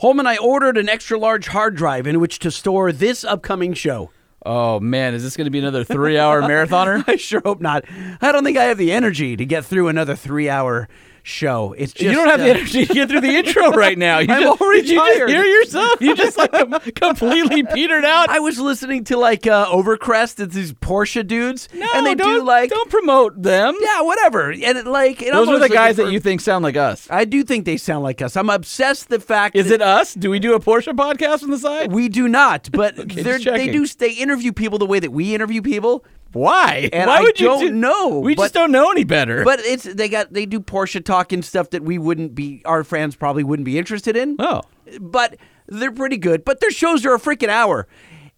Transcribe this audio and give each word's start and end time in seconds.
Holman, 0.00 0.26
I 0.26 0.38
ordered 0.38 0.78
an 0.78 0.88
extra 0.88 1.18
large 1.18 1.48
hard 1.48 1.74
drive 1.74 2.06
in 2.06 2.20
which 2.20 2.38
to 2.38 2.50
store 2.50 2.90
this 2.90 3.22
upcoming 3.22 3.74
show. 3.74 4.10
Oh 4.46 4.80
man, 4.80 5.12
is 5.12 5.22
this 5.22 5.36
going 5.36 5.44
to 5.44 5.50
be 5.50 5.58
another 5.58 5.84
three-hour 5.84 6.40
marathoner? 6.40 7.04
I 7.06 7.16
sure 7.16 7.42
hope 7.44 7.60
not. 7.60 7.84
I 8.22 8.32
don't 8.32 8.42
think 8.42 8.56
I 8.56 8.64
have 8.64 8.78
the 8.78 8.92
energy 8.92 9.36
to 9.36 9.44
get 9.44 9.62
through 9.62 9.88
another 9.88 10.16
three 10.16 10.48
hour 10.48 10.88
show. 11.22 11.72
It's 11.76 11.92
just 11.92 12.04
you 12.04 12.12
don't 12.12 12.28
have 12.28 12.40
uh, 12.40 12.44
the 12.44 12.50
energy 12.50 12.86
to 12.86 12.94
get 12.94 13.08
through 13.08 13.20
the 13.20 13.36
intro 13.36 13.70
right 13.70 13.96
now. 13.98 14.18
You 14.30 14.34
I'm 14.34 14.42
just, 14.42 14.60
already 14.60 14.88
you 14.88 14.94
just 14.94 15.14
tired. 15.16 15.30
hear 15.30 15.44
yourself? 15.44 16.00
You 16.00 16.14
just 16.16 16.36
like 16.38 16.94
completely 16.94 17.62
petered 17.62 18.04
out. 18.04 18.28
I 18.28 18.38
was 18.40 18.58
listening 18.58 19.04
to 19.04 19.16
like 19.16 19.46
uh, 19.46 19.66
Overcrest. 19.66 20.40
It's 20.40 20.54
these 20.54 20.72
Porsche 20.72 21.26
dudes, 21.26 21.68
no, 21.74 21.86
and 21.94 22.06
they 22.06 22.14
don't, 22.14 22.40
do 22.40 22.44
like 22.44 22.70
don't 22.70 22.90
promote 22.90 23.40
them. 23.42 23.74
yeah, 23.80 24.02
whatever. 24.02 24.50
And 24.50 24.62
it, 24.78 24.86
like 24.86 25.22
I'm 25.22 25.32
Those 25.32 25.48
are 25.48 25.58
the 25.58 25.68
guys 25.68 25.96
for- 25.96 26.04
that 26.04 26.12
you 26.12 26.20
think 26.20 26.40
sound 26.40 26.62
like 26.62 26.76
us. 26.76 27.06
I 27.10 27.24
do 27.24 27.42
think 27.42 27.64
they 27.64 27.76
sound 27.76 28.02
like 28.04 28.20
us. 28.22 28.36
I'm 28.36 28.50
obsessed 28.50 29.08
the 29.08 29.20
fact 29.20 29.56
Is 29.56 29.70
it 29.70 29.80
us? 29.82 30.14
Do 30.14 30.30
we 30.30 30.38
do 30.38 30.54
a 30.54 30.60
Porsche 30.60 30.94
podcast 30.94 31.42
on 31.42 31.50
the 31.50 31.58
side? 31.58 31.92
we 31.92 32.08
do 32.08 32.28
not, 32.28 32.70
but 32.72 32.94
they're, 33.08 33.38
they 33.38 33.70
do. 33.70 33.86
They 33.86 34.12
interview 34.12 34.52
people 34.52 34.78
the 34.78 34.86
way 34.86 35.00
that 35.00 35.12
we 35.12 35.34
interview 35.34 35.62
people. 35.62 36.04
Why? 36.32 36.88
And 36.92 37.08
Why 37.08 37.18
I 37.18 37.20
would 37.22 37.40
you 37.40 37.46
don't 37.46 37.60
do- 37.60 37.72
know, 37.72 38.20
We 38.20 38.34
but- 38.34 38.42
just 38.44 38.54
don't 38.54 38.70
know 38.72 38.90
any 38.90 39.04
better. 39.04 39.44
But 39.44 39.60
it's 39.60 39.84
they 39.84 40.08
got 40.08 40.32
they 40.32 40.46
do 40.46 40.60
Porsche 40.60 41.04
talk 41.04 41.32
and 41.32 41.44
stuff 41.44 41.70
that 41.70 41.82
we 41.82 41.98
wouldn't 41.98 42.34
be 42.34 42.62
our 42.64 42.84
fans 42.84 43.16
probably 43.16 43.42
wouldn't 43.44 43.64
be 43.66 43.78
interested 43.78 44.16
in. 44.16 44.36
oh, 44.38 44.62
But 45.00 45.36
they're 45.66 45.92
pretty 45.92 46.18
good. 46.18 46.44
But 46.44 46.60
their 46.60 46.70
shows 46.70 47.04
are 47.04 47.14
a 47.14 47.18
freaking 47.20 47.48
hour. 47.48 47.86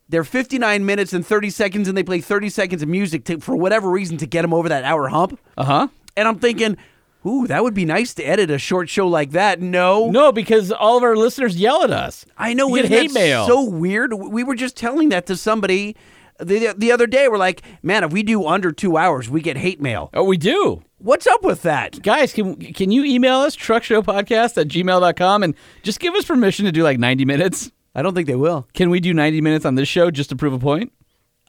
They're 0.08 0.24
59 0.24 0.84
minutes 0.84 1.12
and 1.14 1.26
30 1.26 1.48
seconds, 1.50 1.88
and 1.88 1.96
they 1.96 2.02
play 2.02 2.20
30 2.20 2.50
seconds 2.50 2.82
of 2.82 2.88
music 2.88 3.24
to, 3.24 3.40
for 3.40 3.56
whatever 3.56 3.88
reason 3.88 4.18
to 4.18 4.26
get 4.26 4.42
them 4.42 4.52
over 4.52 4.68
that 4.68 4.84
hour 4.84 5.08
hump. 5.08 5.38
uh 5.56 5.64
huh. 5.64 5.88
And 6.16 6.28
I'm 6.28 6.38
thinking, 6.38 6.76
ooh, 7.26 7.46
that 7.46 7.62
would 7.62 7.72
be 7.72 7.86
nice 7.86 8.12
to 8.14 8.22
edit 8.22 8.50
a 8.50 8.58
short 8.58 8.90
show 8.90 9.08
like 9.08 9.30
that. 9.30 9.62
No, 9.62 10.10
No, 10.10 10.30
because 10.32 10.70
all 10.70 10.98
of 10.98 11.02
our 11.02 11.16
listeners 11.16 11.56
yell 11.56 11.82
at 11.82 11.90
us. 11.90 12.26
I 12.36 12.52
know 12.52 12.68
You 12.74 12.82
get 12.82 12.90
hate 12.90 13.14
mail. 13.14 13.46
So 13.46 13.64
weird. 13.64 14.12
We 14.12 14.44
were 14.44 14.54
just 14.54 14.76
telling 14.76 15.08
that 15.10 15.24
to 15.26 15.36
somebody 15.36 15.96
the 16.40 16.74
the 16.76 16.92
other 16.92 17.06
day. 17.06 17.28
We're 17.28 17.38
like, 17.38 17.62
man, 17.82 18.04
if 18.04 18.12
we 18.12 18.22
do 18.22 18.46
under 18.46 18.72
two 18.72 18.96
hours, 18.96 19.28
we 19.30 19.40
get 19.40 19.56
hate 19.56 19.80
mail. 19.80 20.10
Oh, 20.14 20.24
we 20.24 20.36
do. 20.36 20.82
What's 20.98 21.26
up 21.26 21.42
with 21.42 21.62
that? 21.62 22.02
Guys, 22.02 22.32
can 22.32 22.56
can 22.56 22.90
you 22.90 23.04
email 23.04 23.36
us 23.40 23.56
truckshowpodcast 23.56 24.58
at 24.60 24.68
gmail.com 24.68 25.42
and 25.42 25.54
just 25.82 26.00
give 26.00 26.14
us 26.14 26.24
permission 26.24 26.64
to 26.66 26.72
do 26.72 26.82
like 26.82 26.98
90 26.98 27.24
minutes? 27.24 27.72
I 27.94 28.02
don't 28.02 28.14
think 28.14 28.26
they 28.26 28.36
will. 28.36 28.66
Can 28.72 28.88
we 28.90 29.00
do 29.00 29.12
90 29.12 29.40
minutes 29.40 29.64
on 29.64 29.74
this 29.74 29.88
show 29.88 30.10
just 30.10 30.30
to 30.30 30.36
prove 30.36 30.52
a 30.52 30.58
point? 30.58 30.92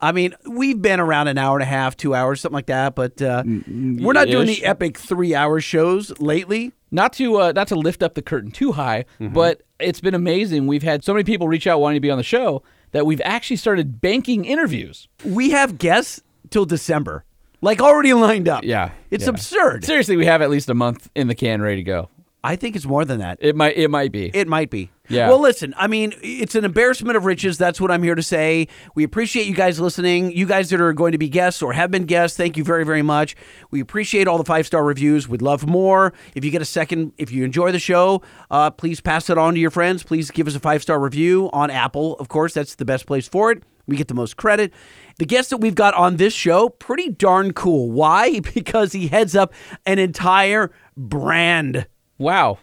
I 0.01 0.11
mean, 0.11 0.33
we've 0.49 0.81
been 0.81 0.99
around 0.99 1.29
an 1.29 1.37
hour 1.37 1.55
and 1.55 1.63
a 1.63 1.67
half, 1.67 1.95
two 1.95 2.13
hours, 2.13 2.41
something 2.41 2.55
like 2.55 2.65
that, 2.65 2.93
but 2.93 3.21
uh, 3.21 3.43
we're 3.45 4.11
not 4.11 4.27
doing 4.27 4.47
the 4.47 4.65
epic 4.65 4.97
three-hour 4.97 5.61
shows 5.61 6.11
lately. 6.19 6.73
Not 6.91 7.13
to 7.13 7.37
uh, 7.37 7.51
not 7.53 7.69
to 7.69 7.75
lift 7.75 8.03
up 8.03 8.13
the 8.13 8.21
curtain 8.21 8.51
too 8.51 8.73
high, 8.73 9.05
Mm-hmm. 9.21 9.33
but 9.33 9.63
it's 9.79 10.01
been 10.01 10.13
amazing. 10.15 10.67
We've 10.67 10.83
had 10.83 11.03
so 11.05 11.13
many 11.13 11.23
people 11.23 11.47
reach 11.47 11.67
out 11.67 11.79
wanting 11.79 11.95
to 11.97 12.01
be 12.01 12.11
on 12.11 12.17
the 12.17 12.23
show 12.23 12.63
that 12.93 13.05
we've 13.05 13.21
actually 13.25 13.57
started 13.57 13.99
banking 13.99 14.45
interviews. 14.45 15.09
We 15.25 15.49
have 15.49 15.77
guests 15.77 16.21
till 16.49 16.65
December, 16.65 17.25
like 17.61 17.81
already 17.81 18.13
lined 18.13 18.47
up. 18.47 18.63
Yeah, 18.63 18.91
it's 19.11 19.25
yeah. 19.25 19.31
absurd. 19.31 19.83
Seriously, 19.83 20.15
we 20.15 20.25
have 20.25 20.41
at 20.41 20.49
least 20.49 20.69
a 20.69 20.73
month 20.73 21.09
in 21.13 21.27
the 21.27 21.35
can 21.35 21.61
ready 21.61 21.77
to 21.77 21.83
go. 21.83 22.09
I 22.45 22.57
think 22.57 22.75
it's 22.75 22.85
more 22.85 23.05
than 23.05 23.19
that. 23.19 23.37
It 23.41 23.55
might 23.55 23.77
it 23.77 23.89
might 23.89 24.11
be. 24.11 24.29
It 24.33 24.47
might 24.47 24.69
be. 24.69 24.91
Yeah. 25.09 25.27
Well, 25.27 25.39
listen, 25.39 25.73
I 25.77 25.87
mean, 25.87 26.13
it's 26.21 26.55
an 26.55 26.63
embarrassment 26.63 27.17
of 27.17 27.25
riches. 27.25 27.57
That's 27.57 27.79
what 27.79 27.91
I'm 27.91 28.03
here 28.03 28.15
to 28.15 28.23
say. 28.23 28.67
We 28.95 29.03
appreciate 29.03 29.47
you 29.47 29.53
guys 29.53 29.79
listening. 29.79 30.31
You 30.31 30.45
guys 30.45 30.69
that 30.69 30.79
are 30.79 30.93
going 30.93 31.11
to 31.11 31.17
be 31.17 31.27
guests 31.27 31.61
or 31.61 31.73
have 31.73 31.91
been 31.91 32.05
guests, 32.05 32.37
thank 32.37 32.55
you 32.55 32.63
very, 32.63 32.85
very 32.85 33.01
much. 33.01 33.35
We 33.69 33.81
appreciate 33.81 34.27
all 34.27 34.37
the 34.37 34.45
five 34.45 34.65
star 34.65 34.83
reviews. 34.83 35.27
We'd 35.27 35.41
love 35.41 35.67
more. 35.67 36.13
If 36.35 36.45
you 36.45 36.51
get 36.51 36.61
a 36.61 36.65
second, 36.65 37.13
if 37.17 37.31
you 37.31 37.43
enjoy 37.43 37.71
the 37.71 37.79
show, 37.79 38.21
uh, 38.49 38.71
please 38.71 39.01
pass 39.01 39.29
it 39.29 39.37
on 39.37 39.53
to 39.55 39.59
your 39.59 39.71
friends. 39.71 40.03
Please 40.03 40.31
give 40.31 40.47
us 40.47 40.55
a 40.55 40.59
five 40.59 40.81
star 40.81 40.99
review 40.99 41.49
on 41.53 41.69
Apple. 41.69 42.15
Of 42.15 42.29
course, 42.29 42.53
that's 42.53 42.75
the 42.75 42.85
best 42.85 43.05
place 43.05 43.27
for 43.27 43.51
it. 43.51 43.63
We 43.87 43.97
get 43.97 44.07
the 44.07 44.13
most 44.13 44.37
credit. 44.37 44.73
The 45.19 45.25
guest 45.25 45.49
that 45.49 45.57
we've 45.57 45.75
got 45.75 45.93
on 45.95 46.15
this 46.15 46.33
show, 46.33 46.69
pretty 46.69 47.09
darn 47.09 47.53
cool. 47.53 47.91
Why? 47.91 48.39
Because 48.53 48.93
he 48.93 49.07
heads 49.07 49.35
up 49.35 49.53
an 49.85 49.99
entire 49.99 50.71
brand. 50.95 51.87
Wow. 52.17 52.59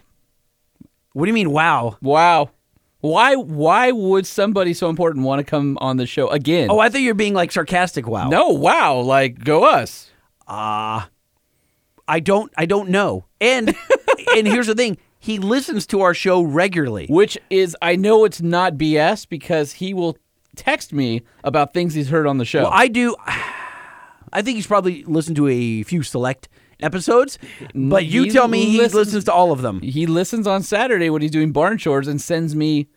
What 1.13 1.25
do 1.25 1.29
you 1.29 1.33
mean, 1.33 1.51
wow? 1.51 1.97
Wow. 2.01 2.51
Why 3.01 3.35
why 3.35 3.91
would 3.91 4.27
somebody 4.27 4.73
so 4.73 4.87
important 4.87 5.25
want 5.25 5.39
to 5.39 5.43
come 5.43 5.77
on 5.81 5.97
the 5.97 6.05
show 6.05 6.27
again? 6.29 6.69
Oh, 6.69 6.79
I 6.79 6.89
thought 6.89 7.01
you 7.01 7.09
were 7.09 7.15
being 7.15 7.33
like 7.33 7.51
sarcastic. 7.51 8.07
Wow. 8.07 8.29
no, 8.29 8.49
wow, 8.49 8.99
like 8.99 9.43
go 9.43 9.63
us. 9.63 10.11
Ah, 10.47 11.09
I 12.07 12.19
don't. 12.19 12.51
I 12.57 12.65
don't 12.65 12.89
know. 12.89 13.25
And 13.39 13.75
and 14.35 14.47
here's 14.47 14.67
the 14.67 14.75
thing: 14.75 14.99
he 15.19 15.39
listens 15.39 15.87
to 15.87 16.01
our 16.01 16.13
show 16.13 16.41
regularly. 16.43 17.07
Which 17.09 17.39
is 17.49 17.75
I 17.81 17.95
know 17.95 18.23
it's 18.23 18.41
not 18.41 18.75
BS 18.75 19.27
because 19.27 19.73
he 19.73 19.95
will 19.95 20.15
text 20.55 20.93
me 20.93 21.23
about 21.43 21.73
things 21.73 21.95
he's 21.95 22.09
heard 22.09 22.27
on 22.27 22.37
the 22.37 22.45
show. 22.45 22.63
Well, 22.63 22.71
I 22.73 22.87
do. 22.87 23.15
I 24.33 24.41
think 24.41 24.55
he's 24.55 24.67
probably 24.67 25.03
listened 25.05 25.35
to 25.37 25.47
a 25.47 25.83
few 25.83 26.03
select 26.03 26.47
episodes, 26.81 27.37
but 27.75 28.05
you 28.05 28.23
He 28.23 28.29
tell 28.29 28.47
me 28.47 28.65
he 28.65 28.77
listens- 28.77 28.93
listens 28.95 29.23
to 29.25 29.33
all 29.33 29.51
of 29.51 29.61
them. 29.61 29.81
he 29.81 30.05
listens 30.05 30.47
on 30.47 30.63
Saturday 30.63 31.09
when 31.09 31.21
he's 31.21 31.31
doing 31.31 31.51
barn 31.51 31.77
chores 31.77 32.07
and 32.07 32.19
sends 32.21 32.55
me 32.55 32.87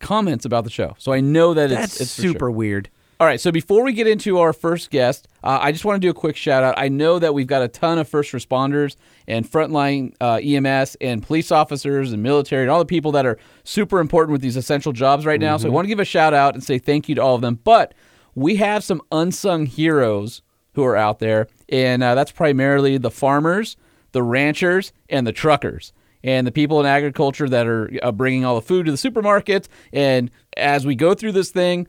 comments 0.00 0.44
about 0.44 0.64
the 0.64 0.70
show. 0.70 0.94
So 0.98 1.12
I 1.12 1.20
know 1.20 1.54
that 1.54 1.70
That's 1.70 1.92
it's, 1.94 2.00
it's 2.02 2.10
super 2.10 2.38
sure. 2.46 2.50
weird. 2.50 2.90
All 3.20 3.28
right, 3.28 3.40
so 3.40 3.52
before 3.52 3.84
we 3.84 3.92
get 3.92 4.08
into 4.08 4.38
our 4.40 4.52
first 4.52 4.90
guest, 4.90 5.28
uh, 5.44 5.58
I 5.62 5.70
just 5.70 5.84
want 5.84 5.96
to 5.96 6.00
do 6.00 6.10
a 6.10 6.14
quick 6.14 6.36
shout 6.36 6.64
out. 6.64 6.74
I 6.76 6.88
know 6.88 7.20
that 7.20 7.32
we've 7.32 7.46
got 7.46 7.62
a 7.62 7.68
ton 7.68 7.96
of 7.98 8.08
first 8.08 8.32
responders 8.32 8.96
and 9.28 9.48
frontline 9.48 10.14
uh, 10.20 10.40
EMS 10.42 10.96
and 11.00 11.22
police 11.22 11.52
officers 11.52 12.12
and 12.12 12.22
military 12.24 12.62
and 12.62 12.70
all 12.72 12.80
the 12.80 12.84
people 12.84 13.12
that 13.12 13.24
are 13.24 13.38
super 13.62 14.00
important 14.00 14.32
with 14.32 14.40
these 14.40 14.56
essential 14.56 14.92
jobs 14.92 15.24
right 15.24 15.40
now. 15.40 15.56
So 15.56 15.68
I 15.68 15.70
want 15.70 15.84
to 15.84 15.88
give 15.88 16.00
a 16.00 16.04
shout 16.04 16.34
out 16.34 16.54
and 16.54 16.62
say 16.62 16.78
thank 16.78 17.08
you 17.08 17.14
to 17.14 17.22
all 17.22 17.36
of 17.36 17.40
them. 17.40 17.60
But 17.62 17.94
we 18.34 18.56
have 18.56 18.82
some 18.82 19.00
unsung 19.12 19.66
heroes 19.66 20.42
who 20.72 20.82
are 20.84 20.96
out 20.96 21.20
there, 21.20 21.46
and 21.74 22.04
uh, 22.04 22.14
that's 22.14 22.30
primarily 22.30 22.98
the 22.98 23.10
farmers, 23.10 23.76
the 24.12 24.22
ranchers, 24.22 24.92
and 25.10 25.26
the 25.26 25.32
truckers 25.32 25.92
and 26.22 26.46
the 26.46 26.52
people 26.52 26.78
in 26.78 26.86
agriculture 26.86 27.48
that 27.48 27.66
are 27.66 27.90
uh, 28.00 28.12
bringing 28.12 28.44
all 28.44 28.54
the 28.54 28.62
food 28.62 28.86
to 28.86 28.92
the 28.92 28.96
supermarkets. 28.96 29.66
And 29.92 30.30
as 30.56 30.86
we 30.86 30.94
go 30.94 31.14
through 31.14 31.32
this 31.32 31.50
thing, 31.50 31.88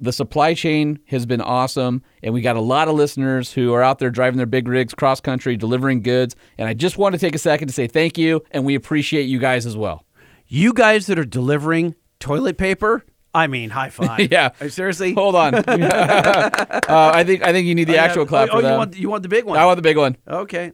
the 0.00 0.12
supply 0.12 0.54
chain 0.54 1.00
has 1.06 1.26
been 1.26 1.40
awesome, 1.40 2.02
and 2.22 2.32
we 2.32 2.42
got 2.42 2.54
a 2.54 2.60
lot 2.60 2.86
of 2.86 2.94
listeners 2.94 3.52
who 3.52 3.72
are 3.74 3.82
out 3.82 3.98
there 3.98 4.10
driving 4.10 4.36
their 4.36 4.46
big 4.46 4.68
rigs 4.68 4.94
cross 4.94 5.20
country, 5.20 5.56
delivering 5.56 6.02
goods. 6.02 6.36
And 6.56 6.68
I 6.68 6.74
just 6.74 6.96
want 6.96 7.14
to 7.14 7.18
take 7.18 7.34
a 7.34 7.38
second 7.38 7.68
to 7.68 7.74
say 7.74 7.88
thank 7.88 8.16
you, 8.16 8.40
and 8.52 8.64
we 8.64 8.76
appreciate 8.76 9.24
you 9.24 9.40
guys 9.40 9.66
as 9.66 9.76
well. 9.76 10.04
You 10.46 10.72
guys 10.72 11.06
that 11.06 11.18
are 11.18 11.24
delivering 11.24 11.96
toilet 12.20 12.56
paper, 12.56 13.04
I 13.34 13.46
mean, 13.48 13.70
high 13.70 13.90
five. 13.90 14.20
Yeah. 14.30 14.50
Seriously. 14.68 15.12
Hold 15.14 15.34
on, 15.34 15.54
uh, 15.66 16.80
I 16.88 17.24
think 17.24 17.42
I 17.42 17.52
think 17.52 17.66
you 17.66 17.74
need 17.74 17.84
the 17.88 17.94
Oh, 17.94 17.96
yeah. 17.96 18.04
actual 18.04 18.26
clap 18.26 18.48
Oh, 18.50 18.52
for 18.52 18.58
oh, 18.58 18.60
that. 18.62 18.70
you 18.72 18.78
want 18.78 18.96
you 18.96 19.10
want 19.10 19.22
the 19.24 19.28
big 19.28 19.44
one? 19.44 19.58
I 19.58 19.66
want 19.66 19.76
the 19.76 19.82
big 19.82 19.96
one. 19.96 20.16
okay. 20.28 20.72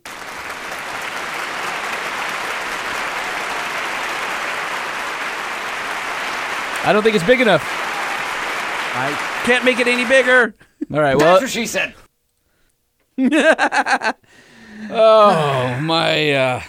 I 6.82 6.92
don't 6.94 7.02
think 7.02 7.14
it's 7.14 7.24
big 7.26 7.40
enough. 7.42 7.62
I 7.62 9.12
can't 9.44 9.64
make 9.64 9.78
it 9.80 9.86
any 9.86 10.04
bigger. 10.06 10.54
All 10.92 11.00
right, 11.00 11.14
well, 11.16 11.38
that's 11.38 11.42
what 11.42 11.50
she 11.50 11.66
said. 11.66 11.94
oh 14.90 15.78
my, 15.82 16.32
uh, 16.32 16.62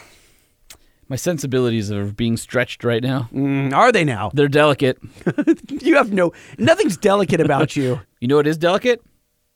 my 1.11 1.17
sensibilities 1.17 1.91
are 1.91 2.05
being 2.05 2.37
stretched 2.37 2.85
right 2.85 3.03
now. 3.03 3.27
Mm, 3.33 3.73
are 3.73 3.91
they 3.91 4.05
now? 4.05 4.31
They're 4.33 4.47
delicate. 4.47 4.97
You 5.69 5.97
have 5.97 6.13
no. 6.13 6.31
Nothing's 6.57 6.95
delicate 6.95 7.41
about 7.41 7.75
you. 7.75 7.99
You 8.21 8.27
know 8.27 8.35
what 8.37 8.45
is 8.47 8.57
delicate? 8.57 9.01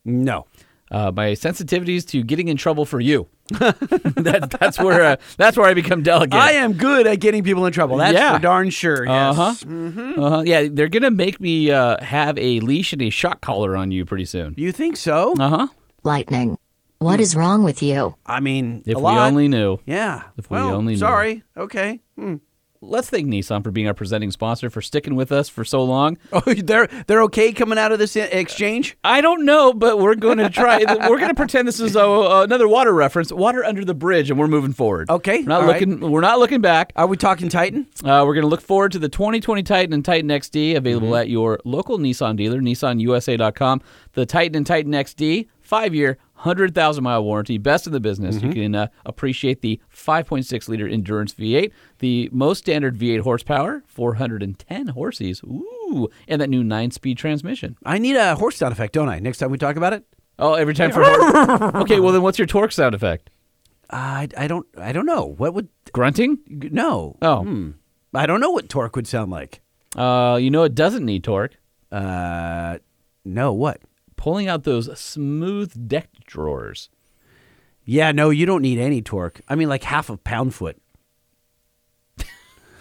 No. 0.03 0.47
uh, 0.91 1.11
my 1.15 1.27
sensitivities 1.33 2.05
to 2.07 2.23
getting 2.23 2.47
in 2.47 2.57
trouble 2.57 2.83
for 2.83 2.99
you. 2.99 3.27
that, 3.49 4.57
that's 4.59 4.79
where 4.79 5.03
uh, 5.03 5.15
that's 5.37 5.55
where 5.55 5.67
I 5.67 5.75
become 5.75 6.01
delicate. 6.01 6.33
I 6.35 6.53
am 6.53 6.73
good 6.73 7.05
at 7.07 7.19
getting 7.19 7.43
people 7.43 7.65
in 7.67 7.71
trouble. 7.73 7.97
That's 7.97 8.15
Yeah. 8.17 8.35
for 8.35 8.41
darn 8.41 8.71
sure. 8.71 9.05
Yes. 9.05 9.37
Uh-huh. 9.37 9.71
Uh-huh. 10.25 10.43
Yeah, 10.45 10.67
they're 10.71 10.89
gonna 10.89 11.11
make 11.11 11.39
me 11.39 11.69
uh, 11.71 12.03
have 12.03 12.37
a 12.39 12.59
leash 12.61 12.91
and 12.91 13.03
a 13.03 13.11
shock 13.11 13.39
collar 13.41 13.77
on 13.77 13.91
you 13.91 14.03
pretty 14.03 14.25
soon. 14.25 14.55
You 14.57 14.71
think 14.71 14.97
so? 14.97 15.33
Uh 15.39 15.49
huh. 15.49 15.67
Lightning. 16.03 16.57
What 16.99 17.19
is 17.19 17.35
wrong 17.35 17.63
with 17.63 17.83
you? 17.83 18.15
I 18.25 18.39
mean, 18.39 18.83
If 18.85 18.95
a 18.95 18.99
we 18.99 19.03
lot. 19.03 19.27
only 19.27 19.47
knew. 19.47 19.77
Yeah. 19.85 20.23
if 20.37 20.49
we 20.49 20.55
well, 20.57 20.73
only 20.75 20.93
knew. 20.93 20.99
Sorry. 20.99 21.43
Okay. 21.57 21.99
Hmm. 22.17 22.35
Let's 22.81 23.09
thank 23.09 23.25
Nissan 23.27 23.63
for 23.63 23.71
being 23.71 23.87
our 23.87 23.95
presenting 23.95 24.29
sponsor 24.29 24.69
for 24.69 24.79
sticking 24.79 25.15
with 25.15 25.31
us 25.31 25.49
for 25.49 25.63
so 25.65 25.83
long. 25.83 26.17
Oh, 26.33 26.41
they're 26.53 26.87
they're 27.07 27.23
okay 27.23 27.51
coming 27.51 27.79
out 27.79 27.91
of 27.91 27.97
this 27.97 28.15
exchange. 28.15 28.95
I 29.03 29.21
don't 29.21 29.43
know, 29.45 29.73
but 29.73 29.97
we're 29.97 30.13
going 30.13 30.37
to 30.37 30.49
try. 30.51 30.79
we're 31.09 31.17
going 31.17 31.29
to 31.29 31.33
pretend 31.35 31.67
this 31.67 31.79
is 31.79 31.95
a, 31.95 32.03
another 32.43 32.67
water 32.67 32.93
reference, 32.93 33.31
water 33.31 33.63
under 33.65 33.83
the 33.83 33.95
bridge, 33.95 34.29
and 34.29 34.37
we're 34.39 34.47
moving 34.47 34.73
forward. 34.73 35.09
Okay, 35.09 35.39
we're 35.39 35.47
not 35.47 35.61
all 35.61 35.67
right. 35.67 35.81
looking. 35.87 36.11
We're 36.11 36.21
not 36.21 36.37
looking 36.37 36.61
back. 36.61 36.93
Are 36.95 37.07
we 37.07 37.17
talking 37.17 37.49
Titan? 37.49 37.87
Uh, 38.03 38.23
we're 38.27 38.35
going 38.35 38.43
to 38.43 38.47
look 38.49 38.61
forward 38.61 38.91
to 38.91 38.99
the 38.99 39.09
2020 39.09 39.63
Titan 39.63 39.93
and 39.93 40.05
Titan 40.05 40.29
XD 40.29 40.75
available 40.75 41.07
Mm-hmm. 41.07 41.21
at 41.21 41.29
your 41.29 41.59
local 41.65 41.97
Nissan 41.97 42.35
dealer, 42.35 42.59
nissanusa.com. 42.59 43.81
The 44.13 44.25
Titan 44.27 44.57
and 44.57 44.67
Titan 44.67 44.91
XD, 44.91 45.47
five 45.65 45.93
year, 45.95 46.17
100,000 46.35 47.03
mile 47.03 47.23
warranty, 47.23 47.57
best 47.57 47.87
in 47.87 47.93
the 47.93 47.99
business. 47.99 48.41
You 48.41 48.51
can 48.53 48.75
uh, 48.75 48.87
appreciate 49.05 49.61
the 49.61 49.79
5.6 49.93 50.69
liter 50.69 50.87
endurance 50.87 51.33
V8, 51.33 51.71
the 51.99 52.29
most 52.31 52.59
standard 52.59 52.97
V8 52.97 53.21
horsepower, 53.21 53.83
410 53.87 54.87
horses. 54.87 55.41
Ooh, 55.43 56.09
and 56.27 56.41
that 56.41 56.49
new 56.49 56.63
nine 56.63 56.91
speed 56.91 57.17
transmission. 57.17 57.77
I 57.85 57.97
need 57.97 58.15
a 58.15 58.35
horse 58.35 58.57
sound 58.57 58.71
effect, 58.73 58.93
don't 58.93 59.09
I? 59.09 59.19
Next 59.19 59.39
time 59.39 59.51
we 59.51 59.57
talk 59.57 59.75
about 59.75 59.93
it. 59.93 60.03
Oh, 60.37 60.53
every 60.53 60.73
time 60.73 60.91
for 60.91 61.03
horse. 61.03 61.73
Okay, 61.83 61.99
well 61.99 62.11
then 62.13 62.21
what's 62.21 62.37
your 62.37 62.47
torque 62.47 62.71
sound 62.73 62.93
effect? 62.93 63.29
I, 63.89 64.27
I 64.37 64.47
don't 64.47 64.65
I 64.77 64.91
don't 64.91 65.05
know 65.05 65.25
what 65.37 65.53
would 65.53 65.69
Grunting? 65.93 66.39
no. 66.49 67.17
Oh. 67.21 67.43
Hmm. 67.43 67.71
I 68.13 68.25
don't 68.25 68.39
know 68.39 68.51
what 68.51 68.67
torque 68.69 68.95
would 68.95 69.07
sound 69.07 69.31
like. 69.31 69.61
Uh, 69.95 70.37
you 70.41 70.49
know 70.51 70.63
it 70.63 70.75
doesn't 70.75 71.05
need 71.05 71.23
torque. 71.23 71.55
Uh, 71.91 72.79
no, 73.23 73.53
what? 73.53 73.79
Pulling 74.25 74.47
out 74.47 74.63
those 74.63 74.99
smooth 74.99 75.87
deck 75.87 76.09
drawers. 76.25 76.89
Yeah, 77.83 78.11
no, 78.11 78.31
you 78.31 78.47
don't 78.47 78.63
need 78.63 78.79
any 78.79 79.03
torque. 79.03 79.39
I 79.47 79.53
mean, 79.53 79.69
like 79.69 79.83
half 79.83 80.09
a 80.09 80.17
pound 80.17 80.55
foot. 80.55 80.81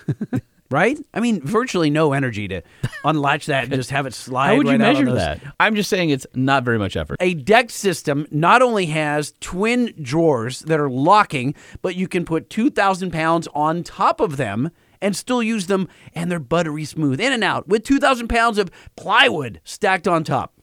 right? 0.70 0.98
I 1.12 1.20
mean, 1.20 1.42
virtually 1.42 1.90
no 1.90 2.14
energy 2.14 2.48
to 2.48 2.62
unlatch 3.04 3.44
that 3.44 3.64
and 3.64 3.74
just 3.74 3.90
have 3.90 4.06
it 4.06 4.14
slide. 4.14 4.46
How 4.46 4.56
would 4.56 4.66
you 4.68 4.72
right 4.72 4.80
measure 4.80 5.12
that? 5.12 5.42
I'm 5.60 5.74
just 5.74 5.90
saying 5.90 6.08
it's 6.08 6.26
not 6.32 6.64
very 6.64 6.78
much 6.78 6.96
effort. 6.96 7.18
A 7.20 7.34
deck 7.34 7.68
system 7.68 8.26
not 8.30 8.62
only 8.62 8.86
has 8.86 9.34
twin 9.40 9.92
drawers 10.00 10.60
that 10.60 10.80
are 10.80 10.88
locking, 10.88 11.54
but 11.82 11.94
you 11.94 12.08
can 12.08 12.24
put 12.24 12.48
2,000 12.48 13.10
pounds 13.10 13.48
on 13.54 13.82
top 13.82 14.18
of 14.18 14.38
them 14.38 14.70
and 15.02 15.14
still 15.14 15.42
use 15.42 15.66
them, 15.66 15.88
and 16.14 16.30
they're 16.30 16.40
buttery 16.40 16.86
smooth 16.86 17.20
in 17.20 17.34
and 17.34 17.44
out 17.44 17.68
with 17.68 17.84
2,000 17.84 18.28
pounds 18.28 18.56
of 18.56 18.70
plywood 18.96 19.60
stacked 19.62 20.08
on 20.08 20.24
top. 20.24 20.53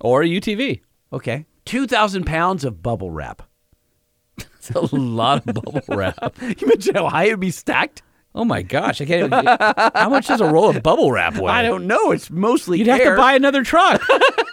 Or 0.00 0.22
a 0.22 0.26
UTV. 0.26 0.80
Okay. 1.12 1.46
2,000 1.64 2.24
pounds 2.24 2.64
of 2.64 2.82
bubble 2.82 3.10
wrap. 3.10 3.42
That's 4.36 4.70
a 4.70 4.96
lot 4.96 5.46
of 5.46 5.54
bubble 5.54 5.80
wrap. 5.88 6.16
You 6.40 6.54
imagine 6.62 6.94
how 6.94 7.08
high 7.08 7.24
it 7.24 7.30
would 7.30 7.40
be 7.40 7.50
stacked? 7.50 8.02
Oh 8.34 8.44
my 8.44 8.62
gosh! 8.62 9.00
I 9.00 9.06
can't. 9.06 9.26
Even, 9.32 9.46
how 9.94 10.08
much 10.10 10.28
does 10.28 10.40
a 10.40 10.46
roll 10.46 10.68
of 10.68 10.82
bubble 10.82 11.10
wrap 11.10 11.36
weigh? 11.38 11.50
I 11.50 11.62
don't 11.62 11.86
know. 11.86 12.12
It's 12.12 12.30
mostly 12.30 12.78
You'd 12.78 12.86
have 12.86 13.02
to 13.02 13.16
buy 13.16 13.32
another 13.32 13.64
truck. 13.64 14.00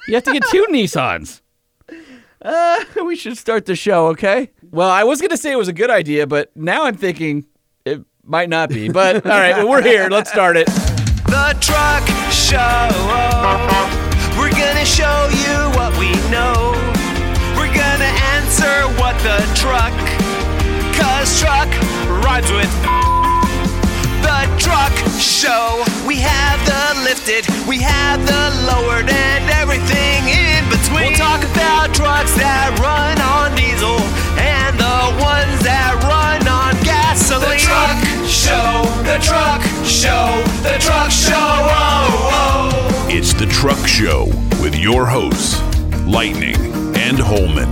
you 0.07 0.15
have 0.15 0.24
to 0.24 0.31
get 0.33 0.44
two 0.50 0.65
Nissans. 0.71 1.42
Uh, 2.42 2.83
we 3.06 3.15
should 3.15 3.38
start 3.38 3.65
the 3.65 3.75
show, 3.75 4.07
okay? 4.07 4.50
Well, 4.71 4.89
I 4.89 5.03
was 5.03 5.21
gonna 5.21 5.38
say 5.38 5.51
it 5.51 5.57
was 5.57 5.68
a 5.68 5.74
good 5.74 5.89
idea, 5.92 6.25
but 6.25 6.56
now 6.56 6.86
I'm 6.86 6.95
thinking 6.95 7.45
it 7.86 8.01
might 8.24 8.50
not 8.50 8.69
be. 8.69 8.89
But 8.89 9.25
all 9.25 9.31
right, 9.31 9.57
well, 9.57 9.69
we're 9.69 9.81
here. 9.83 10.07
Let's 10.09 10.31
start 10.31 10.57
it. 10.57 10.68
The 10.68 11.56
Truck 11.59 12.07
Show. 12.31 14.15
We're 14.38 14.52
gonna 14.52 14.86
show 14.86 15.30
you 15.32 15.56
what 15.80 15.98
we 15.98 16.12
know. 16.30 16.76
We're 17.56 17.74
gonna 17.74 18.12
answer 18.36 18.84
what 19.00 19.16
the 19.24 19.40
truck. 19.56 19.96
Cause 21.00 21.40
truck 21.40 21.70
rhymes 22.24 22.52
with 22.52 22.72
the 24.22 24.40
truck 24.60 24.92
show. 25.18 25.84
We 26.06 26.18
have 26.18 26.60
the 26.68 27.04
lifted, 27.04 27.48
we 27.68 27.80
have 27.80 28.20
the 28.26 28.44
lowered, 28.68 29.10
and 29.10 29.50
everything 29.52 30.28
in 30.28 30.68
between. 30.70 31.16
We'll 31.16 31.18
talk 31.18 31.44
about 31.44 31.96
trucks 31.96 32.36
that 32.36 32.76
run 32.80 33.16
on 33.22 33.56
diesel 33.56 34.00
and 34.36 34.76
the 34.78 35.24
ones 35.24 35.64
that 35.64 35.96
run 36.04 36.15
Truck 43.66 43.88
Show 43.88 44.26
with 44.62 44.76
your 44.76 45.08
hosts, 45.08 45.60
Lightning 46.06 46.56
and 46.96 47.18
Holman. 47.18 47.68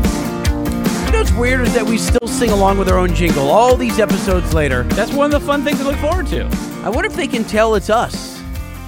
You 1.06 1.12
know 1.12 1.20
what's 1.20 1.32
weird 1.34 1.62
is 1.62 1.74
that 1.76 1.86
we 1.86 2.00
still 2.00 2.28
sing 2.28 2.50
along 2.50 2.80
with 2.80 2.90
our 2.90 2.98
own 2.98 3.14
jingle 3.14 3.52
all 3.52 3.76
these 3.76 4.00
episodes 4.00 4.56
later. 4.56 4.82
That's 4.86 5.14
one 5.14 5.32
of 5.32 5.40
the 5.40 5.46
fun 5.46 5.64
things 5.64 5.78
to 5.78 5.84
look 5.84 5.98
forward 5.98 6.26
to. 6.30 6.46
I 6.84 6.90
wonder 6.90 7.06
if 7.06 7.16
they 7.16 7.28
can 7.28 7.44
tell 7.44 7.76
it's 7.76 7.92
us. 7.92 8.42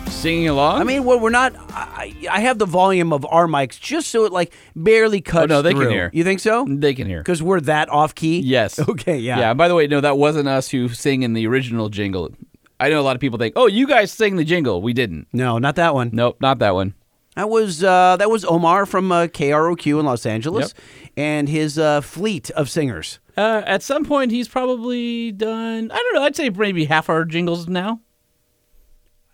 Singing 0.10 0.48
along. 0.48 0.82
I 0.82 0.84
mean, 0.84 1.04
well, 1.04 1.20
we're 1.20 1.30
not. 1.30 1.54
I, 1.70 2.16
I 2.28 2.40
have 2.40 2.58
the 2.58 2.66
volume 2.66 3.14
of 3.14 3.24
our 3.30 3.46
mics 3.46 3.80
just 3.80 4.08
so 4.08 4.26
it 4.26 4.32
like 4.32 4.52
barely 4.76 5.20
oh, 5.20 5.30
cuts. 5.30 5.44
Oh, 5.44 5.58
no, 5.58 5.62
they 5.62 5.76
can 5.76 5.92
hear. 5.92 6.10
You 6.12 6.24
think 6.24 6.40
so? 6.40 6.66
they 6.68 6.96
can 6.96 7.06
hear. 7.06 7.20
Because 7.20 7.44
we're 7.44 7.62
that 7.62 7.88
off 7.90 8.16
key. 8.16 8.40
Yes. 8.40 8.80
Okay. 8.90 9.20
Yeah. 9.20 9.38
Yeah. 9.38 9.54
By 9.54 9.68
the 9.68 9.76
way, 9.76 9.86
no, 9.86 10.02
that 10.02 10.18
wasn't 10.18 10.48
us 10.48 10.70
who 10.70 10.90
sang 10.90 11.22
in 11.22 11.34
the 11.34 11.46
original 11.46 11.90
jingle. 11.90 12.32
I 12.80 12.90
know 12.90 13.00
a 13.00 13.04
lot 13.04 13.16
of 13.16 13.22
people 13.22 13.40
think, 13.40 13.54
"Oh, 13.56 13.68
you 13.68 13.88
guys 13.88 14.12
sing 14.12 14.36
the 14.36 14.44
jingle." 14.44 14.82
We 14.82 14.94
didn't. 14.94 15.28
No, 15.32 15.58
not 15.58 15.76
that 15.78 15.94
one. 15.94 16.10
Nope, 16.14 16.38
not 16.42 16.60
that 16.60 16.74
one. 16.74 16.94
That 17.36 17.50
was 17.50 17.84
uh, 17.84 18.16
that 18.18 18.30
was 18.30 18.46
Omar 18.46 18.86
from 18.86 19.12
uh, 19.12 19.28
KROQ 19.28 20.00
in 20.00 20.06
Los 20.06 20.26
Angeles, 20.26 20.74
and 21.18 21.50
his 21.50 21.78
uh, 21.78 22.02
fleet 22.02 22.50
of 22.52 22.70
singers. 22.70 23.20
Uh, 23.38 23.62
at 23.66 23.84
some 23.84 24.06
point, 24.06 24.32
he's 24.32 24.48
probably 24.48 25.32
done. 25.34 25.92
I 25.92 25.96
don't 25.96 26.14
know. 26.16 26.24
I'd 26.24 26.36
say 26.36 26.50
maybe 26.50 26.86
half 26.86 27.10
our 27.10 27.26
jingles 27.26 27.68
now. 27.68 28.00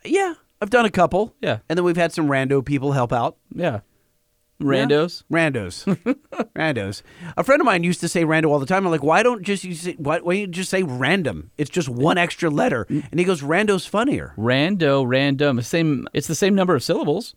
Yeah, 0.03 0.33
I've 0.59 0.71
done 0.71 0.85
a 0.85 0.89
couple. 0.89 1.35
Yeah. 1.41 1.59
and 1.69 1.77
then 1.77 1.83
we've 1.83 1.97
had 1.97 2.11
some 2.11 2.27
rando 2.27 2.65
people 2.65 2.91
help 2.93 3.13
out. 3.13 3.37
Yeah. 3.53 3.81
Randos. 4.63 5.23
Randos, 5.31 5.85
randos. 6.55 7.01
A 7.37 7.43
friend 7.43 7.61
of 7.61 7.65
mine 7.65 7.83
used 7.83 7.99
to 8.01 8.07
say 8.07 8.23
rando 8.25 8.45
all 8.49 8.59
the 8.59 8.65
time. 8.65 8.85
I'm 8.85 8.91
like, 8.91 9.03
why 9.03 9.23
don't 9.23 9.41
just 9.43 9.63
you 9.63 9.73
say 9.75 9.93
why, 9.97 10.19
why 10.19 10.33
don't 10.33 10.41
you 10.41 10.47
just 10.47 10.69
say 10.69 10.83
random? 10.83 11.51
It's 11.57 11.69
just 11.69 11.89
one 11.89 12.17
extra 12.17 12.49
letter. 12.49 12.85
And 12.89 13.19
he 13.19 13.23
goes, 13.25 13.41
rando's 13.41 13.85
funnier. 13.85 14.33
Rando, 14.37 15.03
random. 15.07 15.61
Same. 15.61 16.07
It's 16.13 16.27
the 16.27 16.35
same 16.35 16.55
number 16.55 16.75
of 16.75 16.83
syllables. 16.83 17.35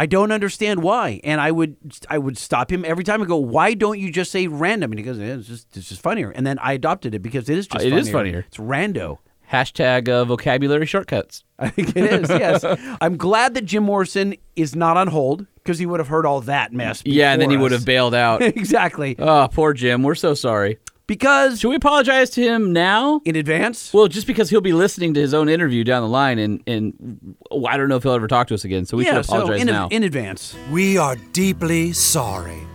I 0.00 0.06
don't 0.06 0.30
understand 0.30 0.82
why. 0.84 1.20
And 1.24 1.40
I 1.40 1.50
would 1.50 1.76
I 2.08 2.18
would 2.18 2.38
stop 2.38 2.70
him 2.70 2.84
every 2.84 3.02
time 3.04 3.20
and 3.20 3.28
go, 3.28 3.36
why 3.36 3.74
don't 3.74 3.98
you 3.98 4.12
just 4.12 4.30
say 4.30 4.46
random? 4.46 4.92
And 4.92 4.98
he 4.98 5.04
goes, 5.04 5.18
it's 5.18 5.48
just 5.48 5.76
it's 5.76 5.88
just 5.88 6.00
funnier. 6.00 6.30
And 6.30 6.46
then 6.46 6.58
I 6.60 6.74
adopted 6.74 7.14
it 7.14 7.18
because 7.20 7.48
it 7.48 7.58
is 7.58 7.66
just 7.66 7.84
Uh, 7.84 7.86
it 7.86 7.90
funnier. 7.90 8.00
is 8.00 8.10
funnier. 8.10 8.44
It's 8.46 8.58
rando. 8.58 9.18
Hashtag 9.50 10.10
uh, 10.10 10.26
vocabulary 10.26 10.84
shortcuts. 10.84 11.42
I 11.58 11.70
think 11.70 11.96
it 11.96 12.04
is. 12.12 12.28
Yes. 12.28 12.62
I'm 13.00 13.16
glad 13.16 13.54
that 13.54 13.64
Jim 13.64 13.82
Morrison 13.82 14.34
is 14.56 14.76
not 14.76 14.96
on 14.98 15.08
hold 15.08 15.46
because 15.68 15.78
he 15.78 15.84
would 15.84 16.00
have 16.00 16.08
heard 16.08 16.24
all 16.24 16.40
that 16.40 16.72
mess. 16.72 17.02
Yeah, 17.04 17.30
and 17.34 17.42
then 17.42 17.50
he 17.50 17.56
before 17.56 17.64
would 17.64 17.72
have 17.72 17.84
bailed 17.84 18.14
out. 18.14 18.40
exactly. 18.56 19.16
oh, 19.18 19.48
poor 19.52 19.74
Jim. 19.74 20.02
We're 20.02 20.14
so 20.14 20.32
sorry. 20.32 20.78
Because 21.06 21.60
Should 21.60 21.68
we 21.68 21.76
apologize 21.76 22.30
to 22.30 22.42
him 22.42 22.72
now? 22.72 23.20
in 23.26 23.36
advance, 23.36 23.92
Well, 23.92 24.08
just 24.08 24.26
because 24.26 24.48
he'll 24.48 24.62
be 24.62 24.72
listening 24.72 25.12
to 25.14 25.20
his 25.20 25.34
own 25.34 25.50
interview 25.50 25.84
down 25.84 26.02
the 26.02 26.08
line, 26.08 26.38
and 26.38 26.62
and 26.66 27.36
oh, 27.50 27.66
I 27.66 27.76
don't 27.76 27.90
know 27.90 27.96
if 27.96 28.02
he'll 28.02 28.12
ever 28.12 28.28
talk 28.28 28.46
to 28.48 28.54
us 28.54 28.64
again. 28.64 28.86
So 28.86 28.96
we 28.96 29.04
yeah. 29.04 29.16
should 29.16 29.26
So 29.26 29.36
apologize 29.36 29.60
in, 29.60 29.66
now. 29.66 29.88
in 29.88 30.04
advance. 30.04 30.56
We 30.70 30.96
are 30.96 31.16
deeply 31.32 31.92
sorry. 31.92 32.66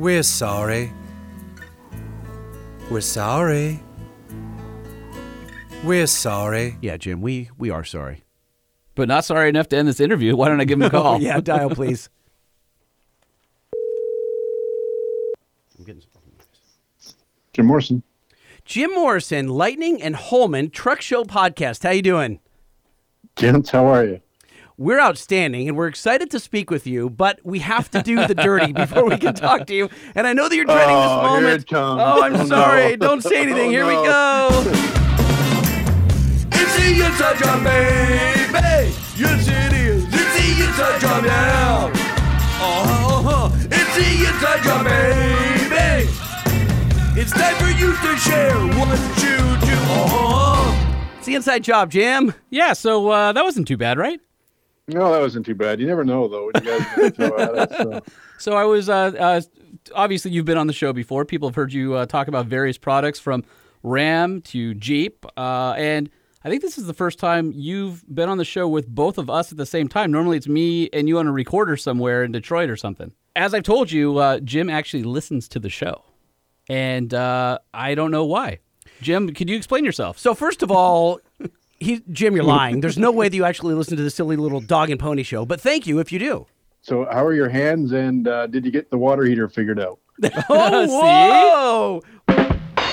We're 0.00 0.24
sorry. 0.24 0.92
We're 2.90 3.00
sorry. 3.00 3.80
We're 5.84 6.08
sorry. 6.08 6.76
Yeah, 6.82 6.96
Jim. 6.96 7.20
We 7.20 7.50
we 7.56 7.70
are 7.70 7.84
sorry. 7.84 8.24
But 8.94 9.08
not 9.08 9.24
sorry 9.24 9.48
enough 9.48 9.68
to 9.68 9.76
end 9.76 9.88
this 9.88 10.00
interview. 10.00 10.36
Why 10.36 10.48
don't 10.48 10.60
I 10.60 10.64
give 10.64 10.78
him 10.78 10.82
a 10.86 10.90
call? 10.90 11.20
yeah. 11.22 11.40
Dial 11.40 11.70
please. 11.70 12.08
I'm 15.78 15.84
getting. 15.84 16.02
Jim 17.52 17.66
Morrison. 17.66 18.02
Jim 18.64 18.94
Morrison, 18.94 19.48
Lightning 19.48 20.00
and 20.00 20.16
Holman 20.16 20.70
Truck 20.70 21.02
Show 21.02 21.24
Podcast. 21.24 21.82
How 21.82 21.90
you 21.90 22.00
doing? 22.00 22.38
Gents, 23.36 23.70
how 23.70 23.86
are 23.86 24.04
you? 24.04 24.20
We're 24.78 25.00
outstanding 25.00 25.68
and 25.68 25.76
we're 25.76 25.88
excited 25.88 26.30
to 26.30 26.40
speak 26.40 26.70
with 26.70 26.86
you, 26.86 27.10
but 27.10 27.40
we 27.44 27.58
have 27.58 27.90
to 27.90 28.02
do 28.02 28.26
the 28.26 28.34
dirty 28.34 28.72
before 28.72 29.04
we 29.06 29.18
can 29.18 29.34
talk 29.34 29.66
to 29.66 29.74
you. 29.74 29.90
And 30.14 30.26
I 30.26 30.32
know 30.32 30.48
that 30.48 30.56
you're 30.56 30.64
dreading 30.64 30.94
Oh, 30.94 31.00
this 31.02 31.10
here 31.10 31.40
moment. 31.42 31.62
it 31.62 31.66
comes. 31.68 32.00
Oh, 32.02 32.22
I'm 32.22 32.34
Oh, 32.34 32.38
no. 32.38 32.44
sorry. 32.46 32.96
Don't 32.96 33.22
say 33.22 33.42
anything. 33.42 33.68
Oh, 33.68 33.70
Here 33.70 33.86
we 33.86 33.92
go. 33.92 34.48
It's 36.54 36.76
the 36.76 37.04
inside 37.04 37.38
job, 37.38 37.64
baby. 37.64 38.81
Yes, 39.14 39.46
it 39.46 39.72
is. 39.74 40.04
It's 40.04 40.14
the 40.14 40.64
inside 40.64 41.00
job 41.00 41.24
now. 41.24 41.86
Uh-huh. 42.64 43.50
It's 43.70 43.96
the 43.96 44.26
inside 44.26 44.62
job, 44.62 44.84
baby. 44.86 46.08
It's 47.20 47.30
time 47.32 47.54
for 47.56 47.70
you 47.78 47.92
to 47.92 48.16
share. 48.16 48.56
One, 48.56 48.88
two, 49.16 49.36
two. 49.66 49.78
Uh-huh. 49.92 51.08
It's 51.18 51.26
the 51.26 51.34
inside 51.34 51.62
job, 51.62 51.90
Jim. 51.90 52.32
Yeah, 52.48 52.72
so 52.72 53.10
uh, 53.10 53.32
that 53.32 53.44
wasn't 53.44 53.68
too 53.68 53.76
bad, 53.76 53.98
right? 53.98 54.18
No, 54.88 55.12
that 55.12 55.20
wasn't 55.20 55.44
too 55.44 55.54
bad. 55.54 55.78
You 55.78 55.86
never 55.86 56.04
know, 56.04 56.26
though, 56.26 56.46
what 56.46 56.64
you 56.64 56.70
guys 56.70 56.80
are 56.80 56.96
going 56.96 57.12
to 57.12 57.16
throw 57.16 57.38
at 57.38 57.70
us. 57.70 57.76
So. 57.76 58.00
So 58.38 58.54
I 58.54 58.64
was 58.64 58.88
uh, 58.88 59.12
uh, 59.16 59.40
obviously 59.94 60.32
you've 60.32 60.46
been 60.46 60.58
on 60.58 60.66
the 60.66 60.72
show 60.72 60.92
before. 60.92 61.24
People 61.24 61.48
have 61.48 61.54
heard 61.54 61.72
you 61.72 61.94
uh, 61.94 62.06
talk 62.06 62.26
about 62.26 62.46
various 62.46 62.76
products 62.76 63.20
from 63.20 63.44
Ram 63.84 64.40
to 64.42 64.74
Jeep, 64.74 65.24
uh, 65.36 65.74
and 65.76 66.10
I 66.44 66.48
think 66.50 66.62
this 66.62 66.76
is 66.78 66.86
the 66.86 66.94
first 66.94 67.18
time 67.18 67.52
you've 67.54 68.04
been 68.12 68.28
on 68.28 68.38
the 68.38 68.44
show 68.44 68.66
with 68.68 68.88
both 68.88 69.16
of 69.18 69.30
us 69.30 69.52
at 69.52 69.58
the 69.58 69.66
same 69.66 69.88
time. 69.88 70.10
Normally 70.10 70.36
it's 70.36 70.48
me 70.48 70.88
and 70.92 71.08
you 71.08 71.18
on 71.18 71.26
a 71.28 71.32
recorder 71.32 71.76
somewhere 71.76 72.24
in 72.24 72.32
Detroit 72.32 72.68
or 72.68 72.76
something. 72.76 73.12
As 73.36 73.54
I've 73.54 73.62
told 73.62 73.90
you, 73.92 74.18
uh, 74.18 74.40
Jim 74.40 74.68
actually 74.68 75.04
listens 75.04 75.48
to 75.48 75.58
the 75.60 75.70
show, 75.70 76.02
and 76.68 77.14
uh, 77.14 77.58
I 77.72 77.94
don't 77.94 78.10
know 78.10 78.24
why. 78.24 78.58
Jim, 79.00 79.32
could 79.32 79.48
you 79.48 79.56
explain 79.56 79.84
yourself? 79.84 80.18
So 80.18 80.34
first 80.34 80.62
of 80.62 80.70
all, 80.70 81.20
he, 81.78 82.02
Jim, 82.10 82.34
you're 82.34 82.44
lying. 82.44 82.80
There's 82.80 82.98
no 82.98 83.10
way 83.10 83.28
that 83.28 83.36
you 83.36 83.44
actually 83.44 83.74
listen 83.74 83.96
to 83.96 84.02
the 84.02 84.10
silly 84.10 84.36
little 84.36 84.60
dog 84.60 84.90
and 84.90 85.00
pony 85.00 85.22
show. 85.22 85.44
But 85.46 85.60
thank 85.60 85.86
you 85.86 85.98
if 85.98 86.12
you 86.12 86.18
do. 86.18 86.46
so 86.82 87.06
how 87.10 87.24
are 87.24 87.32
your 87.34 87.48
hands? 87.48 87.92
And 87.92 88.28
uh, 88.28 88.46
did 88.48 88.64
you 88.64 88.70
get 88.70 88.90
the 88.90 88.98
water 88.98 89.24
heater 89.24 89.48
figured 89.48 89.80
out? 89.80 89.98
Oh, 90.48 90.86
whoa! 90.88 92.02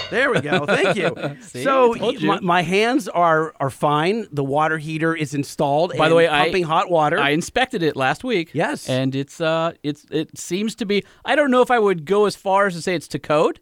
There 0.10 0.32
we 0.32 0.42
go. 0.42 0.66
Thank 0.66 0.96
you. 0.98 1.16
See? 1.42 1.64
so 1.64 1.96
you. 1.96 2.28
my, 2.28 2.40
my 2.40 2.62
hands 2.62 3.08
are 3.08 3.54
are 3.60 3.70
fine. 3.70 4.28
The 4.32 4.44
water 4.44 4.78
heater 4.78 5.16
is 5.16 5.34
installed. 5.34 5.94
By 5.98 6.10
the 6.10 6.16
way, 6.16 6.28
I- 6.28 6.44
pumping 6.46 6.64
hot 6.64 6.90
water. 6.90 7.20
I 7.20 7.30
inspected 7.32 7.84
it 7.84 7.96
last 7.96 8.24
week. 8.24 8.52
Yes. 8.54 8.90
and 8.90 9.16
it's 9.16 9.40
uh, 9.42 9.74
it's 9.84 10.06
it 10.12 10.38
seems 10.38 10.76
to 10.76 10.86
be. 10.86 11.04
I 11.26 11.36
don't 11.36 11.52
know 11.52 11.62
if 11.62 11.72
I 11.72 11.80
would 11.80 12.06
go 12.06 12.26
as 12.26 12.36
far 12.36 12.68
as 12.68 12.74
to 12.76 12.82
say 12.82 12.96
it's 12.96 13.08
to 13.10 13.20
code, 13.20 13.60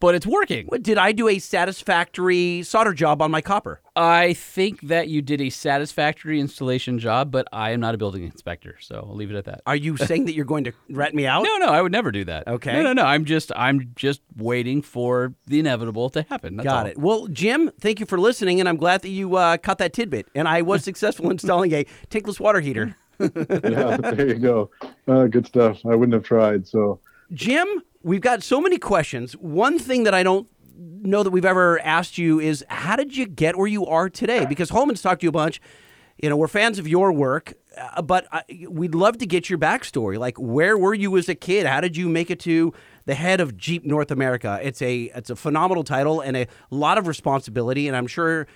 but 0.00 0.14
it's 0.14 0.26
working. 0.26 0.66
What- 0.66 0.82
Did 0.82 0.98
I 0.98 1.12
do 1.12 1.28
a 1.28 1.38
satisfactory 1.38 2.62
solder 2.62 2.92
job 2.92 3.20
on 3.22 3.30
my 3.30 3.40
copper? 3.40 3.80
I 3.96 4.32
think 4.34 4.82
that 4.82 5.08
you 5.08 5.22
did 5.22 5.40
a 5.40 5.50
satisfactory 5.50 6.38
installation 6.38 6.98
job, 6.98 7.30
but 7.32 7.48
I 7.52 7.70
am 7.72 7.80
not 7.80 7.94
a 7.94 7.98
building 7.98 8.22
inspector, 8.22 8.76
so 8.80 9.06
I'll 9.08 9.16
leave 9.16 9.30
it 9.30 9.36
at 9.36 9.44
that. 9.46 9.62
Are 9.66 9.74
you 9.76 9.96
saying 10.08 10.26
that 10.26 10.34
you're 10.34 10.44
going 10.44 10.64
to 10.64 10.72
rat 10.90 11.14
me 11.14 11.26
out? 11.26 11.42
No, 11.42 11.56
no, 11.58 11.66
I 11.66 11.82
would 11.82 11.92
never 11.92 12.12
do 12.12 12.24
that. 12.26 12.46
Okay. 12.46 12.72
No, 12.72 12.82
no, 12.82 12.92
no. 12.92 13.02
I'm 13.04 13.24
just, 13.24 13.50
I'm 13.56 13.92
just 13.96 14.20
waiting 14.36 14.82
for 14.82 15.34
the 15.46 15.58
inevitable 15.58 16.10
to 16.10 16.22
happen. 16.28 16.56
That's 16.56 16.64
Got 16.64 16.84
all. 16.86 16.90
it. 16.90 16.98
Well, 16.98 17.26
Jim, 17.28 17.70
thank 17.80 17.98
you 18.00 18.06
for 18.06 18.18
listening, 18.18 18.60
and 18.60 18.68
I'm 18.68 18.76
glad 18.76 19.02
that 19.02 19.10
you 19.10 19.34
uh, 19.36 19.56
caught 19.56 19.78
that 19.78 19.92
tidbit. 19.92 20.28
And 20.34 20.46
I 20.46 20.62
was 20.62 20.84
successful 20.90 21.30
installing 21.30 21.72
a 21.72 21.84
tankless 22.10 22.38
water 22.38 22.60
heater. 22.60 22.96
yeah, 23.18 23.96
there 23.96 24.28
you 24.28 24.34
go. 24.34 24.70
Uh, 25.08 25.26
good 25.26 25.44
stuff. 25.46 25.84
I 25.84 25.96
wouldn't 25.96 26.12
have 26.14 26.22
tried. 26.22 26.68
So 26.68 27.00
Jim, 27.32 27.66
we've 28.02 28.20
got 28.20 28.42
so 28.42 28.60
many 28.60 28.78
questions. 28.78 29.32
One 29.34 29.78
thing 29.78 30.04
that 30.04 30.14
I 30.14 30.22
don't 30.22 30.48
know 30.78 31.22
that 31.22 31.30
we've 31.30 31.44
ever 31.44 31.80
asked 31.80 32.18
you 32.18 32.40
is 32.40 32.64
how 32.68 32.96
did 32.96 33.16
you 33.16 33.26
get 33.26 33.56
where 33.56 33.66
you 33.66 33.86
are 33.86 34.08
today? 34.08 34.46
Because 34.46 34.70
Holman's 34.70 35.02
talked 35.02 35.20
to 35.20 35.24
you 35.24 35.30
a 35.30 35.32
bunch. 35.32 35.60
You 36.22 36.28
know, 36.28 36.36
we're 36.36 36.48
fans 36.48 36.80
of 36.80 36.88
your 36.88 37.12
work, 37.12 37.54
uh, 37.76 38.02
but 38.02 38.26
we'd 38.68 38.94
love 38.94 39.18
to 39.18 39.26
get 39.26 39.48
your 39.48 39.58
backstory. 39.58 40.18
Like, 40.18 40.36
where 40.36 40.76
were 40.76 40.94
you 40.94 41.16
as 41.16 41.28
a 41.28 41.34
kid? 41.36 41.64
How 41.64 41.80
did 41.80 41.96
you 41.96 42.08
make 42.08 42.28
it 42.28 42.40
to 42.40 42.72
the 43.06 43.14
head 43.14 43.40
of 43.40 43.56
Jeep 43.56 43.84
North 43.84 44.10
America? 44.10 44.58
It's 44.60 44.82
a 44.82 45.12
it's 45.14 45.30
a 45.30 45.36
phenomenal 45.36 45.84
title 45.84 46.20
and 46.20 46.36
a 46.36 46.48
lot 46.70 46.98
of 46.98 47.06
responsibility, 47.06 47.86
and 47.86 47.96
I'm 47.96 48.08
sure 48.08 48.48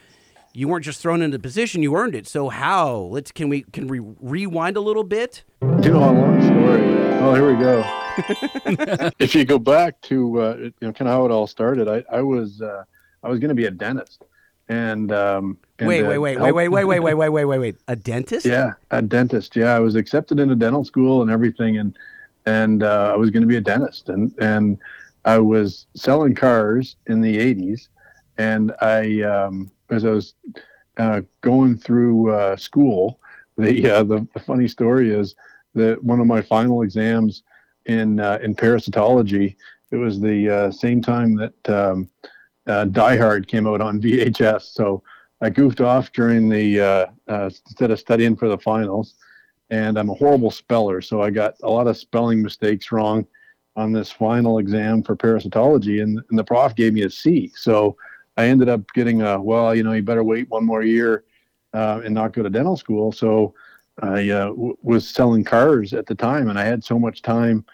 you 0.53 0.67
weren't 0.67 0.85
just 0.85 1.01
thrown 1.01 1.23
into 1.23 1.39
position; 1.39 1.85
you 1.85 1.95
earned 1.95 2.17
it. 2.17 2.27
So, 2.27 2.49
how? 2.49 2.97
Let's 2.97 3.31
can 3.31 3.49
we 3.49 3.63
can 3.63 3.87
we 3.87 4.01
rewind 4.01 4.77
a 4.77 4.81
little 4.81 5.05
bit? 5.05 5.45
know, 5.93 6.11
a 6.11 6.11
long 6.11 6.43
story. 6.43 6.92
Oh, 7.25 7.35
here 7.35 7.47
we 7.47 7.57
go. 7.57 9.11
if 9.21 9.33
you 9.33 9.45
go 9.45 9.57
back 9.57 10.01
to 10.03 10.41
uh, 10.41 10.57
you 10.57 10.73
know 10.81 10.93
kind 10.93 11.09
of 11.09 11.15
how 11.15 11.25
it 11.25 11.31
all 11.31 11.47
started, 11.47 11.87
I 11.89 12.05
I 12.11 12.21
was 12.21 12.61
uh, 12.61 12.83
I 13.23 13.29
was 13.29 13.39
going 13.39 13.51
to 13.51 13.55
be 13.55 13.67
a 13.67 13.71
dentist, 13.71 14.25
and, 14.69 15.13
um, 15.13 15.57
and 15.79 15.87
Wait, 15.87 16.03
uh, 16.03 16.09
wait, 16.09 16.19
wait, 16.19 16.39
wait, 16.41 16.53
wait, 16.53 16.69
wait, 16.69 16.85
wait, 16.85 17.01
wait, 17.01 17.15
wait, 17.15 17.29
wait, 17.29 17.45
wait, 17.45 17.59
wait. 17.59 17.77
A 17.87 17.95
dentist? 17.95 18.45
Yeah, 18.45 18.73
a 18.91 19.01
dentist. 19.01 19.55
Yeah, 19.55 19.77
I 19.77 19.79
was 19.79 19.95
accepted 19.95 20.41
into 20.41 20.57
dental 20.57 20.85
school 20.85 21.23
and 21.23 21.31
everything, 21.31 21.79
and 21.79 21.97
and 22.45 22.83
uh, 22.83 23.13
I 23.15 23.17
was 23.17 23.31
going 23.31 23.43
to 23.43 23.47
be 23.47 23.57
a 23.57 23.61
dentist, 23.61 24.09
and 24.09 24.35
and 24.41 24.79
I 25.25 25.39
was 25.39 25.87
selling 25.95 26.35
cars 26.35 26.97
in 27.07 27.21
the 27.21 27.39
'80s, 27.39 27.87
and 28.37 28.73
I 28.81 29.23
um, 29.23 29.71
as 29.91 30.05
I 30.05 30.11
was 30.11 30.35
uh, 30.97 31.21
going 31.41 31.79
through 31.79 32.33
uh, 32.33 32.57
school, 32.57 33.21
the, 33.57 33.89
uh, 33.89 34.03
the 34.03 34.27
the 34.35 34.41
funny 34.41 34.67
story 34.67 35.15
is 35.15 35.37
that 35.75 36.03
one 36.03 36.21
of 36.21 36.27
my 36.27 36.43
final 36.43 36.83
exams 36.83 37.43
in 37.87 38.21
uh, 38.21 38.39
in 38.43 38.55
parasitology, 38.55 39.57
it 39.91 39.97
was 39.97 40.21
the 40.21 40.49
uh, 40.49 40.71
same 40.71 41.03
time 41.03 41.37
that 41.37 41.69
um, 41.71 42.09
uh, 42.67 42.85
Die 42.85 43.17
Hard 43.17 43.49
came 43.49 43.67
out 43.67 43.81
on 43.81 44.01
VHS, 44.03 44.63
so. 44.75 45.03
I 45.45 45.51
goofed 45.51 45.81
off 45.81 46.13
during 46.13 46.49
the 46.49 46.81
uh, 46.81 47.07
uh, 47.27 47.51
instead 47.67 47.91
of 47.91 47.99
studying 47.99 48.37
for 48.37 48.49
the 48.49 48.59
finals, 48.59 49.17
and 49.71 49.99
I'm 49.99 50.09
a 50.09 50.15
horrible 50.15 50.53
speller, 50.53 51.01
so 51.01 51.21
I 51.21 51.31
got 51.31 51.55
a 51.65 51.69
lot 51.69 51.89
of 51.89 51.97
spelling 51.97 52.41
mistakes 52.41 52.93
wrong 52.93 53.27
on 53.75 53.93
this 53.93 54.11
final 54.11 54.59
exam 54.59 55.03
for 55.03 55.17
parasitology, 55.17 56.03
and, 56.03 56.21
and 56.31 56.39
the 56.39 56.45
prof 56.45 56.75
gave 56.77 56.93
me 56.93 57.03
a 57.03 57.11
C. 57.11 57.51
So 57.57 57.97
I 58.37 58.47
ended 58.47 58.69
up 58.69 58.83
getting 58.95 59.23
a 59.23 59.41
well, 59.41 59.75
you 59.75 59.83
know, 59.83 59.93
you 59.93 60.03
better 60.03 60.25
wait 60.25 60.49
one 60.49 60.65
more 60.65 60.83
year 60.83 61.25
uh, 61.73 62.03
and 62.05 62.15
not 62.15 62.33
go 62.33 62.43
to 62.43 62.51
dental 62.51 62.77
school. 62.77 63.13
So 63.13 63.55
I 64.03 64.31
uh, 64.31 64.49
w- 64.49 64.77
was 64.83 65.09
selling 65.09 65.45
cars 65.45 65.95
at 65.95 66.07
the 66.07 66.15
time, 66.15 66.49
and 66.51 66.59
I 66.59 66.65
had 66.65 66.85
so 66.85 66.99
much 66.99 67.23
time, 67.23 67.65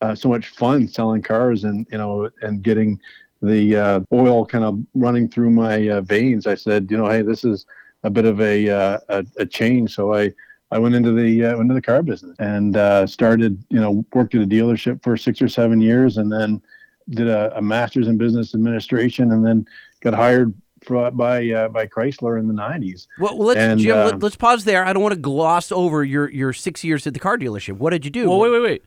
uh, 0.00 0.14
so 0.14 0.28
much 0.28 0.48
fun 0.48 0.88
selling 0.88 1.22
cars, 1.22 1.64
and 1.64 1.86
you 1.90 1.98
know, 1.98 2.30
and 2.40 2.62
getting 2.62 3.00
the 3.42 3.76
uh, 3.76 4.00
oil 4.12 4.46
kind 4.46 4.64
of 4.64 4.78
running 4.94 5.28
through 5.28 5.50
my 5.50 5.88
uh, 5.88 6.00
veins. 6.00 6.46
I 6.46 6.54
said, 6.54 6.88
you 6.90 6.96
know, 6.96 7.08
hey, 7.08 7.22
this 7.22 7.44
is 7.44 7.66
a 8.04 8.10
bit 8.10 8.24
of 8.24 8.40
a 8.40 8.68
uh, 8.70 8.98
a, 9.08 9.26
a 9.38 9.46
change. 9.46 9.94
So 9.94 10.14
I 10.14 10.32
I 10.70 10.78
went 10.78 10.94
into 10.94 11.12
the 11.12 11.46
uh, 11.46 11.58
into 11.58 11.74
the 11.74 11.82
car 11.82 12.02
business 12.02 12.36
and 12.38 12.76
uh, 12.76 13.06
started, 13.06 13.62
you 13.68 13.80
know, 13.80 14.04
worked 14.14 14.34
at 14.34 14.42
a 14.42 14.46
dealership 14.46 15.02
for 15.02 15.16
six 15.16 15.42
or 15.42 15.48
seven 15.48 15.80
years, 15.80 16.16
and 16.16 16.30
then 16.32 16.62
did 17.10 17.28
a, 17.28 17.56
a 17.58 17.62
master's 17.62 18.06
in 18.06 18.16
business 18.16 18.54
administration, 18.54 19.32
and 19.32 19.44
then 19.44 19.66
got 20.00 20.14
hired 20.14 20.54
by 20.88 21.50
uh, 21.50 21.68
by 21.68 21.86
Chrysler 21.86 22.38
in 22.38 22.48
the 22.48 22.54
'90s. 22.54 23.06
Well, 23.18 23.36
well, 23.38 23.48
let's 23.48 23.60
And, 23.60 23.80
Jim. 23.80 23.96
uh, 23.96 24.04
let, 24.04 24.24
us 24.24 24.36
pause 24.36 24.64
there. 24.64 24.84
I 24.84 24.92
don't 24.92 25.02
want 25.02 25.14
to 25.14 25.20
gloss 25.20 25.72
over 25.72 26.04
your 26.04 26.30
your 26.30 26.52
six 26.52 26.84
years 26.84 27.06
at 27.06 27.14
the 27.14 27.20
car 27.20 27.38
dealership. 27.38 27.74
What 27.76 27.90
did 27.90 28.04
you 28.04 28.10
do? 28.10 28.28
Well, 28.28 28.40
wait, 28.40 28.50
wait, 28.50 28.62
wait. 28.62 28.84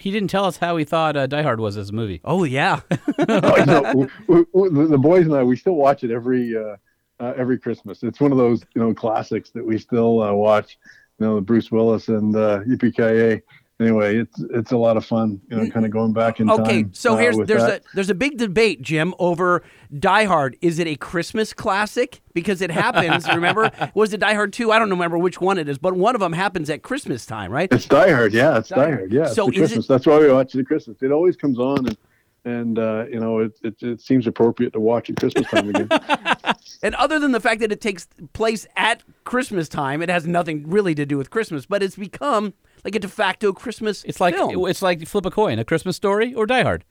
He 0.00 0.10
didn't 0.10 0.28
tell 0.28 0.44
us 0.44 0.58
how 0.58 0.76
he 0.76 0.84
thought 0.84 1.16
uh, 1.16 1.26
Die 1.26 1.42
Hard 1.42 1.58
was 1.58 1.76
as 1.76 1.90
a 1.90 1.92
movie. 1.92 2.20
Oh 2.24 2.44
yeah. 2.44 2.80
no, 3.18 3.40
w- 3.40 4.08
w- 4.28 4.46
w- 4.52 4.88
the 4.88 4.98
boys 4.98 5.24
and 5.26 5.34
I, 5.34 5.42
we 5.42 5.56
still 5.56 5.76
watch 5.76 6.04
it 6.04 6.10
every 6.10 6.54
uh, 6.56 6.76
uh, 7.18 7.32
every 7.36 7.58
Christmas. 7.58 8.02
It's 8.02 8.20
one 8.20 8.32
of 8.32 8.38
those 8.38 8.62
you 8.74 8.82
know 8.82 8.92
classics 8.92 9.50
that 9.50 9.64
we 9.64 9.78
still 9.78 10.22
uh, 10.22 10.32
watch. 10.32 10.78
You 11.18 11.26
know, 11.26 11.40
Bruce 11.40 11.70
Willis 11.70 12.08
and 12.08 12.36
uh, 12.36 12.60
Yippee 12.68 13.42
Anyway, 13.78 14.16
it's 14.16 14.40
it's 14.40 14.72
a 14.72 14.76
lot 14.76 14.96
of 14.96 15.04
fun. 15.04 15.38
You 15.48 15.58
know, 15.58 15.70
kind 15.70 15.84
of 15.84 15.92
going 15.92 16.14
back 16.14 16.40
in 16.40 16.48
okay, 16.48 16.56
time. 16.56 16.66
Okay, 16.66 16.84
so 16.92 17.12
uh, 17.12 17.16
here's 17.18 17.36
there's 17.36 17.62
that. 17.62 17.82
a 17.82 17.84
there's 17.94 18.08
a 18.08 18.14
big 18.14 18.38
debate, 18.38 18.80
Jim, 18.80 19.14
over 19.18 19.62
Die 19.98 20.24
Hard. 20.24 20.56
Is 20.62 20.78
it 20.78 20.86
a 20.86 20.96
Christmas 20.96 21.52
classic? 21.52 22.22
Because 22.32 22.62
it 22.62 22.70
happens. 22.70 23.28
remember, 23.34 23.70
was 23.92 24.14
it 24.14 24.20
Die 24.20 24.32
Hard 24.32 24.54
two? 24.54 24.72
I 24.72 24.78
don't 24.78 24.88
remember 24.88 25.18
which 25.18 25.42
one 25.42 25.58
it 25.58 25.68
is, 25.68 25.76
but 25.76 25.94
one 25.94 26.14
of 26.14 26.22
them 26.22 26.32
happens 26.32 26.70
at 26.70 26.82
Christmas 26.82 27.26
time, 27.26 27.52
right? 27.52 27.70
It's 27.70 27.84
Die 27.84 28.10
Hard, 28.10 28.32
yeah. 28.32 28.56
It's 28.56 28.70
Die 28.70 28.90
Hard, 28.90 29.12
yeah. 29.12 29.26
So 29.26 29.50
Christmas. 29.50 29.84
it- 29.84 29.88
That's 29.88 30.06
why 30.06 30.20
we 30.20 30.32
watch 30.32 30.54
it 30.54 30.60
at 30.60 30.66
Christmas. 30.66 31.02
It 31.02 31.12
always 31.12 31.36
comes 31.36 31.58
on, 31.58 31.86
and 31.86 31.98
and 32.46 32.78
uh, 32.78 33.04
you 33.10 33.20
know 33.20 33.40
it, 33.40 33.58
it 33.62 33.82
it 33.82 34.00
seems 34.00 34.26
appropriate 34.26 34.72
to 34.72 34.80
watch 34.80 35.10
at 35.10 35.16
Christmas 35.16 35.46
time 35.48 35.68
again. 35.68 35.88
And 36.82 36.94
other 36.96 37.18
than 37.18 37.32
the 37.32 37.40
fact 37.40 37.60
that 37.60 37.72
it 37.72 37.80
takes 37.80 38.06
place 38.32 38.66
at 38.76 39.02
Christmas 39.24 39.68
time, 39.68 40.02
it 40.02 40.10
has 40.10 40.26
nothing 40.26 40.68
really 40.68 40.94
to 40.94 41.06
do 41.06 41.16
with 41.16 41.30
Christmas, 41.30 41.64
but 41.64 41.82
it's 41.82 41.96
become 41.96 42.52
like 42.86 42.94
a 42.94 43.00
de 43.00 43.08
facto 43.08 43.52
Christmas. 43.52 44.04
It's 44.04 44.20
like 44.20 44.34
film. 44.36 44.66
it's 44.68 44.80
like 44.80 45.06
flip 45.06 45.26
a 45.26 45.30
coin, 45.30 45.58
a 45.58 45.64
Christmas 45.64 45.96
story 45.96 46.32
or 46.34 46.46
Die 46.46 46.62
Hard. 46.62 46.84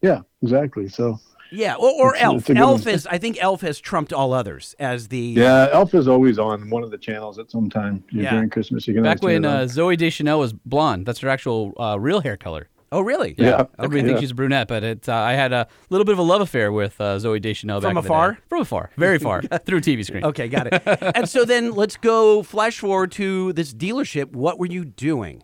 yeah, 0.00 0.20
exactly. 0.42 0.88
So 0.88 1.18
yeah, 1.50 1.74
or, 1.74 1.90
or 2.02 2.14
It's 2.14 2.22
Elf. 2.24 2.50
it's 2.50 2.58
Elf 2.58 2.84
one. 2.86 2.94
is 2.94 3.06
I 3.08 3.18
think 3.18 3.38
Elf 3.40 3.60
has 3.62 3.78
trumped 3.80 4.12
all 4.12 4.32
others 4.32 4.74
as 4.78 5.08
the 5.08 5.18
yeah, 5.18 5.68
Elf 5.72 5.94
is 5.94 6.06
always 6.08 6.38
on 6.38 6.70
one 6.70 6.82
of 6.82 6.90
the 6.90 6.98
channels 6.98 7.38
at 7.38 7.50
some 7.50 7.68
time 7.68 8.02
Yeah. 8.12 8.30
during 8.30 8.48
Christmas. 8.50 8.86
You 8.88 8.94
can 8.94 9.02
Back 9.02 9.22
when 9.22 9.44
uh, 9.44 9.62
Zooey 9.62 9.96
Deschanel 9.98 10.38
was 10.38 10.52
blonde, 10.52 11.04
that's 11.06 11.20
her 11.20 11.28
actual 11.28 11.74
uh, 11.78 11.96
real 11.98 12.20
hair 12.20 12.36
color. 12.36 12.68
Oh 12.94 13.00
really? 13.00 13.34
Yeah. 13.36 13.66
Everybody 13.76 13.84
Okay. 13.86 13.90
thinks 14.06 14.10
Yeah. 14.12 14.20
she's 14.20 14.30
a 14.30 14.34
brunette, 14.34 14.68
but 14.68 14.84
it, 14.84 15.08
uh, 15.08 15.14
I 15.14 15.32
had 15.32 15.52
a 15.52 15.66
little 15.90 16.04
bit 16.04 16.12
of 16.12 16.20
a 16.20 16.22
love 16.22 16.40
affair 16.40 16.70
with 16.70 17.00
uh, 17.00 17.16
Zooey 17.16 17.42
Deschanel 17.42 17.80
From 17.80 17.94
back 17.94 18.04
in 18.04 18.08
the 18.08 18.08
afar? 18.14 18.32
day. 18.34 18.38
From 18.48 18.60
afar, 18.60 18.90
very 18.96 19.18
far, 19.18 19.42
through 19.66 19.78
a 19.78 19.80
TV 19.80 20.04
screen. 20.04 20.24
Okay, 20.24 20.46
got 20.48 20.68
it. 20.72 20.80
and 21.16 21.28
so 21.28 21.44
then 21.44 21.72
let's 21.72 21.96
go 21.96 22.44
flash 22.44 22.78
forward 22.78 23.10
to 23.12 23.52
this 23.54 23.74
dealership. 23.74 24.30
What 24.32 24.60
were 24.60 24.66
you 24.66 24.84
doing? 24.84 25.42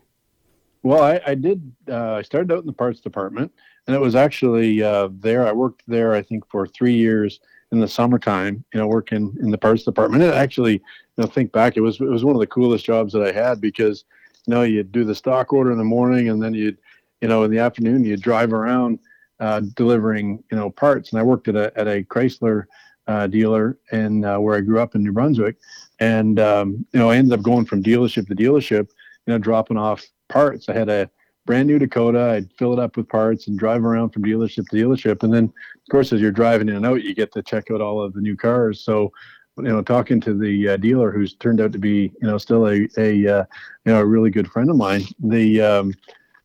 Well, 0.85 1.03
I, 1.03 1.21
I 1.27 1.35
did. 1.35 1.73
Uh, 1.89 2.13
I 2.15 2.23
started 2.23 2.53
out 2.53 2.61
in 2.61 2.67
the 2.67 2.73
parts 2.73 3.01
department, 3.01 3.53
and 3.89 3.97
it 3.97 4.01
was 4.01 4.15
actually 4.15 4.81
uh, 4.83 5.09
there. 5.11 5.45
I 5.45 5.51
worked 5.53 5.83
there, 5.89 6.15
I 6.15 6.23
think, 6.23 6.49
for 6.49 6.69
three 6.69 6.95
years 6.95 7.41
in 7.73 7.81
the 7.81 7.89
summertime. 7.89 8.65
You 8.73 8.79
know, 8.81 8.87
working 8.87 9.37
in 9.43 9.51
the 9.51 9.59
parts 9.59 9.83
department. 9.83 10.23
And 10.23 10.33
actually, 10.33 10.75
you 10.75 10.81
know, 11.19 11.27
think 11.27 11.51
back, 11.51 11.77
it 11.77 11.81
was 11.81 12.01
it 12.01 12.05
was 12.09 12.25
one 12.25 12.37
of 12.37 12.41
the 12.41 12.47
coolest 12.47 12.85
jobs 12.85 13.13
that 13.13 13.23
I 13.23 13.33
had 13.33 13.61
because, 13.61 14.05
you 14.47 14.55
know, 14.55 14.63
you'd 14.63 14.93
do 14.93 15.05
the 15.05 15.15
stock 15.17 15.53
order 15.53 15.73
in 15.73 15.79
the 15.79 15.85
morning, 15.85 16.29
and 16.31 16.41
then 16.41 16.55
you'd, 16.55 16.79
you 17.21 17.29
know, 17.29 17.45
in 17.45 17.51
the 17.51 17.59
afternoon 17.59 18.05
you'd 18.05 18.23
drive 18.23 18.53
around 18.53 18.99
uh, 19.41 19.61
delivering, 19.75 20.43
you 20.51 20.57
know, 20.57 20.71
parts. 20.71 21.13
And 21.13 21.21
I 21.21 21.23
worked 21.23 21.49
at 21.49 21.57
a 21.57 21.73
at 21.79 21.89
a 21.89 22.03
Chrysler 22.05 22.65
uh, 23.07 23.27
dealer 23.27 23.79
and 23.91 24.25
uh, 24.25 24.39
where 24.39 24.57
I 24.57 24.61
grew 24.61 24.81
up 24.81 24.95
in 24.95 25.03
New 25.03 25.13
Brunswick, 25.13 25.57
and 25.99 26.39
um, 26.39 26.87
you 26.93 27.01
know, 27.01 27.11
I 27.11 27.17
ended 27.17 27.39
up 27.39 27.45
going 27.45 27.65
from 27.65 27.83
dealership 27.83 28.29
to 28.29 28.35
dealership, 28.35 28.89
you 29.27 29.33
know, 29.33 29.39
dropping 29.39 29.77
off 29.77 30.05
parts. 30.29 30.69
I 30.69 30.75
had 30.75 30.89
a 30.89 31.11
brand 31.47 31.67
new 31.67 31.79
Dakota. 31.79 32.21
I'd 32.21 32.53
fill 32.59 32.73
it 32.73 32.79
up 32.79 32.97
with 32.97 33.09
parts 33.09 33.49
and 33.49 33.59
drive 33.59 33.85
around 33.85 34.11
from 34.11 34.23
dealership 34.23 34.69
to 34.69 34.77
dealership. 34.77 35.23
And 35.23 35.33
then, 35.33 35.45
of 35.45 35.91
course, 35.91 36.13
as 36.13 36.21
you're 36.21 36.31
driving 36.31 36.69
in 36.69 36.77
and 36.77 36.87
out, 36.87 37.03
you 37.03 37.15
get 37.15 37.33
to 37.33 37.43
check 37.43 37.71
out 37.73 37.81
all 37.81 38.01
of 38.01 38.13
the 38.13 38.21
new 38.21 38.37
cars. 38.37 38.81
So, 38.85 39.11
you 39.57 39.65
know, 39.65 39.83
talking 39.83 40.21
to 40.21 40.35
the 40.35 40.71
uh, 40.71 40.77
dealer 40.77 41.11
who's 41.11 41.35
turned 41.35 41.61
out 41.61 41.73
to 41.73 41.79
be, 41.79 42.13
you 42.21 42.29
know, 42.29 42.39
still 42.39 42.69
a, 42.69 42.89
a 42.99 43.27
uh, 43.27 43.45
you 43.85 43.93
know, 43.93 44.01
a 44.01 44.07
really 44.07 44.31
good 44.31 44.51
friend 44.51 44.71
of 44.71 44.77
mine, 44.77 45.03
the, 45.19 45.61
um, 45.61 45.95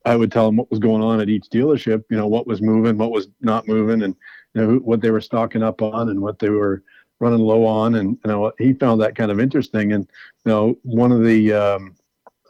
I 0.06 0.16
would 0.16 0.32
tell 0.32 0.48
him 0.48 0.56
what 0.56 0.70
was 0.70 0.78
going 0.78 1.02
on 1.02 1.20
at 1.20 1.28
each 1.28 1.50
dealership, 1.52 2.04
you 2.08 2.16
know, 2.16 2.26
what 2.26 2.46
was 2.46 2.62
moving, 2.62 2.96
what 2.96 3.10
was 3.10 3.28
not 3.40 3.68
moving, 3.68 4.02
and, 4.02 4.14
you 4.54 4.62
know, 4.62 4.74
what 4.76 5.00
they 5.00 5.10
were 5.10 5.20
stocking 5.20 5.62
up 5.62 5.82
on 5.82 6.08
and 6.08 6.22
what 6.22 6.38
they 6.38 6.48
were 6.48 6.82
running 7.20 7.40
low 7.40 7.66
on. 7.66 7.96
And, 7.96 8.18
you 8.24 8.30
know, 8.30 8.52
he 8.58 8.72
found 8.72 9.00
that 9.00 9.16
kind 9.16 9.30
of 9.30 9.40
interesting. 9.40 9.92
And, 9.92 10.08
you 10.44 10.52
know, 10.52 10.78
one 10.82 11.12
of 11.12 11.22
the, 11.22 11.52
um, 11.52 11.96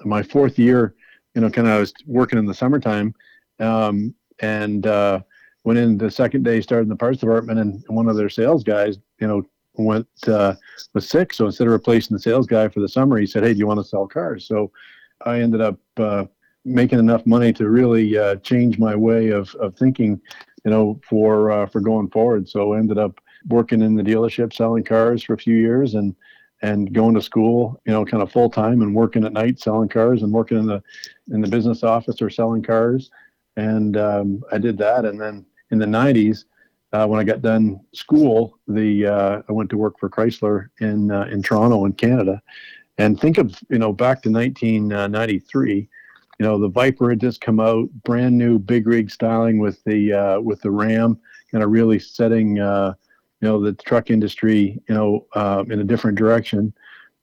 my 0.05 0.23
fourth 0.23 0.59
year 0.59 0.95
you 1.37 1.43
know, 1.43 1.51
kind 1.51 1.69
of 1.69 1.75
I 1.75 1.79
was 1.79 1.93
working 2.07 2.39
in 2.39 2.47
the 2.47 2.55
summertime, 2.55 3.15
um, 3.61 4.15
and 4.41 4.87
uh, 4.87 5.21
went 5.65 5.79
in 5.79 5.99
the 5.99 6.11
second 6.11 6.45
day, 6.45 6.63
started 6.63 6.85
in 6.85 6.89
the 6.89 6.97
parts 6.97 7.21
department, 7.21 7.61
and 7.61 7.85
one 7.89 8.09
of 8.09 8.17
their 8.17 8.31
sales 8.31 8.65
guys, 8.65 8.97
you 9.21 9.27
know, 9.29 9.43
went 9.75 10.09
uh, 10.27 10.55
was 10.95 11.07
sick. 11.07 11.35
So 11.35 11.45
instead 11.45 11.67
of 11.67 11.75
replacing 11.75 12.17
the 12.17 12.23
sales 12.23 12.47
guy 12.47 12.69
for 12.69 12.81
the 12.81 12.89
summer, 12.89 13.19
he 13.19 13.27
said, 13.27 13.45
"Hey, 13.45 13.53
do 13.53 13.59
you 13.59 13.67
want 13.67 13.81
to 13.81 13.85
sell 13.85 14.07
cars?" 14.07 14.49
So 14.49 14.73
I 15.27 15.41
ended 15.41 15.61
up 15.61 15.79
uh, 15.99 16.25
making 16.67 16.99
enough 16.99 17.25
money 17.25 17.53
to 17.53 17.69
really 17.69 18.19
uh, 18.19 18.37
change 18.37 18.79
my 18.79 18.95
way 18.95 19.29
of, 19.29 19.55
of 19.55 19.77
thinking, 19.77 20.21
you 20.65 20.71
know, 20.71 21.01
for 21.09 21.51
uh, 21.51 21.67
for 21.67 21.81
going 21.81 22.11
forward. 22.11 22.49
So 22.49 22.75
I 22.75 22.79
ended 22.79 22.99
up 22.99 23.21
working 23.49 23.81
in 23.83 23.95
the 23.95 24.03
dealership 24.03 24.53
selling 24.53 24.83
cars 24.83 25.23
for 25.23 25.35
a 25.35 25.39
few 25.39 25.57
years 25.57 25.95
and 25.95 26.15
and 26.63 26.93
going 26.93 27.15
to 27.15 27.23
school, 27.23 27.81
you 27.85 27.93
know, 27.93 28.05
kind 28.05 28.23
of 28.23 28.33
full 28.33 28.51
time 28.51 28.83
and 28.83 28.95
working 28.95 29.25
at 29.25 29.33
night 29.33 29.61
selling 29.61 29.89
cars 29.89 30.23
and 30.23 30.33
working 30.33 30.59
in 30.59 30.67
the 30.67 30.83
in 31.31 31.41
the 31.41 31.49
business 31.49 31.83
office 31.83 32.21
or 32.21 32.31
selling 32.31 32.63
cars. 32.63 33.11
And 33.57 33.97
um, 33.97 34.43
I 34.53 34.59
did 34.59 34.77
that. 34.79 35.05
And 35.05 35.21
then 35.21 35.47
in 35.71 35.79
the 35.79 35.87
90s, 35.87 36.45
uh, 36.93 37.07
when 37.07 37.21
I 37.21 37.25
got 37.25 37.43
done 37.43 37.81
school, 37.93 38.59
the 38.67 39.07
uh, 39.07 39.43
I 39.49 39.53
went 39.53 39.71
to 39.71 39.79
work 39.79 39.99
for 39.99 40.11
Chrysler 40.11 40.69
in 40.81 41.11
uh, 41.11 41.29
in 41.31 41.43
Toronto 41.43 41.85
in 41.85 41.93
Canada. 41.93 42.43
And 42.99 43.21
think 43.21 43.39
of 43.39 43.57
you 43.69 43.79
know 43.79 43.93
back 43.93 44.23
to 44.23 44.31
1993 44.31 45.89
you 46.39 46.45
know 46.45 46.59
the 46.59 46.69
Viper 46.69 47.11
had 47.11 47.21
just 47.21 47.41
come 47.41 47.61
out, 47.61 47.89
brand 48.05 48.37
new 48.37 48.59
big 48.59 48.87
rig 48.87 49.11
styling 49.11 49.59
with 49.59 49.83
the 49.85 50.13
uh, 50.13 50.41
with 50.41 50.61
the 50.61 50.71
Ram, 50.71 51.19
kind 51.51 51.65
of 51.65 51.71
really 51.71 51.99
setting 51.99 52.61
uh, 52.61 52.95
you 53.41 53.49
know 53.49 53.61
the 53.61 53.73
truck 53.73 54.11
industry 54.11 54.81
you 54.89 54.95
know 54.95 55.27
uh, 55.35 55.65
in 55.71 55.81
a 55.81 55.85
different 55.85 56.19
direction, 56.19 56.75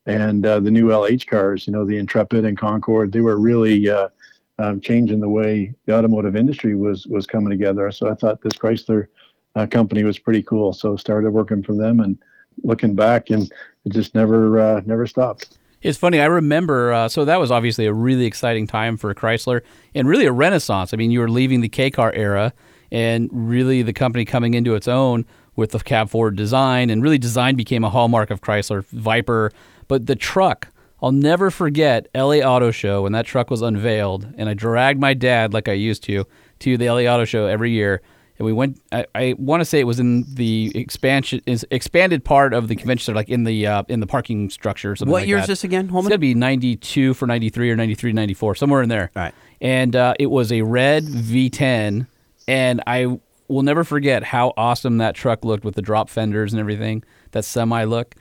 and 0.06 0.46
uh, 0.46 0.60
the 0.60 0.72
new 0.72 0.88
LH 0.88 1.28
cars, 1.28 1.68
you 1.68 1.74
know 1.74 1.86
the 1.86 1.98
Intrepid 1.98 2.46
and 2.46 2.58
Concorde, 2.58 3.12
they 3.12 3.22
were 3.22 3.38
really 3.38 3.88
uh, 3.88 4.10
um, 4.58 4.82
changing 4.82 5.20
the 5.20 5.30
way 5.30 5.74
the 5.86 5.96
automotive 5.96 6.36
industry 6.36 6.76
was 6.76 7.06
was 7.06 7.28
coming 7.28 7.52
together. 7.52 7.92
So 7.92 8.10
I 8.10 8.16
thought 8.16 8.42
this 8.42 8.54
Chrysler 8.54 9.08
uh, 9.56 9.68
company 9.68 10.04
was 10.04 10.18
pretty 10.18 10.42
cool. 10.42 10.74
So 10.74 10.96
started 10.96 11.32
working 11.32 11.62
for 11.62 11.76
them 11.76 12.00
and 12.00 12.18
looking 12.64 12.96
back, 12.96 13.30
and 13.30 13.44
it 13.86 13.92
just 13.92 14.16
never 14.16 14.82
never 14.88 15.06
stopped. 15.06 15.60
It's 15.84 15.98
funny. 15.98 16.20
I 16.22 16.26
remember. 16.26 16.94
Uh, 16.94 17.10
so 17.10 17.26
that 17.26 17.40
was 17.40 17.52
obviously 17.52 17.86
a 17.86 17.94
really 17.94 18.26
exciting 18.26 18.66
time 18.68 18.96
for 18.98 19.14
Chrysler, 19.14 19.62
and 19.94 20.08
really 20.08 20.26
a 20.26 20.32
renaissance. 20.32 20.94
I 20.94 20.98
mean, 20.98 21.12
you 21.12 21.20
were 21.20 21.30
leaving 21.30 21.60
the 21.62 21.70
K 21.70 21.92
car 21.92 22.12
era, 22.14 22.54
and 22.92 23.30
really 23.32 23.82
the 23.82 23.94
company 23.94 24.24
coming 24.24 24.54
into 24.54 24.76
its 24.76 24.88
own 24.88 25.26
with 25.56 25.72
the 25.72 25.80
cab 25.80 26.10
forward 26.10 26.38
design, 26.38 26.90
and 26.90 27.04
really 27.04 27.18
design 27.18 27.56
became 27.56 27.84
a 27.84 27.90
hallmark 27.90 28.32
of 28.32 28.42
Chrysler 28.42 28.86
Viper. 28.86 29.52
But 29.90 30.08
the 30.08 30.16
truck, 30.16 30.70
I'll 31.02 31.12
never 31.12 31.52
forget 31.52 32.08
LA 32.16 32.38
Auto 32.38 32.72
Show 32.72 33.04
when 33.04 33.12
that 33.12 33.26
truck 33.26 33.52
was 33.52 33.62
unveiled, 33.62 34.34
and 34.38 34.48
I 34.48 34.54
dragged 34.54 35.02
my 35.02 35.14
dad 35.14 35.54
like 35.54 35.68
I 35.68 35.74
used 35.74 36.04
to 36.04 36.26
to 36.60 36.78
the 36.78 36.90
LA 36.90 37.02
Auto 37.02 37.26
Show 37.26 37.46
every 37.46 37.72
year 37.72 38.02
and 38.40 38.46
we 38.46 38.54
went. 38.54 38.82
I, 38.92 39.06
I 39.14 39.36
want 39.38 39.62
to 39.62 39.66
say 39.66 39.80
it 39.80 39.84
was 39.88 40.00
in 40.00 40.26
the 40.34 40.72
expansion, 40.76 41.42
is 41.46 41.66
expanded 41.72 42.24
part 42.26 42.54
of 42.54 42.68
the 42.68 42.76
convention 42.76 43.06
center, 43.06 43.16
like 43.16 43.30
in 43.30 43.44
the 43.44 43.68
uh, 43.68 43.84
in 43.90 44.00
the 44.00 44.08
parking 44.08 44.50
structure. 44.50 44.92
Or 44.92 44.96
something 44.96 45.12
What 45.12 45.22
like 45.22 45.28
year 45.28 45.38
that. 45.38 45.44
is 45.44 45.48
this 45.48 45.64
again, 45.64 45.86
It's 45.86 45.92
Holman? 45.92 46.10
gonna 46.10 46.18
be 46.20 46.34
ninety 46.34 46.76
two 46.76 47.14
for 47.14 47.28
ninety 47.28 47.50
three 47.50 47.70
or 47.72 47.76
93, 47.76 48.12
94, 48.14 48.56
somewhere 48.56 48.82
in 48.82 48.90
there. 48.90 49.12
All 49.16 49.24
right. 49.24 49.34
And 49.62 49.96
uh, 49.96 50.14
it 50.20 50.28
was 50.28 50.52
a 50.52 50.62
red 50.64 51.04
V10, 51.06 52.08
and 52.48 52.82
I 52.88 53.20
will 53.48 53.62
never 53.64 53.84
forget 53.84 54.24
how 54.24 54.54
awesome 54.58 54.98
that 54.98 55.16
truck 55.16 55.46
looked 55.46 55.64
with 55.64 55.76
the 55.76 55.82
drop 55.82 56.10
fenders 56.10 56.54
and 56.54 56.60
everything. 56.60 57.04
That 57.32 57.46
semi 57.46 57.84
look. 57.84 58.16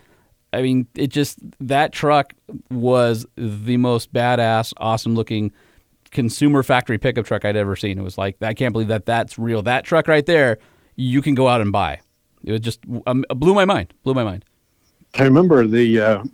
I 0.52 0.60
mean, 0.60 0.86
it 0.94 1.06
just 1.08 1.38
that 1.60 1.92
truck 1.92 2.34
was 2.70 3.24
the 3.36 3.78
most 3.78 4.12
badass, 4.12 4.74
awesome 4.76 5.14
looking 5.14 5.50
consumer 6.12 6.62
factory 6.62 6.98
pickup 6.98 7.26
truck 7.26 7.44
I'd 7.44 7.56
ever 7.56 7.74
seen. 7.74 7.98
It 7.98 8.02
was 8.02 8.16
like 8.16 8.36
I 8.40 8.54
can't 8.54 8.72
believe 8.72 8.88
that 8.88 9.06
that's 9.06 9.38
real. 9.38 9.62
That 9.62 9.84
truck 9.84 10.06
right 10.06 10.24
there, 10.24 10.58
you 10.94 11.20
can 11.22 11.34
go 11.34 11.48
out 11.48 11.60
and 11.60 11.72
buy. 11.72 12.00
It 12.44 12.52
was 12.52 12.60
just 12.60 12.80
um, 13.06 13.24
blew 13.30 13.54
my 13.54 13.64
mind. 13.64 13.92
Blew 14.04 14.14
my 14.14 14.24
mind. 14.24 14.44
I 15.14 15.24
remember 15.24 15.66
the 15.66 16.00
uh, 16.00 16.24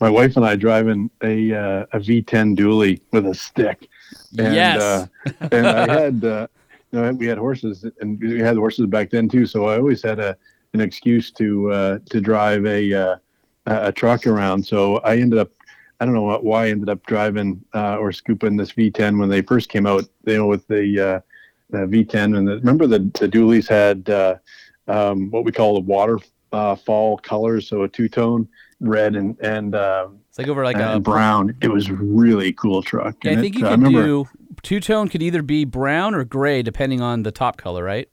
my 0.00 0.08
wife 0.08 0.36
and 0.36 0.44
I 0.46 0.56
driving 0.56 1.10
a 1.22 1.52
uh, 1.52 1.86
a 1.92 1.98
V10 1.98 2.56
dually 2.56 3.00
with 3.10 3.26
a 3.26 3.34
stick. 3.34 3.88
And, 4.38 4.54
Yes. 4.54 4.80
uh, 4.80 5.06
and 5.50 5.66
I 5.66 5.92
had 5.92 6.24
uh, 6.24 6.46
you 6.90 7.00
know 7.00 7.12
we 7.12 7.26
had 7.26 7.38
horses 7.38 7.84
and 8.00 8.20
we 8.20 8.38
had 8.40 8.56
horses 8.56 8.86
back 8.86 9.10
then 9.10 9.28
too. 9.28 9.46
So 9.46 9.66
I 9.66 9.76
always 9.76 10.02
had 10.02 10.18
a 10.20 10.36
an 10.74 10.80
excuse 10.80 11.30
to 11.32 11.70
uh, 11.70 11.98
to 12.10 12.20
drive 12.20 12.64
a 12.66 12.92
uh, 12.94 13.16
a 13.66 13.88
a 13.88 13.92
truck 13.92 14.26
around. 14.26 14.64
So 14.66 14.96
I 14.98 15.16
ended 15.16 15.38
up 15.38 15.50
I 16.02 16.04
don't 16.04 16.14
know 16.14 16.22
what, 16.22 16.42
why 16.42 16.64
I 16.64 16.70
ended 16.70 16.88
up 16.88 17.06
driving 17.06 17.64
uh, 17.74 17.96
or 17.96 18.10
scooping 18.10 18.56
this 18.56 18.72
V10 18.72 19.20
when 19.20 19.28
they 19.28 19.40
first 19.40 19.68
came 19.68 19.86
out. 19.86 20.02
You 20.26 20.36
know 20.38 20.46
with 20.48 20.66
the 20.66 20.98
uh, 20.98 21.20
the 21.70 21.86
V10 21.86 22.36
and 22.36 22.48
the, 22.48 22.56
remember 22.56 22.88
the 22.88 22.98
the 22.98 23.28
dualies 23.28 23.68
had 23.68 24.10
uh, 24.10 24.34
um, 24.88 25.30
what 25.30 25.44
we 25.44 25.52
call 25.52 25.74
the 25.74 25.80
waterfall 25.80 27.14
uh, 27.14 27.16
colors, 27.22 27.68
so 27.68 27.84
a 27.84 27.88
two 27.88 28.08
tone 28.08 28.48
red 28.80 29.14
and 29.14 29.38
and 29.38 29.76
uh, 29.76 30.08
It's 30.28 30.38
like 30.38 30.48
over 30.48 30.64
like 30.64 30.76
a. 30.76 30.98
brown. 30.98 31.54
It 31.60 31.68
was 31.68 31.88
really 31.88 32.52
cool 32.52 32.82
truck. 32.82 33.14
Yeah, 33.22 33.32
I 33.32 33.36
think 33.36 33.54
it- 33.54 33.60
you 33.60 33.64
can 33.66 33.84
do 33.84 34.28
two 34.62 34.80
tone. 34.80 35.08
Could 35.08 35.22
either 35.22 35.42
be 35.42 35.64
brown 35.64 36.16
or 36.16 36.24
gray 36.24 36.62
depending 36.62 37.00
on 37.00 37.22
the 37.22 37.30
top 37.30 37.58
color, 37.58 37.84
right? 37.84 38.08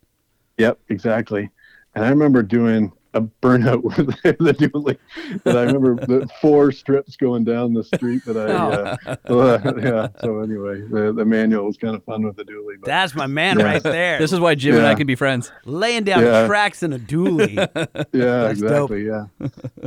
Yep, 0.59 0.77
exactly. 0.89 1.49
And 1.95 2.05
I 2.05 2.09
remember 2.09 2.43
doing 2.43 2.91
a 3.13 3.21
burnout 3.21 3.81
with 4.23 4.37
the 4.37 4.53
dually. 4.53 4.97
But 5.43 5.57
I 5.57 5.63
remember 5.63 5.95
the 5.95 6.29
four 6.41 6.71
strips 6.71 7.15
going 7.15 7.43
down 7.43 7.73
the 7.73 7.83
street 7.83 8.23
that 8.25 8.37
I. 8.37 9.17
Oh. 9.25 9.39
Uh, 9.39 9.73
yeah. 9.81 10.07
So 10.21 10.39
anyway, 10.41 10.81
the, 10.81 11.11
the 11.13 11.25
manual 11.25 11.65
was 11.65 11.77
kind 11.77 11.95
of 11.95 12.03
fun 12.03 12.23
with 12.23 12.35
the 12.35 12.43
dually. 12.43 12.75
But 12.79 12.85
That's 12.87 13.15
my 13.15 13.27
man 13.27 13.59
Yeah. 13.59 13.65
right 13.65 13.83
there. 13.83 14.19
This 14.19 14.31
is 14.31 14.39
why 14.39 14.55
Jim 14.55 14.75
and 14.75 14.85
I 14.85 14.91
Yeah. 14.91 14.95
can 14.95 15.07
be 15.07 15.15
friends. 15.15 15.51
laying 15.65 16.03
down 16.03 16.23
Yeah. 16.23 16.45
tracks 16.47 16.83
in 16.83 16.93
a 16.93 16.99
dually. 16.99 17.55
yeah, 18.13 18.13
That's 18.13 18.61
dope. 18.61 18.91
exactly. 18.91 19.05
Yeah, 19.07 19.25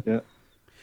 yeah. 0.07 0.17
It 0.17 0.25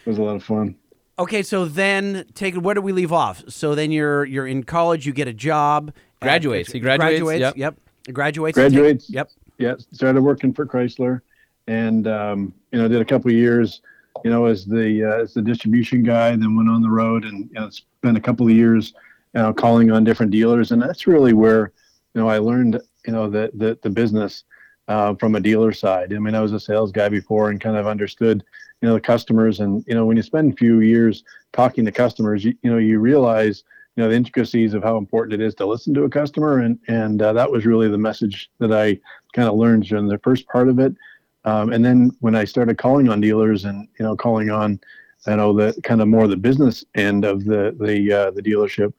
was 0.06 0.18
a 0.18 0.22
lot 0.24 0.36
of 0.38 0.44
fun. 0.44 0.76
okay, 1.20 1.44
so 1.44 1.66
then 1.66 2.26
take 2.34 2.56
where 2.56 2.74
do 2.76 2.82
we 2.82 2.94
leave 2.94 3.12
off? 3.12 3.44
So 3.50 3.76
then 3.76 3.92
you're 3.92 4.24
you're 4.26 4.48
in 4.48 4.64
college, 4.64 5.06
you 5.06 5.12
get 5.14 5.28
a 5.28 5.34
job. 5.34 5.92
at- 6.22 6.26
Graduates. 6.26 6.72
He 6.72 6.80
graduates, 6.80 7.20
Graduates. 7.22 7.40
yep. 7.58 7.76
Yep. 8.08 8.14
Graduates. 8.14 8.58
and 8.58 8.74
take- 8.74 8.80
Graduates. 8.82 9.10
Yep. 9.10 9.30
yeah, 9.58 9.74
started 9.92 10.22
working 10.22 10.54
for 10.54 10.66
Chrysler, 10.66 11.20
and 11.70 12.08
um, 12.08 12.54
you 12.72 12.80
know 12.80 12.88
did 12.88 13.00
a 13.00 13.06
couple 13.06 13.30
of 13.30 13.38
years, 13.38 13.82
you 14.24 14.32
know, 14.32 14.46
as 14.46 14.66
the 14.66 15.04
uh, 15.04 15.22
as 15.22 15.34
the 15.34 15.42
distribution 15.42 16.04
guy. 16.04 16.32
Then 16.32 16.58
went 16.58 16.68
on 16.68 16.82
the 16.82 16.90
road 16.90 17.24
and 17.24 17.48
you 17.54 17.60
know, 17.60 17.70
spent 17.70 18.18
a 18.18 18.22
couple 18.22 18.48
of 18.48 18.54
years, 18.54 18.94
you 19.36 19.42
know, 19.42 19.54
calling 19.54 19.92
on 19.92 20.04
different 20.04 20.32
dealers, 20.32 20.72
and 20.72 20.82
that's 20.82 21.06
really 21.08 21.34
where 21.34 21.72
you 22.16 22.22
know 22.22 22.28
I 22.28 22.40
learned 22.40 22.82
you 23.06 23.14
know 23.14 23.30
the 23.30 23.52
the, 23.54 23.78
the 23.84 23.90
business 23.90 24.44
uh, 24.88 25.14
from 25.16 25.36
a 25.36 25.40
dealer 25.40 25.72
side. 25.72 26.12
I 26.12 26.18
mean, 26.18 26.34
I 26.34 26.42
was 26.42 26.54
a 26.54 26.60
sales 26.60 26.92
guy 26.92 27.08
before 27.08 27.52
and 27.52 27.62
kind 27.62 27.78
of 27.78 27.86
understood 27.86 28.44
you 28.82 28.88
know 28.88 28.96
the 28.96 29.02
customers, 29.02 29.60
and 29.60 29.86
you 29.88 29.94
know 29.94 30.08
when 30.08 30.18
you 30.18 30.24
spend 30.24 30.54
a 30.54 30.58
few 30.58 30.80
years 30.80 31.24
talking 31.54 31.86
to 31.86 31.92
customers, 31.92 32.44
you, 32.44 32.56
you 32.64 32.72
know 32.72 32.80
you 32.80 33.00
realize 33.00 33.64
you 33.96 34.04
know 34.04 34.10
the 34.10 34.16
intricacies 34.16 34.74
of 34.74 34.82
how 34.82 34.98
important 34.98 35.40
it 35.40 35.46
is 35.46 35.54
to 35.54 35.68
listen 35.68 35.94
to 35.94 36.06
a 36.06 36.10
customer 36.10 36.60
and 36.60 36.80
and 36.88 37.22
uh, 37.22 37.34
that 37.34 37.52
was 37.52 37.66
really 37.66 37.90
the 37.90 37.98
message 37.98 38.50
that 38.60 38.72
i 38.72 38.98
kind 39.34 39.50
of 39.50 39.56
learned 39.56 39.84
during 39.84 40.08
the 40.08 40.18
first 40.20 40.48
part 40.48 40.70
of 40.70 40.80
it 40.80 40.96
um, 41.46 41.72
and 41.72 41.84
then 41.84 42.12
when 42.20 42.36
i 42.36 42.44
started 42.44 42.78
calling 42.78 43.10
on 43.10 43.22
dealers 43.22 43.66
and 43.66 43.88
you 44.00 44.06
know 44.06 44.16
calling 44.16 44.50
on 44.50 44.80
you 45.28 45.36
know 45.36 45.54
the 45.54 45.80
kind 45.84 46.02
of 46.02 46.08
more 46.08 46.28
the 46.28 46.38
business 46.38 46.84
end 46.96 47.26
of 47.26 47.46
the 47.46 47.76
the 47.80 48.12
uh, 48.12 48.32
the 48.32 48.42
dealership 48.42 48.94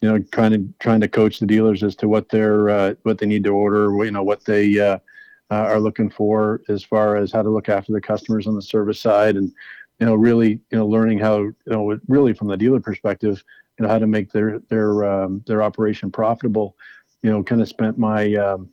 you 0.00 0.08
know 0.08 0.18
trying 0.32 0.52
to 0.52 0.68
trying 0.78 1.00
to 1.00 1.08
coach 1.08 1.38
the 1.38 1.46
dealers 1.46 1.82
as 1.82 1.94
to 1.96 2.08
what 2.08 2.28
they're 2.28 2.68
uh, 2.70 2.94
what 3.02 3.18
they 3.18 3.26
need 3.26 3.44
to 3.44 3.50
order 3.50 4.04
you 4.04 4.10
know 4.10 4.22
what 4.22 4.44
they 4.44 4.78
uh, 4.78 4.98
uh, 5.50 5.54
are 5.54 5.80
looking 5.80 6.10
for 6.10 6.60
as 6.68 6.82
far 6.82 7.16
as 7.16 7.32
how 7.32 7.42
to 7.42 7.50
look 7.50 7.68
after 7.68 7.92
the 7.92 8.00
customers 8.00 8.46
on 8.46 8.54
the 8.54 8.62
service 8.62 9.00
side 9.00 9.36
and 9.36 9.52
you 10.00 10.06
know 10.06 10.14
really 10.14 10.60
you 10.70 10.78
know 10.78 10.86
learning 10.86 11.18
how 11.18 11.38
you 11.38 11.54
know 11.66 11.98
really 12.08 12.32
from 12.32 12.48
the 12.48 12.56
dealer 12.56 12.80
perspective 12.80 13.42
you 13.78 13.84
know 13.84 13.90
how 13.90 13.98
to 13.98 14.06
make 14.06 14.30
their 14.32 14.60
their 14.68 15.04
um, 15.04 15.42
their 15.46 15.62
operation 15.62 16.10
profitable 16.10 16.76
you 17.22 17.30
know 17.30 17.42
kind 17.42 17.60
of 17.60 17.68
spent 17.68 17.98
my 17.98 18.34
um, 18.34 18.68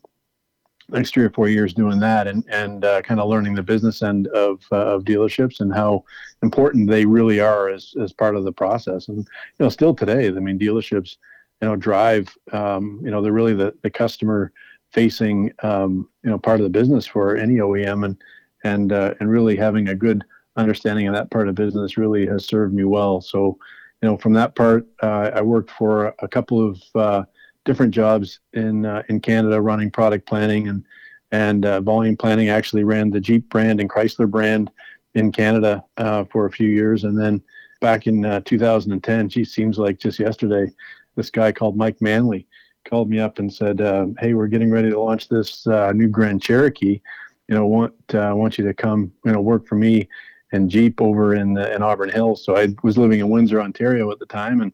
next 0.93 1.13
three 1.13 1.23
or 1.23 1.29
four 1.32 1.49
years 1.49 1.73
doing 1.73 1.99
that 1.99 2.27
and 2.27 2.43
and 2.49 2.86
uh, 2.86 3.01
kind 3.01 3.19
of 3.19 3.27
learning 3.27 3.56
the 3.56 3.63
business 3.63 4.01
end 4.01 4.27
of 4.27 4.63
uh, 4.71 4.77
of 4.77 5.03
dealerships 5.03 5.60
and 5.60 5.73
how 5.73 6.03
important 6.41 6.89
they 6.89 7.06
really 7.06 7.39
are 7.39 7.69
as 7.69 7.93
as 8.01 8.13
part 8.13 8.36
of 8.36 8.43
the 8.43 8.51
process. 8.51 9.08
And 9.08 9.17
you 9.17 9.25
know 9.60 9.69
still 9.69 9.93
today 9.93 10.27
i 10.27 10.32
mean 10.32 10.60
dealerships 10.60 11.17
you 11.62 11.67
know 11.67 11.75
drive 11.75 12.36
um, 12.51 13.01
you 13.03 13.12
know 13.12 13.21
they're 13.21 13.32
really 13.32 13.53
the 13.53 13.73
the 13.82 13.89
customer 13.89 14.51
facing 14.91 15.51
um, 15.63 16.08
you 16.23 16.29
know 16.29 16.38
part 16.38 16.60
of 16.60 16.63
the 16.63 16.69
business 16.69 17.06
for 17.06 17.36
any 17.36 17.56
OEM 17.56 18.06
and 18.06 18.17
and 18.63 18.93
uh, 18.93 19.13
and 19.19 19.29
really 19.29 19.56
having 19.56 19.89
a 19.89 19.95
good 19.95 20.23
understanding 20.56 21.08
of 21.08 21.15
that 21.15 21.32
part 21.32 21.47
of 21.47 21.56
business 21.56 21.97
really 21.97 22.27
has 22.27 22.45
served 22.45 22.73
me 22.73 22.84
well. 22.84 23.19
So 23.21 23.58
you 24.01 24.10
know, 24.10 24.17
from 24.17 24.34
that 24.34 24.56
part, 24.56 24.86
uh, 25.01 25.32
I 25.34 25.41
worked 25.41 25.71
for 25.71 26.13
a 26.19 26.27
couple 26.27 26.67
of 26.67 26.82
uh, 26.93 27.23
different 27.65 27.93
jobs 27.93 28.39
in 28.54 28.86
uh, 28.86 29.04
in 29.10 29.19
Canada, 29.19 29.62
running 29.62 29.91
product 29.91 30.28
planning 30.28 30.67
and 30.67 30.84
and 31.32 31.65
uh, 31.65 31.82
volume 31.82 32.17
planning. 32.17 32.49
I 32.49 32.54
actually 32.54 32.84
ran 32.84 33.10
the 33.10 33.19
Jeep 33.19 33.49
brand 33.49 33.80
and 33.80 33.89
Chrysler 33.89 34.30
brand 34.30 34.69
in 35.15 35.32
Canada 35.32 35.84
uh, 35.97 36.26
for 36.26 36.45
a 36.45 36.52
few 36.52 36.69
years, 36.69 37.04
and 37.04 37.19
then 37.19 37.41
back 37.82 38.08
in 38.08 38.26
uh, 38.26 38.41
2010, 38.45 39.30
gee, 39.30 39.43
seems 39.43 39.78
like 39.78 39.99
just 39.99 40.19
yesterday, 40.19 40.71
this 41.15 41.30
guy 41.30 41.52
called 41.52 41.76
Mike 41.76 42.02
Manley 42.02 42.47
called 42.86 43.10
me 43.10 43.19
up 43.19 43.39
and 43.39 43.54
said, 43.54 43.82
uh, 43.82 44.08
"Hey, 44.19 44.34
we're 44.34 44.47
getting 44.47 44.71
ready 44.71 44.89
to 44.89 44.99
launch 44.99 45.30
this 45.30 45.65
uh, 45.67 45.91
new 45.93 46.08
Grand 46.08 46.41
Cherokee. 46.41 47.02
You 47.47 47.56
know, 47.56 47.65
want 47.65 47.93
want 48.13 48.58
you 48.58 48.65
to 48.65 48.73
come, 48.73 49.12
you 49.26 49.32
know, 49.32 49.41
work 49.41 49.67
for 49.67 49.76
me 49.76 50.08
and 50.52 50.69
Jeep 50.69 51.02
over 51.02 51.36
in 51.36 51.58
in 51.58 51.82
Auburn 51.82 52.10
Hills." 52.10 52.43
So 52.43 52.56
I 52.58 52.69
was 52.84 52.97
living 52.97 53.19
in 53.19 53.30
Windsor, 53.30 53.62
Ontario 53.62 54.12
at 54.12 54.19
the 54.19 54.26
time, 54.26 54.62
and 54.62 54.71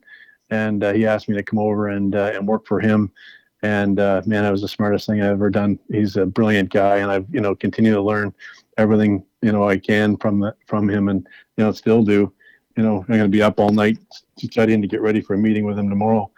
and 0.50 0.84
uh, 0.84 0.94
he 0.94 1.06
asked 1.06 1.30
me 1.30 1.36
to 1.36 1.44
come 1.44 1.60
over 1.60 1.90
and 1.90 2.16
uh, 2.16 2.32
and 2.34 2.48
work 2.48 2.66
for 2.66 2.80
him. 2.80 3.12
And 3.62 4.00
uh, 4.00 4.22
man, 4.26 4.44
that 4.44 4.52
was 4.52 4.62
the 4.62 4.68
smartest 4.68 5.06
thing 5.06 5.22
I've 5.22 5.32
ever 5.32 5.50
done. 5.50 5.80
He's 5.92 6.16
a 6.16 6.26
brilliant 6.26 6.72
guy, 6.72 6.98
and 6.98 7.12
I've 7.12 7.28
you 7.32 7.42
know 7.42 7.56
continued 7.56 7.94
to 7.94 8.02
learn 8.02 8.34
everything 8.78 9.24
you 9.42 9.52
know 9.52 9.68
I 9.68 9.78
can 9.78 10.18
from 10.18 10.40
the, 10.40 10.56
from 10.66 10.90
him, 10.90 11.10
and 11.10 11.28
you 11.58 11.64
know 11.64 11.72
still 11.72 12.04
do. 12.04 12.34
You 12.78 12.84
know, 12.84 13.00
I'm 13.02 13.08
going 13.08 13.24
to 13.24 13.28
be 13.28 13.42
up 13.42 13.60
all 13.60 13.72
night 13.72 13.98
studying 14.38 14.82
to 14.82 14.88
get 14.88 15.02
ready 15.02 15.20
for 15.20 15.34
a 15.34 15.38
meeting 15.38 15.66
with 15.66 15.78
him 15.78 15.90
tomorrow. 15.90 16.32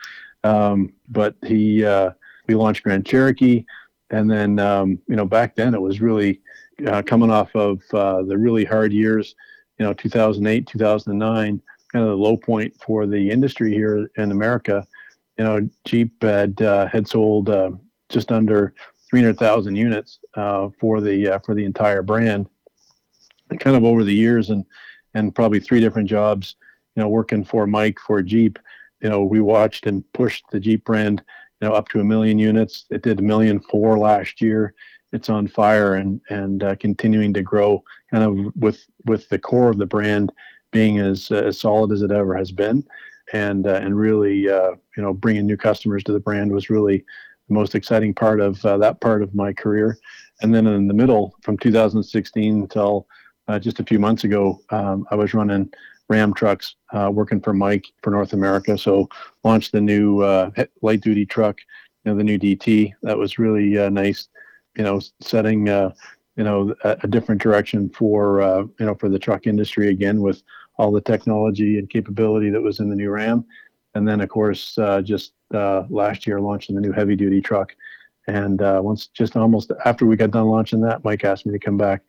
Um, 0.44 0.92
but 1.10 1.36
he, 1.46 1.86
uh, 1.86 2.12
we 2.48 2.56
launched 2.56 2.82
Grand 2.82 3.06
Cherokee, 3.06 3.64
and 4.10 4.30
then 4.32 4.58
um, 4.58 5.00
you 5.08 5.16
know 5.16 5.26
back 5.26 5.56
then 5.56 5.76
it 5.76 5.82
was 5.82 6.02
really 6.02 6.42
uh, 6.88 7.02
coming 7.02 7.30
off 7.30 7.56
of 7.56 7.82
uh, 7.94 8.24
the 8.24 8.38
really 8.38 8.66
hard 8.66 8.92
years, 8.92 9.36
you 9.78 9.86
know, 9.86 9.94
2008, 9.94 10.68
2009, 10.68 11.62
kind 11.92 12.04
of 12.06 12.12
the 12.12 12.18
low 12.18 12.38
point 12.38 12.74
for 12.86 13.06
the 13.06 13.30
industry 13.30 13.74
here 13.74 14.10
in 14.18 14.32
America. 14.32 14.86
You 15.38 15.44
know, 15.44 15.70
Jeep 15.86 16.22
had 16.22 16.62
uh, 16.62 16.88
had 16.88 17.08
sold 17.08 17.50
uh, 17.50 17.72
just 18.10 18.32
under 18.32 18.74
300,000 19.10 19.76
units 19.76 20.20
uh, 20.36 20.70
for 20.80 21.02
the 21.02 21.36
uh, 21.36 21.40
for 21.40 21.56
the 21.56 21.66
entire 21.66 22.02
brand, 22.02 22.48
and 23.50 23.60
kind 23.60 23.76
of 23.76 23.84
over 23.84 24.04
the 24.04 24.14
years 24.14 24.50
and 24.50 24.66
and 25.14 25.36
probably 25.36 25.60
three 25.60 25.80
different 25.80 26.10
jobs. 26.10 26.56
You 26.96 27.04
know, 27.04 27.10
working 27.10 27.46
for 27.46 27.66
Mike 27.68 28.00
for 28.00 28.22
Jeep 28.22 28.60
you 29.02 29.10
know, 29.10 29.24
we 29.24 29.42
watched 29.42 29.88
and 29.88 30.04
pushed 30.14 30.46
the 30.52 30.60
Jeep 30.60 30.86
brand, 30.86 31.24
you 31.60 31.68
know, 31.68 31.74
up 31.74 31.90
to 31.90 32.00
a 32.00 32.04
million 32.04 32.38
units. 32.40 32.86
It 32.90 33.02
did 33.02 33.20
a 33.20 33.24
million 33.24 33.60
four 33.60 33.98
last 33.98 34.42
year. 34.42 34.74
It's 35.12 35.30
on 35.30 35.48
fire 35.48 35.96
and 35.96 36.22
and 36.30 36.64
uh, 36.64 36.76
continuing 36.76 37.34
to 37.34 37.42
grow, 37.42 37.84
kind 38.12 38.24
of 38.24 38.56
with 38.56 38.86
with 39.06 39.28
the 39.30 39.40
core 39.40 39.70
of 39.70 39.78
the 39.78 39.86
brand 39.86 40.32
being 40.72 41.00
as 41.00 41.30
uh, 41.32 41.36
as 41.36 41.60
solid 41.60 41.92
as 41.92 42.02
it 42.02 42.12
ever 42.12 42.36
has 42.36 42.52
been, 42.52 42.86
and 43.34 43.68
uh, 43.68 43.76
and 43.76 43.98
really, 43.98 44.50
uh, 44.50 44.72
you 44.98 45.04
know, 45.04 45.14
bringing 45.14 45.46
new 45.46 45.58
customers 45.58 46.04
to 46.06 46.14
the 46.14 46.20
brand 46.20 46.52
was 46.52 46.70
really 46.70 47.06
the 47.48 47.54
most 47.54 47.76
exciting 47.76 48.14
part 48.14 48.40
of 48.40 48.64
uh, 48.66 48.78
that 48.78 49.02
part 49.02 49.22
of 49.22 49.36
my 49.36 49.54
career. 49.54 49.98
And 50.42 50.54
then 50.54 50.66
in 50.66 50.88
the 50.88 50.94
middle, 50.94 51.36
from 51.44 51.58
2016 51.58 52.62
until 52.62 53.08
uh, 53.48 53.60
just 53.60 53.80
a 53.80 53.84
few 53.84 54.00
months 54.00 54.24
ago, 54.24 54.60
um, 54.72 55.06
I 55.12 55.16
was 55.16 55.34
running 55.34 55.70
Ram 56.10 56.34
trucks, 56.34 56.76
uh, 56.94 57.10
working 57.14 57.40
for 57.40 57.54
Mike 57.54 57.86
for 58.02 58.10
North 58.10 58.34
America. 58.34 58.78
So 58.78 59.08
launched 59.44 59.72
the 59.72 59.82
new 59.82 60.24
light 60.82 61.02
duty 61.02 61.26
truck, 61.26 61.60
you 62.04 62.12
know, 62.12 62.18
the 62.18 62.24
new 62.24 62.40
DT. 62.40 62.94
That 63.04 63.18
was 63.18 63.38
really 63.38 63.70
nice, 63.90 64.28
you 64.76 64.84
know, 64.84 65.00
setting 65.20 65.68
you 66.38 66.44
know 66.44 66.74
a, 66.84 66.98
a, 67.04 67.08
different 67.08 67.42
direction 67.42 67.90
for 67.90 68.42
uh, 68.42 68.62
you 68.80 68.86
know 68.86 68.96
for 68.96 69.10
the 69.10 69.20
truck 69.20 69.48
industry 69.48 69.90
again 69.90 70.22
with 70.22 70.42
all 70.78 70.92
the 70.92 71.02
technology 71.02 71.78
and 71.78 71.90
capability 71.90 72.50
that 72.50 72.62
was 72.62 72.80
in 72.80 72.90
the 72.90 72.96
new 72.96 73.10
Ram. 73.10 73.46
And 73.94 74.08
then 74.08 74.22
of 74.22 74.30
course 74.30 74.78
uh, 74.78 75.02
just 75.02 75.34
uh, 75.54 75.84
last 75.90 76.26
year 76.26 76.40
launching 76.40 76.76
the 76.76 76.82
new 76.82 76.92
heavy 76.92 77.16
duty 77.16 77.42
truck. 77.42 77.76
And 78.28 78.62
uh, 78.62 78.80
once 78.84 79.08
just 79.08 79.36
almost 79.36 79.72
after 79.86 80.06
we 80.06 80.16
got 80.16 80.32
done 80.32 80.46
launching 80.46 80.82
that, 80.82 81.04
Mike 81.04 81.24
asked 81.24 81.46
me 81.46 81.52
to 81.52 81.60
come 81.60 81.78
back 81.78 82.02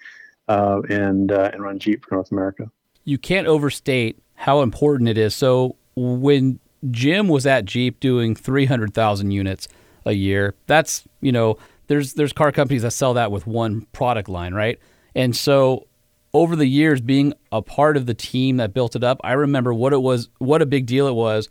uh, 0.49 0.83
and 0.91 1.31
and 1.31 1.63
run 1.63 1.79
Jeep 1.79 2.05
for 2.05 2.15
North 2.15 2.31
America 2.31 2.71
you 3.05 3.19
can't 3.19 3.47
overstate 3.47 4.19
how 4.35 4.63
important 4.63 5.09
it 5.09 5.19
is. 5.19 5.35
So 5.35 5.77
when 5.97 6.59
Jim 6.91 7.29
was 7.29 7.47
at 7.47 7.65
Jeep 7.65 8.01
doing 8.01 8.35
300,000 8.35 9.31
units 9.31 9.69
a 10.05 10.13
year, 10.13 10.55
that's, 10.67 11.05
you 11.21 11.33
know, 11.33 11.59
there's 11.89 12.15
there's 12.15 12.33
car 12.33 12.53
companies 12.53 12.83
that 12.83 12.93
sell 12.93 13.15
that 13.15 13.31
with 13.31 13.47
one 13.47 13.83
product 13.93 14.29
line, 14.29 14.55
right? 14.55 14.79
And 15.15 15.37
so 15.37 15.87
over 16.35 16.57
the 16.57 16.67
years 16.67 17.01
being 17.01 17.35
a 17.51 17.61
part 17.63 17.97
of 17.97 18.07
the 18.07 18.15
team 18.15 18.57
that 18.57 18.73
built 18.73 18.97
it 18.97 19.05
up, 19.05 19.21
I 19.23 19.33
remember 19.33 19.75
what 19.75 19.93
it 19.93 20.01
was 20.01 20.29
what 20.39 20.63
a 20.63 20.67
big 20.67 20.87
deal 20.87 21.07
it 21.07 21.15
was 21.15 21.49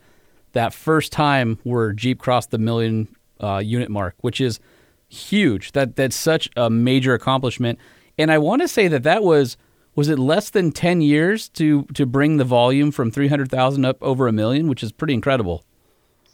that 0.53 0.73
first 0.73 1.11
time 1.11 1.59
where 1.63 1.93
Jeep 1.93 2.19
crossed 2.19 2.51
the 2.51 2.57
million 2.57 3.07
uh, 3.41 3.61
unit 3.63 3.89
mark, 3.89 4.15
which 4.21 4.41
is 4.41 4.59
huge. 5.07 5.71
That 5.73 5.95
that's 5.95 6.15
such 6.15 6.49
a 6.55 6.69
major 6.69 7.13
accomplishment. 7.13 7.79
And 8.17 8.31
I 8.31 8.37
want 8.37 8.61
to 8.61 8.67
say 8.67 8.87
that 8.87 9.03
that 9.03 9.23
was 9.23 9.57
was 9.93 10.07
it 10.07 10.17
less 10.17 10.49
than 10.49 10.71
10 10.71 11.01
years 11.01 11.49
to 11.49 11.83
to 11.93 12.05
bring 12.05 12.37
the 12.37 12.43
volume 12.43 12.91
from 12.91 13.11
300,000 13.11 13.85
up 13.85 13.97
over 14.01 14.27
a 14.27 14.31
million, 14.31 14.67
which 14.67 14.83
is 14.83 14.91
pretty 14.91 15.13
incredible. 15.13 15.63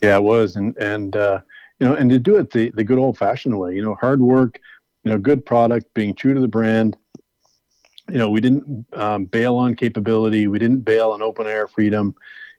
Yeah, 0.02 0.18
it 0.18 0.24
was 0.24 0.56
and 0.56 0.78
and 0.78 1.16
uh, 1.16 1.42
you 1.80 1.88
know, 1.88 1.96
and 1.96 2.10
to 2.10 2.20
do 2.20 2.38
it 2.38 2.52
the 2.52 2.70
the 2.72 2.84
good 2.84 3.00
old-fashioned 3.00 3.58
way, 3.58 3.76
you 3.76 3.84
know, 3.84 3.96
hard 3.96 4.22
work, 4.22 4.60
you 5.04 5.12
know, 5.12 5.18
good 5.18 5.46
product, 5.46 5.94
being 5.94 6.14
true 6.14 6.34
to 6.34 6.40
the 6.40 6.48
brand. 6.48 6.98
You 8.10 8.17
know, 8.17 8.30
we 8.30 8.41
didn't 8.41 8.86
um, 8.93 9.26
bail 9.26 9.56
on 9.56 9.76
capability, 9.76 10.48
we 10.48 10.60
didn't 10.60 10.82
bail 10.82 11.12
on 11.12 11.22
open 11.22 11.48
air 11.48 11.67
freedom. 11.67 12.15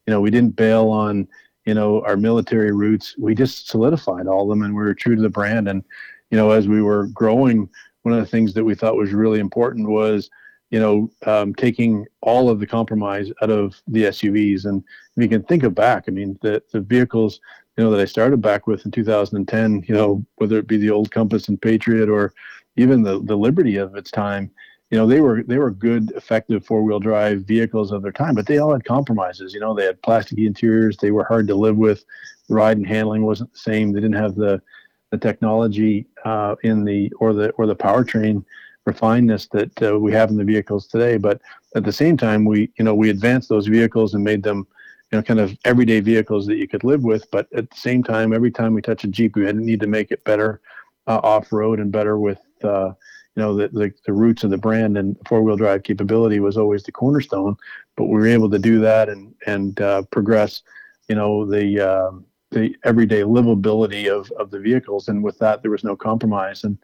You 0.06 0.12
know, 0.12 0.20
we 0.20 0.30
didn't 0.30 0.56
bail 0.56 0.88
on, 0.88 1.28
you 1.66 1.74
know, 1.74 2.02
our 2.04 2.16
military 2.16 2.72
roots. 2.72 3.14
We 3.18 3.34
just 3.34 3.68
solidified 3.68 4.26
all 4.26 4.42
of 4.42 4.48
them 4.48 4.62
and 4.62 4.74
we 4.74 4.82
were 4.82 4.94
true 4.94 5.16
to 5.16 5.22
the 5.22 5.28
brand 5.28 5.68
and 5.68 5.84
you 6.30 6.36
know, 6.36 6.50
as 6.50 6.68
we 6.68 6.82
were 6.82 7.06
growing, 7.06 7.70
one 8.02 8.14
of 8.14 8.20
the 8.20 8.26
things 8.26 8.52
that 8.54 8.64
we 8.64 8.74
thought 8.74 8.96
was 8.96 9.12
really 9.12 9.40
important 9.40 9.88
was 9.88 10.28
you 10.70 10.78
know, 10.78 11.10
um, 11.26 11.54
taking 11.54 12.06
all 12.20 12.50
of 12.50 12.60
the 12.60 12.66
compromise 12.66 13.30
out 13.42 13.50
of 13.50 13.80
the 13.86 14.04
SUVs. 14.04 14.66
And 14.66 14.84
if 15.16 15.22
you 15.22 15.28
can 15.28 15.42
think 15.44 15.62
of 15.62 15.74
back, 15.74 16.04
I 16.08 16.10
mean, 16.10 16.38
the, 16.42 16.62
the 16.72 16.80
vehicles, 16.80 17.40
you 17.76 17.84
know, 17.84 17.90
that 17.90 18.00
I 18.00 18.04
started 18.04 18.42
back 18.42 18.66
with 18.66 18.84
in 18.84 18.90
2010, 18.90 19.84
you 19.88 19.94
know, 19.94 20.24
whether 20.36 20.58
it 20.58 20.66
be 20.66 20.76
the 20.76 20.90
old 20.90 21.10
Compass 21.10 21.48
and 21.48 21.60
Patriot 21.60 22.08
or 22.08 22.34
even 22.76 23.02
the, 23.02 23.22
the 23.24 23.36
Liberty 23.36 23.76
of 23.76 23.96
its 23.96 24.10
time, 24.10 24.50
you 24.90 24.96
know, 24.96 25.06
they 25.06 25.20
were 25.20 25.42
they 25.42 25.58
were 25.58 25.70
good, 25.70 26.12
effective 26.12 26.64
four 26.64 26.82
wheel 26.82 26.98
drive 26.98 27.42
vehicles 27.42 27.92
of 27.92 28.02
their 28.02 28.12
time, 28.12 28.34
but 28.34 28.46
they 28.46 28.58
all 28.58 28.72
had 28.72 28.84
compromises. 28.84 29.52
You 29.52 29.60
know, 29.60 29.74
they 29.74 29.84
had 29.84 30.00
plastic 30.02 30.38
interiors, 30.38 30.96
they 30.96 31.10
were 31.10 31.24
hard 31.24 31.46
to 31.48 31.54
live 31.54 31.76
with, 31.76 32.04
ride 32.48 32.78
and 32.78 32.86
handling 32.86 33.24
wasn't 33.24 33.52
the 33.52 33.58
same. 33.58 33.92
They 33.92 34.00
didn't 34.00 34.16
have 34.16 34.34
the 34.34 34.62
the 35.10 35.18
technology 35.18 36.06
uh, 36.24 36.56
in 36.62 36.84
the 36.84 37.12
or 37.18 37.32
the 37.32 37.50
or 37.52 37.66
the 37.66 37.76
powertrain 37.76 38.44
refinedness 38.88 39.48
that 39.50 39.82
uh, 39.82 39.98
we 39.98 40.12
have 40.12 40.30
in 40.30 40.36
the 40.36 40.44
vehicles 40.44 40.86
today. 40.86 41.18
But 41.18 41.40
at 41.74 41.84
the 41.84 41.92
same 41.92 42.16
time, 42.16 42.44
we 42.44 42.70
you 42.78 42.84
know 42.84 42.94
we 42.94 43.10
advanced 43.10 43.50
those 43.50 43.66
vehicles 43.66 44.14
and 44.14 44.24
made 44.24 44.42
them 44.42 44.66
you 45.12 45.18
know 45.18 45.22
kind 45.22 45.40
of 45.40 45.56
everyday 45.66 46.00
vehicles 46.00 46.46
that 46.46 46.56
you 46.56 46.66
could 46.66 46.84
live 46.84 47.04
with. 47.04 47.30
But 47.30 47.46
at 47.54 47.70
the 47.70 47.76
same 47.76 48.02
time, 48.02 48.32
every 48.32 48.50
time 48.50 48.72
we 48.72 48.80
touch 48.80 49.04
a 49.04 49.08
Jeep, 49.08 49.36
we 49.36 49.50
need 49.52 49.80
to 49.80 49.86
make 49.86 50.10
it 50.10 50.24
better 50.24 50.62
uh, 51.06 51.20
off 51.22 51.52
road 51.52 51.78
and 51.78 51.92
better 51.92 52.18
with 52.18 52.40
uh, 52.64 52.92
you 53.38 53.44
know 53.44 53.54
the, 53.54 53.68
the, 53.68 53.92
the 54.04 54.12
roots 54.12 54.42
of 54.42 54.50
the 54.50 54.58
brand 54.58 54.98
and 54.98 55.16
four 55.28 55.44
wheel 55.44 55.56
drive 55.56 55.84
capability 55.84 56.40
was 56.40 56.56
always 56.56 56.82
the 56.82 56.90
cornerstone. 56.90 57.56
But 57.96 58.06
we 58.06 58.14
were 58.14 58.26
able 58.26 58.50
to 58.50 58.58
do 58.58 58.80
that 58.80 59.08
and 59.08 59.32
and 59.46 59.80
uh, 59.80 60.02
progress. 60.10 60.62
You 61.08 61.14
know 61.14 61.46
the 61.46 61.78
um, 61.78 62.24
the 62.50 62.74
everyday 62.82 63.20
livability 63.20 64.08
of, 64.08 64.28
of 64.32 64.50
the 64.50 64.58
vehicles 64.58 65.06
and 65.06 65.22
with 65.22 65.38
that 65.38 65.62
there 65.62 65.70
was 65.70 65.84
no 65.84 65.94
compromise 65.94 66.64
and 66.64 66.78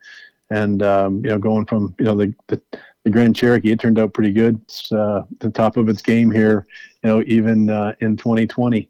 and 0.50 0.82
um, 0.84 1.24
you 1.24 1.30
know 1.30 1.38
going 1.38 1.66
from 1.66 1.92
you 1.98 2.04
know 2.04 2.14
the, 2.14 2.32
the, 2.46 2.62
the 3.02 3.10
Grand 3.10 3.34
Cherokee 3.34 3.72
it 3.72 3.80
turned 3.80 3.98
out 3.98 4.14
pretty 4.14 4.32
good 4.32 4.60
it's 4.62 4.92
uh, 4.92 5.22
the 5.40 5.50
top 5.50 5.76
of 5.76 5.88
its 5.88 6.02
game 6.02 6.30
here 6.30 6.68
you 7.02 7.10
know 7.10 7.24
even 7.26 7.68
uh, 7.68 7.94
in 8.00 8.16
2020 8.16 8.88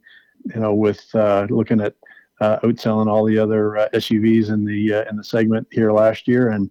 you 0.55 0.61
know 0.61 0.75
with 0.75 1.03
uh, 1.15 1.47
looking 1.49 1.81
at 1.81 1.95
uh, 2.41 2.59
outselling 2.61 3.07
all 3.07 3.25
the 3.25 3.39
other 3.39 3.89
SUVs 3.95 4.51
in 4.51 4.67
the 4.67 5.09
in 5.09 5.17
the 5.17 5.25
segment 5.25 5.67
here 5.71 5.93
last 5.93 6.29
year 6.29 6.51
and 6.51 6.69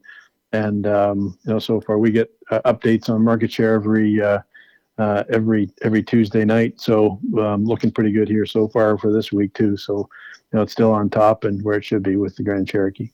and 0.53 0.87
um, 0.87 1.37
you 1.43 1.53
know 1.53 1.59
so 1.59 1.81
far 1.81 1.97
we 1.97 2.11
get 2.11 2.31
updates 2.51 3.09
on 3.09 3.23
market 3.23 3.51
share 3.51 3.75
every 3.75 4.21
every 4.99 5.69
every 5.81 6.03
Tuesday 6.03 6.45
night 6.45 6.79
so 6.79 7.19
um, 7.39 7.65
looking 7.65 7.91
pretty 7.91 8.11
good 8.11 8.29
here 8.29 8.45
so 8.45 8.67
far 8.67 8.97
for 8.97 9.11
this 9.11 9.31
week 9.31 9.53
too 9.53 9.75
so 9.75 10.09
you 10.51 10.57
know 10.57 10.61
it's 10.61 10.71
still 10.71 10.91
on 10.91 11.09
top 11.09 11.43
and 11.43 11.63
where 11.63 11.77
it 11.77 11.83
should 11.83 12.03
be 12.03 12.15
with 12.15 12.35
the 12.35 12.43
Grand 12.43 12.67
Cherokee. 12.67 13.11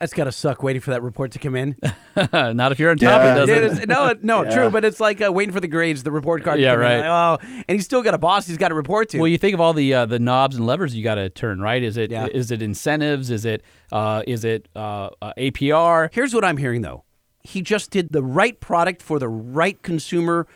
That's 0.00 0.12
got 0.12 0.24
to 0.24 0.32
suck 0.32 0.62
waiting 0.62 0.82
for 0.82 0.90
that 0.90 1.02
report 1.02 1.30
to 1.32 1.38
come 1.38 1.54
in. 1.54 1.76
Not 2.32 2.72
if 2.72 2.80
you're 2.80 2.90
on 2.90 2.96
top, 2.98 3.22
yeah. 3.22 3.42
it 3.42 3.46
doesn't. 3.46 3.88
no, 3.88 4.14
no, 4.22 4.42
yeah. 4.44 4.54
true, 4.54 4.70
but 4.70 4.84
it's 4.84 4.98
like 4.98 5.22
uh, 5.22 5.32
waiting 5.32 5.54
for 5.54 5.60
the 5.60 5.68
grades, 5.68 6.02
the 6.02 6.10
report 6.10 6.42
card. 6.42 6.58
Yeah, 6.58 6.74
right. 6.74 6.98
Like, 6.98 7.40
oh, 7.42 7.62
and 7.68 7.76
he's 7.76 7.84
still 7.84 8.02
got 8.02 8.12
a 8.12 8.18
boss 8.18 8.46
he's 8.46 8.58
got 8.58 8.68
to 8.68 8.74
report 8.74 9.10
to. 9.10 9.18
Well, 9.18 9.28
you 9.28 9.38
think 9.38 9.54
of 9.54 9.60
all 9.60 9.72
the 9.72 9.94
uh, 9.94 10.06
the 10.06 10.18
knobs 10.18 10.56
and 10.56 10.66
levers 10.66 10.94
you 10.94 11.04
got 11.04 11.14
to 11.14 11.30
turn, 11.30 11.60
right? 11.60 11.82
Is 11.82 11.96
it 11.96 12.10
yeah. 12.10 12.26
is 12.26 12.50
it 12.50 12.60
incentives? 12.60 13.30
Is 13.30 13.44
it 13.44 13.62
uh, 13.92 14.22
is 14.26 14.44
it 14.44 14.68
uh, 14.74 15.10
uh, 15.22 15.32
APR? 15.38 16.12
Here's 16.12 16.34
what 16.34 16.44
I'm 16.44 16.56
hearing 16.56 16.82
though. 16.82 17.04
He 17.42 17.62
just 17.62 17.90
did 17.90 18.08
the 18.10 18.22
right 18.22 18.58
product 18.58 19.00
for 19.00 19.18
the 19.18 19.28
right 19.28 19.80
consumer 19.82 20.48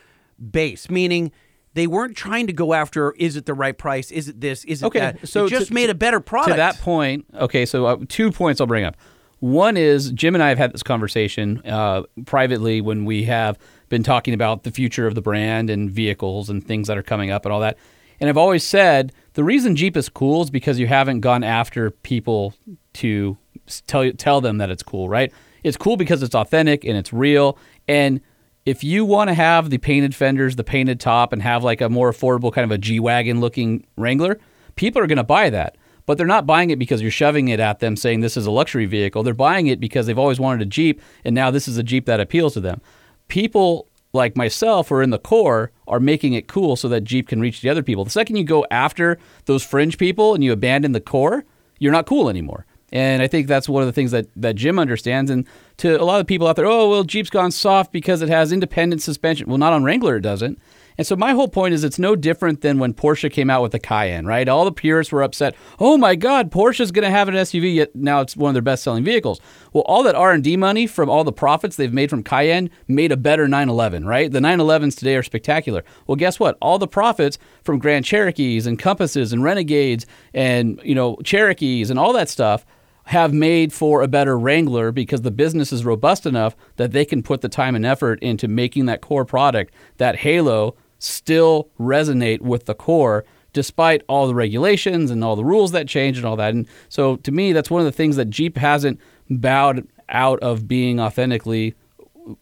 base, 0.50 0.90
meaning 0.90 1.30
they 1.74 1.86
weren't 1.86 2.16
trying 2.16 2.48
to 2.48 2.52
go 2.52 2.74
after 2.74 3.12
is 3.12 3.36
it 3.36 3.46
the 3.46 3.54
right 3.54 3.78
price 3.78 4.10
is 4.10 4.28
it 4.28 4.40
this 4.40 4.64
is 4.64 4.82
it 4.82 4.86
okay, 4.86 4.98
that 4.98 5.28
so 5.28 5.46
it 5.46 5.50
just 5.50 5.68
to, 5.68 5.74
made 5.74 5.90
a 5.90 5.94
better 5.94 6.18
product 6.18 6.50
to 6.50 6.56
that 6.56 6.78
point 6.80 7.24
okay 7.34 7.64
so 7.64 7.86
uh, 7.86 7.96
two 8.08 8.32
points 8.32 8.60
i'll 8.60 8.66
bring 8.66 8.84
up 8.84 8.96
one 9.40 9.76
is 9.76 10.10
Jim 10.12 10.34
and 10.34 10.42
I 10.42 10.48
have 10.48 10.58
had 10.58 10.72
this 10.72 10.82
conversation 10.82 11.62
uh, 11.64 12.02
privately 12.26 12.80
when 12.80 13.04
we 13.04 13.24
have 13.24 13.58
been 13.88 14.02
talking 14.02 14.34
about 14.34 14.64
the 14.64 14.70
future 14.70 15.06
of 15.06 15.14
the 15.14 15.22
brand 15.22 15.70
and 15.70 15.90
vehicles 15.90 16.50
and 16.50 16.64
things 16.64 16.88
that 16.88 16.98
are 16.98 17.02
coming 17.02 17.30
up 17.30 17.44
and 17.44 17.52
all 17.52 17.60
that. 17.60 17.78
And 18.20 18.28
I've 18.28 18.36
always 18.36 18.64
said 18.64 19.12
the 19.34 19.44
reason 19.44 19.76
Jeep 19.76 19.96
is 19.96 20.08
cool 20.08 20.42
is 20.42 20.50
because 20.50 20.78
you 20.78 20.88
haven't 20.88 21.20
gone 21.20 21.44
after 21.44 21.90
people 21.90 22.54
to 22.94 23.38
tell 23.86 24.10
tell 24.12 24.40
them 24.40 24.58
that 24.58 24.70
it's 24.70 24.82
cool, 24.82 25.08
right? 25.08 25.32
It's 25.62 25.76
cool 25.76 25.96
because 25.96 26.22
it's 26.22 26.34
authentic 26.34 26.84
and 26.84 26.96
it's 26.96 27.12
real. 27.12 27.58
And 27.86 28.20
if 28.66 28.84
you 28.84 29.04
want 29.04 29.28
to 29.28 29.34
have 29.34 29.70
the 29.70 29.78
painted 29.78 30.14
fenders, 30.14 30.56
the 30.56 30.64
painted 30.64 31.00
top, 31.00 31.32
and 31.32 31.40
have 31.42 31.64
like 31.64 31.80
a 31.80 31.88
more 31.88 32.12
affordable 32.12 32.52
kind 32.52 32.64
of 32.64 32.70
a 32.70 32.78
G 32.78 33.00
wagon 33.00 33.40
looking 33.40 33.86
Wrangler, 33.96 34.38
people 34.76 35.00
are 35.00 35.06
going 35.06 35.16
to 35.16 35.24
buy 35.24 35.48
that. 35.50 35.76
But 36.08 36.16
they're 36.16 36.26
not 36.26 36.46
buying 36.46 36.70
it 36.70 36.78
because 36.78 37.02
you're 37.02 37.10
shoving 37.10 37.48
it 37.48 37.60
at 37.60 37.80
them 37.80 37.94
saying 37.94 38.20
this 38.20 38.38
is 38.38 38.46
a 38.46 38.50
luxury 38.50 38.86
vehicle. 38.86 39.22
They're 39.22 39.34
buying 39.34 39.66
it 39.66 39.78
because 39.78 40.06
they've 40.06 40.18
always 40.18 40.40
wanted 40.40 40.62
a 40.62 40.70
Jeep, 40.70 41.02
and 41.22 41.34
now 41.34 41.50
this 41.50 41.68
is 41.68 41.76
a 41.76 41.82
Jeep 41.82 42.06
that 42.06 42.18
appeals 42.18 42.54
to 42.54 42.60
them. 42.60 42.80
People 43.28 43.88
like 44.14 44.34
myself 44.34 44.88
who 44.88 44.94
are 44.94 45.02
in 45.02 45.10
the 45.10 45.18
core 45.18 45.70
are 45.86 46.00
making 46.00 46.32
it 46.32 46.48
cool 46.48 46.76
so 46.76 46.88
that 46.88 47.04
Jeep 47.04 47.28
can 47.28 47.42
reach 47.42 47.60
the 47.60 47.68
other 47.68 47.82
people. 47.82 48.04
The 48.04 48.10
second 48.10 48.36
you 48.36 48.44
go 48.44 48.64
after 48.70 49.18
those 49.44 49.62
fringe 49.62 49.98
people 49.98 50.34
and 50.34 50.42
you 50.42 50.50
abandon 50.50 50.92
the 50.92 51.00
core, 51.02 51.44
you're 51.78 51.92
not 51.92 52.06
cool 52.06 52.30
anymore. 52.30 52.64
And 52.90 53.20
I 53.20 53.26
think 53.26 53.46
that's 53.46 53.68
one 53.68 53.82
of 53.82 53.86
the 53.86 53.92
things 53.92 54.12
that, 54.12 54.28
that 54.34 54.56
Jim 54.56 54.78
understands. 54.78 55.30
And 55.30 55.46
to 55.76 56.00
a 56.00 56.04
lot 56.04 56.20
of 56.22 56.26
people 56.26 56.46
out 56.46 56.56
there, 56.56 56.64
oh, 56.64 56.88
well, 56.88 57.04
Jeep's 57.04 57.28
gone 57.28 57.50
soft 57.50 57.92
because 57.92 58.22
it 58.22 58.30
has 58.30 58.50
independent 58.50 59.02
suspension. 59.02 59.46
Well, 59.46 59.58
not 59.58 59.74
on 59.74 59.84
Wrangler, 59.84 60.16
it 60.16 60.22
doesn't. 60.22 60.58
And 60.98 61.06
so 61.06 61.14
my 61.14 61.32
whole 61.32 61.46
point 61.46 61.74
is 61.74 61.84
it's 61.84 61.98
no 61.98 62.16
different 62.16 62.60
than 62.60 62.80
when 62.80 62.92
Porsche 62.92 63.30
came 63.30 63.48
out 63.48 63.62
with 63.62 63.70
the 63.70 63.78
Cayenne, 63.78 64.26
right? 64.26 64.48
All 64.48 64.64
the 64.64 64.72
purists 64.72 65.12
were 65.12 65.22
upset. 65.22 65.54
Oh 65.78 65.96
my 65.96 66.16
God, 66.16 66.50
Porsche's 66.50 66.90
going 66.90 67.04
to 67.04 67.10
have 67.10 67.28
an 67.28 67.36
SUV, 67.36 67.76
yet 67.76 67.94
now 67.94 68.20
it's 68.20 68.36
one 68.36 68.50
of 68.50 68.54
their 68.54 68.62
best-selling 68.62 69.04
vehicles. 69.04 69.40
Well, 69.72 69.84
all 69.86 70.02
that 70.02 70.16
R&D 70.16 70.56
money 70.56 70.88
from 70.88 71.08
all 71.08 71.22
the 71.22 71.32
profits 71.32 71.76
they've 71.76 71.92
made 71.92 72.10
from 72.10 72.24
Cayenne 72.24 72.68
made 72.88 73.12
a 73.12 73.16
better 73.16 73.46
911, 73.46 74.06
right? 74.06 74.30
The 74.30 74.40
911s 74.40 74.98
today 74.98 75.14
are 75.14 75.22
spectacular. 75.22 75.84
Well, 76.08 76.16
guess 76.16 76.40
what? 76.40 76.58
All 76.60 76.78
the 76.78 76.88
profits 76.88 77.38
from 77.62 77.78
Grand 77.78 78.04
Cherokees 78.04 78.66
and 78.66 78.76
Compasses 78.76 79.32
and 79.32 79.44
Renegades 79.44 80.04
and 80.34 80.80
you 80.82 80.94
know 80.94 81.16
Cherokees 81.22 81.90
and 81.90 81.98
all 81.98 82.12
that 82.12 82.28
stuff 82.28 82.66
have 83.04 83.32
made 83.32 83.72
for 83.72 84.02
a 84.02 84.08
better 84.08 84.38
Wrangler 84.38 84.92
because 84.92 85.22
the 85.22 85.30
business 85.30 85.72
is 85.72 85.84
robust 85.84 86.26
enough 86.26 86.54
that 86.76 86.92
they 86.92 87.06
can 87.06 87.22
put 87.22 87.40
the 87.40 87.48
time 87.48 87.74
and 87.74 87.86
effort 87.86 88.18
into 88.20 88.46
making 88.48 88.84
that 88.86 89.00
core 89.00 89.24
product, 89.24 89.72
that 89.96 90.16
halo, 90.16 90.76
still 90.98 91.68
resonate 91.78 92.40
with 92.40 92.66
the 92.66 92.74
core 92.74 93.24
despite 93.52 94.02
all 94.08 94.26
the 94.26 94.34
regulations 94.34 95.10
and 95.10 95.24
all 95.24 95.34
the 95.34 95.44
rules 95.44 95.72
that 95.72 95.88
change 95.88 96.16
and 96.16 96.26
all 96.26 96.36
that. 96.36 96.54
And 96.54 96.66
so 96.88 97.16
to 97.16 97.32
me, 97.32 97.52
that's 97.52 97.70
one 97.70 97.80
of 97.80 97.86
the 97.86 97.92
things 97.92 98.16
that 98.16 98.30
Jeep 98.30 98.56
hasn't 98.56 99.00
bowed 99.30 99.88
out 100.08 100.38
of 100.40 100.68
being 100.68 101.00
authentically 101.00 101.74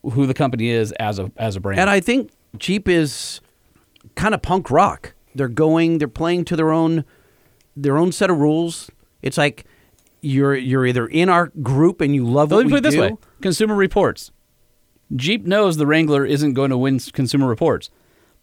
who 0.03 0.27
the 0.27 0.35
company 0.35 0.69
is 0.69 0.93
as 0.93 1.19
a 1.19 1.31
as 1.37 1.57
a 1.57 1.61
brand. 1.61 1.81
And 1.81 1.89
I 1.91 2.01
think 2.01 2.31
Jeep 2.59 2.89
is 2.89 3.41
kind 4.15 4.35
of 4.35 4.43
punk 4.43 4.71
rock. 4.71 5.15
They're 5.35 5.49
going, 5.49 5.99
they're 5.99 6.09
playing 6.09 6.45
to 6.47 6.57
their 6.57 6.73
own 6.73 7.05
their 7.77 7.97
own 7.97 8.13
set 8.13 8.31
of 8.31 8.39
rules. 8.39 8.91
It's 9.23 9.39
like 9.39 9.65
you're 10.23 10.57
you're 10.57 10.87
either 10.87 11.07
in 11.07 11.29
our 11.29 11.49
group 11.63 12.01
and 12.01 12.15
you 12.15 12.25
love 12.25 12.51
Let 12.51 12.57
what 12.57 12.67
me 12.67 12.73
we 12.73 12.73
put 12.73 12.79
it 12.79 12.83
this 12.83 12.95
do. 12.95 13.01
way: 13.01 13.17
Consumer 13.43 13.75
Reports. 13.75 14.33
Jeep 15.15 15.47
knows 15.47 15.77
the 15.77 15.87
Wrangler 15.87 16.27
isn't 16.27 16.55
going 16.55 16.71
to 16.71 16.79
win 16.79 16.99
Consumer 16.99 17.47
Reports, 17.47 17.91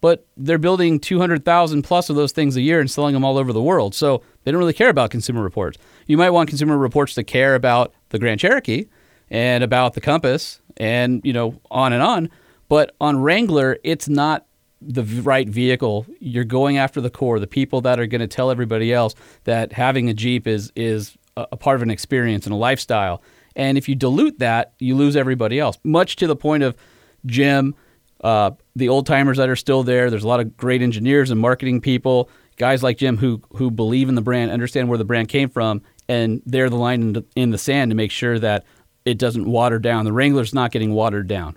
but 0.04 0.26
they're 0.36 0.58
building 0.58 1.00
200,000 1.00 1.80
plus 1.80 2.10
of 2.10 2.16
those 2.16 2.30
things 2.30 2.56
a 2.56 2.60
year 2.60 2.78
and 2.78 2.90
selling 2.90 3.14
them 3.14 3.24
all 3.24 3.38
over 3.38 3.54
the 3.54 3.62
world. 3.62 3.94
So 3.94 4.22
they 4.42 4.52
don't 4.52 4.58
really 4.58 4.74
care 4.74 4.90
about 4.90 5.10
Consumer 5.10 5.42
Reports. 5.42 5.78
You 6.06 6.18
might 6.18 6.28
want 6.28 6.50
Consumer 6.50 6.76
Reports 6.76 7.14
to 7.14 7.24
care 7.24 7.54
about 7.54 7.94
the 8.10 8.18
Grand 8.18 8.38
Cherokee 8.38 8.84
and 9.30 9.64
about 9.64 9.94
the 9.94 10.02
Compass 10.02 10.60
and, 10.76 11.22
you 11.24 11.32
know, 11.32 11.58
on 11.70 11.94
and 11.94 12.02
on. 12.02 12.28
But 12.68 12.94
on 13.00 13.22
Wrangler, 13.22 13.78
it's 13.82 14.06
not 14.06 14.44
the 14.82 15.04
right 15.22 15.48
vehicle. 15.48 16.04
You're 16.20 16.44
going 16.44 16.76
after 16.76 17.00
the 17.00 17.08
core, 17.08 17.40
the 17.40 17.46
people 17.46 17.80
that 17.80 17.98
are 17.98 18.06
going 18.06 18.20
to 18.20 18.26
tell 18.26 18.50
everybody 18.50 18.92
else 18.92 19.14
that 19.44 19.72
having 19.72 20.10
a 20.10 20.12
Jeep 20.12 20.46
is 20.46 20.70
is 20.76 21.16
a, 21.38 21.56
part 21.56 21.76
of 21.76 21.82
an 21.82 21.90
experience 21.90 22.44
and 22.44 22.52
a 22.52 22.58
lifestyle. 22.58 23.22
And 23.56 23.78
if 23.78 23.88
you 23.88 23.94
dilute 23.94 24.38
that, 24.40 24.74
you 24.80 24.96
lose 24.96 25.16
everybody 25.16 25.58
else. 25.58 25.78
Much 25.82 26.16
to 26.16 26.26
the 26.26 26.36
point 26.36 26.62
of 26.62 26.76
Jim, 27.24 27.74
uh, 28.20 28.50
the 28.76 28.88
old 28.88 29.06
timers 29.06 29.36
that 29.38 29.48
are 29.48 29.56
still 29.56 29.82
there. 29.82 30.10
There's 30.10 30.24
a 30.24 30.28
lot 30.28 30.40
of 30.40 30.56
great 30.56 30.82
engineers 30.82 31.30
and 31.30 31.40
marketing 31.40 31.80
people, 31.80 32.28
guys 32.56 32.82
like 32.82 32.98
Jim 32.98 33.16
who 33.16 33.40
who 33.56 33.70
believe 33.70 34.08
in 34.08 34.14
the 34.14 34.22
brand, 34.22 34.50
understand 34.50 34.88
where 34.88 34.98
the 34.98 35.04
brand 35.04 35.28
came 35.28 35.48
from, 35.48 35.82
and 36.08 36.42
they're 36.46 36.70
the 36.70 36.76
line 36.76 37.02
in 37.02 37.12
the, 37.14 37.24
in 37.36 37.50
the 37.50 37.58
sand 37.58 37.90
to 37.90 37.94
make 37.94 38.10
sure 38.10 38.38
that 38.38 38.64
it 39.04 39.18
doesn't 39.18 39.46
water 39.46 39.78
down. 39.78 40.04
The 40.04 40.12
Wrangler's 40.12 40.54
not 40.54 40.70
getting 40.72 40.92
watered 40.92 41.28
down. 41.28 41.56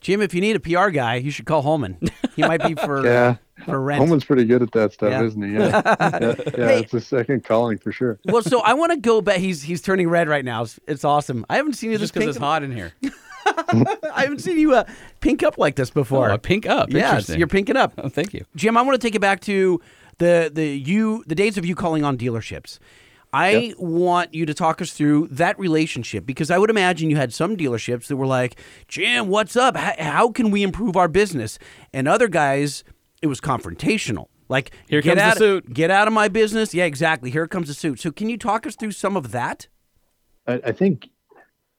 Jim, 0.00 0.22
if 0.22 0.32
you 0.32 0.40
need 0.40 0.56
a 0.56 0.60
PR 0.60 0.88
guy, 0.88 1.16
you 1.16 1.30
should 1.30 1.44
call 1.44 1.60
Holman. 1.60 1.98
He 2.34 2.40
might 2.42 2.62
be 2.66 2.74
for 2.74 3.04
Yeah. 3.04 3.36
Uh, 3.60 3.64
for 3.66 3.78
rent. 3.78 3.98
Holman's 3.98 4.24
pretty 4.24 4.46
good 4.46 4.62
at 4.62 4.72
that 4.72 4.94
stuff, 4.94 5.10
Yeah. 5.10 5.22
isn't 5.24 5.42
he? 5.42 5.52
Yeah, 5.58 5.82
yeah, 5.84 6.34
yeah 6.36 6.66
Hey. 6.68 6.80
it's 6.80 6.94
a 6.94 7.00
second 7.02 7.44
calling 7.44 7.76
for 7.76 7.92
sure. 7.92 8.18
well, 8.24 8.40
so 8.40 8.60
I 8.62 8.72
want 8.72 8.92
to 8.92 8.98
go 8.98 9.20
back. 9.20 9.36
He's 9.36 9.62
he's 9.62 9.82
turning 9.82 10.08
red 10.08 10.28
right 10.28 10.42
now. 10.44 10.62
It's, 10.62 10.80
it's 10.88 11.04
awesome. 11.04 11.44
I 11.50 11.56
haven't 11.56 11.74
seen 11.74 11.90
you 11.90 11.98
Just 11.98 12.14
this 12.14 12.22
because 12.22 12.36
it's 12.36 12.42
hot 12.42 12.62
in 12.62 12.72
here. 12.72 12.92
I 13.46 14.22
haven't 14.22 14.40
seen 14.40 14.58
you 14.58 14.74
uh, 14.74 14.84
pink 15.20 15.42
up 15.42 15.58
like 15.58 15.76
this 15.76 15.90
before. 15.90 16.30
Oh, 16.30 16.38
pink 16.38 16.66
up. 16.66 16.90
Yes, 16.92 17.28
you're 17.28 17.46
pinking 17.46 17.76
up. 17.76 17.92
Oh, 17.98 18.08
thank 18.08 18.34
you. 18.34 18.44
Jim, 18.56 18.76
I 18.76 18.82
want 18.82 19.00
to 19.00 19.06
take 19.06 19.14
it 19.14 19.20
back 19.20 19.40
to 19.42 19.80
the 20.18 20.50
the 20.52 20.66
you 20.66 21.24
the 21.26 21.34
days 21.34 21.56
of 21.58 21.64
you 21.64 21.74
calling 21.74 22.04
on 22.04 22.16
dealerships. 22.16 22.78
I 23.32 23.74
want 23.78 24.34
you 24.34 24.44
to 24.46 24.54
talk 24.54 24.82
us 24.82 24.92
through 24.92 25.28
that 25.28 25.56
relationship 25.58 26.26
because 26.26 26.50
I 26.50 26.58
would 26.58 26.68
imagine 26.68 27.10
you 27.10 27.16
had 27.16 27.32
some 27.32 27.56
dealerships 27.56 28.08
that 28.08 28.16
were 28.16 28.26
like, 28.26 28.58
"Jim, 28.88 29.28
what's 29.28 29.56
up? 29.56 29.76
How, 29.76 29.94
how 29.98 30.30
can 30.30 30.50
we 30.50 30.62
improve 30.62 30.96
our 30.96 31.08
business?" 31.08 31.58
And 31.92 32.08
other 32.08 32.28
guys, 32.28 32.82
it 33.22 33.28
was 33.28 33.40
confrontational. 33.40 34.26
Like, 34.48 34.72
Here 34.88 35.00
get 35.00 35.16
comes 35.16 35.20
the 35.20 35.26
out, 35.26 35.38
suit." 35.38 35.72
Get 35.72 35.92
out 35.92 36.08
of 36.08 36.12
my 36.12 36.26
business. 36.26 36.74
Yeah, 36.74 36.84
exactly. 36.84 37.30
Here 37.30 37.46
comes 37.46 37.68
the 37.68 37.74
suit. 37.74 38.00
So, 38.00 38.10
can 38.10 38.28
you 38.28 38.36
talk 38.36 38.66
us 38.66 38.74
through 38.74 38.92
some 38.92 39.16
of 39.16 39.30
that? 39.30 39.68
I, 40.48 40.54
I 40.64 40.72
think 40.72 41.08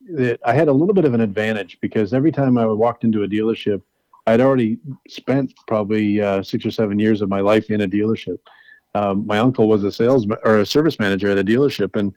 that 0.09 0.39
I 0.45 0.53
had 0.53 0.67
a 0.67 0.73
little 0.73 0.93
bit 0.93 1.05
of 1.05 1.13
an 1.13 1.21
advantage 1.21 1.77
because 1.81 2.13
every 2.13 2.31
time 2.31 2.57
I 2.57 2.65
walked 2.65 3.03
into 3.03 3.23
a 3.23 3.27
dealership, 3.27 3.81
I'd 4.27 4.41
already 4.41 4.77
spent 5.07 5.53
probably 5.67 6.21
uh, 6.21 6.43
six 6.43 6.65
or 6.65 6.71
seven 6.71 6.99
years 6.99 7.21
of 7.21 7.29
my 7.29 7.39
life 7.39 7.69
in 7.69 7.81
a 7.81 7.87
dealership. 7.87 8.39
Um, 8.93 9.25
my 9.25 9.39
uncle 9.39 9.67
was 9.67 9.83
a 9.83 9.91
salesman 9.91 10.37
or 10.43 10.59
a 10.59 10.65
service 10.65 10.99
manager 10.99 11.31
at 11.31 11.37
a 11.37 11.43
dealership, 11.43 11.95
and 11.95 12.13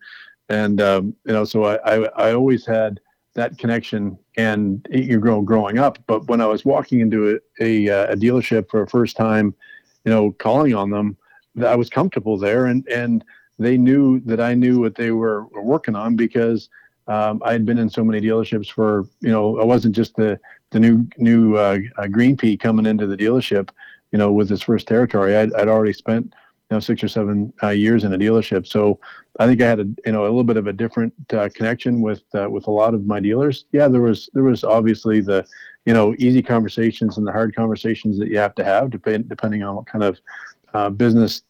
and 0.48 0.80
um, 0.80 1.14
you 1.24 1.32
know, 1.32 1.44
so 1.44 1.64
I, 1.64 1.76
I 1.76 2.28
I 2.28 2.34
always 2.34 2.66
had 2.66 3.00
that 3.34 3.58
connection. 3.58 4.18
And 4.36 4.86
you 4.90 5.20
grow 5.20 5.40
growing 5.42 5.78
up, 5.78 5.98
but 6.08 6.26
when 6.26 6.40
I 6.40 6.46
was 6.46 6.64
walking 6.64 6.98
into 6.98 7.38
a, 7.60 7.64
a, 7.64 7.88
uh, 7.88 8.12
a 8.12 8.16
dealership 8.16 8.68
for 8.68 8.82
a 8.82 8.88
first 8.88 9.16
time, 9.16 9.54
you 10.04 10.10
know, 10.10 10.32
calling 10.32 10.74
on 10.74 10.90
them, 10.90 11.16
I 11.64 11.76
was 11.76 11.88
comfortable 11.88 12.36
there, 12.36 12.66
and 12.66 12.86
and 12.88 13.24
they 13.58 13.76
knew 13.76 14.20
that 14.20 14.40
I 14.40 14.54
knew 14.54 14.80
what 14.80 14.96
they 14.96 15.12
were 15.12 15.46
working 15.52 15.94
on 15.94 16.16
because 16.16 16.68
um, 17.06 17.42
I 17.44 17.52
had 17.52 17.66
been 17.66 17.78
in 17.78 17.90
so 17.90 18.04
many 18.04 18.20
dealerships 18.20 18.70
for 18.70 19.04
you 19.20 19.30
know 19.30 19.58
I 19.60 19.64
wasn't 19.64 19.94
just 19.94 20.16
the 20.16 20.38
the 20.70 20.80
new 20.80 21.06
new 21.18 21.56
uh, 21.56 21.78
uh, 21.98 22.06
green 22.06 22.36
pea 22.36 22.56
coming 22.56 22.86
into 22.86 23.06
the 23.06 23.16
dealership, 23.16 23.68
you 24.12 24.18
know, 24.18 24.32
with 24.32 24.48
his 24.48 24.62
first 24.62 24.88
territory. 24.88 25.36
I'd, 25.36 25.52
I'd 25.54 25.68
already 25.68 25.92
spent 25.92 26.34
you 26.70 26.76
know 26.76 26.80
six 26.80 27.04
or 27.04 27.08
seven 27.08 27.52
uh, 27.62 27.68
years 27.68 28.04
in 28.04 28.14
a 28.14 28.18
dealership, 28.18 28.66
so 28.66 28.98
I 29.38 29.46
think 29.46 29.60
I 29.60 29.68
had 29.68 29.80
a 29.80 29.84
you 30.06 30.12
know 30.12 30.22
a 30.22 30.26
little 30.26 30.44
bit 30.44 30.56
of 30.56 30.66
a 30.66 30.72
different 30.72 31.12
uh, 31.32 31.50
connection 31.54 32.00
with 32.00 32.22
uh, 32.34 32.48
with 32.48 32.66
a 32.66 32.70
lot 32.70 32.94
of 32.94 33.06
my 33.06 33.20
dealers. 33.20 33.66
Yeah, 33.72 33.88
there 33.88 34.00
was 34.00 34.30
there 34.32 34.44
was 34.44 34.64
obviously 34.64 35.20
the 35.20 35.46
you 35.84 35.92
know 35.92 36.14
easy 36.18 36.42
conversations 36.42 37.18
and 37.18 37.26
the 37.26 37.32
hard 37.32 37.54
conversations 37.54 38.18
that 38.18 38.28
you 38.28 38.38
have 38.38 38.54
to 38.54 38.64
have 38.64 38.90
depend, 38.90 39.28
depending 39.28 39.62
on 39.62 39.76
what 39.76 39.86
kind 39.86 40.04
of 40.04 40.18
uh, 40.72 40.88
business 40.88 41.42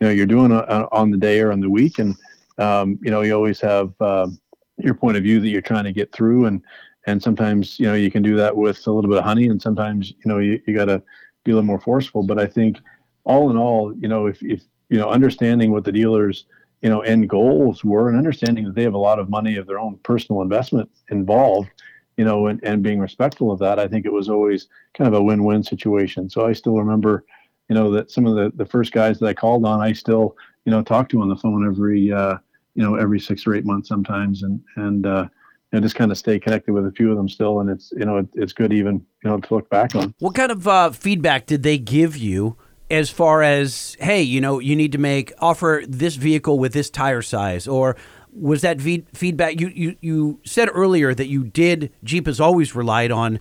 you 0.00 0.06
know 0.06 0.10
you're 0.10 0.26
doing 0.26 0.52
on, 0.52 0.88
on 0.90 1.10
the 1.10 1.18
day 1.18 1.40
or 1.40 1.52
on 1.52 1.60
the 1.60 1.70
week, 1.70 1.98
and 1.98 2.16
um, 2.56 2.98
you 3.02 3.10
know 3.10 3.20
you 3.20 3.34
always 3.34 3.60
have 3.60 3.92
um, 4.00 4.38
your 4.78 4.94
point 4.94 5.16
of 5.16 5.22
view 5.22 5.40
that 5.40 5.48
you're 5.48 5.60
trying 5.60 5.84
to 5.84 5.92
get 5.92 6.12
through, 6.12 6.46
and 6.46 6.62
and 7.06 7.22
sometimes 7.22 7.78
you 7.78 7.86
know 7.86 7.94
you 7.94 8.10
can 8.10 8.22
do 8.22 8.36
that 8.36 8.56
with 8.56 8.86
a 8.86 8.90
little 8.90 9.10
bit 9.10 9.18
of 9.18 9.24
honey, 9.24 9.48
and 9.48 9.60
sometimes 9.60 10.10
you 10.10 10.26
know 10.26 10.38
you, 10.38 10.60
you 10.66 10.74
got 10.74 10.86
to 10.86 11.02
be 11.44 11.52
a 11.52 11.54
little 11.54 11.66
more 11.66 11.80
forceful. 11.80 12.22
But 12.22 12.38
I 12.38 12.46
think 12.46 12.78
all 13.24 13.50
in 13.50 13.56
all, 13.56 13.94
you 13.96 14.08
know, 14.08 14.26
if 14.26 14.42
if 14.42 14.62
you 14.88 14.98
know 14.98 15.08
understanding 15.08 15.72
what 15.72 15.84
the 15.84 15.92
dealers 15.92 16.46
you 16.82 16.90
know 16.90 17.00
end 17.00 17.28
goals 17.28 17.84
were 17.84 18.08
and 18.08 18.18
understanding 18.18 18.64
that 18.64 18.74
they 18.74 18.82
have 18.82 18.94
a 18.94 18.98
lot 18.98 19.18
of 19.18 19.30
money 19.30 19.56
of 19.56 19.66
their 19.66 19.78
own 19.78 19.98
personal 20.02 20.42
investment 20.42 20.90
involved 21.10 21.70
you 22.16 22.24
know 22.24 22.48
and, 22.48 22.62
and 22.62 22.82
being 22.82 22.98
respectful 22.98 23.50
of 23.50 23.58
that 23.58 23.78
i 23.78 23.88
think 23.88 24.04
it 24.04 24.12
was 24.12 24.28
always 24.28 24.68
kind 24.94 25.08
of 25.08 25.14
a 25.14 25.22
win-win 25.22 25.62
situation 25.62 26.28
so 26.28 26.44
i 26.44 26.52
still 26.52 26.76
remember 26.76 27.24
you 27.68 27.74
know 27.74 27.90
that 27.90 28.10
some 28.10 28.26
of 28.26 28.34
the 28.34 28.52
the 28.56 28.66
first 28.66 28.92
guys 28.92 29.18
that 29.18 29.26
i 29.26 29.32
called 29.32 29.64
on 29.64 29.80
i 29.80 29.92
still 29.92 30.36
you 30.64 30.72
know 30.72 30.82
talk 30.82 31.08
to 31.08 31.22
on 31.22 31.28
the 31.28 31.36
phone 31.36 31.66
every 31.66 32.12
uh 32.12 32.36
you 32.74 32.82
know 32.82 32.94
every 32.96 33.20
six 33.20 33.46
or 33.46 33.54
eight 33.54 33.64
months 33.64 33.88
sometimes 33.88 34.42
and 34.42 34.60
and 34.76 35.06
uh 35.06 35.26
you 35.72 35.78
know, 35.78 35.82
just 35.82 35.94
kind 35.94 36.10
of 36.10 36.18
stay 36.18 36.38
connected 36.38 36.72
with 36.72 36.86
a 36.86 36.92
few 36.92 37.10
of 37.10 37.16
them 37.16 37.28
still 37.28 37.60
and 37.60 37.70
it's 37.70 37.92
you 37.92 38.04
know 38.04 38.18
it, 38.18 38.28
it's 38.34 38.52
good 38.52 38.72
even 38.72 39.04
you 39.22 39.30
know 39.30 39.38
to 39.38 39.54
look 39.54 39.68
back 39.70 39.94
on 39.94 40.14
What 40.18 40.34
kind 40.34 40.52
of 40.52 40.68
uh, 40.68 40.90
feedback 40.90 41.46
did 41.46 41.62
they 41.62 41.78
give 41.78 42.16
you 42.16 42.56
as 42.92 43.08
far 43.08 43.42
as, 43.42 43.96
hey, 44.00 44.20
you 44.20 44.38
know, 44.38 44.58
you 44.58 44.76
need 44.76 44.92
to 44.92 44.98
make 44.98 45.32
offer 45.38 45.82
this 45.88 46.16
vehicle 46.16 46.58
with 46.58 46.74
this 46.74 46.90
tire 46.90 47.22
size, 47.22 47.66
or 47.66 47.96
was 48.30 48.60
that 48.60 48.78
ve- 48.78 49.06
feedback? 49.14 49.58
You, 49.58 49.68
you 49.68 49.96
you 50.02 50.40
said 50.44 50.68
earlier 50.70 51.14
that 51.14 51.28
you 51.28 51.44
did. 51.44 51.90
Jeep 52.04 52.26
has 52.26 52.38
always 52.38 52.74
relied 52.74 53.10
on 53.10 53.40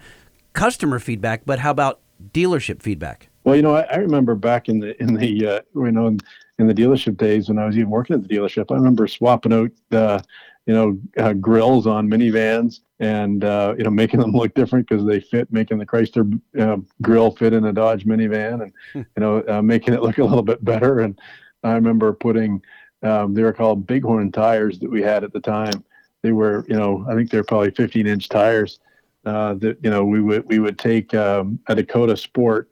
customer 0.54 1.00
feedback, 1.00 1.42
but 1.46 1.60
how 1.60 1.72
about 1.72 2.00
dealership 2.32 2.82
feedback? 2.82 3.28
Well, 3.44 3.56
you 3.56 3.62
know, 3.62 3.76
I, 3.76 3.82
I 3.84 3.96
remember 3.98 4.36
back 4.36 4.70
in 4.70 4.80
the 4.80 5.02
in 5.02 5.16
the 5.16 5.48
uh, 5.48 5.62
you 5.76 5.92
know 5.92 6.08
in, 6.08 6.20
in 6.60 6.68
the 6.68 6.74
dealership 6.74 7.18
days 7.18 7.50
when 7.50 7.58
I 7.58 7.66
was 7.66 7.78
even 7.78 7.90
working 7.90 8.16
at 8.16 8.28
the 8.28 8.34
dealership. 8.34 8.72
I 8.72 8.76
remember 8.76 9.08
swapping 9.08 9.54
out 9.54 9.72
uh, 9.92 10.22
you 10.66 10.74
know 10.74 11.00
uh, 11.18 11.34
grills 11.34 11.88
on 11.88 12.10
minivans 12.10 12.82
and 13.00 13.44
uh, 13.44 13.74
you 13.78 13.84
know 13.84 13.90
making 13.90 14.20
them 14.20 14.32
look 14.32 14.54
different 14.54 14.88
because 14.88 15.06
they 15.06 15.20
fit, 15.20 15.52
making 15.52 15.80
the 15.80 15.86
Chrysler 15.86 16.40
uh, 16.60 16.78
grill 17.02 17.32
fit 17.32 17.54
in 17.54 17.66
a 17.66 17.74
Dodge 17.74 18.06
minivan, 18.06 18.64
and 18.64 18.74
you 18.94 19.20
know 19.20 19.44
uh, 19.48 19.62
making 19.62 19.94
it 19.94 20.02
look 20.02 20.20
a 20.20 20.24
little 20.24 20.44
bit 20.44 20.64
better. 20.64 21.00
And 21.00 21.20
I 21.64 21.74
remember 21.74 22.14
putting 22.14 22.62
um, 23.04 23.34
they 23.34 23.42
were 23.42 23.54
called 23.54 23.88
Bighorn 23.88 24.32
tires 24.32 24.80
that 24.80 24.90
we 24.90 25.02
had 25.02 25.24
at 25.24 25.34
the 25.34 25.40
time. 25.40 25.84
They 26.22 26.32
were 26.32 26.64
you 26.68 26.76
know 26.76 27.06
I 27.10 27.16
think 27.16 27.32
they're 27.32 27.44
probably 27.44 27.72
15 27.72 28.06
inch 28.08 28.30
tires. 28.30 28.80
Uh, 29.24 29.54
that 29.54 29.78
you 29.84 29.90
know 29.90 30.04
we 30.04 30.20
would 30.20 30.46
we 30.48 30.60
would 30.60 30.80
take 30.80 31.14
um, 31.14 31.60
a 31.68 31.76
Dakota 31.76 32.18
Sport 32.18 32.72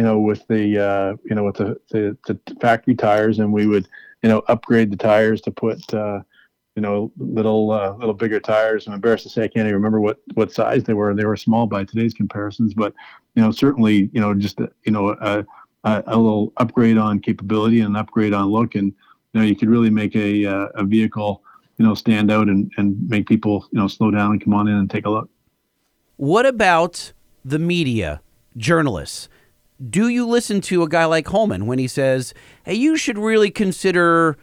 you 0.00 0.06
know, 0.06 0.18
with 0.18 0.46
the 0.48 0.78
uh, 0.78 1.16
you 1.28 1.34
know 1.34 1.44
with 1.44 1.56
the, 1.56 1.78
the, 1.90 2.16
the 2.26 2.40
factory 2.58 2.94
tires, 2.94 3.38
and 3.38 3.52
we 3.52 3.66
would 3.66 3.86
you 4.22 4.30
know 4.30 4.38
upgrade 4.48 4.90
the 4.90 4.96
tires 4.96 5.42
to 5.42 5.50
put 5.50 5.92
uh, 5.92 6.20
you 6.74 6.80
know 6.80 7.12
little 7.18 7.70
uh, 7.70 7.92
little 7.96 8.14
bigger 8.14 8.40
tires. 8.40 8.86
I'm 8.86 8.94
embarrassed 8.94 9.24
to 9.24 9.28
say 9.28 9.42
I 9.42 9.48
can't 9.48 9.66
even 9.66 9.74
remember 9.74 10.00
what 10.00 10.16
what 10.32 10.54
size 10.54 10.84
they 10.84 10.94
were. 10.94 11.12
They 11.12 11.26
were 11.26 11.36
small 11.36 11.66
by 11.66 11.84
today's 11.84 12.14
comparisons, 12.14 12.72
but 12.72 12.94
you 13.34 13.42
know 13.42 13.50
certainly 13.50 14.08
you 14.14 14.22
know 14.22 14.32
just 14.32 14.58
you 14.86 14.90
know 14.90 15.10
a, 15.20 15.44
a, 15.84 16.02
a 16.06 16.16
little 16.16 16.54
upgrade 16.56 16.96
on 16.96 17.20
capability 17.20 17.80
and 17.80 17.94
an 17.94 17.96
upgrade 17.96 18.32
on 18.32 18.46
look, 18.46 18.76
and 18.76 18.94
you 19.34 19.40
know 19.40 19.42
you 19.42 19.54
could 19.54 19.68
really 19.68 19.90
make 19.90 20.16
a 20.16 20.46
uh, 20.46 20.68
a 20.76 20.84
vehicle 20.84 21.42
you 21.76 21.84
know 21.84 21.92
stand 21.92 22.30
out 22.30 22.48
and 22.48 22.72
and 22.78 23.06
make 23.10 23.28
people 23.28 23.68
you 23.70 23.78
know 23.78 23.86
slow 23.86 24.10
down 24.10 24.30
and 24.30 24.42
come 24.42 24.54
on 24.54 24.66
in 24.66 24.76
and 24.76 24.88
take 24.88 25.04
a 25.04 25.10
look. 25.10 25.28
What 26.16 26.46
about 26.46 27.12
the 27.44 27.58
media, 27.58 28.22
journalists? 28.56 29.28
Do 29.88 30.08
you 30.08 30.26
listen 30.26 30.60
to 30.62 30.82
a 30.82 30.88
guy 30.88 31.06
like 31.06 31.26
Holman 31.28 31.66
when 31.66 31.78
he 31.78 31.88
says, 31.88 32.34
hey, 32.64 32.74
you 32.74 32.96
should 32.96 33.16
really 33.16 33.50
consider 33.50 34.36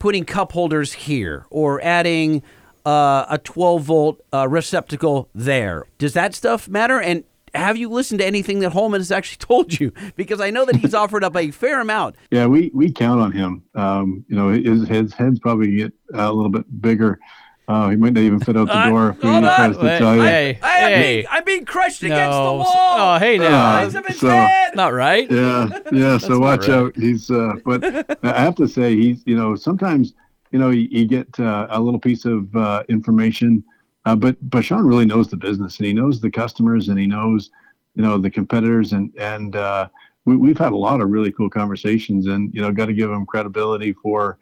putting 0.00 0.24
cup 0.24 0.50
holders 0.50 0.92
here 0.92 1.46
or 1.48 1.80
adding 1.84 2.42
uh, 2.84 3.26
a 3.28 3.38
12 3.38 3.82
volt 3.82 4.20
uh, 4.32 4.48
receptacle 4.48 5.28
there? 5.32 5.86
Does 5.98 6.14
that 6.14 6.34
stuff 6.34 6.68
matter? 6.68 7.00
And 7.00 7.22
have 7.54 7.76
you 7.76 7.88
listened 7.88 8.20
to 8.20 8.26
anything 8.26 8.60
that 8.60 8.72
Holman 8.72 9.00
has 9.00 9.12
actually 9.12 9.36
told 9.46 9.78
you? 9.78 9.92
Because 10.16 10.40
I 10.40 10.50
know 10.50 10.64
that 10.64 10.76
he's 10.76 10.94
offered 10.94 11.22
up 11.22 11.36
a 11.36 11.52
fair 11.52 11.80
amount. 11.80 12.16
Yeah, 12.32 12.46
we, 12.46 12.72
we 12.74 12.90
count 12.90 13.20
on 13.20 13.30
him. 13.30 13.62
Um, 13.76 14.24
you 14.28 14.34
know, 14.34 14.48
his, 14.48 14.88
his 14.88 15.14
head's 15.14 15.38
probably 15.38 15.76
get 15.76 15.92
a 16.12 16.32
little 16.32 16.50
bit 16.50 16.64
bigger. 16.80 17.20
Uh, 17.68 17.88
he 17.90 17.96
might 17.96 18.12
not 18.14 18.22
even 18.22 18.40
fit 18.40 18.56
out 18.56 18.66
the 18.66 18.76
Uh, 18.76 18.88
door 18.88 19.10
if 19.10 19.20
he 19.20 19.28
hold 19.28 19.44
tries 19.44 19.76
on. 19.76 19.84
to 19.84 19.98
tell 19.98 20.16
you. 20.16 20.22
Hey, 20.22 20.58
I 20.60 20.78
am 20.78 20.90
hey. 20.92 21.02
being, 21.14 21.26
I'm 21.30 21.44
being 21.44 21.64
crushed 21.64 22.02
against 22.02 22.36
the 22.36 22.42
wall. 22.52 22.66
Oh, 22.66 23.18
hey 23.18 23.38
now. 23.38 23.46
Uh, 23.46 23.72
Eyes 23.80 24.18
so- 24.18 24.28
head. 24.28 24.74
Not 24.74 24.92
right. 24.92 25.30
yeah, 25.30 25.68
yeah. 25.92 26.18
so 26.26 26.40
watch 26.40 26.66
right. 26.66 26.76
out. 26.76 26.96
He's, 26.96 27.30
uh, 27.30 27.54
but 27.64 27.84
I 28.24 28.40
have 28.40 28.56
to 28.56 28.66
say, 28.66 28.96
he's, 28.96 29.22
you 29.24 29.36
know, 29.36 29.54
sometimes, 29.54 30.14
you 30.50 30.58
know, 30.58 30.70
you, 30.70 30.88
you 30.90 31.06
get 31.06 31.38
uh, 31.38 31.68
a 31.70 31.80
little 31.80 32.00
piece 32.00 32.24
of 32.24 32.54
uh, 32.56 32.82
information, 32.88 33.62
uh, 34.04 34.16
but 34.16 34.36
but 34.50 34.64
Sean 34.64 34.84
really 34.84 35.06
knows 35.06 35.28
the 35.28 35.36
business 35.36 35.78
and 35.78 35.86
he 35.86 35.92
knows 35.92 36.20
the 36.20 36.30
customers 36.30 36.88
and 36.88 36.98
he 36.98 37.06
knows, 37.06 37.50
you 37.94 38.02
know, 38.02 38.18
the 38.18 38.30
competitors 38.30 38.92
and 38.92 39.12
and 39.16 39.54
uh, 39.54 39.88
we, 40.24 40.36
we've 40.36 40.58
had 40.58 40.72
a 40.72 40.76
lot 40.76 41.00
of 41.00 41.08
really 41.10 41.30
cool 41.30 41.50
conversations 41.50 42.26
and 42.26 42.52
you 42.52 42.60
know, 42.62 42.72
got 42.72 42.86
to 42.86 42.92
give 42.94 43.10
him 43.10 43.26
credibility 43.26 43.92
for, 43.92 44.38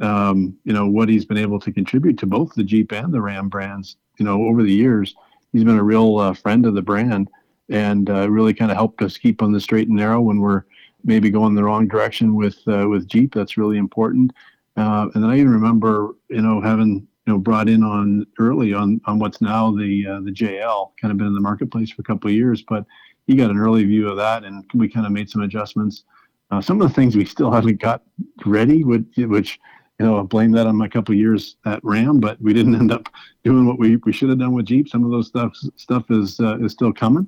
um, 0.00 0.56
you 0.64 0.72
know, 0.72 0.86
what 0.86 1.08
he's 1.08 1.24
been 1.24 1.38
able 1.38 1.58
to 1.60 1.72
contribute 1.72 2.18
to 2.18 2.26
both 2.26 2.54
the 2.54 2.64
Jeep 2.64 2.92
and 2.92 3.12
the 3.12 3.20
Ram 3.20 3.48
brands. 3.48 3.96
You 4.18 4.24
know, 4.24 4.44
over 4.44 4.62
the 4.62 4.72
years, 4.72 5.14
he's 5.52 5.64
been 5.64 5.78
a 5.78 5.82
real 5.82 6.18
uh, 6.18 6.34
friend 6.34 6.66
of 6.66 6.74
the 6.74 6.82
brand 6.82 7.28
and 7.68 8.08
uh, 8.08 8.30
really 8.30 8.54
kind 8.54 8.70
of 8.70 8.76
helped 8.76 9.02
us 9.02 9.18
keep 9.18 9.42
on 9.42 9.52
the 9.52 9.60
straight 9.60 9.88
and 9.88 9.96
narrow 9.96 10.20
when 10.20 10.40
we're 10.40 10.64
maybe 11.04 11.30
going 11.30 11.54
the 11.54 11.64
wrong 11.64 11.86
direction 11.86 12.34
with 12.34 12.58
uh, 12.66 12.86
with 12.88 13.08
Jeep. 13.08 13.34
That's 13.34 13.56
really 13.56 13.78
important. 13.78 14.32
Uh, 14.76 15.08
and 15.14 15.22
then 15.22 15.30
I 15.30 15.38
even 15.38 15.52
remember, 15.52 16.14
you 16.28 16.42
know, 16.42 16.60
having 16.60 17.06
you 17.26 17.32
know 17.32 17.38
brought 17.38 17.68
in 17.68 17.82
on 17.82 18.26
early 18.38 18.72
on 18.72 19.00
on 19.06 19.18
what's 19.18 19.40
now 19.40 19.70
the 19.70 20.06
uh, 20.06 20.20
the 20.20 20.32
JL, 20.32 20.92
kind 21.00 21.12
of 21.12 21.18
been 21.18 21.26
in 21.26 21.34
the 21.34 21.40
marketplace 21.40 21.90
for 21.90 22.02
a 22.02 22.04
couple 22.04 22.28
of 22.28 22.34
years, 22.34 22.62
but 22.62 22.84
he 23.26 23.36
got 23.36 23.50
an 23.50 23.58
early 23.58 23.84
view 23.84 24.08
of 24.08 24.16
that, 24.16 24.44
and 24.44 24.64
we 24.74 24.88
kind 24.88 25.06
of 25.06 25.12
made 25.12 25.28
some 25.28 25.42
adjustments. 25.42 26.04
Uh, 26.50 26.62
some 26.62 26.80
of 26.80 26.88
the 26.88 26.94
things 26.94 27.14
we 27.14 27.26
still 27.26 27.50
haven't 27.50 27.78
got 27.78 28.02
ready, 28.46 28.82
which, 28.82 29.04
which 29.18 29.60
you 29.98 30.06
know, 30.06 30.20
I 30.20 30.22
blame 30.22 30.52
that 30.52 30.66
on 30.66 30.76
my 30.76 30.88
couple 30.88 31.14
years 31.14 31.56
at 31.66 31.82
Ram, 31.82 32.20
but 32.20 32.40
we 32.40 32.52
didn't 32.52 32.76
end 32.76 32.92
up 32.92 33.08
doing 33.42 33.66
what 33.66 33.78
we, 33.78 33.96
we 33.96 34.12
should 34.12 34.28
have 34.28 34.38
done 34.38 34.52
with 34.52 34.66
Jeep. 34.66 34.88
Some 34.88 35.04
of 35.04 35.10
those 35.10 35.26
stuff 35.26 35.56
stuff 35.76 36.04
is 36.10 36.38
uh, 36.38 36.58
is 36.58 36.72
still 36.72 36.92
coming. 36.92 37.26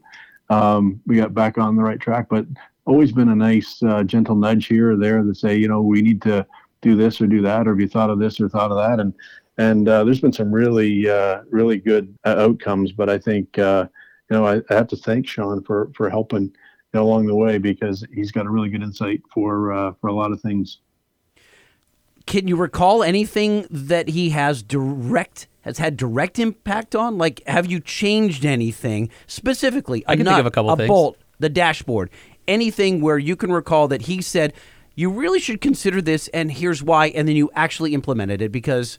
Um, 0.50 1.00
we 1.06 1.16
got 1.16 1.34
back 1.34 1.58
on 1.58 1.76
the 1.76 1.82
right 1.82 2.00
track, 2.00 2.28
but 2.28 2.46
always 2.84 3.12
been 3.12 3.28
a 3.28 3.36
nice 3.36 3.82
uh, 3.82 4.02
gentle 4.04 4.36
nudge 4.36 4.66
here 4.66 4.92
or 4.92 4.96
there 4.96 5.22
to 5.22 5.34
say, 5.34 5.56
you 5.56 5.68
know, 5.68 5.82
we 5.82 6.02
need 6.02 6.22
to 6.22 6.46
do 6.80 6.96
this 6.96 7.20
or 7.20 7.26
do 7.26 7.42
that, 7.42 7.66
or 7.66 7.72
have 7.72 7.80
you 7.80 7.88
thought 7.88 8.10
of 8.10 8.18
this 8.18 8.40
or 8.40 8.48
thought 8.48 8.70
of 8.70 8.76
that? 8.76 9.00
And 9.00 9.14
and 9.58 9.88
uh, 9.88 10.04
there's 10.04 10.20
been 10.20 10.32
some 10.32 10.52
really 10.52 11.08
uh, 11.08 11.42
really 11.50 11.78
good 11.78 12.16
uh, 12.24 12.36
outcomes. 12.38 12.92
But 12.92 13.10
I 13.10 13.18
think 13.18 13.58
uh, 13.58 13.86
you 14.30 14.36
know 14.36 14.46
I, 14.46 14.62
I 14.70 14.74
have 14.74 14.88
to 14.88 14.96
thank 14.96 15.26
Sean 15.26 15.64
for 15.64 15.90
for 15.96 16.08
helping 16.08 16.44
you 16.44 16.52
know, 16.94 17.02
along 17.02 17.26
the 17.26 17.34
way 17.34 17.58
because 17.58 18.04
he's 18.12 18.30
got 18.30 18.46
a 18.46 18.50
really 18.50 18.68
good 18.68 18.82
insight 18.82 19.22
for 19.34 19.96
for 20.00 20.06
a 20.06 20.14
lot 20.14 20.30
of 20.30 20.40
things. 20.40 20.78
Can 22.26 22.48
you 22.48 22.56
recall 22.56 23.02
anything 23.02 23.66
that 23.70 24.08
he 24.08 24.30
has 24.30 24.62
direct 24.62 25.48
has 25.62 25.78
had 25.78 25.96
direct 25.96 26.38
impact 26.38 26.94
on? 26.94 27.18
Like, 27.18 27.42
have 27.46 27.70
you 27.70 27.80
changed 27.80 28.44
anything 28.44 29.10
specifically? 29.26 30.04
I 30.06 30.16
can 30.16 30.26
think 30.26 30.38
of 30.38 30.46
a 30.46 30.50
couple 30.50 30.70
a 30.70 30.76
things. 30.76 30.88
bolt, 30.88 31.18
the 31.38 31.48
dashboard, 31.48 32.10
anything 32.48 33.00
where 33.00 33.18
you 33.18 33.36
can 33.36 33.52
recall 33.52 33.88
that 33.88 34.02
he 34.02 34.22
said 34.22 34.52
you 34.94 35.10
really 35.10 35.40
should 35.40 35.60
consider 35.60 36.02
this, 36.02 36.28
and 36.28 36.50
here's 36.52 36.82
why, 36.82 37.06
and 37.08 37.26
then 37.26 37.36
you 37.36 37.50
actually 37.54 37.94
implemented 37.94 38.42
it 38.42 38.52
because. 38.52 38.98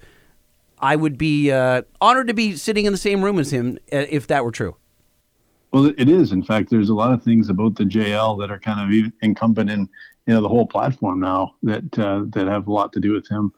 I 0.84 0.95
would 0.95 1.15
be 1.15 1.51
uh, 1.51 1.84
honored 2.01 2.27
to 2.29 2.34
be 2.34 2.55
sitting 2.55 2.86
in 2.86 2.91
the 2.91 2.97
same 2.97 3.23
room 3.23 3.38
as 3.38 3.53
him 3.53 3.77
uh, 3.93 4.05
if 4.10 4.25
that 4.25 4.43
were 4.43 4.49
true. 4.49 4.77
Well, 5.71 5.86
it 5.86 6.10
is. 6.10 6.34
In 6.34 6.43
fact, 6.43 6.69
there's 6.69 6.89
a 6.89 6.93
lot 6.93 7.13
of 7.13 7.23
things 7.23 7.49
about 7.49 7.75
the 7.75 7.86
JL 7.86 8.38
that 8.39 8.51
are 8.51 8.60
kind 8.60 8.81
of 8.81 8.91
even 8.91 9.13
incumbent 9.21 9.69
in 9.69 9.88
you 10.27 10.34
know 10.34 10.41
the 10.41 10.49
whole 10.49 10.67
platform 10.67 11.19
now 11.19 11.55
that 11.63 11.99
uh, 11.99 12.23
that 12.27 12.47
have 12.47 12.67
a 12.67 12.71
lot 12.71 12.93
to 12.93 12.99
do 12.99 13.13
with 13.13 13.27
him. 13.27 13.53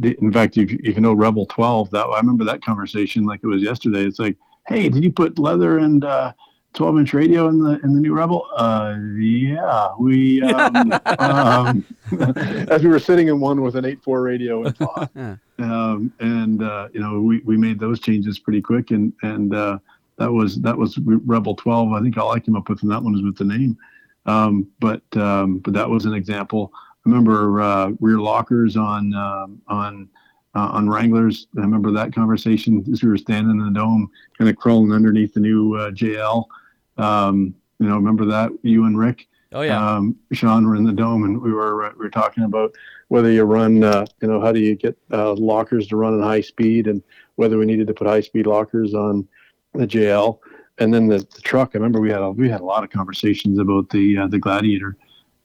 The, 0.00 0.16
in 0.20 0.32
fact, 0.32 0.56
if, 0.56 0.72
if 0.72 0.96
you 0.96 1.00
know 1.00 1.12
Rebel 1.12 1.46
12, 1.46 1.90
that 1.90 2.04
I 2.04 2.18
remember 2.18 2.44
that 2.44 2.62
conversation 2.62 3.24
like 3.24 3.40
it 3.42 3.46
was 3.46 3.62
yesterday. 3.62 4.04
It's 4.04 4.18
like, 4.18 4.36
hey, 4.66 4.88
did 4.88 5.04
you 5.04 5.12
put 5.12 5.38
leather 5.38 5.78
and 5.78 6.04
uh, 6.04 6.32
12 6.74 6.98
inch 6.98 7.14
radio 7.14 7.48
in 7.48 7.60
the 7.60 7.80
in 7.84 7.94
the 7.94 8.00
new 8.00 8.14
Rebel? 8.14 8.46
Uh, 8.56 8.96
yeah, 9.18 9.90
we 9.98 10.42
um, 10.42 10.92
um, 11.18 11.84
as 12.68 12.82
we 12.82 12.90
were 12.90 12.98
sitting 12.98 13.28
in 13.28 13.40
one 13.40 13.62
with 13.62 13.76
an 13.76 13.84
8.4 13.84 14.24
radio 14.24 14.64
and 14.64 14.76
thought, 14.78 15.10
um, 15.58 16.12
and 16.20 16.62
uh, 16.62 16.88
you 16.92 17.00
know 17.00 17.20
we, 17.20 17.40
we 17.40 17.56
made 17.56 17.78
those 17.78 18.00
changes 18.00 18.38
pretty 18.38 18.60
quick 18.60 18.90
and 18.90 19.12
and 19.22 19.54
uh, 19.54 19.78
that 20.16 20.30
was 20.30 20.60
that 20.60 20.76
was 20.76 20.98
Rebel 20.98 21.54
12. 21.54 21.92
I 21.92 22.00
think 22.00 22.16
all 22.18 22.32
I 22.32 22.40
came 22.40 22.56
up 22.56 22.68
with 22.68 22.80
from 22.80 22.88
that 22.90 23.02
one 23.02 23.12
was 23.12 23.22
with 23.22 23.36
the 23.36 23.44
name, 23.44 23.76
um, 24.26 24.66
but 24.80 25.02
um, 25.16 25.58
but 25.58 25.74
that 25.74 25.88
was 25.88 26.04
an 26.06 26.14
example. 26.14 26.72
I 26.74 27.08
remember 27.08 27.60
uh, 27.60 27.90
rear 28.00 28.18
lockers 28.18 28.76
on 28.76 29.14
um, 29.14 29.60
on 29.68 30.08
uh, 30.54 30.68
on 30.72 30.88
Wranglers. 30.88 31.46
I 31.56 31.60
remember 31.60 31.90
that 31.92 32.14
conversation 32.14 32.84
as 32.92 33.02
we 33.02 33.08
were 33.08 33.18
standing 33.18 33.58
in 33.58 33.64
the 33.64 33.70
dome, 33.70 34.10
kind 34.38 34.48
of 34.48 34.56
crawling 34.56 34.92
underneath 34.92 35.34
the 35.34 35.40
new 35.40 35.74
uh, 35.74 35.90
JL. 35.90 36.44
Um, 36.96 37.54
you 37.78 37.88
know, 37.88 37.96
remember 37.96 38.24
that 38.26 38.52
you 38.62 38.84
and 38.84 38.98
Rick 38.98 39.26
Oh 39.54 39.60
yeah. 39.60 39.96
um, 39.96 40.16
Sean 40.32 40.66
were 40.66 40.74
in 40.74 40.82
the 40.84 40.92
dome 40.92 41.22
and 41.22 41.40
we 41.40 41.52
were 41.52 41.92
we 41.96 42.04
were 42.04 42.10
talking 42.10 42.42
about 42.42 42.74
whether 43.08 43.30
you 43.30 43.44
run 43.44 43.84
uh, 43.84 44.04
you 44.20 44.26
know 44.26 44.40
how 44.40 44.50
do 44.50 44.58
you 44.58 44.74
get 44.74 44.98
uh, 45.12 45.32
lockers 45.34 45.86
to 45.88 45.96
run 45.96 46.18
at 46.20 46.24
high 46.24 46.40
speed 46.40 46.88
and 46.88 47.02
whether 47.36 47.56
we 47.56 47.64
needed 47.64 47.86
to 47.86 47.94
put 47.94 48.08
high 48.08 48.20
speed 48.20 48.48
lockers 48.48 48.94
on 48.94 49.26
the 49.72 49.86
JL 49.86 50.40
and 50.78 50.92
then 50.92 51.06
the, 51.06 51.18
the 51.18 51.40
truck. 51.42 51.70
I 51.74 51.78
remember 51.78 52.00
we 52.00 52.10
had 52.10 52.20
a, 52.20 52.30
we 52.30 52.48
had 52.48 52.60
a 52.60 52.64
lot 52.64 52.84
of 52.84 52.90
conversations 52.90 53.58
about 53.58 53.90
the 53.90 54.18
uh, 54.18 54.26
the 54.26 54.38
Gladiator 54.38 54.96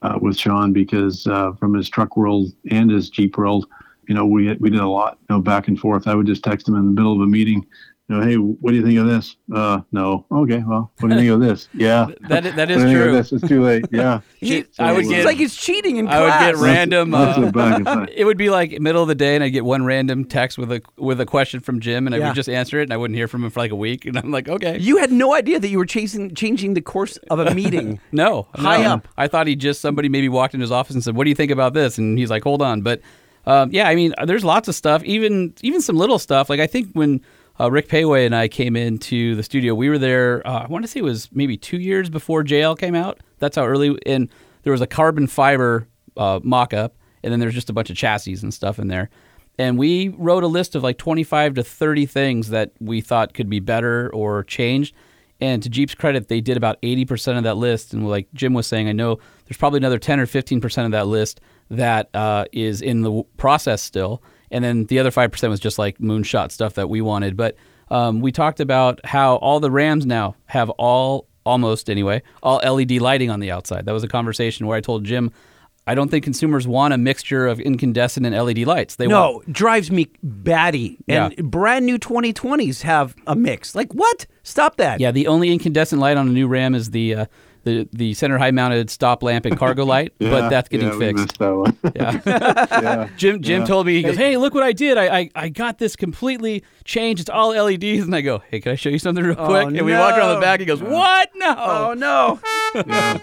uh, 0.01 0.17
with 0.21 0.37
Sean 0.37 0.73
because 0.73 1.27
uh, 1.27 1.53
from 1.53 1.73
his 1.73 1.89
truck 1.89 2.17
world 2.17 2.53
and 2.71 2.89
his 2.89 3.09
Jeep 3.09 3.37
world, 3.37 3.67
you 4.07 4.15
know 4.15 4.25
we 4.25 4.53
we 4.55 4.69
did 4.69 4.79
a 4.79 4.87
lot 4.87 5.17
you 5.29 5.35
know 5.35 5.41
back 5.41 5.67
and 5.67 5.79
forth. 5.79 6.07
I 6.07 6.15
would 6.15 6.27
just 6.27 6.43
text 6.43 6.67
him 6.67 6.75
in 6.75 6.85
the 6.85 6.91
middle 6.91 7.13
of 7.13 7.21
a 7.21 7.27
meeting. 7.27 7.65
You 8.09 8.15
know, 8.17 8.25
hey, 8.25 8.35
what 8.37 8.71
do 8.71 8.77
you 8.77 8.83
think 8.83 8.97
of 8.97 9.05
this? 9.05 9.35
Uh, 9.53 9.81
no. 9.91 10.25
Okay, 10.31 10.63
well, 10.65 10.91
what 10.99 11.09
do 11.09 11.13
you 11.15 11.21
think 11.21 11.31
of 11.31 11.39
this? 11.41 11.69
Yeah. 11.75 12.07
That 12.21 12.43
i- 12.43 12.49
that 12.51 12.65
do 12.67 12.73
you 12.73 12.79
think 12.79 12.97
of 12.97 13.03
true. 13.03 13.11
This 13.13 13.31
It's 13.31 13.47
too 13.47 13.61
late. 13.63 13.85
Yeah. 13.91 14.21
He, 14.39 14.65
I 14.79 14.93
would 14.93 15.05
it's 15.05 15.25
like 15.25 15.37
he's 15.37 15.55
cheating 15.55 15.97
in 15.97 16.07
I 16.07 16.21
would 16.21 16.29
get 16.55 16.55
random. 16.55 17.11
Lots 17.11 17.37
uh, 17.37 17.43
of 17.43 17.53
back 17.53 17.75
and 17.77 17.85
forth. 17.87 18.09
it 18.11 18.25
would 18.25 18.37
be 18.37 18.49
like 18.49 18.79
middle 18.81 19.03
of 19.03 19.07
the 19.09 19.13
day, 19.15 19.35
and 19.35 19.43
I'd 19.43 19.49
get 19.49 19.63
one 19.63 19.85
random 19.85 20.25
text 20.25 20.57
with 20.57 20.71
a 20.71 20.81
with 20.97 21.21
a 21.21 21.25
question 21.27 21.59
from 21.59 21.79
Jim, 21.81 22.07
and 22.07 22.15
I 22.15 22.17
Yeah. 22.17 22.27
would 22.29 22.35
just 22.35 22.49
answer 22.49 22.79
it, 22.79 22.83
and 22.83 22.93
I 22.93 22.97
wouldn't 22.97 23.15
hear 23.15 23.27
from 23.27 23.43
him 23.43 23.51
for 23.51 23.59
like 23.59 23.71
a 23.71 23.75
week, 23.75 24.05
and 24.05 24.17
I'm 24.17 24.31
like, 24.31 24.49
okay, 24.49 24.79
You 24.79 24.97
had 24.97 25.11
no 25.11 25.35
idea 25.35 25.59
that 25.59 25.67
you 25.69 25.77
were 25.77 25.85
chasing, 25.85 26.33
changing 26.33 26.73
the 26.73 26.81
course 26.81 27.17
of 27.29 27.37
a 27.39 27.53
meeting. 27.53 27.99
no, 28.11 28.47
High 28.55 28.81
no. 28.81 28.93
up. 28.95 29.07
I 29.17 29.27
thought 29.27 29.45
he 29.45 29.55
just 29.55 29.81
somebody 29.81 30.09
maybe 30.09 30.29
walked 30.29 30.55
into 30.55 30.63
his 30.63 30.71
office 30.71 30.95
and 30.95 31.03
said, 31.03 31.15
"What 31.15 31.25
do 31.25 31.29
you 31.29 31.35
think 31.35 31.51
about 31.51 31.75
this?" 31.75 31.99
And 31.99 32.17
he's 32.17 32.31
like, 32.31 32.43
"Hold 32.43 32.63
on," 32.63 32.81
but 32.81 33.01
um, 33.45 33.71
yeah, 33.71 33.87
I 33.87 33.93
mean, 33.93 34.15
there's 34.25 34.43
lots 34.43 34.67
of 34.67 34.73
stuff, 34.73 35.03
even 35.03 35.53
even 35.61 35.81
some 35.81 35.95
little 35.95 36.17
stuff. 36.17 36.49
Like 36.49 36.59
I 36.59 36.65
think 36.67 36.89
when 36.93 37.21
uh, 37.59 37.69
Rick 37.69 37.89
Péwé 37.89 38.25
and 38.25 38.35
I 38.35 38.47
came 38.47 38.75
into 38.75 39.35
the 39.35 39.43
studio, 39.43 39.75
we 39.75 39.89
were 39.89 39.97
there. 39.97 40.45
Uh, 40.47 40.63
I 40.63 40.67
want 40.67 40.83
to 40.83 40.87
say 40.87 40.99
it 40.99 41.03
was 41.03 41.29
maybe 41.33 41.57
two 41.57 41.77
years 41.77 42.09
before 42.09 42.43
JL 42.43 42.77
came 42.77 42.95
out. 42.95 43.19
That's 43.39 43.55
how 43.55 43.65
early. 43.65 43.97
And 44.05 44.29
there 44.63 44.71
was 44.71 44.81
a 44.81 44.87
carbon 44.87 45.27
fiber 45.27 45.87
uh, 46.15 46.39
mock-up, 46.43 46.95
and 47.23 47.31
then 47.31 47.39
there's 47.39 47.53
just 47.53 47.69
a 47.69 47.73
bunch 47.73 47.89
of 47.89 47.97
chassis 47.97 48.37
and 48.41 48.53
stuff 48.53 48.79
in 48.79 48.87
there. 48.87 49.09
And 49.57 49.77
we 49.77 50.09
wrote 50.09 50.43
a 50.43 50.47
list 50.47 50.75
of 50.75 50.83
like 50.83 50.97
25 50.97 51.55
to 51.55 51.63
30 51.63 52.05
things 52.05 52.49
that 52.49 52.71
we 52.79 53.01
thought 53.01 53.33
could 53.33 53.49
be 53.49 53.59
better 53.59 54.09
or 54.13 54.45
changed. 54.45 54.95
And 55.41 55.61
to 55.63 55.69
Jeep's 55.69 55.95
credit, 55.95 56.29
they 56.29 56.39
did 56.39 56.55
about 56.55 56.81
80% 56.81 57.37
of 57.37 57.43
that 57.43 57.57
list. 57.57 57.93
And 57.93 58.07
like 58.07 58.27
Jim 58.33 58.53
was 58.53 58.67
saying, 58.67 58.87
I 58.87 58.93
know 58.93 59.19
there's 59.45 59.57
probably 59.57 59.77
another 59.77 59.99
10 59.99 60.19
or 60.19 60.25
15% 60.25 60.85
of 60.85 60.91
that 60.91 61.07
list 61.07 61.41
that 61.69 62.09
uh, 62.13 62.45
is 62.53 62.81
in 62.81 63.01
the 63.01 63.23
process 63.37 63.81
still. 63.81 64.23
And 64.51 64.63
then 64.63 64.85
the 64.85 64.99
other 64.99 65.11
5% 65.11 65.49
was 65.49 65.59
just 65.59 65.77
like 65.79 65.97
moonshot 65.99 66.51
stuff 66.51 66.73
that 66.75 66.89
we 66.89 67.01
wanted. 67.01 67.37
But 67.37 67.55
um, 67.89 68.19
we 68.21 68.31
talked 68.31 68.59
about 68.59 68.99
how 69.05 69.35
all 69.37 69.59
the 69.59 69.71
Rams 69.71 70.05
now 70.05 70.35
have 70.45 70.69
all, 70.71 71.27
almost 71.45 71.89
anyway, 71.89 72.21
all 72.43 72.57
LED 72.57 72.93
lighting 72.93 73.29
on 73.29 73.39
the 73.39 73.51
outside. 73.51 73.85
That 73.85 73.93
was 73.93 74.03
a 74.03 74.07
conversation 74.07 74.67
where 74.67 74.77
I 74.77 74.81
told 74.81 75.03
Jim, 75.05 75.31
I 75.87 75.95
don't 75.95 76.11
think 76.11 76.23
consumers 76.23 76.67
want 76.67 76.93
a 76.93 76.99
mixture 76.99 77.47
of 77.47 77.59
incandescent 77.59 78.23
and 78.23 78.35
LED 78.35 78.59
lights. 78.59 78.97
They 78.97 79.07
want 79.07 79.47
No, 79.47 79.53
drives 79.53 79.89
me 79.89 80.07
batty. 80.21 80.97
And 81.07 81.33
Yeah. 81.35 81.43
brand 81.43 81.85
new 81.87 81.97
2020s 81.97 82.83
have 82.83 83.15
a 83.25 83.35
mix. 83.35 83.73
Like 83.73 83.91
what? 83.93 84.27
Stop 84.43 84.77
that. 84.77 84.99
Yeah, 84.99 85.09
the 85.11 85.25
only 85.25 85.51
incandescent 85.51 85.99
light 85.99 86.15
on 86.17 86.27
a 86.27 86.31
new 86.31 86.47
Ram 86.47 86.75
is 86.75 86.91
the 86.91 87.15
uh, 87.15 87.25
the 87.69 87.89
the 87.93 88.13
center 88.13 88.37
high 88.37 88.51
mounted 88.51 88.89
stop 88.89 89.23
lamp 89.23 89.45
and 89.45 89.57
cargo 89.57 89.85
light, 89.95 90.13
but 90.19 90.49
that's 90.49 90.69
getting 90.69 90.87
yeah, 90.87 90.93
we 90.95 90.99
fixed. 90.99 91.23
missed 91.23 91.39
that 91.39 91.55
one. 91.55 91.77
Yeah. 91.95 92.21
yeah. 92.81 93.09
Jim 93.17 93.41
Jim 93.41 93.61
Yeah. 93.61 93.67
told 93.67 93.85
me 93.85 93.93
he 93.95 94.03
goes, 94.03 94.17
"Hey, 94.17 94.37
look 94.37 94.53
what 94.53 94.63
I 94.63 94.71
did! 94.73 94.97
I, 94.97 95.19
I 95.19 95.29
I 95.35 95.49
got 95.49 95.77
this 95.77 95.95
completely 95.95 96.63
changed. 96.83 97.21
It's 97.21 97.29
all 97.29 97.49
LEDs." 97.49 98.03
And 98.05 98.15
I 98.15 98.21
go, 98.21 98.41
"Hey, 98.49 98.59
can 98.59 98.71
I 98.71 98.75
show 98.75 98.89
you 98.89 98.99
something 98.99 99.23
real 99.23 99.35
quick?" 99.35 99.67
and 99.67 99.85
we 99.85 99.93
walk 99.93 100.17
around 100.17 100.35
the 100.35 100.41
back. 100.41 100.59
He 100.59 100.65
goes, 100.65 100.81
"What? 100.81 101.29
No!" 101.35 101.55
Oh 101.57 101.93
no. 101.93 102.39
yeah. 102.87 103.19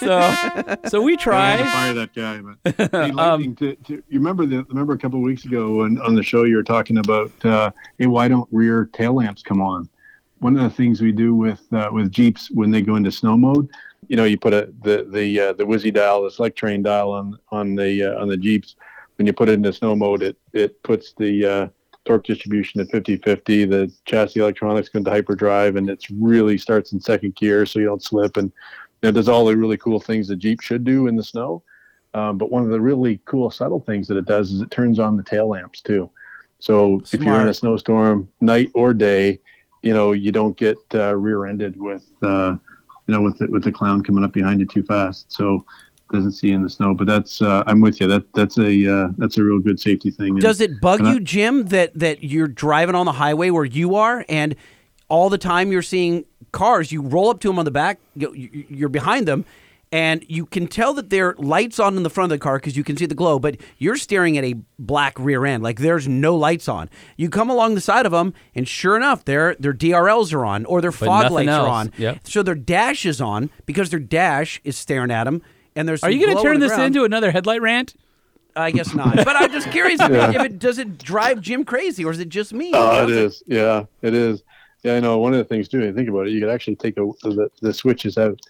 So 0.00 0.76
so 0.88 1.02
we 1.02 1.12
I 1.18 1.50
had 1.50 1.56
to 1.58 1.62
try. 1.62 1.70
fire 1.72 1.94
that 1.94 2.14
guy. 2.14 2.40
But 2.40 2.90
hey, 2.90 3.12
lightning, 3.12 3.54
to, 3.56 3.74
to, 3.76 3.92
you 4.08 4.18
remember 4.18 4.46
the 4.46 4.64
remember 4.64 4.94
a 4.94 4.98
couple 4.98 5.18
of 5.18 5.24
weeks 5.24 5.44
ago 5.44 5.76
when 5.76 5.98
on 6.00 6.14
the 6.14 6.22
show 6.22 6.44
you 6.44 6.56
were 6.56 6.62
talking 6.62 6.98
about 6.98 7.30
uh, 7.44 7.70
hey 7.98 8.06
why 8.06 8.26
don't 8.28 8.48
rear 8.50 8.86
tail 8.92 9.14
lamps 9.14 9.42
come 9.42 9.60
on? 9.60 9.88
One 10.40 10.56
of 10.56 10.62
the 10.62 10.70
things 10.70 11.00
we 11.00 11.12
do 11.12 11.34
with 11.34 11.60
uh, 11.72 11.90
with 11.92 12.10
Jeeps 12.10 12.50
when 12.50 12.70
they 12.70 12.82
go 12.82 12.96
into 12.96 13.12
snow 13.12 13.36
mode, 13.36 13.68
you 14.08 14.16
know, 14.16 14.24
you 14.24 14.38
put 14.38 14.52
a 14.52 14.72
the 14.82 15.06
the 15.10 15.40
uh, 15.40 15.52
the 15.52 15.64
Wizzy 15.64 15.92
dial, 15.92 16.22
the 16.22 16.30
Selec-Terrain 16.30 16.82
dial 16.82 17.12
on 17.12 17.38
on 17.50 17.74
the 17.74 18.04
uh, 18.04 18.20
on 18.20 18.28
the 18.28 18.36
Jeeps. 18.36 18.76
When 19.16 19.26
you 19.26 19.32
put 19.32 19.48
it 19.48 19.52
into 19.52 19.72
snow 19.72 19.94
mode, 19.94 20.22
it 20.22 20.36
it 20.52 20.82
puts 20.82 21.12
the 21.12 21.46
uh, 21.46 21.68
torque 22.04 22.24
distribution 22.24 22.80
at 22.80 22.88
50-50. 22.88 23.44
The 23.68 23.92
chassis 24.06 24.40
electronics 24.40 24.88
go 24.88 24.98
into 24.98 25.10
hyperdrive, 25.10 25.76
and 25.76 25.88
it's 25.90 26.10
really 26.10 26.58
starts 26.58 26.92
in 26.92 27.00
second 27.00 27.36
gear, 27.36 27.66
so 27.66 27.78
you 27.78 27.86
don't 27.86 28.02
slip. 28.02 28.36
And 28.36 28.50
it 29.02 29.12
does 29.12 29.28
all 29.28 29.44
the 29.44 29.56
really 29.56 29.76
cool 29.76 30.00
things 30.00 30.28
the 30.28 30.36
Jeep 30.36 30.60
should 30.60 30.84
do 30.84 31.06
in 31.06 31.16
the 31.16 31.22
snow. 31.22 31.62
Um, 32.12 32.38
but 32.38 32.50
one 32.50 32.64
of 32.64 32.70
the 32.70 32.80
really 32.80 33.20
cool 33.24 33.50
subtle 33.50 33.80
things 33.80 34.08
that 34.08 34.16
it 34.16 34.26
does 34.26 34.50
is 34.50 34.60
it 34.60 34.70
turns 34.70 34.98
on 34.98 35.16
the 35.16 35.22
tail 35.22 35.48
lamps 35.48 35.80
too. 35.80 36.10
So 36.58 37.00
if 37.12 37.22
you're 37.22 37.40
in 37.40 37.48
a 37.48 37.54
snowstorm, 37.54 38.28
night 38.40 38.70
or 38.74 38.92
day, 38.92 39.40
you 39.82 39.92
know 39.94 40.12
you 40.12 40.32
don't 40.32 40.56
get 40.56 40.78
uh, 40.94 41.14
rear-ended 41.16 41.80
with 41.80 42.06
uh, 42.22 42.56
you 43.06 43.14
know 43.14 43.22
with 43.22 43.38
the, 43.38 43.46
with 43.46 43.64
the 43.64 43.72
clown 43.72 44.02
coming 44.02 44.24
up 44.24 44.32
behind 44.32 44.60
you 44.60 44.66
too 44.66 44.82
fast. 44.82 45.32
So 45.32 45.64
doesn't 46.12 46.32
see 46.32 46.50
in 46.50 46.62
the 46.62 46.68
snow. 46.68 46.92
But 46.92 47.06
that's 47.06 47.40
uh, 47.40 47.62
I'm 47.66 47.80
with 47.80 48.00
you. 48.00 48.06
That 48.08 48.24
that's 48.34 48.58
a 48.58 48.92
uh, 48.92 49.08
that's 49.16 49.38
a 49.38 49.44
real 49.44 49.60
good 49.60 49.80
safety 49.80 50.10
thing. 50.10 50.30
And- 50.30 50.40
Does 50.40 50.60
it 50.60 50.80
bug 50.80 51.02
I- 51.02 51.12
you, 51.12 51.20
Jim, 51.20 51.66
that 51.66 51.98
that 51.98 52.24
you're 52.24 52.48
driving 52.48 52.94
on 52.94 53.06
the 53.06 53.12
highway 53.12 53.50
where 53.50 53.64
you 53.64 53.94
are, 53.94 54.24
and 54.28 54.56
all 55.08 55.30
the 55.30 55.38
time 55.38 55.70
you're 55.72 55.82
seeing 55.82 56.24
cars? 56.52 56.90
You 56.92 57.02
roll 57.02 57.30
up 57.30 57.40
to 57.40 57.48
them 57.48 57.58
on 57.58 57.64
the 57.64 57.70
back, 57.70 57.98
you- 58.16 58.66
you're 58.68 58.88
behind 58.88 59.26
them, 59.28 59.44
and 59.92 60.24
you 60.28 60.46
can 60.46 60.66
tell 60.66 60.94
that 60.94 61.10
there 61.10 61.30
are 61.30 61.34
lights 61.38 61.80
on 61.80 61.96
in 61.96 62.04
the 62.04 62.10
front 62.10 62.30
of 62.32 62.38
the 62.38 62.42
car 62.42 62.58
because 62.58 62.76
you 62.76 62.84
can 62.84 62.96
see 62.96 63.06
the 63.06 63.14
glow. 63.14 63.38
But 63.38 63.56
you're 63.78 63.96
staring 63.96 64.38
at 64.38 64.44
a 64.44 64.54
black 64.78 65.18
rear 65.18 65.44
end, 65.44 65.62
like 65.62 65.80
there's 65.80 66.06
no 66.06 66.36
lights 66.36 66.68
on. 66.68 66.88
You 67.16 67.28
come 67.28 67.50
along 67.50 67.74
the 67.74 67.80
side 67.80 68.06
of 68.06 68.12
them, 68.12 68.34
and 68.54 68.68
sure 68.68 68.96
enough, 68.96 69.24
their 69.24 69.56
their 69.58 69.74
DRLs 69.74 70.32
are 70.32 70.44
on 70.44 70.64
or 70.66 70.80
their 70.80 70.92
fog 70.92 71.30
lights 71.32 71.48
else. 71.48 71.66
are 71.66 71.70
on. 71.70 71.92
Yep. 71.98 72.20
So 72.24 72.42
their 72.42 72.54
dash 72.54 73.04
is 73.04 73.20
on 73.20 73.50
because 73.66 73.90
their 73.90 74.00
dash 74.00 74.60
is 74.64 74.76
staring 74.76 75.10
at 75.10 75.24
them. 75.24 75.42
And 75.74 75.88
there's 75.88 76.02
Are 76.02 76.10
you 76.10 76.24
going 76.24 76.34
going 76.34 76.44
to 76.44 76.50
turn 76.50 76.60
this 76.60 76.78
into 76.78 77.04
another 77.04 77.30
headlight 77.30 77.62
rant? 77.62 77.94
I 78.56 78.70
guess 78.70 78.94
not. 78.94 79.16
But 79.16 79.36
I'm 79.36 79.50
just 79.52 79.70
curious 79.70 80.00
if, 80.00 80.10
it, 80.10 80.34
if 80.34 80.42
it 80.42 80.58
does 80.58 80.78
it 80.78 80.98
drive 80.98 81.40
Jim 81.40 81.64
crazy 81.64 82.04
or 82.04 82.10
is 82.10 82.18
it 82.18 82.28
just 82.28 82.52
me? 82.52 82.72
Oh, 82.74 83.04
it 83.04 83.10
is. 83.10 83.42
Yeah, 83.46 83.84
it 84.02 84.14
is. 84.14 84.42
Yeah, 84.82 84.96
I 84.96 85.00
know. 85.00 85.18
One 85.18 85.32
of 85.32 85.38
the 85.38 85.44
things 85.44 85.68
too, 85.68 85.80
you 85.80 85.92
think 85.92 86.08
about 86.08 86.26
it, 86.26 86.30
you 86.30 86.40
could 86.40 86.48
actually 86.48 86.76
take 86.76 86.96
a, 86.96 87.10
the 87.22 87.50
the 87.60 87.72
switches 87.72 88.18
out 88.18 88.40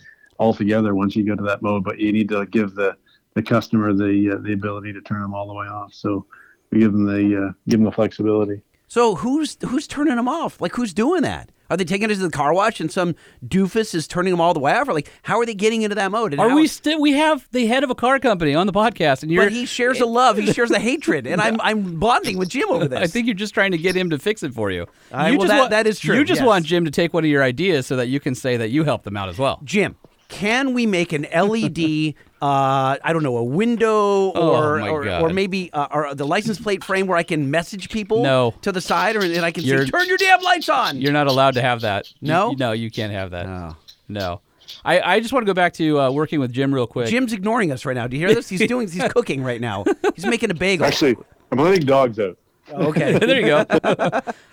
altogether 0.41 0.95
once 0.95 1.15
you 1.15 1.25
go 1.25 1.37
to 1.37 1.43
that 1.45 1.63
mode, 1.63 1.85
but 1.85 2.01
you 2.01 2.13
need 2.13 2.29
to 2.31 2.47
give 2.47 2.75
the 2.75 2.97
the 3.35 3.43
customer 3.43 3.93
the 3.95 4.33
uh, 4.35 4.43
the 4.43 4.53
ability 4.53 4.93
to 4.95 5.01
turn 5.03 5.23
them 5.23 5.35
all 5.35 5.47
the 5.47 5.55
way 5.55 5.67
off. 5.67 5.95
So 5.95 6.27
we 6.73 6.81
give 6.81 6.93
them 6.93 7.05
the 7.07 7.47
uh, 7.49 7.53
give 7.69 7.79
them 7.79 7.85
the 7.85 7.93
flexibility. 7.93 8.63
So 8.89 9.15
who's 9.15 9.57
who's 9.69 9.87
turning 9.87 10.17
them 10.17 10.29
off? 10.29 10.61
Like 10.61 10.73
who's 10.75 10.93
doing 10.93 11.23
that? 11.23 11.53
Are 11.69 11.77
they 11.77 11.85
taking 11.85 12.11
it 12.11 12.15
to 12.17 12.21
the 12.21 12.31
car 12.31 12.53
wash 12.53 12.81
and 12.81 12.91
some 12.91 13.15
doofus 13.47 13.95
is 13.95 14.09
turning 14.09 14.33
them 14.33 14.41
all 14.41 14.53
the 14.53 14.59
way 14.59 14.73
off? 14.73 14.89
Or 14.89 14.93
like 14.93 15.09
how 15.23 15.39
are 15.39 15.47
they 15.47 15.55
getting 15.55 15.83
into 15.83 15.95
that 15.95 16.11
mode? 16.11 16.33
And 16.33 16.41
Are 16.41 16.49
how- 16.49 16.57
we 16.57 16.67
still? 16.67 17.01
We 17.01 17.13
have 17.13 17.47
the 17.53 17.67
head 17.67 17.85
of 17.85 17.91
a 17.91 17.95
car 17.95 18.19
company 18.19 18.57
on 18.57 18.67
the 18.67 18.73
podcast, 18.73 19.23
and 19.23 19.31
you're. 19.31 19.45
But 19.45 19.53
he 19.53 19.67
shares 19.67 20.01
a 20.01 20.07
love. 20.07 20.37
He 20.39 20.53
shares 20.53 20.73
a 20.73 20.81
hatred, 20.81 21.29
and 21.29 21.41
I'm 21.41 21.61
I'm 21.61 22.01
bonding 22.01 22.37
with 22.39 22.49
Jim 22.49 22.69
over 22.71 22.89
this. 22.89 22.99
I 22.99 23.07
think 23.07 23.27
you're 23.29 23.37
just 23.37 23.55
trying 23.55 23.71
to 23.71 23.79
get 23.79 23.95
him 23.95 24.11
to 24.11 24.19
fix 24.19 24.43
it 24.43 24.53
for 24.53 24.73
you. 24.73 24.87
I- 25.13 25.29
you 25.31 25.39
well, 25.39 25.47
just 25.47 25.51
that- 25.53 25.59
want, 25.61 25.71
that 25.71 25.87
is 25.87 26.01
true, 26.01 26.17
You 26.17 26.25
just 26.25 26.41
yes. 26.41 26.47
want 26.49 26.65
Jim 26.67 26.85
to 26.87 26.91
take 26.91 27.15
one 27.15 27.23
of 27.23 27.31
your 27.31 27.45
ideas 27.45 27.87
so 27.87 27.95
that 27.95 28.09
you 28.09 28.19
can 28.19 28.35
say 28.35 28.57
that 28.57 28.71
you 28.71 28.83
helped 28.83 29.05
them 29.05 29.17
out 29.17 29.29
as 29.29 29.39
well. 29.39 29.61
Jim, 29.63 29.95
can 30.31 30.73
we 30.73 30.87
make 30.87 31.13
an 31.13 31.27
LED? 31.33 32.15
Uh, 32.43 32.97
I 33.05 33.13
don't 33.13 33.23
know, 33.23 33.37
a 33.37 33.45
window 33.45 34.33
Oh, 34.33 34.57
or 34.57 34.79
my 34.79 34.89
or, 34.89 35.07
or 35.07 35.29
maybe 35.29 35.71
uh, 35.75 35.89
or 35.93 36.15
the 36.15 36.27
license 36.27 36.59
plate 36.59 36.83
frame 36.83 37.07
where 37.07 37.19
I 37.19 37.23
can 37.23 37.51
message 37.51 37.91
people 37.91 38.23
No. 38.23 38.55
to 38.63 38.73
the 38.73 38.81
side, 38.81 39.15
or 39.15 39.21
and 39.21 39.45
I 39.45 39.51
can 39.51 39.63
You're- 39.63 39.85
say, 39.85 39.91
"Turn 39.91 40.09
your 40.09 40.17
damn 40.17 40.41
lights 40.41 40.71
on." 40.71 40.99
You're 41.03 41.13
not 41.13 41.27
allowed 41.27 41.53
to 41.57 41.61
have 41.61 41.83
that. 41.83 42.11
You- 42.19 42.29
No? 42.29 42.53
no, 42.59 42.73
you 42.73 42.91
can't 42.91 43.13
have 43.13 43.33
that. 43.33 43.45
Oh. 43.45 43.77
No. 44.09 44.41
I, 44.87 45.01
I 45.17 45.21
just 45.21 45.35
want 45.35 45.45
to 45.45 45.51
go 45.51 45.53
back 45.53 45.75
to 45.75 46.01
uh, 46.01 46.11
working 46.13 46.41
with 46.41 46.51
Jim 46.51 46.75
real 46.75 46.87
quick. 46.87 47.09
Jim's 47.11 47.35
ignoring 47.35 47.73
us 47.73 47.85
right 47.85 47.95
now. 47.95 48.07
Do 48.07 48.17
you 48.17 48.27
hear 48.27 48.35
this? 48.35 48.49
He's 48.49 48.67
doing. 48.67 48.89
He's 48.89 49.05
cooking 49.13 49.43
right 49.45 49.61
now. 49.61 49.85
He's 50.15 50.25
making 50.25 50.51
a 50.51 50.55
bagel. 50.55 50.87
Actually, 50.87 51.17
I'm 51.53 51.59
letting 51.59 51.85
dogs 51.85 52.19
out. 52.19 52.39
okay. 52.73 53.19
there 53.19 53.39
you 53.39 53.47
go. 53.49 53.67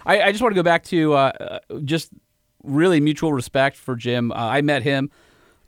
I, 0.05 0.23
I 0.23 0.31
just 0.33 0.41
want 0.41 0.51
to 0.53 0.59
go 0.59 0.63
back 0.63 0.83
to 0.85 1.13
uh, 1.13 1.17
uh, 1.17 1.59
just 1.85 2.09
really 2.65 2.99
mutual 2.99 3.31
respect 3.31 3.77
for 3.77 3.95
Jim. 3.95 4.33
Uh, 4.33 4.35
I 4.35 4.59
met 4.61 4.83
him, 4.83 5.09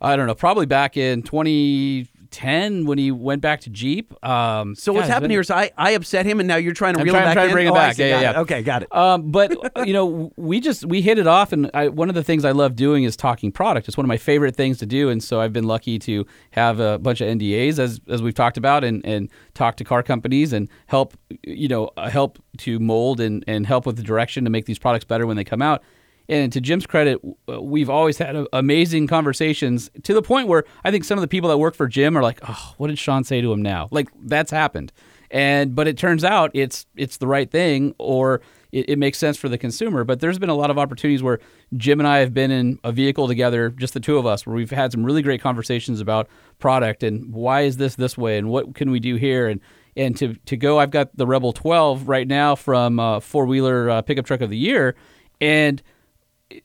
I 0.00 0.16
don't 0.16 0.26
know, 0.26 0.34
probably 0.34 0.66
back 0.66 0.96
in 0.96 1.22
2010 1.22 2.86
when 2.86 2.96
he 2.98 3.10
went 3.10 3.42
back 3.42 3.60
to 3.62 3.70
Jeep. 3.70 4.14
Um, 4.24 4.74
So 4.74 4.92
what's 4.92 5.08
God, 5.08 5.12
happened 5.12 5.32
here 5.32 5.40
is 5.40 5.50
I, 5.50 5.70
I 5.76 5.90
upset 5.92 6.24
him, 6.24 6.40
and 6.40 6.46
now 6.48 6.56
you're 6.56 6.72
trying 6.72 6.94
to 6.94 7.00
I'm 7.00 7.04
reel 7.04 7.12
trying- 7.14 7.24
him 7.24 7.28
I'm 7.28 7.34
back 7.34 7.34
trying 7.34 7.46
to 7.46 7.50
in? 7.50 7.54
bring 7.54 7.66
him 7.66 7.72
Oh, 7.72 7.76
back. 7.76 7.94
see. 7.96 8.08
Yeah, 8.08 8.20
yeah, 8.20 8.32
yeah. 8.32 8.40
Okay, 8.40 8.62
got 8.62 8.82
it. 8.82 8.94
Um, 8.94 9.30
but 9.30 9.52
you 9.86 9.92
know, 9.92 10.32
we 10.36 10.60
just 10.60 10.86
we 10.86 11.02
hit 11.02 11.18
it 11.18 11.26
off, 11.26 11.52
and 11.52 11.70
I, 11.74 11.88
one 11.88 12.08
of 12.08 12.14
the 12.14 12.24
things 12.24 12.44
I 12.44 12.52
love 12.52 12.76
doing 12.76 13.04
is 13.04 13.16
talking 13.16 13.52
product. 13.52 13.88
It's 13.88 13.96
one 13.96 14.04
of 14.04 14.08
my 14.08 14.16
favorite 14.16 14.56
things 14.56 14.78
to 14.78 14.86
do, 14.86 15.10
and 15.10 15.22
so 15.22 15.40
I've 15.40 15.52
been 15.52 15.64
lucky 15.66 15.98
to 16.00 16.26
have 16.52 16.80
a 16.80 16.98
bunch 16.98 17.20
of 17.20 17.28
NDAs 17.28 17.78
as 17.78 18.00
as 18.08 18.22
we've 18.22 18.34
talked 18.34 18.56
about, 18.56 18.84
and 18.84 19.04
and 19.04 19.28
talk 19.54 19.76
to 19.76 19.84
car 19.84 20.02
companies 20.02 20.52
and 20.52 20.68
help 20.86 21.16
you 21.44 21.68
know 21.68 21.90
uh, 21.96 22.08
help 22.08 22.38
to 22.58 22.78
mold 22.78 23.20
and 23.20 23.44
and 23.46 23.66
help 23.66 23.84
with 23.86 23.96
the 23.96 24.02
direction 24.02 24.44
to 24.44 24.50
make 24.50 24.64
these 24.66 24.78
products 24.78 25.04
better 25.04 25.26
when 25.26 25.36
they 25.36 25.44
come 25.44 25.60
out. 25.62 25.82
And 26.28 26.52
to 26.52 26.60
Jim's 26.60 26.86
credit, 26.86 27.20
we've 27.46 27.90
always 27.90 28.18
had 28.18 28.46
amazing 28.52 29.06
conversations 29.06 29.90
to 30.02 30.14
the 30.14 30.22
point 30.22 30.48
where 30.48 30.64
I 30.84 30.90
think 30.90 31.04
some 31.04 31.18
of 31.18 31.22
the 31.22 31.28
people 31.28 31.50
that 31.50 31.58
work 31.58 31.74
for 31.74 31.88
Jim 31.88 32.16
are 32.16 32.22
like, 32.22 32.40
"Oh, 32.48 32.74
what 32.76 32.88
did 32.88 32.98
Sean 32.98 33.24
say 33.24 33.40
to 33.40 33.52
him 33.52 33.62
now?" 33.62 33.88
Like 33.90 34.08
that's 34.22 34.50
happened. 34.50 34.92
And 35.30 35.74
but 35.74 35.86
it 35.86 35.96
turns 35.96 36.24
out 36.24 36.50
it's 36.54 36.86
it's 36.96 37.16
the 37.16 37.26
right 37.26 37.50
thing, 37.50 37.94
or 37.98 38.40
it, 38.72 38.90
it 38.90 38.98
makes 38.98 39.18
sense 39.18 39.36
for 39.36 39.48
the 39.48 39.58
consumer. 39.58 40.04
But 40.04 40.20
there's 40.20 40.38
been 40.38 40.48
a 40.48 40.54
lot 40.54 40.70
of 40.70 40.78
opportunities 40.78 41.22
where 41.22 41.38
Jim 41.76 42.00
and 42.00 42.06
I 42.08 42.18
have 42.18 42.34
been 42.34 42.50
in 42.50 42.78
a 42.82 42.92
vehicle 42.92 43.28
together, 43.28 43.70
just 43.70 43.94
the 43.94 44.00
two 44.00 44.18
of 44.18 44.26
us, 44.26 44.46
where 44.46 44.56
we've 44.56 44.70
had 44.70 44.92
some 44.92 45.04
really 45.04 45.22
great 45.22 45.40
conversations 45.40 46.00
about 46.00 46.28
product 46.58 47.02
and 47.02 47.32
why 47.32 47.62
is 47.62 47.76
this 47.76 47.94
this 47.94 48.18
way 48.18 48.38
and 48.38 48.48
what 48.48 48.74
can 48.74 48.90
we 48.90 49.00
do 49.00 49.16
here 49.16 49.48
and 49.48 49.60
and 49.96 50.16
to 50.16 50.34
to 50.46 50.56
go. 50.56 50.78
I've 50.78 50.90
got 50.90 51.16
the 51.16 51.26
Rebel 51.26 51.52
12 51.52 52.08
right 52.08 52.26
now 52.26 52.54
from 52.54 52.98
uh, 52.98 53.20
four 53.20 53.46
wheeler 53.46 53.90
uh, 53.90 54.02
pickup 54.02 54.26
truck 54.26 54.40
of 54.40 54.50
the 54.50 54.58
year, 54.58 54.96
and 55.40 55.82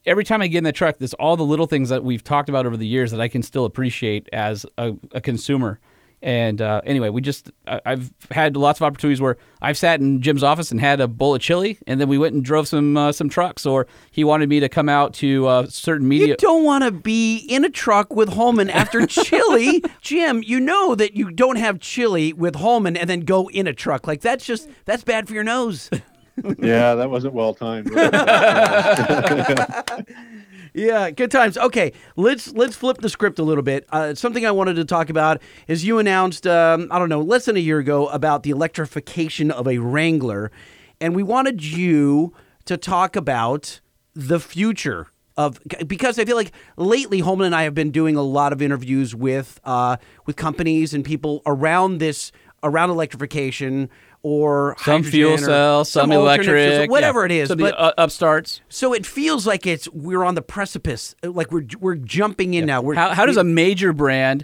every 0.05 0.23
time 0.23 0.41
I 0.41 0.47
get 0.47 0.59
in 0.59 0.63
the 0.63 0.71
truck, 0.71 0.97
there's 0.97 1.13
all 1.15 1.37
the 1.37 1.45
little 1.45 1.67
things 1.67 1.89
that 1.89 2.03
we've 2.03 2.23
talked 2.23 2.49
about 2.49 2.65
over 2.65 2.77
the 2.77 2.87
years 2.87 3.11
that 3.11 3.21
I 3.21 3.27
can 3.27 3.43
still 3.43 3.65
appreciate 3.65 4.29
as 4.33 4.65
a, 4.77 4.93
a 5.11 5.21
consumer. 5.21 5.79
And 6.21 6.59
uh, 6.59 6.81
anyway, 6.85 7.09
we 7.09 7.21
just 7.21 7.51
I, 7.67 7.81
I've 7.85 8.11
had 8.31 8.57
lots 8.57 8.79
of 8.79 8.83
opportunities 8.83 9.21
where 9.21 9.37
I've 9.61 9.77
sat 9.77 9.99
in 9.99 10.21
Jim's 10.21 10.43
office 10.43 10.71
and 10.71 10.79
had 10.79 10.99
a 10.99 11.07
bowl 11.07 11.35
of 11.35 11.41
chili, 11.41 11.77
and 11.85 12.01
then 12.01 12.07
we 12.07 12.17
went 12.17 12.33
and 12.33 12.43
drove 12.43 12.67
some 12.67 12.97
uh, 12.97 13.11
some 13.11 13.29
trucks, 13.29 13.63
or 13.63 13.85
he 14.09 14.23
wanted 14.23 14.49
me 14.49 14.59
to 14.59 14.67
come 14.67 14.89
out 14.89 15.13
to 15.15 15.45
uh, 15.45 15.67
certain 15.67 16.07
media. 16.07 16.29
You 16.29 16.35
don't 16.37 16.63
want 16.63 16.83
to 16.83 16.91
be 16.91 17.37
in 17.37 17.63
a 17.63 17.69
truck 17.69 18.15
with 18.15 18.29
Holman 18.29 18.71
after 18.71 19.05
chili, 19.05 19.83
Jim. 20.01 20.41
You 20.43 20.59
know 20.59 20.95
that 20.95 21.15
you 21.15 21.29
don't 21.29 21.57
have 21.57 21.79
chili 21.79 22.33
with 22.33 22.55
Holman 22.55 22.97
and 22.97 23.07
then 23.07 23.19
go 23.19 23.47
in 23.49 23.67
a 23.67 23.73
truck 23.73 24.07
like 24.07 24.21
that's 24.21 24.45
just 24.45 24.67
that's 24.85 25.03
bad 25.03 25.27
for 25.27 25.35
your 25.35 25.43
nose. 25.43 25.91
yeah, 26.59 26.95
that 26.95 27.09
wasn't 27.09 27.33
well 27.33 27.53
timed. 27.53 27.91
Yeah, 30.75 31.09
good 31.09 31.31
times. 31.31 31.57
Okay, 31.57 31.93
let's 32.17 32.51
let's 32.51 32.75
flip 32.75 32.97
the 32.97 33.07
script 33.07 33.39
a 33.39 33.43
little 33.43 33.63
bit. 33.63 33.87
Uh, 33.91 34.13
something 34.13 34.45
I 34.45 34.51
wanted 34.51 34.75
to 34.75 34.83
talk 34.83 35.09
about 35.09 35.41
is 35.69 35.85
you 35.85 35.99
announced 35.99 36.45
um, 36.45 36.89
I 36.91 36.99
don't 36.99 37.07
know 37.07 37.21
less 37.21 37.45
than 37.45 37.55
a 37.55 37.61
year 37.61 37.79
ago 37.79 38.09
about 38.09 38.43
the 38.43 38.49
electrification 38.49 39.51
of 39.51 39.69
a 39.69 39.77
Wrangler, 39.77 40.51
and 40.99 41.15
we 41.15 41.23
wanted 41.23 41.63
you 41.63 42.33
to 42.65 42.75
talk 42.75 43.15
about 43.15 43.79
the 44.13 44.37
future 44.37 45.07
of 45.37 45.61
because 45.87 46.19
I 46.19 46.25
feel 46.25 46.35
like 46.35 46.51
lately 46.75 47.21
Holman 47.21 47.45
and 47.45 47.55
I 47.55 47.63
have 47.63 47.73
been 47.73 47.91
doing 47.91 48.17
a 48.17 48.21
lot 48.21 48.51
of 48.51 48.61
interviews 48.61 49.15
with 49.15 49.61
uh, 49.63 49.95
with 50.25 50.35
companies 50.35 50.93
and 50.93 51.05
people 51.05 51.41
around 51.45 51.99
this 51.99 52.33
around 52.63 52.89
electrification 52.89 53.89
or 54.27 54.75
Some 54.79 55.03
fuel 55.03 55.33
hydrogen 55.33 55.43
or 55.43 55.53
cells, 55.53 55.91
some, 55.91 56.11
alternate 56.11 56.41
fuel 56.41 56.45
cells, 56.45 56.73
electric, 56.73 56.89
whatever 56.89 57.19
yeah. 57.19 57.25
it 57.25 57.31
is. 57.41 57.47
So 57.49 57.53
the, 57.53 57.63
but 57.65 57.79
uh, 57.79 57.93
upstarts. 57.99 58.61
so 58.69 58.91
it 58.91 59.05
feels 59.05 59.45
like 59.45 59.67
it's 59.67 59.87
we're 59.89 60.23
on 60.23 60.33
the 60.33 60.41
precipice, 60.41 61.13
like 61.21 61.51
we're 61.51 61.67
we're 61.79 61.93
jumping 61.93 62.55
in 62.55 62.65
now. 62.65 62.81
We're, 62.81 62.95
How, 62.95 63.13
how 63.13 63.27
does 63.27 63.37
a 63.37 63.43
major 63.43 63.93
brand, 63.93 64.43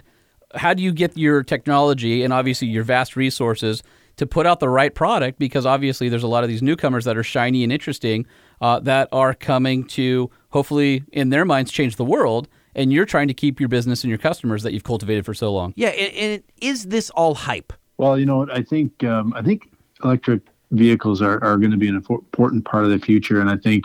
how 0.54 0.72
do 0.72 0.84
you 0.84 0.92
get 0.92 1.18
your 1.18 1.42
technology 1.42 2.22
and 2.22 2.32
obviously 2.32 2.68
your 2.68 2.84
vast 2.84 3.16
resources 3.16 3.82
to 4.18 4.26
put 4.26 4.46
out 4.46 4.60
the 4.60 4.68
right 4.68 4.94
product? 4.94 5.40
Because 5.40 5.66
obviously 5.66 6.08
there's 6.08 6.22
a 6.22 6.28
lot 6.28 6.44
of 6.44 6.48
these 6.48 6.62
newcomers 6.62 7.04
that 7.04 7.16
are 7.16 7.24
shiny 7.24 7.64
and 7.64 7.72
interesting 7.72 8.24
uh, 8.60 8.78
that 8.80 9.08
are 9.10 9.34
coming 9.34 9.82
to 9.98 10.30
hopefully 10.50 11.02
in 11.10 11.30
their 11.30 11.44
minds 11.44 11.72
change 11.72 11.96
the 11.96 12.04
world. 12.04 12.46
And 12.76 12.92
you're 12.92 13.04
trying 13.04 13.26
to 13.26 13.34
keep 13.34 13.58
your 13.58 13.68
business 13.68 14.04
and 14.04 14.08
your 14.08 14.18
customers 14.18 14.62
that 14.62 14.72
you've 14.72 14.84
cultivated 14.84 15.26
for 15.26 15.34
so 15.34 15.52
long. 15.52 15.74
yeah, 15.74 15.88
and, 15.88 16.14
and 16.14 16.42
is 16.60 16.84
this 16.84 17.10
all 17.10 17.34
hype? 17.34 17.72
Well, 17.98 18.18
you 18.18 18.26
know? 18.26 18.48
I 18.50 18.62
think 18.62 19.04
um, 19.04 19.32
I 19.34 19.42
think 19.42 19.70
electric 20.04 20.42
vehicles 20.70 21.22
are, 21.22 21.42
are 21.44 21.58
going 21.58 21.70
to 21.70 21.76
be 21.76 21.88
an 21.88 21.96
important 21.96 22.64
part 22.64 22.84
of 22.84 22.90
the 22.90 22.98
future, 22.98 23.40
and 23.40 23.50
I 23.50 23.56
think, 23.56 23.84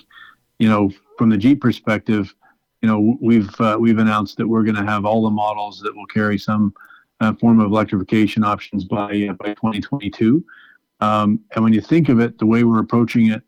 you 0.59 0.69
know, 0.69 0.91
from 1.17 1.29
the 1.29 1.37
Jeep 1.37 1.61
perspective, 1.61 2.33
you 2.81 2.87
know, 2.87 3.17
we've 3.21 3.59
uh, 3.59 3.77
we've 3.79 3.97
announced 3.97 4.37
that 4.37 4.47
we're 4.47 4.63
going 4.63 4.75
to 4.75 4.85
have 4.85 5.05
all 5.05 5.23
the 5.23 5.29
models 5.29 5.79
that 5.81 5.95
will 5.95 6.05
carry 6.05 6.37
some 6.37 6.73
uh, 7.19 7.33
form 7.33 7.59
of 7.59 7.71
electrification 7.71 8.43
options 8.43 8.83
by 8.83 9.27
uh, 9.29 9.33
by 9.33 9.53
2022. 9.55 10.43
Um, 10.99 11.39
and 11.53 11.63
when 11.63 11.73
you 11.73 11.81
think 11.81 12.09
of 12.09 12.19
it, 12.19 12.37
the 12.37 12.45
way 12.45 12.63
we're 12.63 12.79
approaching 12.79 13.27
it, 13.31 13.41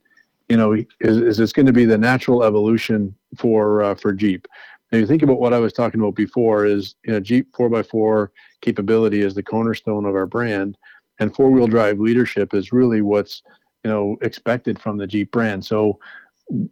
you 0.49 0.57
know, 0.57 0.73
is, 0.73 0.85
is 1.17 1.39
it's 1.39 1.53
going 1.53 1.65
to 1.65 1.73
be 1.73 1.85
the 1.85 1.97
natural 1.97 2.43
evolution 2.43 3.15
for 3.37 3.83
uh, 3.83 3.95
for 3.95 4.13
Jeep. 4.13 4.47
Now, 4.91 4.97
you 4.97 5.05
think 5.05 5.21
about 5.21 5.39
what 5.39 5.53
I 5.53 5.59
was 5.59 5.73
talking 5.73 5.99
about 5.99 6.15
before 6.15 6.65
is 6.65 6.95
you 7.03 7.13
know 7.13 7.19
Jeep 7.19 7.51
4x4 7.53 8.29
capability 8.61 9.21
is 9.21 9.35
the 9.35 9.43
cornerstone 9.43 10.05
of 10.05 10.15
our 10.15 10.25
brand, 10.25 10.77
and 11.19 11.35
four 11.35 11.51
wheel 11.51 11.67
drive 11.67 11.99
leadership 11.99 12.53
is 12.53 12.71
really 12.71 13.01
what's 13.01 13.43
you 13.83 13.91
know 13.91 14.17
expected 14.21 14.79
from 14.79 14.97
the 14.97 15.07
Jeep 15.07 15.31
brand. 15.31 15.63
So 15.65 15.99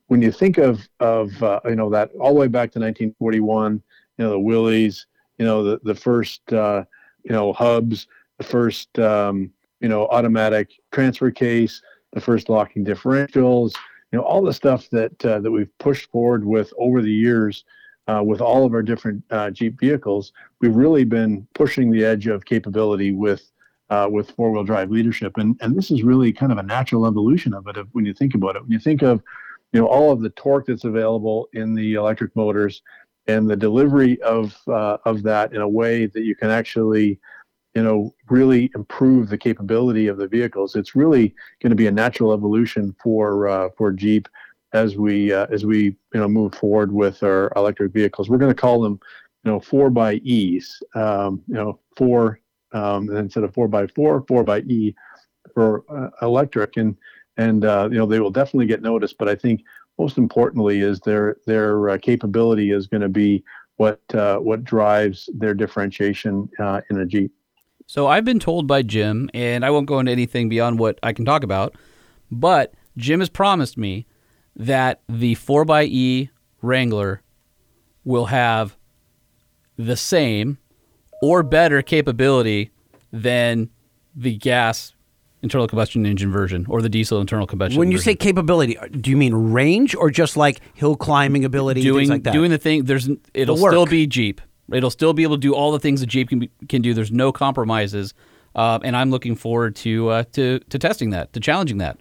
when 0.08 0.22
you 0.22 0.32
think 0.32 0.58
of 0.58 0.88
of 1.00 1.42
uh, 1.44 1.60
you 1.66 1.76
know 1.76 1.90
that 1.90 2.12
all 2.20 2.34
the 2.34 2.40
way 2.40 2.48
back 2.48 2.72
to 2.72 2.80
1941, 2.80 3.82
you 4.18 4.26
know 4.26 4.32
the 4.32 4.40
Willys, 4.40 5.06
you 5.38 5.46
know 5.46 5.64
the 5.64 5.80
the 5.84 5.96
first 5.96 6.42
uh, 6.52 6.84
you 7.24 7.32
know 7.32 7.54
hubs, 7.54 8.08
the 8.38 8.44
first 8.44 8.98
um, 9.00 9.52
you 9.80 9.90
know 9.90 10.08
automatic 10.08 10.72
transfer 10.92 11.32
case, 11.32 11.82
the 12.14 12.22
first 12.22 12.50
locking 12.50 12.84
differentials, 12.84 13.74
you 14.12 14.18
know 14.18 14.24
all 14.24 14.42
the 14.42 14.54
stuff 14.54 14.90
that 14.92 15.26
uh, 15.26 15.40
that 15.40 15.52
we've 15.52 15.78
pushed 15.78 16.10
forward 16.12 16.46
with 16.46 16.74
over 16.78 17.02
the 17.02 17.14
years. 17.14 17.66
Uh, 18.10 18.24
with 18.24 18.40
all 18.40 18.66
of 18.66 18.74
our 18.74 18.82
different 18.82 19.22
uh, 19.32 19.52
Jeep 19.52 19.78
vehicles, 19.78 20.32
we've 20.62 20.78
really 20.78 21.04
been 21.04 21.46
pushing 21.54 21.92
the 21.92 22.06
edge 22.06 22.28
of 22.28 22.46
capability 22.46 23.12
with 23.12 23.52
uh, 23.90 24.08
with 24.10 24.32
four 24.32 24.52
wheel 24.52 24.64
drive 24.64 24.92
leadership, 24.92 25.34
and 25.38 25.58
and 25.62 25.76
this 25.76 25.92
is 25.92 26.04
really 26.04 26.34
kind 26.34 26.52
of 26.52 26.58
a 26.58 26.64
natural 26.64 27.06
evolution 27.06 27.54
of 27.54 27.68
it. 27.68 27.78
If, 27.78 27.88
when 27.92 28.06
you 28.06 28.14
think 28.14 28.36
about 28.36 28.56
it, 28.56 28.64
when 28.64 28.72
you 28.72 28.80
think 28.80 29.02
of 29.02 29.22
you 29.74 29.80
know 29.80 29.88
all 29.88 30.12
of 30.12 30.22
the 30.22 30.30
torque 30.32 30.68
that's 30.68 30.84
available 30.84 31.50
in 31.54 31.74
the 31.74 31.94
electric 31.94 32.36
motors, 32.36 32.82
and 33.28 33.50
the 33.50 33.56
delivery 33.56 34.22
of 34.22 34.56
uh, 34.68 34.98
of 35.06 35.24
that 35.24 35.54
in 35.54 35.62
a 35.62 35.70
way 35.70 36.06
that 36.08 36.24
you 36.24 36.36
can 36.36 36.50
actually 36.50 37.20
you 37.76 37.84
know 37.84 38.14
really 38.30 38.72
improve 38.76 39.30
the 39.30 39.38
capability 39.38 40.08
of 40.08 40.18
the 40.18 40.28
vehicles, 40.28 40.76
it's 40.76 40.96
really 40.96 41.34
going 41.62 41.70
to 41.70 41.76
be 41.76 41.88
a 41.88 41.92
natural 41.92 42.34
evolution 42.34 42.96
for 43.02 43.48
uh, 43.48 43.70
for 43.78 43.92
Jeep 43.92 44.28
as 44.74 44.98
we 44.98 45.32
uh, 45.32 45.48
as 45.52 45.66
we 45.66 45.84
you 45.84 46.20
know 46.20 46.28
move 46.28 46.56
forward 46.56 46.92
with 46.92 47.24
our 47.24 47.52
electric 47.56 47.94
vehicles. 47.94 48.30
We're 48.30 48.38
going 48.38 48.54
to 48.54 48.62
call 48.62 48.82
them 48.82 49.00
you 49.44 49.52
know 49.52 49.60
four 49.60 49.90
by 49.90 50.16
E's. 50.16 50.82
Um, 50.96 51.42
you 51.48 51.56
know 51.56 51.80
four 51.96 52.40
um, 52.74 53.10
and 53.10 53.18
instead 53.18 53.44
of 53.44 53.54
four 53.54 53.68
by 53.68 53.88
four, 53.88 54.24
four 54.28 54.44
by 54.44 54.60
E 54.62 54.96
for 55.54 55.84
uh, 55.90 56.10
electric, 56.22 56.78
and 56.78 56.96
and 57.38 57.66
uh, 57.66 57.88
you 57.92 57.98
know 57.98 58.06
they 58.06 58.20
will 58.20 58.32
definitely 58.32 58.66
get 58.66 58.82
noticed. 58.82 59.18
But 59.18 59.30
I 59.30 59.36
think 59.36 59.64
most 59.98 60.18
importantly 60.18 60.82
is 60.82 61.00
their 61.02 61.38
their 61.46 61.90
uh, 61.90 61.98
capability 61.98 62.72
is 62.72 62.88
going 62.88 63.02
to 63.02 63.10
be 63.10 63.44
what 63.78 64.02
uh, 64.14 64.38
what 64.38 64.64
drives 64.64 65.30
their 65.34 65.54
differentiation 65.54 66.50
uh, 66.60 66.82
in 66.90 67.00
a 67.00 67.06
Jeep. 67.06 67.32
So 67.86 68.08
I've 68.08 68.26
been 68.26 68.40
told 68.40 68.68
by 68.68 68.82
Jim, 68.82 69.30
and 69.34 69.64
I 69.64 69.70
won't 69.70 69.86
go 69.86 70.00
into 70.00 70.12
anything 70.12 70.50
beyond 70.50 70.78
what 70.78 71.00
I 71.04 71.14
can 71.14 71.24
talk 71.24 71.44
about, 71.44 71.76
but 72.30 72.74
Jim 72.98 73.22
has 73.22 73.30
promised 73.30 73.78
me 73.78 74.06
that 74.58 75.02
the 75.08 75.36
4xE 75.36 76.30
Wrangler 76.62 77.22
will 78.04 78.26
have 78.26 78.76
the 79.78 79.96
same 79.96 80.58
or 81.22 81.44
better 81.44 81.82
capability 81.82 82.72
than 83.12 83.70
the 84.16 84.36
gas 84.38 84.94
internal 85.42 85.68
combustion 85.68 86.06
engine 86.06 86.32
version 86.32 86.66
or 86.68 86.82
the 86.82 86.90
diesel 86.90 87.22
internal 87.22 87.46
combustion 87.46 87.80
When 87.80 87.92
you 87.92 88.00
say 88.00 88.16
capability, 88.16 88.78
do 89.00 89.10
you 89.10 89.18
mean 89.18 89.34
range 89.34 89.96
or 89.96 90.10
just 90.10 90.36
like 90.36 90.62
hill 90.74 90.96
climbing 90.96 91.46
ability, 91.46 91.82
doing 91.82 92.00
things 92.00 92.10
like 92.10 92.24
that? 92.24 92.34
doing 92.34 92.52
the 92.52 92.58
thing 92.58 92.86
there's 92.86 93.10
it'll 93.34 93.56
The 93.56 93.70
still 93.70 93.86
be 93.86 94.08
Jeep. 94.08 94.42
It'll 94.72 94.90
still 94.90 95.14
be 95.14 95.24
able 95.24 95.36
to 95.36 95.42
do 95.42 95.54
all 95.54 95.72
the 95.72 95.80
things 95.80 96.02
that 96.02 96.08
Jeep 96.08 96.30
can 96.30 96.40
be, 96.40 96.52
can 96.68 96.82
do. 96.82 96.94
There's 96.94 97.12
no 97.12 97.32
compromises. 97.32 98.14
Uh, 98.56 98.80
and 98.84 98.98
I'm 98.98 99.12
looking 99.12 99.36
forward 99.36 99.76
to 99.78 100.10
uh, 100.10 100.24
to 100.34 100.60
to 100.60 100.80
testing 100.80 101.12
that, 101.12 101.32
to 101.34 101.40
challenging 101.40 101.78
that. 101.78 102.00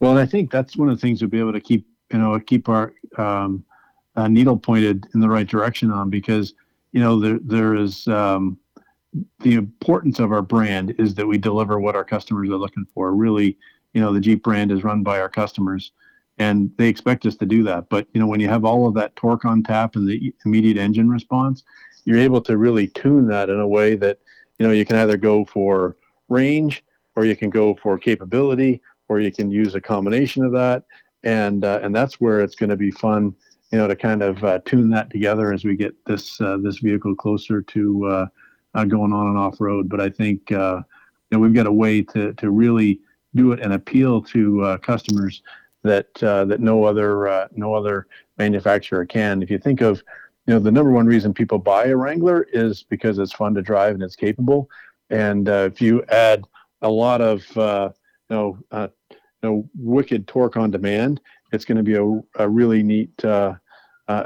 Well, 0.00 0.16
I 0.16 0.24
think 0.24 0.50
that's 0.50 0.76
one 0.76 0.88
of 0.88 0.96
the 0.96 1.00
things 1.00 1.20
we'll 1.20 1.28
be 1.28 1.38
able 1.38 1.52
to 1.52 1.60
keep 1.60 1.86
you 2.10 2.18
know 2.18 2.40
keep 2.40 2.68
our 2.68 2.92
um, 3.18 3.64
uh, 4.16 4.26
needle 4.26 4.56
pointed 4.56 5.06
in 5.14 5.20
the 5.20 5.28
right 5.28 5.46
direction 5.46 5.90
on 5.90 6.08
because 6.08 6.54
you 6.92 7.00
know 7.00 7.20
there 7.20 7.38
there 7.42 7.74
is 7.74 8.06
um, 8.08 8.58
the 9.40 9.54
importance 9.54 10.18
of 10.18 10.32
our 10.32 10.42
brand 10.42 10.94
is 10.98 11.14
that 11.14 11.26
we 11.26 11.38
deliver 11.38 11.80
what 11.80 11.96
our 11.96 12.04
customers 12.04 12.48
are 12.48 12.56
looking 12.56 12.86
for. 12.94 13.14
Really, 13.14 13.58
you 13.92 14.00
know, 14.00 14.12
the 14.12 14.20
Jeep 14.20 14.42
brand 14.42 14.70
is 14.70 14.84
run 14.84 15.02
by 15.02 15.20
our 15.20 15.28
customers, 15.28 15.92
and 16.38 16.70
they 16.78 16.88
expect 16.88 17.26
us 17.26 17.36
to 17.36 17.46
do 17.46 17.62
that. 17.64 17.88
But 17.88 18.06
you 18.12 18.20
know, 18.20 18.26
when 18.26 18.40
you 18.40 18.48
have 18.48 18.64
all 18.64 18.86
of 18.86 18.94
that 18.94 19.16
torque 19.16 19.44
on 19.44 19.62
tap 19.62 19.96
and 19.96 20.08
the 20.08 20.34
immediate 20.44 20.76
engine 20.76 21.08
response, 21.08 21.64
you're 22.04 22.18
able 22.18 22.40
to 22.42 22.56
really 22.56 22.88
tune 22.88 23.26
that 23.28 23.50
in 23.50 23.60
a 23.60 23.68
way 23.68 23.96
that 23.96 24.18
you 24.58 24.66
know 24.66 24.72
you 24.72 24.84
can 24.84 24.96
either 24.96 25.16
go 25.16 25.44
for 25.44 25.96
range 26.28 26.84
or 27.16 27.24
you 27.24 27.36
can 27.36 27.50
go 27.50 27.74
for 27.82 27.98
capability 27.98 28.80
or 29.08 29.20
you 29.20 29.32
can 29.32 29.50
use 29.50 29.74
a 29.74 29.80
combination 29.80 30.44
of 30.44 30.52
that 30.52 30.84
and 31.24 31.64
uh, 31.64 31.80
and 31.82 31.94
that's 31.94 32.20
where 32.20 32.40
it's 32.40 32.54
going 32.54 32.70
to 32.70 32.76
be 32.76 32.90
fun 32.90 33.34
you 33.70 33.78
know 33.78 33.86
to 33.86 33.96
kind 33.96 34.22
of 34.22 34.42
uh, 34.44 34.58
tune 34.64 34.90
that 34.90 35.10
together 35.10 35.52
as 35.52 35.64
we 35.64 35.76
get 35.76 35.94
this 36.04 36.40
uh, 36.40 36.56
this 36.62 36.78
vehicle 36.78 37.14
closer 37.14 37.62
to 37.62 38.06
uh, 38.06 38.26
uh, 38.74 38.84
going 38.84 39.12
on 39.12 39.28
and 39.28 39.38
off 39.38 39.60
road. 39.60 39.88
But 39.88 40.00
i 40.00 40.08
think 40.08 40.50
uh, 40.52 40.82
you 41.30 41.36
know 41.36 41.38
we've 41.38 41.54
got 41.54 41.66
a 41.66 41.72
way 41.72 42.02
to 42.02 42.32
to 42.34 42.50
really 42.50 43.00
do 43.34 43.52
it 43.52 43.60
and 43.60 43.72
appeal 43.72 44.20
to 44.22 44.62
uh, 44.62 44.78
customers 44.78 45.42
that 45.82 46.12
that 46.14 46.60
no 46.60 46.84
other 46.84 47.48
no 47.54 47.74
other 47.74 48.06
manufacturer 48.38 49.06
can. 49.06 49.42
If 49.42 49.50
you 49.50 49.58
think 49.58 49.80
of 49.80 50.02
you 50.46 50.54
know 50.54 50.60
the 50.60 50.72
number 50.72 50.90
one 50.90 51.06
reason 51.06 51.32
people 51.32 51.58
buy 51.58 51.86
a 51.86 51.96
wrangler 51.96 52.46
is 52.52 52.82
because 52.82 53.18
it's 53.18 53.32
fun 53.32 53.54
to 53.54 53.62
drive 53.62 53.94
and 53.94 54.02
it's 54.02 54.16
capable. 54.16 54.68
And 55.10 55.48
if 55.48 55.80
you 55.80 56.04
add 56.08 56.44
a 56.82 56.90
lot 56.90 57.20
of 57.20 57.46
you 57.56 57.92
know 58.30 58.58
you 58.72 58.88
know 59.42 59.70
wicked 59.78 60.26
torque 60.26 60.56
on 60.56 60.70
demand 60.70 61.20
it's 61.52 61.64
going 61.64 61.76
to 61.76 61.82
be 61.82 61.94
a, 61.94 62.42
a 62.42 62.48
really 62.48 62.82
neat 62.82 63.24
uh, 63.24 63.54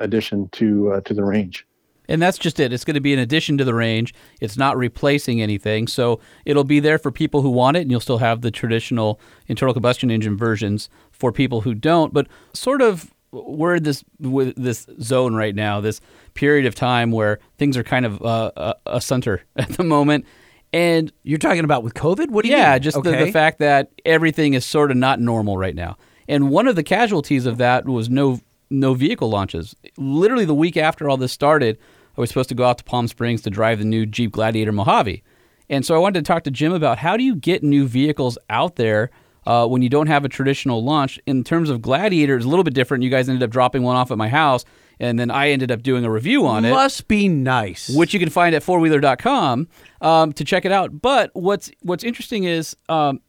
addition 0.00 0.48
to 0.50 0.92
uh, 0.92 1.00
to 1.02 1.14
the 1.14 1.24
range 1.24 1.66
And 2.08 2.20
that's 2.20 2.38
just 2.38 2.60
it. 2.60 2.72
It's 2.72 2.84
going 2.84 2.94
to 2.94 3.00
be 3.00 3.14
an 3.14 3.18
addition 3.18 3.58
to 3.58 3.64
the 3.64 3.74
range. 3.74 4.14
It's 4.40 4.56
not 4.56 4.76
replacing 4.76 5.40
anything. 5.40 5.86
So 5.88 6.20
it'll 6.44 6.64
be 6.64 6.80
there 6.80 6.98
for 6.98 7.10
people 7.10 7.42
who 7.42 7.50
want 7.50 7.76
it, 7.76 7.80
and 7.80 7.90
you'll 7.90 8.00
still 8.00 8.18
have 8.18 8.42
the 8.42 8.50
traditional 8.50 9.20
internal 9.46 9.74
combustion 9.74 10.10
engine 10.10 10.36
versions 10.36 10.88
for 11.12 11.32
people 11.32 11.62
who 11.62 11.74
don't. 11.74 12.12
But 12.12 12.28
sort 12.52 12.82
of 12.82 13.10
we're 13.32 13.76
in 13.76 13.82
this 13.82 14.04
with 14.20 14.54
this 14.56 14.86
zone 15.00 15.34
right 15.34 15.54
now, 15.54 15.80
this 15.80 16.00
period 16.34 16.66
of 16.66 16.74
time 16.74 17.10
where 17.10 17.38
things 17.58 17.76
are 17.76 17.82
kind 17.82 18.06
of 18.06 18.22
uh, 18.22 18.50
a, 18.56 18.74
a 18.86 19.00
center 19.00 19.42
at 19.56 19.70
the 19.70 19.84
moment. 19.84 20.24
And 20.72 21.12
You're 21.22 21.38
talking 21.38 21.64
about 21.64 21.84
with 21.84 21.94
COVID? 21.94 22.30
What 22.30 22.42
do 22.42 22.50
you 22.50 22.56
yeah, 22.56 22.72
mean? 22.72 22.82
just 22.82 23.00
the, 23.02 23.12
the 23.12 23.30
fact 23.30 23.60
that 23.60 23.92
everything 24.04 24.54
is 24.54 24.64
sort 24.64 24.90
of 24.90 24.96
not 24.96 25.20
normal 25.20 25.56
right 25.56 25.74
now. 25.74 25.96
And 26.28 26.50
one 26.50 26.66
of 26.66 26.74
the 26.74 26.82
casualties 26.82 27.46
of 27.46 27.58
that 27.58 27.86
was 27.86 28.10
no 28.10 28.40
no 28.74 28.94
vehicle 28.94 29.28
launches. 29.30 29.74
Literally 29.96 30.44
the 30.44 30.54
week 30.54 30.76
after 30.76 31.08
all 31.08 31.16
this 31.16 31.32
started, 31.32 31.78
I 32.16 32.20
was 32.20 32.30
supposed 32.30 32.48
to 32.50 32.54
go 32.54 32.64
out 32.64 32.78
to 32.78 32.84
Palm 32.84 33.08
Springs 33.08 33.42
to 33.42 33.50
drive 33.50 33.78
the 33.78 33.84
new 33.84 34.06
Jeep 34.06 34.32
Gladiator 34.32 34.72
Mojave. 34.72 35.22
And 35.70 35.84
so 35.84 35.94
I 35.94 35.98
wanted 35.98 36.24
to 36.24 36.28
talk 36.28 36.44
to 36.44 36.50
Jim 36.50 36.72
about 36.72 36.98
how 36.98 37.16
do 37.16 37.24
you 37.24 37.34
get 37.34 37.62
new 37.62 37.86
vehicles 37.86 38.36
out 38.50 38.76
there 38.76 39.10
uh, 39.46 39.66
when 39.66 39.82
you 39.82 39.88
don't 39.88 40.06
have 40.06 40.24
a 40.24 40.28
traditional 40.28 40.82
launch. 40.84 41.18
In 41.26 41.44
terms 41.44 41.70
of 41.70 41.82
Gladiator, 41.82 42.36
it's 42.36 42.44
a 42.44 42.48
little 42.48 42.64
bit 42.64 42.74
different. 42.74 43.02
You 43.02 43.10
guys 43.10 43.28
ended 43.28 43.42
up 43.42 43.50
dropping 43.50 43.82
one 43.82 43.96
off 43.96 44.10
at 44.10 44.18
my 44.18 44.28
house, 44.28 44.64
and 45.00 45.18
then 45.18 45.30
I 45.30 45.50
ended 45.50 45.70
up 45.70 45.82
doing 45.82 46.04
a 46.04 46.10
review 46.10 46.46
on 46.46 46.64
it 46.64 46.70
Must 46.70 47.08
be 47.08 47.28
nice. 47.28 47.88
which 47.94 48.14
you 48.14 48.20
can 48.20 48.30
find 48.30 48.54
at 48.54 48.62
fourwheeler.com 48.62 49.68
um, 50.00 50.32
to 50.34 50.44
check 50.44 50.64
it 50.64 50.72
out. 50.72 51.00
But 51.00 51.30
what's 51.34 51.70
what's 51.82 52.04
interesting 52.04 52.44
is 52.44 52.76
um, 52.88 53.20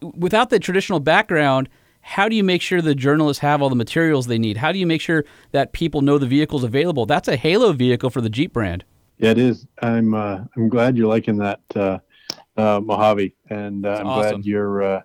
without 0.00 0.50
the 0.50 0.58
traditional 0.58 1.00
background, 1.00 1.68
how 2.06 2.28
do 2.28 2.36
you 2.36 2.44
make 2.44 2.62
sure 2.62 2.80
the 2.80 2.94
journalists 2.94 3.40
have 3.40 3.60
all 3.60 3.68
the 3.68 3.74
materials 3.74 4.28
they 4.28 4.38
need? 4.38 4.56
How 4.56 4.70
do 4.70 4.78
you 4.78 4.86
make 4.86 5.00
sure 5.00 5.24
that 5.50 5.72
people 5.72 6.02
know 6.02 6.18
the 6.18 6.26
vehicle's 6.26 6.62
available? 6.62 7.04
That's 7.04 7.26
a 7.26 7.36
Halo 7.36 7.72
vehicle 7.72 8.10
for 8.10 8.20
the 8.20 8.30
Jeep 8.30 8.52
brand. 8.52 8.84
Yeah, 9.18 9.32
it 9.32 9.38
is. 9.38 9.66
I'm 9.82 10.14
uh, 10.14 10.44
I'm 10.56 10.68
glad 10.68 10.96
you're 10.96 11.08
liking 11.08 11.36
that 11.38 11.60
uh, 11.74 11.98
uh, 12.56 12.80
Mojave, 12.80 13.34
and 13.50 13.84
uh, 13.84 13.96
I'm 13.98 14.06
awesome. 14.06 14.30
glad 14.30 14.46
you're 14.46 14.82
uh, 14.84 15.02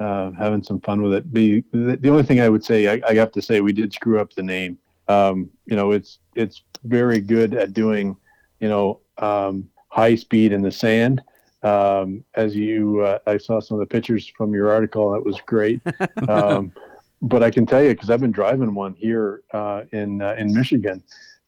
uh, 0.00 0.30
having 0.38 0.62
some 0.62 0.80
fun 0.80 1.02
with 1.02 1.12
it. 1.12 1.34
The, 1.34 1.62
the 1.70 1.98
the 1.98 2.08
only 2.08 2.22
thing 2.22 2.40
I 2.40 2.48
would 2.48 2.64
say, 2.64 2.88
I, 2.88 3.02
I 3.06 3.14
have 3.14 3.30
to 3.32 3.42
say, 3.42 3.60
we 3.60 3.74
did 3.74 3.92
screw 3.92 4.18
up 4.18 4.32
the 4.32 4.42
name. 4.42 4.78
Um, 5.06 5.50
you 5.66 5.76
know, 5.76 5.92
it's 5.92 6.18
it's 6.34 6.62
very 6.84 7.20
good 7.20 7.52
at 7.52 7.74
doing, 7.74 8.16
you 8.60 8.70
know, 8.70 9.00
um, 9.18 9.68
high 9.88 10.14
speed 10.14 10.52
in 10.52 10.62
the 10.62 10.72
sand. 10.72 11.20
Um, 11.62 12.24
as 12.34 12.54
you, 12.54 13.00
uh, 13.00 13.18
I 13.26 13.38
saw 13.38 13.60
some 13.60 13.80
of 13.80 13.80
the 13.80 13.92
pictures 13.92 14.30
from 14.36 14.54
your 14.54 14.70
article. 14.70 15.12
That 15.12 15.24
was 15.24 15.40
great. 15.46 15.80
um, 16.28 16.72
but 17.22 17.42
I 17.42 17.50
can 17.50 17.66
tell 17.66 17.82
you 17.82 17.90
because 17.90 18.10
I've 18.10 18.20
been 18.20 18.32
driving 18.32 18.74
one 18.74 18.94
here 18.94 19.42
uh, 19.52 19.82
in 19.92 20.22
uh, 20.22 20.34
in 20.38 20.52
Michigan. 20.54 21.02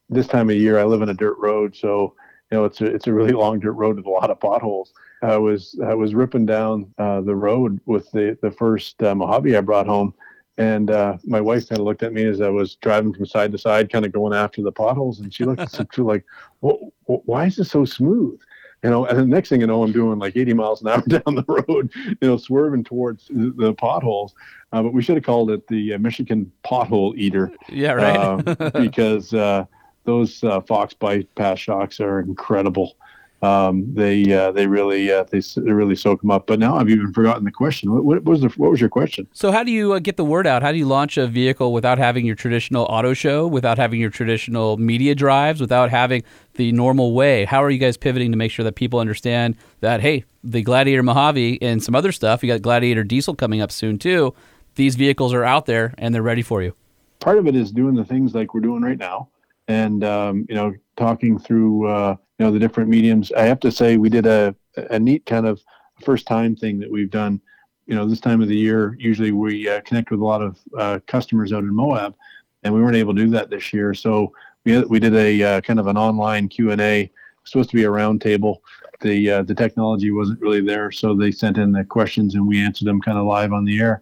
This 0.09 0.27
time 0.27 0.49
of 0.49 0.55
year, 0.57 0.79
I 0.79 0.83
live 0.83 1.01
in 1.01 1.09
a 1.09 1.13
dirt 1.13 1.37
road, 1.37 1.75
so 1.75 2.13
you 2.51 2.57
know 2.57 2.65
it's 2.65 2.81
a 2.81 2.85
it's 2.85 3.07
a 3.07 3.13
really 3.13 3.31
long 3.31 3.59
dirt 3.59 3.73
road 3.73 3.95
with 3.95 4.05
a 4.05 4.09
lot 4.09 4.29
of 4.29 4.39
potholes. 4.39 4.93
I 5.21 5.37
was 5.37 5.79
I 5.85 5.93
was 5.93 6.13
ripping 6.13 6.45
down 6.45 6.93
uh, 6.97 7.21
the 7.21 7.35
road 7.35 7.79
with 7.85 8.11
the 8.11 8.37
the 8.41 8.51
first 8.51 9.01
uh, 9.03 9.15
Mojave 9.15 9.55
I 9.55 9.61
brought 9.61 9.87
home, 9.87 10.13
and 10.57 10.91
uh, 10.91 11.17
my 11.23 11.39
wife 11.39 11.69
kind 11.69 11.79
of 11.79 11.85
looked 11.85 12.03
at 12.03 12.11
me 12.11 12.25
as 12.25 12.41
I 12.41 12.49
was 12.49 12.75
driving 12.75 13.13
from 13.13 13.25
side 13.25 13.51
to 13.53 13.57
side, 13.57 13.91
kind 13.91 14.05
of 14.05 14.11
going 14.11 14.33
after 14.33 14.61
the 14.61 14.71
potholes, 14.71 15.19
and 15.19 15.33
she 15.33 15.45
looked 15.45 15.61
at 15.61 15.97
me 15.97 16.03
like, 16.03 16.25
"Wh- 16.63 16.89
wh- 17.05 17.27
"Why 17.27 17.45
is 17.45 17.55
this 17.55 17.71
so 17.71 17.85
smooth?" 17.85 18.39
You 18.83 18.89
know, 18.89 19.05
and 19.05 19.19
the 19.19 19.25
next 19.25 19.49
thing 19.49 19.61
you 19.61 19.67
know, 19.67 19.83
I'm 19.83 19.91
doing 19.91 20.17
like 20.17 20.35
80 20.35 20.53
miles 20.53 20.81
an 20.81 20.87
hour 20.87 21.01
down 21.07 21.35
the 21.35 21.45
road, 21.47 21.91
you 21.95 22.27
know, 22.27 22.37
swerving 22.37 22.83
towards 22.83 23.27
the, 23.29 23.73
potholes. 23.73 24.33
Uh, 24.73 24.81
but 24.83 24.93
we 24.93 25.01
should 25.01 25.15
have 25.15 25.23
called 25.23 25.51
it 25.51 25.67
the 25.67 25.93
uh, 25.93 25.97
Michigan 25.99 26.51
Pothole 26.65 27.15
Eater 27.15 27.51
Yeah, 27.69 27.91
right. 27.93 28.17
uh, 28.17 28.69
because 28.79 29.33
uh, 29.33 29.65
those 30.05 30.43
uh, 30.43 30.61
Fox 30.61 30.93
bypass 30.93 31.59
shocks 31.59 31.99
are 31.99 32.19
incredible. 32.19 32.95
Um, 33.41 33.91
they 33.93 34.31
uh, 34.31 34.51
they 34.51 34.67
really 34.67 35.11
uh, 35.11 35.23
they, 35.23 35.39
they 35.39 35.71
really 35.71 35.95
soak 35.95 36.21
them 36.21 36.29
up. 36.29 36.45
But 36.45 36.59
now 36.59 36.77
I've 36.77 36.89
even 36.89 37.11
forgotten 37.11 37.43
the 37.43 37.51
question. 37.51 37.91
What, 37.91 38.03
what 38.03 38.23
was 38.23 38.41
the 38.41 38.49
what 38.49 38.69
was 38.69 38.79
your 38.79 38.89
question? 38.89 39.27
so, 39.33 39.51
how 39.51 39.63
do 39.63 39.71
you 39.71 39.93
uh, 39.93 39.99
get 39.99 40.17
the 40.17 40.25
word 40.25 40.45
out? 40.45 40.61
How 40.61 40.71
do 40.71 40.77
you 40.77 40.85
launch 40.85 41.17
a 41.17 41.25
vehicle 41.25 41.73
without 41.73 41.97
having 41.97 42.25
your 42.25 42.35
traditional 42.35 42.85
auto 42.85 43.13
show, 43.13 43.47
without 43.47 43.77
having 43.79 43.99
your 43.99 44.11
traditional 44.11 44.77
media 44.77 45.15
drives, 45.15 45.59
without 45.59 45.89
having 45.89 46.23
the 46.53 46.71
normal 46.71 47.13
way? 47.13 47.45
How 47.45 47.63
are 47.63 47.71
you 47.71 47.79
guys 47.79 47.97
pivoting 47.97 48.31
to 48.31 48.37
make 48.37 48.51
sure 48.51 48.63
that 48.63 48.75
people 48.75 48.99
understand 48.99 49.55
that, 49.79 50.01
hey, 50.01 50.25
the 50.43 50.61
Gladiator 50.61 51.01
Mojave 51.01 51.59
and 51.61 51.83
some 51.83 51.95
other 51.95 52.11
stuff, 52.11 52.43
you 52.43 52.49
got 52.49 52.61
Gladiator 52.61 53.03
Diesel 53.03 53.33
coming 53.35 53.61
up 53.61 53.71
soon 53.71 53.97
too. 53.97 54.35
These 54.75 54.95
vehicles 54.95 55.33
are 55.33 55.43
out 55.43 55.65
there 55.65 55.95
and 55.97 56.13
they're 56.13 56.21
ready 56.21 56.41
for 56.43 56.61
you. 56.61 56.73
part 57.19 57.37
of 57.37 57.47
it 57.47 57.55
is 57.55 57.71
doing 57.71 57.95
the 57.95 58.05
things 58.05 58.35
like 58.35 58.53
we're 58.53 58.61
doing 58.61 58.81
right 58.83 58.97
now 58.97 59.29
and 59.67 60.03
um, 60.03 60.45
you 60.49 60.55
know 60.55 60.73
talking 60.97 61.39
through 61.39 61.87
uh, 61.87 62.15
you 62.41 62.47
know 62.47 62.51
the 62.51 62.57
different 62.57 62.89
mediums. 62.89 63.31
I 63.33 63.43
have 63.43 63.59
to 63.59 63.71
say 63.71 63.97
we 63.97 64.09
did 64.09 64.25
a, 64.25 64.55
a 64.89 64.97
neat 64.97 65.27
kind 65.27 65.45
of 65.45 65.61
first 66.03 66.25
time 66.25 66.55
thing 66.55 66.79
that 66.79 66.89
we've 66.89 67.11
done. 67.11 67.39
You 67.85 67.93
know 67.93 68.07
this 68.07 68.19
time 68.19 68.41
of 68.41 68.47
the 68.47 68.57
year 68.57 68.95
usually 68.97 69.31
we 69.31 69.69
uh, 69.69 69.81
connect 69.81 70.09
with 70.09 70.21
a 70.21 70.25
lot 70.25 70.41
of 70.41 70.57
uh, 70.75 70.99
customers 71.05 71.53
out 71.53 71.63
in 71.63 71.71
moab 71.71 72.15
and 72.63 72.73
we 72.73 72.81
weren't 72.81 72.95
able 72.95 73.13
to 73.13 73.21
do 73.21 73.29
that 73.29 73.51
this 73.51 73.71
year. 73.71 73.93
So 73.93 74.33
we, 74.65 74.79
we 74.85 74.99
did 74.99 75.13
a 75.13 75.43
uh, 75.43 75.61
kind 75.61 75.79
of 75.79 75.85
an 75.85 75.97
online 75.97 76.47
q&a 76.47 77.11
supposed 77.43 77.69
to 77.69 77.75
be 77.75 77.83
a 77.83 77.91
round 77.91 78.21
table. 78.21 78.63
The 79.01 79.29
uh, 79.29 79.43
the 79.43 79.53
technology 79.53 80.09
wasn't 80.09 80.41
really 80.41 80.61
there 80.61 80.89
so 80.89 81.13
they 81.13 81.31
sent 81.31 81.59
in 81.59 81.71
the 81.71 81.83
questions 81.83 82.33
and 82.33 82.47
we 82.47 82.59
answered 82.59 82.85
them 82.85 83.01
kind 83.01 83.19
of 83.19 83.27
live 83.27 83.53
on 83.53 83.65
the 83.65 83.79
air. 83.79 84.01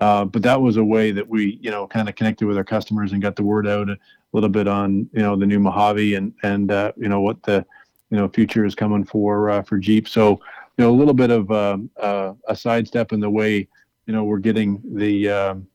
Uh, 0.00 0.26
but 0.26 0.42
that 0.42 0.60
was 0.60 0.76
a 0.76 0.84
way 0.84 1.12
that 1.12 1.28
we, 1.28 1.58
you 1.62 1.70
know, 1.70 1.86
kind 1.86 2.10
of 2.10 2.14
connected 2.14 2.46
with 2.46 2.58
our 2.58 2.64
customers 2.64 3.12
and 3.12 3.22
got 3.22 3.36
the 3.36 3.42
word 3.42 3.66
out 3.66 3.88
a 3.88 3.96
little 4.32 4.48
bit 4.48 4.68
on, 4.68 5.08
you 5.12 5.22
know, 5.22 5.36
the 5.36 5.46
new 5.46 5.60
Mojave 5.60 6.14
and 6.14 6.32
and 6.42 6.70
uh, 6.70 6.92
you 6.96 7.08
know 7.08 7.20
what 7.20 7.42
the, 7.42 7.64
you 8.10 8.16
know, 8.16 8.28
future 8.28 8.64
is 8.64 8.74
coming 8.74 9.04
for 9.04 9.50
uh, 9.50 9.62
for 9.62 9.78
Jeep. 9.78 10.08
So, 10.08 10.40
you 10.76 10.84
know, 10.84 10.90
a 10.90 10.96
little 10.96 11.14
bit 11.14 11.30
of 11.30 11.50
um, 11.50 11.90
uh, 12.00 12.32
a 12.48 12.56
sidestep 12.56 13.12
in 13.12 13.20
the 13.20 13.30
way, 13.30 13.68
you 14.06 14.12
know, 14.12 14.24
we're 14.24 14.38
getting 14.38 14.80
the 14.94 15.28
um, 15.28 15.66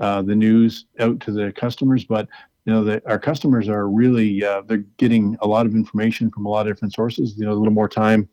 uh, 0.00 0.22
the 0.22 0.34
news 0.34 0.86
out 1.00 1.20
to 1.20 1.32
the 1.32 1.52
customers, 1.52 2.04
but 2.04 2.28
you 2.64 2.72
know, 2.72 2.84
the, 2.84 3.02
our 3.08 3.18
customers 3.18 3.68
are 3.68 3.88
really 3.88 4.44
uh, 4.44 4.62
they're 4.66 4.84
getting 4.96 5.36
a 5.40 5.46
lot 5.46 5.66
of 5.66 5.74
information 5.74 6.30
from 6.30 6.46
a 6.46 6.48
lot 6.48 6.66
of 6.66 6.74
different 6.74 6.94
sources. 6.94 7.36
You 7.36 7.46
know, 7.46 7.52
a 7.52 7.54
little 7.54 7.72
more 7.72 7.88
time 7.88 8.28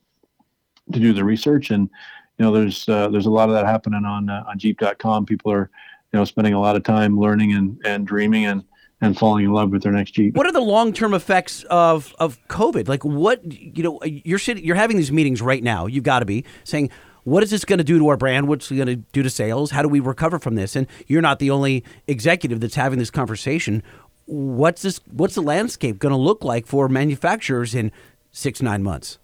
to 0.91 0.99
do 0.99 1.13
the 1.13 1.23
research 1.23 1.69
and 1.69 1.89
you 2.37 2.45
know 2.45 2.51
there's 2.51 2.87
uh, 2.89 3.09
there's 3.09 3.25
a 3.25 3.31
lot 3.31 3.49
of 3.49 3.55
that 3.55 3.65
happening 3.65 4.05
on 4.05 4.29
on 4.29 4.57
jeep.com 4.57 5.25
people 5.25 5.51
are 5.51 5.69
you 6.11 6.19
know 6.19 6.25
spending 6.25 6.53
a 6.53 6.59
lot 6.59 6.75
of 6.75 6.83
time 6.83 7.19
learning 7.19 7.53
and 7.53 7.79
and 7.85 8.07
dreaming 8.07 8.45
and 8.45 8.63
and 9.01 9.17
falling 9.17 9.45
in 9.45 9.51
love 9.51 9.71
with 9.71 9.83
their 9.83 9.91
next 9.91 10.11
jeep 10.11 10.35
What 10.35 10.45
are 10.45 10.51
the 10.51 10.59
long 10.59 10.93
term 10.93 11.13
effects 11.13 11.63
of 11.69 12.13
of 12.19 12.39
COVID? 12.47 12.87
Like, 12.87 13.03
what 13.03 13.41
you 13.51 13.83
know, 13.83 13.99
you're 14.03 14.39
sitting, 14.39 14.63
you're 14.63 14.75
having 14.75 14.97
these 14.97 15.11
meetings 15.11 15.41
right 15.41 15.63
now. 15.63 15.85
You've 15.85 16.03
got 16.03 16.19
to 16.19 16.25
be 16.25 16.45
saying, 16.63 16.89
what 17.23 17.43
is 17.43 17.51
this 17.51 17.65
going 17.65 17.79
to 17.79 17.83
do 17.83 17.99
to 17.99 18.07
our 18.09 18.17
brand? 18.17 18.47
What's 18.47 18.71
it 18.71 18.75
going 18.75 18.87
to 18.87 18.95
do 18.95 19.23
to 19.23 19.29
sales? 19.29 19.71
How 19.71 19.81
do 19.81 19.89
we 19.89 19.99
recover 19.99 20.39
from 20.39 20.55
this? 20.55 20.75
And 20.75 20.87
you're 21.07 21.21
not 21.21 21.39
the 21.39 21.51
only 21.51 21.83
executive 22.07 22.59
that's 22.59 22.75
having 22.75 22.99
this 22.99 23.11
conversation. 23.11 23.83
What's 24.25 24.81
this? 24.81 24.99
What's 25.11 25.35
the 25.35 25.41
landscape 25.41 25.99
going 25.99 26.13
to 26.13 26.17
look 26.17 26.43
like 26.43 26.67
for 26.67 26.87
manufacturers 26.87 27.73
in 27.73 27.91
six 28.31 28.61
nine 28.61 28.83
months? 28.83 29.17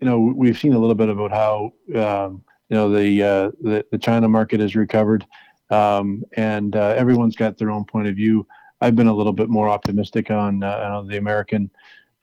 you 0.00 0.06
know 0.06 0.18
we've 0.18 0.58
seen 0.58 0.72
a 0.72 0.78
little 0.78 0.94
bit 0.94 1.08
about 1.08 1.30
how 1.30 1.72
um, 1.94 2.42
you 2.68 2.76
know 2.76 2.90
the, 2.90 3.22
uh, 3.22 3.50
the 3.60 3.84
the 3.90 3.98
China 3.98 4.28
market 4.28 4.60
has 4.60 4.74
recovered 4.74 5.26
um, 5.70 6.22
and 6.34 6.76
uh, 6.76 6.94
everyone's 6.96 7.36
got 7.36 7.58
their 7.58 7.70
own 7.70 7.84
point 7.84 8.08
of 8.08 8.14
view 8.14 8.46
I've 8.80 8.96
been 8.96 9.08
a 9.08 9.14
little 9.14 9.32
bit 9.32 9.48
more 9.48 9.68
optimistic 9.68 10.30
on 10.30 10.62
uh, 10.62 11.02
the 11.06 11.16
American 11.16 11.70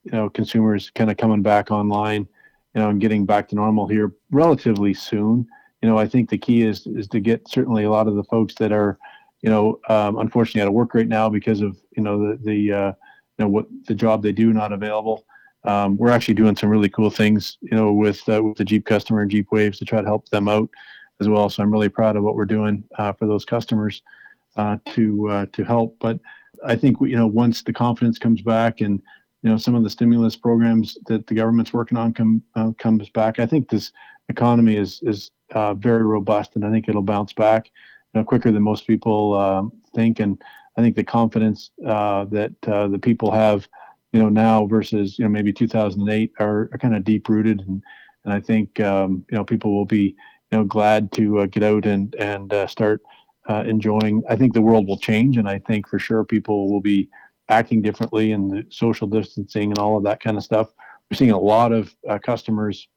you 0.04 0.12
know 0.12 0.30
consumers 0.30 0.92
kind 0.92 1.10
of 1.10 1.18
coming 1.18 1.42
back 1.42 1.72
online 1.72 2.28
you 2.74 2.82
know 2.82 2.90
and 2.90 3.02
getting 3.02 3.26
back 3.26 3.48
to 3.50 3.56
normal 3.56 3.88
here 3.88 4.14
relatively 4.32 4.94
soon 4.94 5.48
you 5.82 5.90
know 5.90 5.98
I 5.98 6.08
think 6.08 6.30
the 6.30 6.38
key 6.38 6.62
is 6.62 6.86
is 6.88 7.08
to 7.10 7.20
get 7.20 7.48
certainly 7.48 7.86
a 7.86 7.90
lot 7.90 8.08
of 8.08 8.16
the 8.16 8.24
folks 8.26 8.54
that 8.56 8.72
are 8.72 9.00
you 9.42 9.50
know 9.50 9.80
um, 9.90 10.18
unfortunately 10.18 10.62
out 10.62 10.68
of 10.68 10.74
work 10.74 10.94
right 10.94 11.08
now 11.08 11.30
because 11.30 11.62
of 11.62 11.78
you 11.98 12.04
know 12.04 12.20
the 12.20 12.38
the 12.44 12.74
uh, 12.74 12.94
you 13.38 13.46
know 13.46 13.48
what 13.48 13.66
the 13.88 13.96
job 13.96 14.22
they 14.22 14.32
do 14.32 14.54
not 14.54 14.72
available 14.72 15.26
um, 15.66 15.98
we're 15.98 16.12
actually 16.12 16.36
doing 16.36 16.56
some 16.56 16.70
really 16.70 16.90
cool 16.90 17.10
things, 17.10 17.58
you 17.62 17.76
know, 17.76 17.92
with 17.92 18.28
uh, 18.30 18.44
with 18.44 18.58
the 18.58 18.66
Jeep 18.66 18.86
customer 18.86 19.22
and 19.22 19.32
Jeep 19.32 19.48
Waves 19.52 19.80
to 19.80 19.86
try 19.86 20.00
to 20.00 20.08
help 20.08 20.30
them 20.30 20.48
out 20.48 20.70
as 21.20 21.28
well. 21.28 21.50
So 21.50 21.64
I'm 21.64 21.72
really 21.72 21.90
proud 21.90 22.16
of 22.16 22.24
what 22.24 22.36
we're 22.36 22.46
doing 22.46 22.84
uh, 22.98 23.14
for 23.14 23.26
those 23.26 23.46
customers 23.46 24.02
uh, 24.58 24.78
to 24.94 25.30
uh, 25.30 25.46
to 25.54 25.64
help. 25.64 25.98
But 26.00 26.20
I 26.66 26.76
think 26.76 26.98
you 27.02 27.16
know 27.16 27.28
once 27.28 27.64
the 27.64 27.74
confidence 27.74 28.18
comes 28.18 28.42
back 28.42 28.82
and 28.82 29.02
you 29.44 29.50
know 29.50 29.58
some 29.58 29.76
of 29.76 29.84
the 29.84 29.90
stimulus 29.90 30.36
programs 30.36 30.98
that 31.08 31.28
the 31.28 31.36
government's 31.36 31.74
working 31.74 31.98
on 31.98 32.14
come 32.14 32.42
uh, 32.56 32.72
comes 32.78 33.10
back, 33.10 33.40
I 33.40 33.46
think 33.46 33.70
this 33.70 33.92
economy 34.30 34.76
is 34.76 35.00
is 35.04 35.32
uh, 35.54 35.74
very 35.74 36.04
robust, 36.04 36.56
and 36.56 36.66
I 36.66 36.72
think 36.72 36.90
it'll 36.90 37.02
bounce 37.02 37.34
back 37.34 37.70
you 38.14 38.22
know, 38.22 38.26
quicker 38.26 38.52
than 38.52 38.64
most 38.64 38.88
people 38.88 39.38
um, 39.38 39.72
think. 39.94 40.20
And 40.20 40.42
I 40.78 40.82
think 40.82 40.96
the 40.96 41.04
confidence 41.04 41.72
uh, 41.86 42.26
that 42.26 42.54
uh, 42.68 42.88
the 42.88 43.00
people 43.00 43.32
have 43.32 43.68
you 44.14 44.22
know 44.22 44.30
now 44.30 44.66
versus 44.66 45.20
you 45.20 45.26
know 45.26 45.30
maybe 45.30 45.52
2008 45.52 46.32
are, 46.40 46.70
are 46.72 46.78
kind 46.78 46.96
of 46.96 47.04
deep 47.04 47.28
rooted 47.28 47.62
and 47.68 47.84
and 48.24 48.34
I 48.34 48.40
think 48.40 48.80
um, 48.80 49.26
you 49.30 49.38
know 49.38 49.44
people 49.44 49.76
will 49.76 49.86
be 49.86 50.16
you 50.52 50.58
know 50.58 50.64
glad 50.64 51.12
to 51.14 51.40
uh, 51.40 51.46
get 51.46 51.64
out 51.64 51.86
and 51.86 52.16
and 52.16 52.54
uh, 52.54 52.68
start 52.68 53.02
uh, 53.50 53.64
enjoying. 53.66 54.24
I 54.30 54.36
think 54.36 54.54
the 54.54 54.62
world 54.62 54.88
will 54.88 54.98
change, 54.98 55.38
and 55.38 55.48
I 55.48 55.60
think 55.60 55.88
for 55.88 56.00
sure 56.00 56.24
people 56.24 56.72
will 56.72 56.82
be 56.82 57.10
acting 57.50 57.82
differently 57.82 58.32
and 58.32 58.52
the 58.52 58.66
social 58.70 59.08
distancing 59.08 59.70
and 59.70 59.80
all 59.80 59.98
of 59.98 60.04
that 60.04 60.20
kind 60.20 60.38
of 60.38 60.44
stuff. 60.44 60.70
We're 61.10 61.18
seeing 61.18 61.32
a 61.32 61.40
lot 61.40 61.72
of 61.72 61.96
uh, 62.10 62.18
customers 62.18 62.88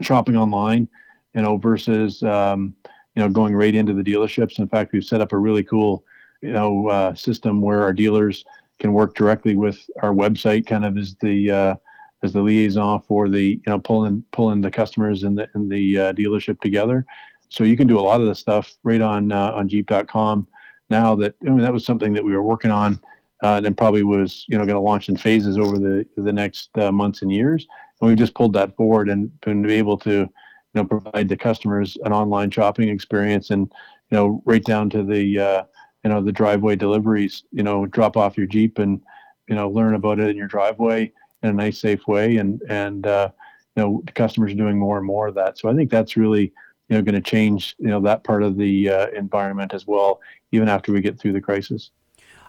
shopping 0.00 0.36
online, 0.36 0.88
you 1.34 1.42
know, 1.42 1.56
versus 1.56 2.22
um, 2.22 2.74
you 3.14 3.22
know 3.22 3.28
going 3.28 3.54
right 3.54 3.74
into 3.74 3.94
the 3.94 4.02
dealerships. 4.02 4.58
In 4.58 4.68
fact, 4.68 4.92
we've 4.92 5.04
set 5.04 5.20
up 5.20 5.32
a 5.32 5.38
really 5.38 5.64
cool 5.64 6.04
you 6.42 6.52
know 6.52 6.88
uh, 6.88 7.14
system 7.14 7.60
where 7.60 7.82
our 7.82 7.92
dealers 7.92 8.44
can 8.78 8.92
work 8.92 9.14
directly 9.14 9.56
with 9.56 9.78
our 10.02 10.12
website, 10.12 10.66
kind 10.66 10.84
of 10.84 10.96
as 10.96 11.16
the 11.20 11.50
uh, 11.50 11.74
as 12.22 12.32
the 12.32 12.42
liaison 12.42 13.00
for 13.00 13.28
the 13.28 13.44
you 13.44 13.62
know 13.66 13.78
pulling 13.78 14.22
pulling 14.32 14.60
the 14.60 14.70
customers 14.70 15.22
and 15.24 15.38
the 15.38 15.48
and 15.54 15.70
the 15.70 15.98
uh, 15.98 16.12
dealership 16.12 16.60
together. 16.60 17.04
So 17.48 17.64
you 17.64 17.76
can 17.76 17.86
do 17.86 17.98
a 17.98 18.00
lot 18.00 18.20
of 18.20 18.26
the 18.26 18.34
stuff 18.34 18.74
right 18.82 19.00
on 19.00 19.32
uh, 19.32 19.52
on 19.52 19.68
Jeep.com 19.68 20.46
now. 20.90 21.14
That 21.14 21.34
I 21.42 21.50
mean 21.50 21.58
that 21.58 21.72
was 21.72 21.84
something 21.84 22.12
that 22.12 22.24
we 22.24 22.32
were 22.32 22.42
working 22.42 22.70
on, 22.70 23.00
uh, 23.42 23.60
and 23.64 23.76
probably 23.76 24.02
was 24.02 24.44
you 24.48 24.58
know 24.58 24.64
going 24.64 24.76
to 24.76 24.80
launch 24.80 25.08
in 25.08 25.16
phases 25.16 25.58
over 25.58 25.78
the 25.78 26.06
the 26.16 26.32
next 26.32 26.76
uh, 26.78 26.92
months 26.92 27.22
and 27.22 27.32
years. 27.32 27.66
And 28.00 28.08
we've 28.08 28.18
just 28.18 28.34
pulled 28.34 28.52
that 28.54 28.76
forward 28.76 29.08
and 29.08 29.40
been 29.40 29.68
able 29.70 29.96
to 29.98 30.10
you 30.10 30.30
know 30.74 30.84
provide 30.84 31.28
the 31.28 31.36
customers 31.36 31.96
an 32.04 32.12
online 32.12 32.50
shopping 32.50 32.88
experience 32.88 33.50
and 33.50 33.72
you 34.10 34.16
know 34.16 34.42
right 34.44 34.64
down 34.64 34.90
to 34.90 35.02
the 35.02 35.38
uh, 35.38 35.62
you 36.04 36.10
know 36.10 36.20
the 36.22 36.32
driveway 36.32 36.76
deliveries. 36.76 37.44
You 37.50 37.62
know, 37.62 37.86
drop 37.86 38.16
off 38.16 38.36
your 38.36 38.46
Jeep 38.46 38.78
and 38.78 39.00
you 39.48 39.54
know 39.54 39.68
learn 39.68 39.94
about 39.94 40.20
it 40.20 40.28
in 40.28 40.36
your 40.36 40.46
driveway 40.46 41.12
in 41.42 41.50
a 41.50 41.52
nice, 41.52 41.80
safe 41.80 42.06
way, 42.06 42.36
and 42.36 42.62
and 42.68 43.06
uh, 43.06 43.30
you 43.74 43.82
know 43.82 44.02
customers 44.14 44.52
are 44.52 44.56
doing 44.56 44.78
more 44.78 44.98
and 44.98 45.06
more 45.06 45.26
of 45.26 45.34
that. 45.34 45.58
So 45.58 45.68
I 45.68 45.74
think 45.74 45.90
that's 45.90 46.16
really 46.16 46.52
you 46.88 46.96
know 46.96 47.02
going 47.02 47.14
to 47.14 47.20
change 47.20 47.74
you 47.78 47.88
know 47.88 48.00
that 48.00 48.24
part 48.24 48.42
of 48.42 48.56
the 48.56 48.90
uh, 48.90 49.06
environment 49.08 49.74
as 49.74 49.86
well, 49.86 50.20
even 50.52 50.68
after 50.68 50.92
we 50.92 51.00
get 51.00 51.18
through 51.18 51.32
the 51.32 51.40
crisis. 51.40 51.90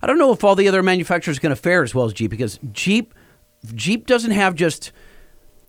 I 0.01 0.07
don't 0.07 0.19
know 0.19 0.31
if 0.31 0.43
all 0.43 0.55
the 0.55 0.67
other 0.67 0.83
manufacturers 0.83 1.38
are 1.38 1.41
going 1.41 1.55
to 1.55 1.61
fare 1.61 1.83
as 1.83 1.95
well 1.95 2.05
as 2.05 2.13
Jeep 2.13 2.29
because 2.31 2.59
Jeep 2.71 3.13
Jeep 3.73 4.05
doesn't 4.05 4.31
have 4.31 4.55
just 4.55 4.91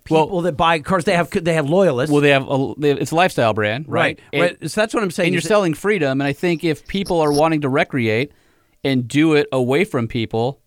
people 0.04 0.28
Well- 0.30 0.42
that 0.42 0.56
buy 0.56 0.80
cars. 0.80 1.04
They 1.04 1.14
have 1.14 1.30
they 1.30 1.54
have 1.54 1.68
loyalists. 1.68 2.12
Well, 2.12 2.20
they 2.20 2.30
have, 2.30 2.48
a, 2.48 2.74
they 2.76 2.92
it's 2.92 3.10
a 3.10 3.16
lifestyle 3.16 3.54
brand, 3.54 3.86
right? 3.88 4.20
right. 4.32 4.58
right. 4.60 4.70
So 4.70 4.80
that's 4.80 4.92
what 4.94 5.02
I'm 5.02 5.10
saying. 5.10 5.28
and 5.28 5.34
you're 5.34 5.38
is 5.38 5.44
that- 5.44 5.48
selling 5.48 5.74
freedom. 5.74 6.20
And 6.20 6.28
I 6.28 6.32
think 6.32 6.64
if 6.64 6.86
people 6.86 7.20
are 7.20 7.32
wanting 7.32 7.62
to 7.62 7.68
recreate 7.68 8.32
and 8.84 9.08
do 9.08 9.34
it 9.34 9.48
away 9.50 9.84
from 9.84 10.06
people, 10.08 10.60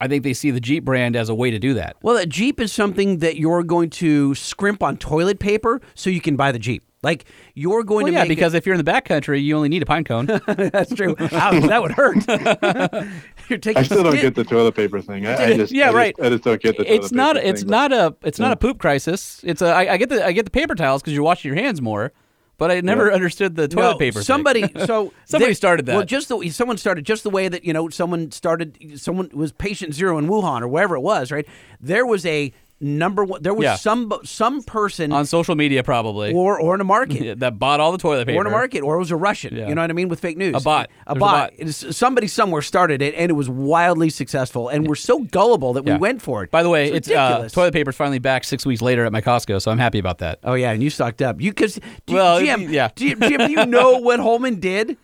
I 0.00 0.08
think 0.08 0.24
they 0.24 0.34
see 0.34 0.50
the 0.50 0.60
Jeep 0.60 0.84
brand 0.84 1.14
as 1.14 1.28
a 1.28 1.34
way 1.34 1.50
to 1.50 1.58
do 1.58 1.74
that. 1.74 1.96
Well, 2.02 2.16
a 2.16 2.26
Jeep 2.26 2.58
is 2.60 2.72
something 2.72 3.18
that 3.18 3.36
you're 3.36 3.62
going 3.62 3.90
to 3.90 4.34
scrimp 4.34 4.82
on 4.82 4.96
toilet 4.96 5.38
paper 5.38 5.80
so 5.94 6.10
you 6.10 6.20
can 6.20 6.36
buy 6.36 6.52
the 6.52 6.58
Jeep. 6.58 6.82
Like 7.02 7.24
you're 7.54 7.82
going 7.82 8.04
Well, 8.04 8.12
to 8.12 8.12
yeah, 8.12 8.18
make 8.24 8.26
it- 8.26 8.36
because 8.36 8.52
if 8.54 8.66
you're 8.66 8.74
in 8.74 8.84
the 8.84 8.90
backcountry, 8.90 9.42
you 9.42 9.56
only 9.56 9.68
need 9.70 9.82
a 9.82 9.86
pine 9.86 10.04
cone. 10.04 10.26
that's 10.46 10.94
true. 10.94 11.16
Ouch, 11.18 11.62
that 11.64 11.80
would 11.82 11.92
hurt. 11.92 12.16
you're 13.48 13.58
taking. 13.58 13.78
I 13.80 13.82
still 13.84 14.02
don't 14.02 14.20
get 14.20 14.34
the 14.34 14.44
toilet 14.44 14.74
paper 14.74 15.00
thing. 15.00 15.26
I, 15.26 15.34
I 15.44 15.56
just 15.56 15.72
Yeah, 15.72 15.84
I 15.84 15.86
just- 15.88 15.96
right. 15.96 16.14
I 16.22 16.28
just 16.30 16.44
don't 16.44 16.60
get 16.62 16.76
the. 16.76 16.84
toilet 16.84 16.96
it's 17.04 17.12
not. 17.12 17.36
paper 17.36 17.48
It's 17.48 17.60
thing, 17.62 17.68
but- 17.70 17.88
not 17.88 17.92
a. 17.92 18.16
It's 18.22 18.38
not 18.38 18.52
a 18.52 18.56
poop 18.56 18.78
crisis. 18.78 19.40
It's 19.44 19.62
a. 19.62 19.66
I, 19.68 19.94
I 19.94 19.96
get 19.96 20.08
the. 20.10 20.24
I 20.24 20.32
get 20.32 20.44
the 20.44 20.50
paper 20.50 20.74
towels 20.74 21.00
because 21.02 21.14
you're 21.14 21.22
washing 21.22 21.52
your 21.54 21.62
hands 21.62 21.80
more. 21.80 22.12
But 22.58 22.70
I 22.70 22.82
never 22.82 23.10
understood 23.10 23.56
the 23.56 23.66
toilet 23.68 23.92
No, 23.92 23.96
paper. 23.98 24.18
thing. 24.18 24.24
Somebody, 24.24 24.60
so 24.84 25.14
Somebody 25.24 25.46
there- 25.46 25.54
started 25.54 25.86
that. 25.86 25.96
Well, 25.96 26.04
just 26.04 26.28
the 26.28 26.50
someone 26.50 26.76
started 26.76 27.06
just 27.06 27.22
the 27.22 27.30
way 27.30 27.48
that 27.48 27.64
you 27.64 27.72
know 27.72 27.88
someone 27.88 28.30
started. 28.32 29.00
Someone 29.00 29.30
was 29.32 29.52
patient 29.52 29.94
zero 29.94 30.18
in 30.18 30.26
Wuhan 30.28 30.60
or 30.60 30.68
wherever 30.68 30.94
it 30.94 31.00
was. 31.00 31.32
Right 31.32 31.46
there 31.80 32.04
was 32.04 32.26
a 32.26 32.52
number 32.80 33.24
one. 33.24 33.42
There 33.42 33.54
was 33.54 33.64
Yeah. 33.64 33.74
some 33.76 34.12
some 34.24 34.62
person 34.62 35.12
on 35.12 35.26
social 35.26 35.54
media, 35.54 35.82
probably 35.82 36.32
or 36.32 36.60
or 36.60 36.74
in 36.74 36.80
a 36.80 36.84
market. 36.84 37.22
Yeah, 37.22 37.34
that 37.38 37.58
bought 37.58 37.80
all 37.80 37.92
the 37.92 37.98
toilet 37.98 38.26
paper. 38.26 38.38
Or 38.38 38.42
in 38.42 38.46
a 38.46 38.50
market, 38.50 38.80
or 38.80 38.96
it 38.96 38.98
was 38.98 39.10
a 39.10 39.16
Russian. 39.16 39.56
Yeah. 39.56 39.68
You 39.68 39.74
know 39.74 39.82
what 39.82 39.90
I 39.90 39.94
mean? 39.94 40.08
With 40.08 40.20
fake 40.20 40.36
news, 40.38 40.54
A 40.56 40.60
bot. 40.60 40.88
a 41.06 41.14
There's 41.14 41.16
a 41.16 41.20
bot. 41.20 41.50
bot. 41.58 41.68
Somebody 41.94 42.26
somewhere 42.26 42.62
started 42.62 43.02
it, 43.02 43.14
and 43.16 43.30
it 43.30 43.34
was 43.34 43.48
wildly 43.48 44.10
successful. 44.10 44.68
And 44.68 44.86
we're 44.88 44.94
so 44.94 45.20
gullible 45.20 45.72
that 45.74 45.86
Yeah. 45.86 45.94
we 45.94 45.98
went 46.00 46.22
for 46.22 46.42
it. 46.44 46.50
By 46.50 46.62
the 46.62 46.68
way, 46.70 46.90
it's, 46.90 47.08
uh, 47.10 47.12
ridiculous. 47.14 47.52
toilet 47.52 47.72
paper's 47.74 47.96
finally 47.96 48.18
back 48.18 48.44
six 48.44 48.64
weeks 48.64 48.82
later 48.82 49.04
at 49.04 49.12
my 49.12 49.20
Costco, 49.20 49.60
so 49.60 49.70
I'm 49.70 49.78
happy 49.78 49.98
about 49.98 50.18
that. 50.18 50.38
Oh 50.44 50.54
yeah, 50.54 50.70
and 50.72 50.82
you 50.82 50.90
stocked 50.90 51.22
up. 51.22 51.40
You 51.40 51.50
because 51.50 51.78
Well, 52.08 52.40
Jim, 52.40 52.70
yeah. 52.70 52.88
do 52.94 53.06
you, 53.06 53.16
Jim, 53.16 53.38
do 53.46 53.50
you 53.50 53.66
know 53.66 53.98
what 53.98 54.20
Holman 54.20 54.60
did 54.60 54.96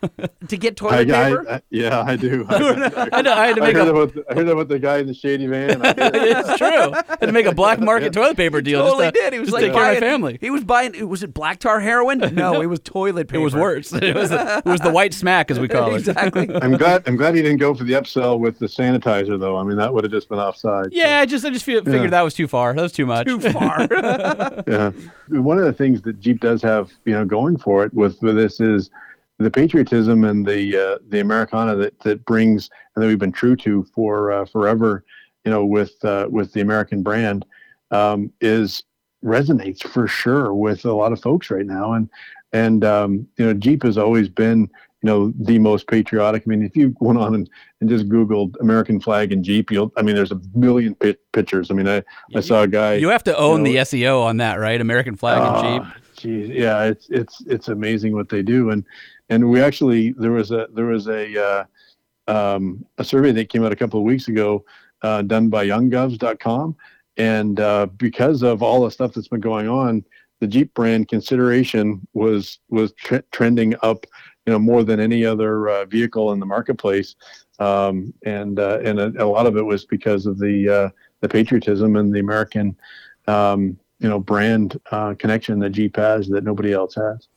to 0.48 0.56
get 0.56 0.76
toilet 0.76 1.10
I, 1.10 1.28
paper? 1.30 1.50
I, 1.50 1.60
yeah, 1.70 2.00
I 2.06 2.16
do. 2.16 2.46
I, 2.48 2.54
I, 2.54 2.58
had 2.58 3.22
to- 3.24 3.36
I 3.36 3.46
had 3.46 3.56
to 3.56 3.62
I 3.62 3.66
make 3.66 3.76
heard 3.76 3.88
a. 3.88 3.90
about 3.90 4.14
the, 4.14 4.24
I 4.30 4.34
heard 4.34 4.48
about 4.48 4.68
the 4.68 4.78
guy 4.78 4.98
in 4.98 5.06
the 5.06 5.14
shady 5.14 5.46
van. 5.46 5.84
I 5.84 5.92
did. 5.92 6.14
it's 6.14 6.58
true. 6.58 6.68
I 6.68 7.04
had 7.20 7.26
to 7.26 7.32
make 7.32 7.46
a 7.46 7.52
black 7.66 7.80
market 7.80 8.12
toilet 8.12 8.36
paper 8.36 8.60
deal. 8.62 8.82
totally 8.84 9.04
just 9.06 9.14
to, 9.16 9.20
did. 9.20 9.32
He 9.32 9.38
was 9.38 9.48
just 9.48 9.54
like 9.54 9.62
take 9.64 9.72
care 9.72 9.82
of 9.82 9.86
buying, 9.88 10.00
my 10.00 10.06
family. 10.06 10.38
He 10.40 10.50
was 10.50 10.64
buying. 10.64 11.08
Was 11.08 11.22
it 11.22 11.34
black 11.34 11.58
tar 11.58 11.80
heroin? 11.80 12.18
No, 12.34 12.60
it 12.60 12.66
was 12.66 12.80
toilet 12.80 13.28
paper. 13.28 13.40
It 13.40 13.44
was 13.44 13.54
worse. 13.54 13.92
It 14.06 14.14
was 14.14 14.30
the, 14.30 14.58
it 14.58 14.64
was 14.68 14.80
the 14.80 14.90
white 14.90 15.12
smack, 15.14 15.50
as 15.50 15.58
we 15.58 15.68
call 15.68 15.94
it. 15.94 15.98
exactly. 15.98 16.48
I'm 16.62 16.76
glad. 16.76 17.02
I'm 17.06 17.16
glad 17.16 17.34
he 17.34 17.42
didn't 17.42 17.58
go 17.58 17.74
for 17.74 17.84
the 17.84 17.94
upsell 17.94 18.38
with 18.38 18.58
the 18.58 18.66
sanitizer, 18.66 19.38
though. 19.38 19.56
I 19.56 19.64
mean, 19.64 19.76
that 19.78 19.92
would 19.92 20.04
have 20.04 20.12
just 20.12 20.28
been 20.28 20.38
offside. 20.38 20.88
Yeah, 20.92 21.20
I 21.20 21.26
just 21.26 21.44
I 21.44 21.50
just 21.50 21.64
figured 21.64 21.86
Yeah. 21.86 22.06
that 22.08 22.22
was 22.22 22.34
too 22.34 22.46
far. 22.46 22.74
That 22.74 22.82
was 22.82 22.92
too 22.92 23.06
much. 23.06 23.26
Too 23.26 23.40
far. 23.40 23.86
yeah. 24.66 24.92
One 25.28 25.58
of 25.58 25.64
the 25.64 25.72
things 25.72 26.02
that 26.02 26.20
Jeep 26.20 26.40
does 26.40 26.62
have, 26.62 26.90
you 27.04 27.12
know, 27.14 27.24
going 27.24 27.56
for 27.56 27.84
it 27.84 27.92
with, 27.94 28.20
with 28.22 28.36
this 28.36 28.60
is 28.60 28.90
the 29.38 29.50
patriotism 29.50 30.24
and 30.24 30.46
the 30.46 30.76
uh, 30.76 30.98
the 31.08 31.20
Americana 31.20 31.74
that 31.76 31.98
that 32.00 32.24
brings 32.24 32.70
and 32.94 33.02
that 33.02 33.08
we've 33.08 33.18
been 33.18 33.32
true 33.32 33.56
to 33.56 33.84
for 33.94 34.32
uh, 34.32 34.44
forever, 34.46 35.04
you 35.44 35.50
know, 35.50 35.64
with 35.64 35.92
uh, 36.04 36.26
with 36.30 36.52
the 36.52 36.60
American 36.60 37.02
brand, 37.02 37.44
um, 37.90 38.32
is 38.40 38.82
resonates 39.24 39.82
for 39.82 40.06
sure 40.06 40.54
with 40.54 40.84
a 40.84 40.92
lot 40.92 41.12
of 41.12 41.20
folks 41.20 41.50
right 41.50 41.66
now. 41.66 41.92
And 41.92 42.08
and 42.52 42.84
um, 42.84 43.26
you 43.36 43.46
know, 43.46 43.54
Jeep 43.54 43.82
has 43.82 43.98
always 43.98 44.28
been 44.28 44.60
you 45.02 45.06
know 45.06 45.32
the 45.38 45.58
most 45.58 45.86
patriotic. 45.88 46.44
I 46.46 46.48
mean, 46.48 46.62
if 46.62 46.76
you 46.76 46.94
went 47.00 47.18
on 47.18 47.34
and, 47.34 47.50
and 47.80 47.90
just 47.90 48.08
Googled 48.08 48.54
American 48.60 49.00
flag 49.00 49.32
and 49.32 49.44
Jeep, 49.44 49.70
you'll 49.70 49.92
I 49.96 50.02
mean, 50.02 50.14
there's 50.16 50.32
a 50.32 50.40
million 50.54 50.94
pi- 50.94 51.16
pictures. 51.32 51.70
I 51.70 51.74
mean, 51.74 51.88
I, 51.88 52.02
I 52.34 52.40
saw 52.40 52.62
a 52.62 52.68
guy. 52.68 52.94
You 52.94 53.08
have 53.10 53.24
to 53.24 53.36
own 53.36 53.62
know- 53.62 53.70
the 53.70 53.76
SEO 53.76 54.22
on 54.22 54.38
that, 54.38 54.56
right? 54.56 54.80
American 54.80 55.16
flag 55.16 55.42
and 55.42 55.82
Jeep. 55.82 55.82
Ah, 55.84 55.96
Geez, 56.16 56.48
yeah, 56.48 56.84
it's 56.84 57.08
it's 57.10 57.42
it's 57.46 57.68
amazing 57.68 58.14
what 58.14 58.30
they 58.30 58.42
do, 58.42 58.70
and 58.70 58.84
and 59.28 59.50
we 59.50 59.60
actually 59.60 60.12
there 60.12 60.32
was 60.32 60.50
a 60.50 60.66
there 60.72 60.86
was 60.86 61.08
a 61.08 61.44
uh, 61.44 61.64
um, 62.26 62.86
a 62.96 63.04
survey 63.04 63.32
that 63.32 63.50
came 63.50 63.64
out 63.64 63.72
a 63.72 63.76
couple 63.76 64.00
of 64.00 64.06
weeks 64.06 64.28
ago, 64.28 64.64
uh, 65.02 65.20
done 65.22 65.50
by 65.50 65.66
YoungGovs.com, 65.66 66.74
and 67.16 67.60
uh, 67.60 67.86
because 67.96 68.42
of 68.42 68.62
all 68.62 68.84
the 68.84 68.90
stuff 68.90 69.14
that's 69.14 69.28
been 69.28 69.40
going 69.40 69.68
on, 69.68 70.04
the 70.40 70.46
Jeep 70.46 70.74
brand 70.74 71.08
consideration 71.08 72.06
was 72.12 72.58
was 72.68 72.92
tre- 72.92 73.22
trending 73.32 73.74
up, 73.82 74.06
you 74.46 74.52
know, 74.52 74.58
more 74.58 74.84
than 74.84 75.00
any 75.00 75.24
other 75.24 75.68
uh, 75.68 75.84
vehicle 75.86 76.32
in 76.32 76.40
the 76.40 76.46
marketplace, 76.46 77.14
um, 77.58 78.12
and 78.24 78.58
uh, 78.58 78.80
and 78.84 79.00
a, 79.00 79.24
a 79.24 79.26
lot 79.26 79.46
of 79.46 79.56
it 79.56 79.62
was 79.62 79.84
because 79.84 80.26
of 80.26 80.38
the 80.38 80.68
uh, 80.68 80.88
the 81.20 81.28
patriotism 81.28 81.96
and 81.96 82.14
the 82.14 82.20
American. 82.20 82.76
Um, 83.26 83.78
you 83.98 84.10
know, 84.10 84.20
brand 84.20 84.78
uh, 84.90 85.14
connection 85.18 85.58
that 85.60 85.70
Jeep 85.70 85.96
has 85.96 86.28
that 86.28 86.44
nobody 86.44 86.72
else 86.72 86.94
has. 86.96 87.28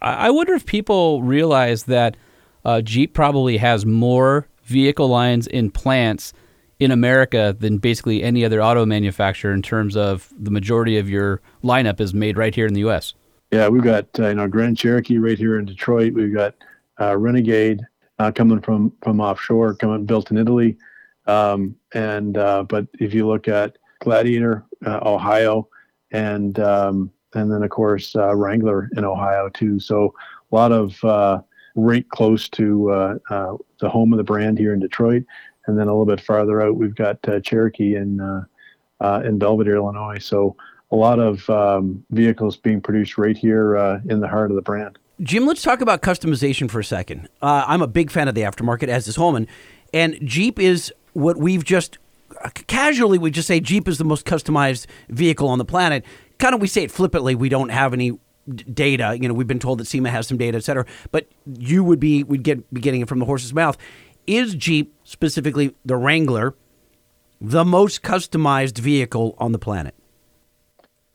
I 0.00 0.28
I 0.28 0.30
wonder 0.30 0.54
if 0.54 0.64
people 0.64 1.22
realize 1.22 1.84
that 1.84 2.16
uh, 2.64 2.80
Jeep 2.80 3.12
probably 3.12 3.58
has 3.58 3.84
more 3.84 4.48
vehicle 4.64 5.08
lines 5.08 5.46
in 5.46 5.70
plants 5.70 6.32
in 6.80 6.90
America 6.90 7.56
than 7.58 7.78
basically 7.78 8.22
any 8.22 8.44
other 8.44 8.62
auto 8.62 8.86
manufacturer 8.86 9.52
in 9.52 9.62
terms 9.62 9.96
of 9.96 10.32
the 10.38 10.50
majority 10.50 10.98
of 10.98 11.08
your 11.08 11.40
lineup 11.64 12.00
is 12.00 12.14
made 12.14 12.36
right 12.36 12.54
here 12.54 12.66
in 12.66 12.74
the 12.74 12.80
U.S. 12.80 13.14
Yeah, 13.50 13.68
we've 13.68 13.82
got 13.82 14.06
uh, 14.18 14.28
you 14.28 14.34
know 14.34 14.48
Grand 14.48 14.76
Cherokee 14.76 15.18
right 15.18 15.38
here 15.38 15.58
in 15.58 15.64
Detroit. 15.64 16.12
We've 16.12 16.34
got 16.34 16.54
uh, 17.00 17.16
Renegade 17.16 17.82
uh, 18.18 18.30
coming 18.30 18.60
from 18.60 18.92
from 19.02 19.20
offshore, 19.20 19.74
coming 19.74 20.04
built 20.04 20.30
in 20.30 20.38
Italy. 20.38 20.76
Um, 21.26 21.76
and 21.94 22.36
uh, 22.36 22.64
but 22.64 22.86
if 23.00 23.12
you 23.12 23.26
look 23.26 23.48
at 23.48 23.76
Gladiator, 24.00 24.64
uh, 24.86 25.00
Ohio, 25.02 25.68
and 26.12 26.58
um, 26.60 27.10
and 27.34 27.50
then 27.50 27.62
of 27.62 27.70
course 27.70 28.14
uh, 28.14 28.34
Wrangler 28.34 28.88
in 28.96 29.04
Ohio 29.04 29.48
too. 29.48 29.80
So 29.80 30.14
a 30.50 30.54
lot 30.54 30.72
of 30.72 31.02
right 31.74 32.08
close 32.10 32.48
to 32.50 33.20
the 33.28 33.88
home 33.88 34.12
of 34.12 34.16
the 34.18 34.24
brand 34.24 34.58
here 34.58 34.72
in 34.72 34.80
Detroit, 34.80 35.24
and 35.68 35.78
then 35.78 35.86
a 35.86 35.92
little 35.92 36.06
bit 36.06 36.20
farther 36.20 36.60
out 36.60 36.76
we've 36.76 36.94
got 36.94 37.16
uh, 37.28 37.40
Cherokee 37.40 37.96
in 37.96 38.20
uh, 38.20 38.44
uh, 39.00 39.22
in 39.24 39.38
Belvidere, 39.38 39.76
Illinois. 39.76 40.18
So 40.18 40.56
a 40.90 40.96
lot 40.96 41.18
of 41.20 41.48
um, 41.48 42.04
vehicles 42.10 42.56
being 42.56 42.80
produced 42.80 43.18
right 43.18 43.36
here 43.36 43.76
uh, 43.76 44.00
in 44.08 44.20
the 44.20 44.28
heart 44.28 44.50
of 44.50 44.56
the 44.56 44.62
brand. 44.62 44.98
Jim, 45.20 45.46
let's 45.46 45.62
talk 45.62 45.80
about 45.80 46.00
customization 46.00 46.70
for 46.70 46.80
a 46.80 46.84
second. 46.84 47.28
Uh, 47.42 47.64
I'm 47.66 47.82
a 47.82 47.86
big 47.86 48.10
fan 48.10 48.28
of 48.28 48.34
the 48.34 48.42
aftermarket, 48.42 48.88
as 48.88 49.06
is 49.08 49.16
Holman, 49.16 49.46
and 49.92 50.18
Jeep 50.24 50.58
is 50.58 50.92
what 51.12 51.36
we've 51.36 51.64
just 51.64 51.98
casually 52.66 53.18
we 53.18 53.30
just 53.30 53.48
say 53.48 53.60
Jeep 53.60 53.88
is 53.88 53.98
the 53.98 54.04
most 54.04 54.24
customized 54.24 54.86
vehicle 55.08 55.48
on 55.48 55.58
the 55.58 55.64
planet. 55.64 56.04
Kind 56.38 56.54
of 56.54 56.60
we 56.60 56.68
say 56.68 56.84
it 56.84 56.90
flippantly. 56.90 57.34
We 57.34 57.48
don't 57.48 57.70
have 57.70 57.92
any 57.92 58.18
data. 58.72 59.16
You 59.20 59.28
know, 59.28 59.34
we've 59.34 59.46
been 59.46 59.58
told 59.58 59.78
that 59.78 59.86
SEMA 59.86 60.10
has 60.10 60.26
some 60.26 60.38
data, 60.38 60.56
et 60.56 60.64
cetera. 60.64 60.86
But 61.10 61.28
you 61.58 61.84
would 61.84 62.00
be 62.00 62.22
would 62.24 62.42
get 62.42 62.72
be 62.72 62.80
getting 62.80 63.00
it 63.00 63.08
from 63.08 63.18
the 63.18 63.24
horse's 63.24 63.52
mouth. 63.52 63.76
Is 64.28 64.54
Jeep 64.54 64.94
specifically 65.04 65.74
the 65.86 65.96
Wrangler 65.96 66.54
the 67.40 67.64
most 67.64 68.02
customized 68.02 68.76
vehicle 68.78 69.34
on 69.38 69.52
the 69.52 69.58
planet? 69.58 69.94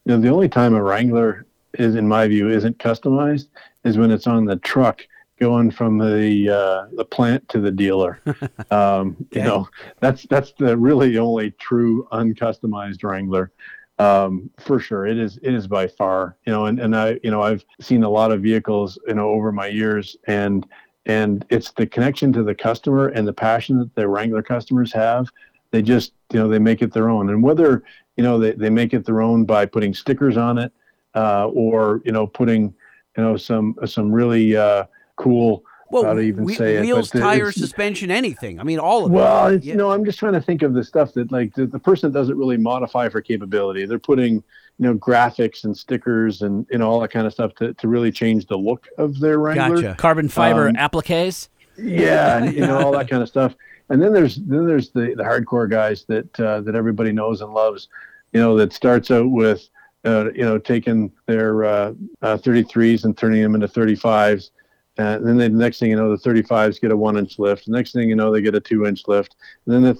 You 0.05 0.15
know, 0.15 0.19
the 0.19 0.29
only 0.29 0.49
time 0.49 0.73
a 0.73 0.81
Wrangler 0.81 1.45
is, 1.75 1.93
in 1.93 2.07
my 2.07 2.27
view, 2.27 2.49
isn't 2.49 2.79
customized 2.79 3.49
is 3.83 3.99
when 3.99 4.09
it's 4.09 4.25
on 4.25 4.45
the 4.45 4.55
truck 4.55 5.05
going 5.39 5.69
from 5.69 5.99
the 5.99 6.49
uh, 6.49 6.87
the 6.95 7.05
plant 7.05 7.47
to 7.49 7.59
the 7.59 7.71
dealer. 7.71 8.19
Um, 8.71 9.15
You 9.31 9.43
know, 9.43 9.69
that's 9.99 10.23
that's 10.23 10.53
the 10.53 10.75
really 10.75 11.19
only 11.19 11.51
true 11.51 12.07
uncustomized 12.11 13.03
Wrangler. 13.03 13.51
Um, 13.99 14.49
for 14.59 14.79
sure, 14.79 15.05
it 15.05 15.19
is 15.19 15.37
it 15.43 15.53
is 15.53 15.67
by 15.67 15.85
far. 15.85 16.35
You 16.47 16.53
know, 16.53 16.65
and, 16.65 16.79
and 16.79 16.95
I 16.95 17.19
you 17.23 17.29
know 17.29 17.43
I've 17.43 17.63
seen 17.79 18.01
a 18.03 18.09
lot 18.09 18.31
of 18.31 18.41
vehicles 18.41 18.97
you 19.07 19.13
know 19.13 19.29
over 19.29 19.51
my 19.51 19.67
years, 19.67 20.17
and 20.25 20.65
and 21.05 21.45
it's 21.49 21.71
the 21.71 21.85
connection 21.85 22.31
to 22.33 22.43
the 22.43 22.55
customer 22.55 23.07
and 23.09 23.27
the 23.27 23.33
passion 23.33 23.77
that 23.79 23.93
the 23.95 24.07
Wrangler 24.07 24.41
customers 24.41 24.93
have. 24.93 25.29
They 25.71 25.81
just 25.81 26.13
you 26.31 26.39
know 26.39 26.47
they 26.47 26.59
make 26.59 26.81
it 26.81 26.93
their 26.93 27.09
own, 27.09 27.29
and 27.29 27.41
whether 27.43 27.83
you 28.17 28.23
know 28.23 28.37
they, 28.39 28.51
they 28.51 28.69
make 28.69 28.93
it 28.93 29.05
their 29.05 29.21
own 29.21 29.43
by 29.45 29.65
putting 29.65 29.93
stickers 29.93 30.37
on 30.37 30.57
it 30.59 30.71
uh, 31.15 31.47
or 31.47 32.01
you 32.05 32.11
know 32.11 32.27
putting 32.27 32.73
you 33.17 33.23
know 33.23 33.37
some 33.37 33.75
some 33.85 34.11
really 34.11 34.55
uh, 34.55 34.85
cool 35.15 35.63
Well, 35.89 36.03
how 36.05 36.13
to 36.13 36.19
even 36.21 36.43
we- 36.43 36.53
say 36.53 36.79
wheels, 36.79 37.09
it 37.09 37.13
but 37.13 37.19
tires, 37.21 37.55
suspension, 37.55 38.11
anything. 38.11 38.59
I 38.59 38.63
mean, 38.63 38.77
all 38.79 39.05
of 39.05 39.11
it. 39.11 39.15
well 39.15 39.51
Yeah. 39.53 39.59
you 39.71 39.75
know 39.75 39.91
i'm 39.91 40.05
just 40.05 40.19
trying 40.19 40.33
to 40.33 40.41
think 40.41 40.61
of 40.61 40.73
the 40.75 40.83
stuff 40.83 41.13
that 41.13 41.31
like 41.31 41.53
the, 41.55 41.65
the 41.65 41.79
person 41.79 42.11
doesn't 42.11 42.37
really 42.37 42.57
modify 42.57 43.09
for 43.09 43.21
capability 43.21 43.85
they're 43.85 43.99
putting 43.99 44.43
you 44.79 44.85
know 44.85 44.95
graphics 44.95 45.63
and 45.65 45.77
stickers 45.77 46.41
and 46.41 46.65
you 46.71 46.77
know 46.79 46.89
all 46.89 46.99
that 46.99 47.11
kind 47.11 47.27
of 47.27 47.33
stuff 47.33 47.53
to, 47.55 47.73
to 47.75 47.87
really 47.87 48.11
change 48.11 48.47
the 48.47 48.57
look 48.57 48.87
of 48.97 49.19
their 49.19 49.39
wrangler 49.39 49.81
Gotcha. 49.81 49.95
Carbon 49.95 50.29
fiber 50.29 50.67
Um, 50.67 50.75
appliques. 50.75 51.49
yeah, 51.77 52.37
and, 52.37 52.53
you 52.55 52.61
know 52.65 52.79
all 52.79 52.91
that 52.93 53.09
kind 53.09 53.21
of 53.21 53.29
stuff. 53.29 53.55
And 53.89 54.01
then 54.01 54.13
there's 54.13 54.37
then 54.37 54.65
there's 54.65 54.89
the, 54.91 55.13
the 55.15 55.23
hardcore 55.23 55.69
guys 55.69 56.05
that 56.05 56.39
uh, 56.39 56.61
that 56.61 56.75
everybody 56.75 57.11
knows 57.11 57.41
and 57.41 57.53
loves. 57.53 57.87
You 58.31 58.39
know 58.41 58.57
that 58.57 58.73
starts 58.73 59.11
out 59.11 59.29
with 59.29 59.69
uh, 60.05 60.31
you 60.33 60.43
know 60.43 60.57
taking 60.57 61.11
their 61.27 61.63
uh, 61.65 61.93
uh, 62.21 62.37
33s 62.37 63.05
and 63.05 63.15
turning 63.17 63.41
them 63.43 63.55
into 63.55 63.67
35s. 63.67 64.49
And 64.97 65.25
then 65.25 65.37
they, 65.37 65.47
the 65.47 65.55
next 65.55 65.79
thing 65.79 65.89
you 65.89 65.95
know, 65.95 66.15
the 66.15 66.29
35s 66.29 66.79
get 66.79 66.91
a 66.91 66.97
one 66.97 67.17
inch 67.17 67.39
lift. 67.39 67.65
The 67.65 67.71
next 67.71 67.93
thing 67.93 68.09
you 68.09 68.15
know, 68.15 68.31
they 68.31 68.41
get 68.41 68.53
a 68.53 68.59
two 68.59 68.85
inch 68.85 69.07
lift. 69.07 69.35
And 69.65 69.73
then 69.73 69.81
the 69.81 69.93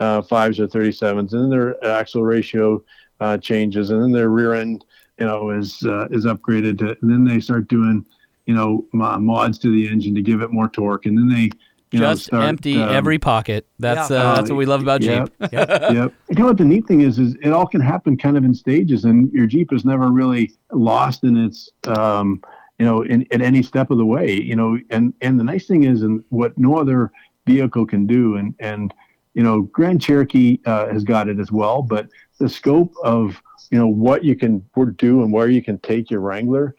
35s 0.00 0.58
or 0.58 0.68
37s, 0.68 1.18
and 1.18 1.28
then 1.30 1.50
their 1.50 1.84
axle 1.84 2.22
ratio 2.22 2.82
uh, 3.20 3.38
changes, 3.38 3.90
and 3.90 4.02
then 4.02 4.12
their 4.12 4.28
rear 4.28 4.54
end, 4.54 4.84
you 5.18 5.26
know, 5.26 5.50
is 5.50 5.82
uh, 5.84 6.06
is 6.10 6.24
upgraded. 6.26 6.78
To, 6.78 6.96
and 7.00 7.10
then 7.10 7.24
they 7.24 7.40
start 7.40 7.68
doing, 7.68 8.04
you 8.46 8.54
know, 8.54 8.86
mods 8.92 9.58
to 9.60 9.70
the 9.70 9.88
engine 9.88 10.14
to 10.14 10.22
give 10.22 10.42
it 10.42 10.50
more 10.50 10.68
torque. 10.68 11.06
And 11.06 11.16
then 11.16 11.28
they, 11.28 11.50
you 11.92 12.00
know, 12.00 12.12
Just 12.12 12.26
start, 12.26 12.44
empty 12.44 12.80
um, 12.80 12.90
every 12.90 13.18
pocket. 13.18 13.66
That's 13.78 14.10
Yeah. 14.10 14.16
uh, 14.16 14.34
that's 14.36 14.50
what 14.50 14.56
we 14.56 14.66
love 14.66 14.82
about 14.82 15.00
Jeep. 15.00 15.28
Yep. 15.40 15.52
yep. 15.52 16.12
You 16.28 16.36
know 16.36 16.46
what 16.46 16.58
the 16.58 16.64
neat 16.64 16.86
thing 16.86 17.00
is? 17.00 17.18
Is 17.18 17.34
it 17.42 17.52
all 17.52 17.66
can 17.66 17.80
happen 17.80 18.16
kind 18.16 18.36
of 18.36 18.44
in 18.44 18.54
stages, 18.54 19.04
and 19.04 19.32
your 19.32 19.46
Jeep 19.46 19.72
is 19.72 19.84
never 19.84 20.08
really 20.10 20.52
lost 20.72 21.24
in 21.24 21.36
its, 21.36 21.70
um, 21.86 22.42
you 22.78 22.84
know, 22.84 23.02
in 23.02 23.26
at 23.32 23.40
any 23.40 23.62
step 23.62 23.90
of 23.90 23.98
the 23.98 24.06
way. 24.06 24.32
You 24.32 24.56
know, 24.56 24.78
and 24.90 25.14
and 25.22 25.40
the 25.40 25.44
nice 25.44 25.66
thing 25.66 25.84
is, 25.84 26.02
and 26.02 26.22
what 26.28 26.56
no 26.58 26.76
other 26.76 27.10
vehicle 27.46 27.86
can 27.86 28.06
do, 28.06 28.36
and 28.36 28.54
and 28.58 28.92
you 29.34 29.42
know, 29.42 29.62
Grand 29.62 30.00
Cherokee 30.00 30.58
uh, 30.64 30.88
has 30.88 31.04
got 31.04 31.28
it 31.28 31.38
as 31.38 31.52
well, 31.52 31.82
but 31.82 32.08
the 32.38 32.48
scope 32.48 32.94
of 33.02 33.40
you 33.70 33.78
know 33.78 33.88
what 33.88 34.24
you 34.24 34.36
can 34.36 34.64
do 34.96 35.22
and 35.22 35.32
where 35.32 35.48
you 35.48 35.62
can 35.62 35.78
take 35.78 36.10
your 36.10 36.20
Wrangler 36.20 36.76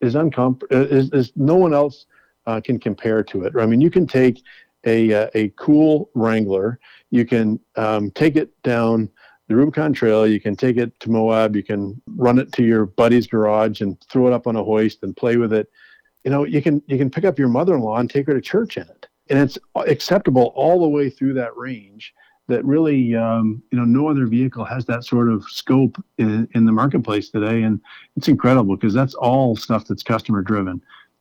is 0.00 0.14
uncomp 0.14 0.62
is, 0.70 1.10
is 1.12 1.32
no 1.36 1.54
one 1.54 1.72
else 1.72 2.06
uh, 2.46 2.60
can 2.60 2.78
compare 2.78 3.22
to 3.24 3.44
it. 3.44 3.54
I 3.58 3.66
mean, 3.66 3.80
you 3.80 3.90
can 3.90 4.06
take 4.06 4.42
a 4.84 5.12
uh, 5.12 5.30
a 5.34 5.48
cool 5.56 6.10
Wrangler, 6.14 6.78
you 7.10 7.24
can 7.24 7.58
um, 7.76 8.10
take 8.12 8.36
it 8.36 8.50
down 8.62 9.10
the 9.48 9.54
Rubicon 9.54 9.92
Trail, 9.92 10.26
you 10.26 10.40
can 10.40 10.56
take 10.56 10.76
it 10.76 10.98
to 11.00 11.10
Moab, 11.10 11.54
you 11.54 11.62
can 11.62 12.00
run 12.16 12.38
it 12.38 12.52
to 12.52 12.64
your 12.64 12.86
buddy's 12.86 13.26
garage 13.26 13.80
and 13.80 14.00
throw 14.10 14.26
it 14.26 14.32
up 14.32 14.46
on 14.46 14.56
a 14.56 14.64
hoist 14.64 15.02
and 15.02 15.16
play 15.16 15.36
with 15.36 15.52
it. 15.52 15.70
You 16.24 16.30
know, 16.30 16.44
you 16.44 16.62
can 16.62 16.82
you 16.86 16.98
can 16.98 17.10
pick 17.10 17.24
up 17.24 17.38
your 17.38 17.48
mother-in-law 17.48 17.98
and 17.98 18.10
take 18.10 18.26
her 18.26 18.34
to 18.34 18.40
church 18.40 18.76
in 18.76 18.84
it, 18.84 19.08
and 19.30 19.38
it's 19.38 19.58
acceptable 19.74 20.52
all 20.54 20.80
the 20.80 20.88
way 20.88 21.10
through 21.10 21.34
that 21.34 21.56
range. 21.56 22.14
That 22.48 22.64
really, 22.64 23.16
um, 23.16 23.60
you 23.72 23.78
know, 23.78 23.84
no 23.84 24.08
other 24.08 24.26
vehicle 24.26 24.64
has 24.64 24.84
that 24.84 25.04
sort 25.04 25.28
of 25.28 25.42
scope 25.44 26.00
in, 26.18 26.48
in 26.54 26.64
the 26.64 26.70
marketplace 26.70 27.28
today, 27.28 27.62
and 27.62 27.80
it's 28.16 28.28
incredible 28.28 28.76
because 28.76 28.94
that's 28.94 29.14
all 29.14 29.56
stuff 29.56 29.84
that's 29.86 30.04
customer 30.04 30.42
driven 30.42 30.80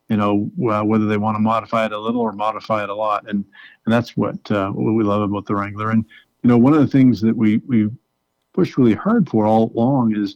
you 0.10 0.18
know 0.18 0.50
uh, 0.70 0.84
whether 0.84 1.06
they 1.06 1.18
want 1.18 1.36
to 1.36 1.40
modify 1.40 1.86
it 1.86 1.92
a 1.92 2.00
little 2.00 2.22
or 2.22 2.32
modify 2.32 2.84
it 2.84 2.90
a 2.90 2.96
lot. 2.96 3.28
And 3.28 3.44
and 3.86 3.94
that's 3.94 4.16
what 4.16 4.52
uh, 4.52 4.70
what 4.70 4.94
we 4.94 5.04
love 5.04 5.22
about 5.22 5.46
the 5.46 5.56
wrangler. 5.56 5.92
And 5.92 6.06
you 6.44 6.50
know 6.50 6.58
one 6.58 6.74
of 6.74 6.80
the 6.80 6.88
things 6.88 7.22
that 7.22 7.36
we 7.36 7.58
we 7.68 7.90
pushed 8.54 8.78
really 8.78 8.94
hard 8.94 9.30
for 9.30 9.46
all 9.46 9.72
along 9.76 10.16
is 10.16 10.36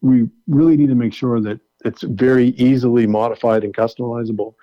we 0.00 0.28
really 0.46 0.76
need 0.76 0.88
to 0.88 0.94
make 0.94 1.14
sure 1.14 1.40
that 1.40 1.60
it's 1.84 2.02
very 2.02 2.48
easily 2.48 3.06
modified 3.06 3.64
and 3.64 3.74
customizable. 3.74 4.54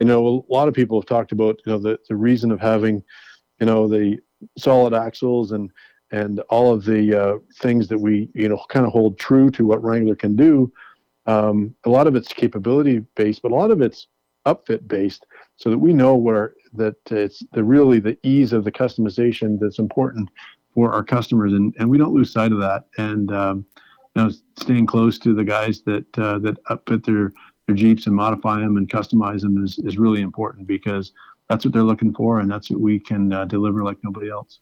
You 0.00 0.06
know 0.06 0.44
a 0.48 0.52
lot 0.52 0.68
of 0.68 0.74
people 0.74 1.00
have 1.00 1.08
talked 1.08 1.32
about 1.32 1.60
you 1.64 1.72
know 1.72 1.78
the, 1.78 1.98
the 2.08 2.16
reason 2.16 2.50
of 2.50 2.60
having 2.60 3.02
you 3.60 3.66
know 3.66 3.86
the 3.86 4.18
solid 4.58 4.94
axles 4.94 5.52
and 5.52 5.70
and 6.12 6.40
all 6.50 6.72
of 6.72 6.84
the 6.84 7.14
uh, 7.14 7.38
things 7.60 7.88
that 7.88 7.98
we 7.98 8.28
you 8.34 8.48
know 8.48 8.62
kind 8.68 8.86
of 8.86 8.92
hold 8.92 9.18
true 9.18 9.50
to 9.50 9.66
what 9.66 9.82
wrangler 9.82 10.16
can 10.16 10.34
do 10.36 10.72
um, 11.26 11.74
a 11.84 11.90
lot 11.90 12.06
of 12.06 12.16
it's 12.16 12.32
capability 12.32 13.00
based, 13.14 13.42
but 13.42 13.52
a 13.52 13.54
lot 13.54 13.70
of 13.70 13.80
it's 13.80 14.08
upfit 14.46 14.88
based, 14.88 15.26
so 15.56 15.70
that 15.70 15.78
we 15.78 15.92
know 15.92 16.16
where 16.16 16.54
that 16.72 16.96
it's 17.10 17.44
the 17.52 17.62
really 17.62 18.00
the 18.00 18.18
ease 18.22 18.52
of 18.52 18.64
the 18.64 18.72
customization 18.72 19.58
that's 19.60 19.78
important 19.78 20.28
for 20.74 20.92
our 20.92 21.04
customers, 21.04 21.52
and, 21.52 21.74
and 21.78 21.88
we 21.88 21.98
don't 21.98 22.14
lose 22.14 22.32
sight 22.32 22.52
of 22.52 22.58
that. 22.58 22.86
And 22.98 23.32
um, 23.32 23.66
you 24.16 24.22
know, 24.22 24.30
staying 24.58 24.86
close 24.86 25.18
to 25.20 25.34
the 25.34 25.44
guys 25.44 25.82
that 25.82 26.18
uh, 26.18 26.38
that 26.40 26.62
upfit 26.64 27.04
their 27.04 27.32
their 27.66 27.76
Jeeps 27.76 28.06
and 28.06 28.16
modify 28.16 28.58
them 28.60 28.76
and 28.76 28.88
customize 28.88 29.42
them 29.42 29.62
is 29.62 29.78
is 29.78 29.98
really 29.98 30.22
important 30.22 30.66
because 30.66 31.12
that's 31.50 31.64
what 31.64 31.74
they're 31.74 31.82
looking 31.82 32.14
for, 32.14 32.38
and 32.38 32.48
that's 32.48 32.70
what 32.70 32.80
we 32.80 33.00
can 33.00 33.32
uh, 33.32 33.44
deliver 33.44 33.82
like 33.82 33.98
nobody 34.04 34.30
else. 34.30 34.60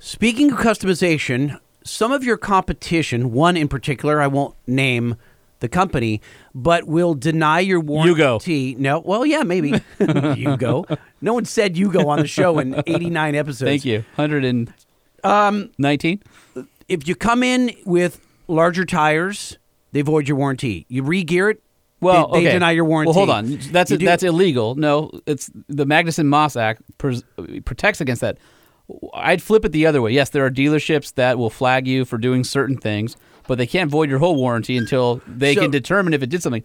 Speaking 0.00 0.50
of 0.50 0.58
customization, 0.58 1.60
some 1.84 2.10
of 2.10 2.24
your 2.24 2.36
competition, 2.36 3.30
one 3.30 3.56
in 3.56 3.68
particular, 3.68 4.20
I 4.20 4.26
won't 4.26 4.56
name 4.66 5.14
the 5.60 5.68
company, 5.68 6.20
but 6.56 6.88
will 6.88 7.14
deny 7.14 7.60
your 7.60 7.78
warranty. 7.78 8.10
You 8.10 8.74
go. 8.74 8.80
No, 8.80 8.98
well, 8.98 9.24
yeah, 9.24 9.44
maybe 9.44 9.70
Yugo. 10.00 10.98
No 11.20 11.34
one 11.34 11.44
said 11.44 11.76
Yugo 11.76 12.06
on 12.06 12.18
the 12.18 12.26
show 12.26 12.58
in 12.58 12.82
89 12.84 13.36
episodes. 13.36 13.68
Thank 13.68 13.84
you. 13.84 13.98
119. 14.16 14.74
Um, 15.22 16.68
if 16.88 17.06
you 17.06 17.14
come 17.14 17.44
in 17.44 17.72
with 17.86 18.20
larger 18.48 18.84
tires, 18.84 19.56
they 19.92 20.02
void 20.02 20.26
your 20.26 20.36
warranty. 20.36 20.84
You 20.88 21.04
re-gear 21.04 21.50
it, 21.50 21.62
Well, 22.00 22.28
they, 22.28 22.44
they 22.44 22.52
deny 22.52 22.70
your 22.72 22.84
warranty. 22.84 23.08
Well, 23.08 23.14
hold 23.14 23.30
on. 23.30 23.58
That's 23.72 23.90
do- 23.90 23.98
that's 23.98 24.22
illegal. 24.22 24.74
No, 24.76 25.10
it's 25.26 25.50
the 25.68 25.84
Magnuson 25.84 26.26
Moss 26.26 26.56
Act 26.56 26.82
pres- 26.98 27.24
protects 27.64 28.00
against 28.00 28.20
that. 28.20 28.38
I'd 29.14 29.42
flip 29.42 29.64
it 29.64 29.72
the 29.72 29.86
other 29.86 30.00
way. 30.00 30.12
Yes, 30.12 30.30
there 30.30 30.46
are 30.46 30.50
dealerships 30.50 31.14
that 31.14 31.38
will 31.38 31.50
flag 31.50 31.86
you 31.86 32.04
for 32.04 32.16
doing 32.16 32.42
certain 32.44 32.76
things, 32.76 33.16
but 33.46 33.58
they 33.58 33.66
can't 33.66 33.90
void 33.90 34.08
your 34.08 34.18
whole 34.18 34.36
warranty 34.36 34.76
until 34.76 35.20
they 35.26 35.54
So- 35.54 35.62
can 35.62 35.70
determine 35.70 36.14
if 36.14 36.22
it 36.22 36.30
did 36.30 36.42
something. 36.42 36.62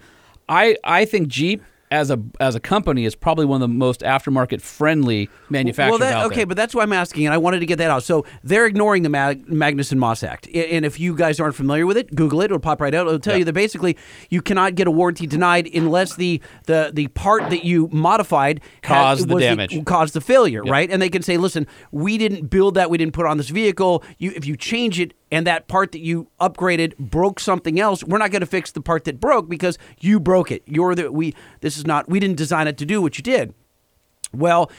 I 0.47 0.77
I 0.83 1.05
think 1.05 1.27
Jeep 1.29 1.63
as 1.93 2.09
a 2.09 2.19
as 2.39 2.55
a 2.55 2.59
company 2.59 3.05
is 3.05 3.15
probably 3.15 3.45
one 3.45 3.61
of 3.61 3.69
the 3.69 3.73
most 3.73 4.01
aftermarket 4.01 4.61
friendly 4.61 5.29
manufacturers 5.49 5.99
Well, 5.99 6.09
that, 6.09 6.25
okay, 6.25 6.43
but 6.43 6.57
that's 6.57 6.73
why 6.73 6.81
I'm 6.81 6.91
asking, 6.91 7.27
and 7.27 7.33
I 7.33 7.37
wanted 7.37 7.59
to 7.59 7.67
get 7.67 7.77
that 7.77 7.91
out. 7.91 8.01
So 8.01 8.25
they're 8.43 8.65
ignoring 8.65 9.03
the 9.03 9.09
Mag- 9.09 9.45
Magnuson 9.45 9.97
Moss 9.97 10.23
Act, 10.23 10.47
and 10.47 10.85
if 10.85 10.99
you 10.99 11.15
guys 11.15 11.39
aren't 11.39 11.53
familiar 11.55 11.85
with 11.85 11.95
it, 11.97 12.13
Google 12.15 12.41
it; 12.41 12.45
it'll 12.45 12.57
pop 12.57 12.81
right 12.81 12.93
out. 12.95 13.05
It'll 13.05 13.19
tell 13.19 13.37
you 13.37 13.45
that 13.45 13.53
basically 13.53 13.95
you 14.31 14.41
cannot 14.41 14.73
get 14.73 14.87
a 14.87 14.91
warranty 14.91 15.27
denied 15.27 15.69
unless 15.73 16.15
the 16.15 16.41
the 16.65 16.89
the 16.91 17.09
part 17.09 17.51
that 17.51 17.63
you 17.63 17.89
modified 17.91 18.61
Caused 18.81 19.27
the 19.29 19.37
damage. 19.37 19.85
caused 19.85 20.15
the 20.15 20.21
failure, 20.21 20.63
right? 20.63 20.89
And 20.89 20.99
they 20.99 21.09
can 21.09 21.21
say, 21.21 21.37
"Listen, 21.37 21.67
we 21.91 22.17
didn't 22.17 22.47
build 22.47 22.73
that; 22.73 22.89
we 22.89 22.97
didn't 22.97 23.13
put 23.13 23.27
on 23.27 23.37
this 23.37 23.49
vehicle. 23.49 24.03
You, 24.17 24.33
if 24.35 24.47
you 24.47 24.57
change 24.57 24.99
it." 24.99 25.13
And 25.33 25.47
that 25.47 25.67
part 25.67 25.93
that 25.93 26.01
you 26.01 26.27
upgraded 26.39 26.95
broke 26.99 27.39
something 27.39 27.79
else. 27.79 28.03
We're 28.03 28.19
not 28.19 28.29
going 28.29 28.41
to 28.41 28.45
fix 28.45 28.71
the 28.71 28.81
part 28.81 29.05
that 29.05 29.19
broke 29.19 29.49
because 29.49 29.79
you 29.99 30.19
broke 30.19 30.51
it. 30.51 30.61
You're 30.67 30.93
the 30.93 31.11
we. 31.11 31.33
This 31.61 31.75
is 31.75 31.87
not. 31.87 32.07
We 32.07 32.19
didn't 32.19 32.37
design 32.37 32.67
it 32.67 32.77
to 32.77 32.85
do 32.85 33.01
what 33.01 33.17
you 33.17 33.23
did. 33.23 33.55
Well, 34.31 34.71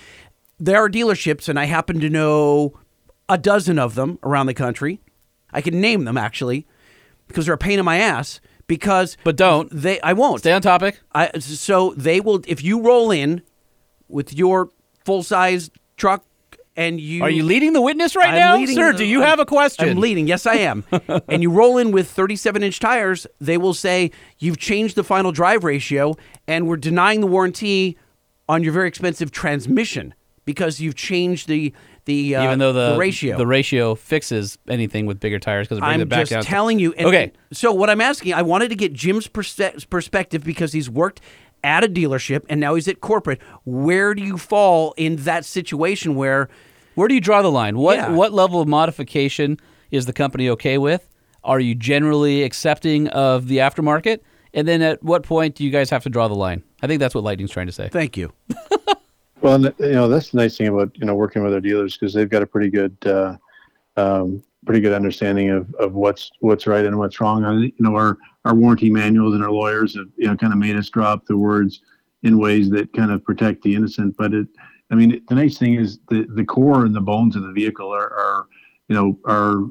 there 0.61 0.79
are 0.79 0.89
dealerships, 0.89 1.49
and 1.49 1.59
I 1.59 1.65
happen 1.65 1.99
to 1.99 2.09
know 2.09 2.79
a 3.29 3.37
dozen 3.37 3.81
of 3.81 3.97
them 3.97 4.21
around 4.23 4.47
the 4.47 4.55
country. 4.55 5.01
I 5.53 5.61
can 5.61 5.81
name 5.81 6.05
them 6.05 6.17
actually 6.17 6.69
because 7.27 7.47
they're 7.47 7.55
a 7.55 7.59
pain 7.59 7.81
in 7.81 7.85
my 7.85 7.97
ass. 7.99 8.41
Because 8.69 9.17
But 9.25 9.37
don't. 9.37 9.69
they? 9.73 10.01
I 10.03 10.13
won't. 10.13 10.39
Stay 10.39 10.53
on 10.53 10.63
topic. 10.63 11.01
I, 11.13 11.37
so 11.41 11.95
they 11.97 12.21
will 12.21 12.43
if 12.47 12.63
you 12.63 12.81
roll 12.81 13.11
in 13.11 13.43
with 14.09 14.33
your 14.33 14.71
full 15.05 15.25
size 15.25 15.71
truck 15.97 16.25
and 16.77 17.01
you 17.01 17.23
Are 17.23 17.31
you 17.31 17.45
leading 17.45 17.73
the 17.73 17.81
witness 17.81 18.17
right 18.17 18.31
I'm 18.31 18.35
now, 18.61 18.67
sir? 18.67 18.93
the- 18.93 18.99
Do 18.99 19.05
you 19.05 19.21
I'm- 19.21 19.29
have 19.31 19.39
a 19.41 19.47
question? 19.47 19.89
I'm 19.89 19.99
leading. 19.99 20.27
Yes, 20.27 20.47
I 20.47 20.55
am. 20.57 20.85
and 21.29 21.43
you 21.43 21.51
roll 21.51 21.79
in 21.79 21.91
with 21.93 22.11
37 22.11 22.63
inch 22.63 22.81
tires, 22.81 23.27
they 23.41 23.57
will 23.59 23.75
say 23.75 24.11
you've 24.39 24.59
changed 24.59 24.97
the 24.97 25.05
final 25.05 25.33
drive 25.33 25.65
ratio, 25.65 26.15
and 26.49 26.67
we're 26.67 26.77
denying 26.77 27.21
the 27.21 27.27
warranty 27.27 27.97
on 28.49 28.63
your 28.63 28.73
very 28.73 28.89
expensive 28.89 29.31
transmission 29.31 30.15
because 30.45 30.81
you've 30.81 30.95
changed 30.97 31.49
the 31.49 31.73
the 32.07 32.37
uh, 32.37 32.45
Even 32.45 32.59
though 32.59 32.75
the, 32.75 32.99
ratio. 32.99 33.39
the 33.39 33.47
ratio 33.47 33.95
fixes 33.95 34.59
anything 34.69 35.07
with 35.07 35.19
bigger 35.19 35.39
tires 35.39 35.67
because 35.67 35.79
it 35.79 35.81
brings 35.81 35.95
I'm 35.95 36.01
it 36.03 36.09
back 36.11 36.19
just 36.21 36.33
down. 36.33 36.43
telling 36.43 36.79
you. 36.79 36.93
Okay, 37.01 37.33
So 37.51 37.73
what 37.73 37.89
I'm 37.89 38.03
asking, 38.03 38.35
I 38.35 38.43
wanted 38.43 38.69
to 38.69 38.75
get 38.77 38.93
Jim's 38.93 39.27
perspe- 39.27 39.89
perspective 39.89 40.45
because 40.45 40.75
he's 40.75 40.91
worked 40.91 41.23
at 41.65 41.83
a 41.83 41.89
dealership 41.89 42.43
and 42.49 42.61
now 42.61 42.75
he's 42.77 42.87
at 42.87 43.01
corporate. 43.01 43.41
Where 43.65 44.15
do 44.15 44.23
you 44.23 44.39
fall 44.39 44.95
in 44.97 45.17
that 45.17 45.45
situation 45.45 46.15
where? 46.15 46.49
where 46.95 47.09
do 47.09 47.15
you 47.15 47.21
draw 47.21 47.43
the 47.43 47.51
line? 47.51 47.77
What 47.77 47.97
Yeah. 47.97 48.11
what 48.11 48.33
level 48.33 48.61
of 48.61 48.69
modification 48.69 49.59
is 49.91 50.07
the 50.07 50.13
company 50.13 50.49
okay 50.51 50.79
with? 50.79 51.09
Are 51.43 51.59
you 51.59 51.75
generally 51.75 52.45
accepting 52.45 53.09
of 53.09 53.49
the 53.49 53.59
aftermarket? 53.59 54.21
And 54.53 54.69
then 54.69 54.81
at 54.83 55.03
what 55.03 55.25
point 55.25 55.57
do 55.57 55.65
you 55.65 55.71
guys 55.73 55.91
have 55.91 56.05
to 56.05 56.09
draw 56.11 56.29
the 56.29 56.35
line? 56.37 56.63
I 56.83 56.87
think 56.87 57.01
that's 57.01 57.15
what 57.15 57.25
Lightning's 57.25 57.51
trying 57.51 57.67
to 57.67 57.73
say. 57.73 57.89
Thank 57.89 58.17
you. 58.17 58.33
Well, 59.41 59.61
you 59.61 59.93
know 59.93 60.09
that's 60.09 60.31
the 60.31 60.39
nice 60.39 60.57
thing 60.57 60.69
about 60.69 60.97
you 60.99 61.05
know 61.05 61.15
working 61.15 61.43
with 61.43 61.53
our 61.53 61.61
dealers 61.61 61.99
because 61.99 62.15
they've 62.15 62.31
got 62.31 62.43
a 62.43 62.47
pretty 62.47 62.71
good, 62.71 62.97
uh, 63.05 63.37
um, 63.99 64.43
pretty 64.65 64.81
good 64.81 64.93
understanding 64.93 65.51
of, 65.51 65.73
of 65.75 65.95
what's 65.95 66.31
what's 66.41 66.67
right 66.67 66.85
and 66.85 66.99
what's 66.99 67.21
wrong. 67.21 67.45
I, 67.45 67.55
you 67.55 67.73
know 67.79 67.95
our 67.97 68.19
our 68.45 68.55
warranty 68.55 68.91
manuals 68.91 69.35
and 69.35 69.45
our 69.45 69.51
lawyers 69.51 69.97
have 69.97 70.07
you 70.17 70.27
know 70.27 70.37
kind 70.37 70.53
of 70.53 70.59
made 70.59 70.77
us 70.77 70.89
drop 70.89 71.27
the 71.27 71.37
words 71.37 71.81
in 72.23 72.39
ways 72.39 72.71
that 72.71 72.93
kind 72.93 73.11
of 73.11 73.23
protect 73.25 73.63
the 73.63 73.75
innocent. 73.75 74.17
But 74.17 74.33
it, 74.35 74.49
I 74.91 74.95
mean, 74.95 75.23
the 75.29 75.35
nice 75.35 75.59
thing 75.59 75.75
is 75.75 75.99
the 76.09 76.27
the 76.35 76.45
core 76.45 76.85
and 76.85 76.95
the 76.95 77.01
bones 77.01 77.37
of 77.37 77.43
the 77.43 77.53
vehicle 77.53 77.91
are, 77.91 78.13
are 78.13 78.47
you 78.89 78.95
know 78.95 79.19
are 79.25 79.65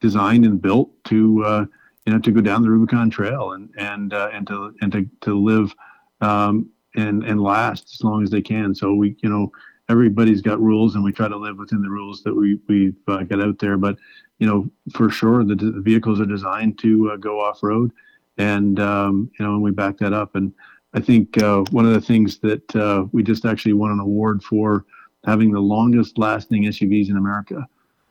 designed 0.00 0.44
and 0.44 0.60
built 0.60 0.90
to 1.04 1.44
uh, 1.44 1.64
you 2.06 2.12
know 2.12 2.18
to 2.18 2.30
go 2.30 2.40
down 2.40 2.62
the 2.62 2.70
Rubicon 2.70 3.10
Trail 3.10 3.52
and 3.52 3.70
and 3.76 4.12
uh, 4.12 4.30
and 4.32 4.46
to 4.48 4.74
and 4.80 4.92
to 4.92 5.08
to 5.22 5.38
live 5.38 5.74
um, 6.20 6.70
and 6.96 7.24
and 7.24 7.42
last 7.42 7.94
as 7.94 8.02
long 8.02 8.22
as 8.22 8.30
they 8.30 8.42
can. 8.42 8.74
So 8.74 8.94
we, 8.94 9.16
you 9.22 9.28
know, 9.28 9.50
everybody's 9.88 10.42
got 10.42 10.60
rules, 10.60 10.94
and 10.94 11.04
we 11.04 11.12
try 11.12 11.28
to 11.28 11.36
live 11.36 11.58
within 11.58 11.82
the 11.82 11.90
rules 11.90 12.22
that 12.22 12.34
we 12.34 12.58
we've 12.68 12.96
uh, 13.08 13.22
got 13.24 13.40
out 13.42 13.58
there. 13.58 13.76
But 13.76 13.96
you 14.38 14.46
know, 14.46 14.70
for 14.94 15.10
sure, 15.10 15.44
the, 15.44 15.54
the 15.54 15.80
vehicles 15.80 16.20
are 16.20 16.26
designed 16.26 16.78
to 16.80 17.12
uh, 17.12 17.16
go 17.16 17.40
off 17.40 17.62
road, 17.62 17.92
and 18.38 18.80
um, 18.80 19.30
you 19.38 19.44
know, 19.44 19.54
and 19.54 19.62
we 19.62 19.70
back 19.70 19.98
that 19.98 20.12
up. 20.12 20.34
And 20.34 20.52
I 20.94 21.00
think 21.00 21.42
uh, 21.42 21.64
one 21.70 21.86
of 21.86 21.92
the 21.92 22.00
things 22.00 22.38
that 22.38 22.76
uh, 22.76 23.06
we 23.12 23.22
just 23.22 23.44
actually 23.44 23.72
won 23.72 23.90
an 23.90 24.00
award 24.00 24.42
for 24.42 24.84
having 25.24 25.50
the 25.50 25.60
longest 25.60 26.18
lasting 26.18 26.64
SUVs 26.64 27.08
in 27.10 27.16
America. 27.16 27.66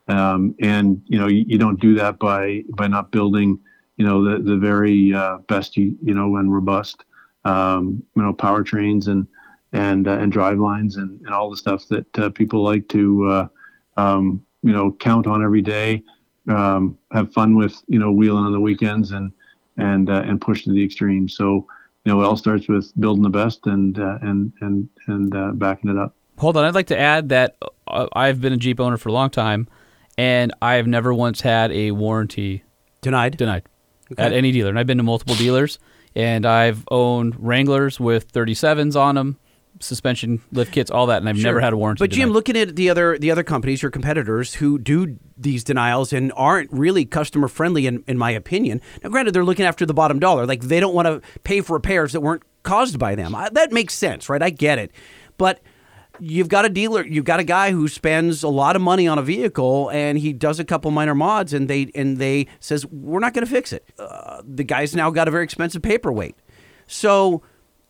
Um, 0.07 0.55
and 0.59 1.01
you 1.05 1.17
know, 1.17 1.27
you, 1.27 1.45
you 1.47 1.57
don't 1.57 1.79
do 1.79 1.95
that 1.95 2.19
by 2.19 2.63
by 2.75 2.87
not 2.87 3.11
building, 3.11 3.59
you 3.97 4.05
know, 4.05 4.23
the 4.23 4.43
the 4.43 4.57
very 4.57 5.13
uh, 5.13 5.37
best, 5.47 5.77
you, 5.77 5.97
you 6.03 6.13
know, 6.13 6.35
and 6.37 6.53
robust, 6.53 7.05
um, 7.45 8.03
you 8.15 8.21
know, 8.21 8.33
powertrains 8.33 9.07
and 9.07 9.27
and 9.73 10.07
uh, 10.07 10.11
and 10.11 10.31
drive 10.31 10.59
lines 10.59 10.95
and, 10.95 11.19
and 11.21 11.29
all 11.29 11.49
the 11.49 11.57
stuff 11.57 11.87
that 11.89 12.19
uh, 12.19 12.29
people 12.29 12.63
like 12.63 12.87
to, 12.89 13.27
uh, 13.29 13.47
um, 13.97 14.43
you 14.61 14.71
know, 14.71 14.91
count 14.91 15.27
on 15.27 15.43
every 15.43 15.61
day, 15.61 16.03
um, 16.47 16.97
have 17.11 17.33
fun 17.33 17.55
with, 17.55 17.81
you 17.87 17.99
know, 17.99 18.11
wheeling 18.11 18.45
on 18.45 18.53
the 18.53 18.59
weekends 18.59 19.11
and 19.11 19.31
and 19.77 20.09
uh, 20.09 20.21
and 20.25 20.39
push 20.39 20.63
to 20.63 20.71
the 20.71 20.83
extreme. 20.83 21.27
So, 21.27 21.67
you 22.05 22.13
know, 22.13 22.21
it 22.21 22.25
all 22.25 22.37
starts 22.37 22.67
with 22.67 22.91
building 22.99 23.23
the 23.23 23.29
best 23.29 23.65
and 23.65 23.99
uh, 23.99 24.19
and 24.21 24.53
and 24.61 24.87
and 25.07 25.35
uh, 25.35 25.51
backing 25.53 25.89
it 25.89 25.97
up. 25.97 26.15
Hold 26.37 26.57
on, 26.57 26.65
I'd 26.65 26.75
like 26.75 26.87
to 26.87 26.97
add 26.97 27.29
that 27.29 27.57
uh, 27.87 28.07
I've 28.13 28.41
been 28.41 28.53
a 28.53 28.57
Jeep 28.57 28.79
owner 28.79 28.97
for 28.97 29.09
a 29.09 29.13
long 29.13 29.29
time, 29.29 29.67
and 30.17 30.53
I 30.61 30.75
have 30.75 30.87
never 30.87 31.13
once 31.13 31.41
had 31.41 31.71
a 31.71 31.91
warranty 31.91 32.63
Denied. 33.01 33.37
denied 33.37 33.63
at 34.17 34.33
any 34.33 34.51
dealer. 34.51 34.69
And 34.69 34.79
I've 34.79 34.87
been 34.87 34.97
to 34.97 35.03
multiple 35.03 35.35
dealers, 35.35 35.79
and 36.15 36.45
I've 36.45 36.85
owned 36.89 37.35
Wranglers 37.37 37.99
with 37.99 38.31
37s 38.31 38.99
on 38.99 39.15
them, 39.15 39.37
suspension 39.83 40.41
lift 40.51 40.71
kits, 40.71 40.89
all 40.89 41.07
that, 41.07 41.17
and 41.17 41.29
I've 41.29 41.37
never 41.37 41.59
had 41.59 41.73
a 41.73 41.77
warranty. 41.77 42.03
But 42.03 42.11
Jim, 42.11 42.29
denied. 42.29 42.33
looking 42.33 42.57
at 42.57 42.75
the 42.75 42.89
other 42.89 43.17
the 43.17 43.31
other 43.31 43.43
companies, 43.43 43.81
your 43.81 43.91
competitors 43.91 44.55
who 44.55 44.79
do 44.79 45.17
these 45.37 45.63
denials 45.63 46.13
and 46.13 46.31
aren't 46.35 46.71
really 46.71 47.05
customer 47.05 47.47
friendly, 47.47 47.85
in 47.87 48.03
in 48.07 48.17
my 48.17 48.31
opinion. 48.31 48.81
Now, 49.03 49.09
granted, 49.09 49.33
they're 49.33 49.45
looking 49.45 49.65
after 49.65 49.85
the 49.85 49.93
bottom 49.93 50.19
dollar, 50.19 50.45
like 50.45 50.61
they 50.61 50.79
don't 50.79 50.95
want 50.95 51.07
to 51.07 51.21
pay 51.43 51.61
for 51.61 51.73
repairs 51.73 52.13
that 52.13 52.21
weren't 52.21 52.43
caused 52.63 52.97
by 52.97 53.15
them. 53.15 53.35
I, 53.35 53.49
that 53.49 53.71
makes 53.71 53.93
sense, 53.93 54.29
right? 54.29 54.41
I 54.41 54.49
get 54.49 54.79
it, 54.79 54.91
but. 55.37 55.59
You've 56.19 56.47
got 56.47 56.63
a 56.63 56.69
dealer. 56.69 57.03
You've 57.03 57.25
got 57.25 57.39
a 57.39 57.43
guy 57.43 57.71
who 57.71 57.87
spends 57.87 58.43
a 58.43 58.47
lot 58.47 58.75
of 58.75 58.83
money 58.83 59.07
on 59.07 59.17
a 59.17 59.23
vehicle, 59.23 59.89
and 59.89 60.15
he 60.19 60.31
does 60.31 60.59
a 60.59 60.63
couple 60.63 60.91
minor 60.91 61.15
mods, 61.15 61.53
and 61.53 61.67
they 61.67 61.89
and 61.95 62.19
they 62.19 62.45
says 62.59 62.85
we're 62.85 63.19
not 63.19 63.33
going 63.33 63.43
to 63.43 63.51
fix 63.51 63.73
it. 63.73 63.83
Uh, 63.97 64.43
the 64.45 64.63
guy's 64.63 64.95
now 64.95 65.09
got 65.09 65.27
a 65.27 65.31
very 65.31 65.43
expensive 65.43 65.81
paperweight, 65.81 66.35
so 66.85 67.41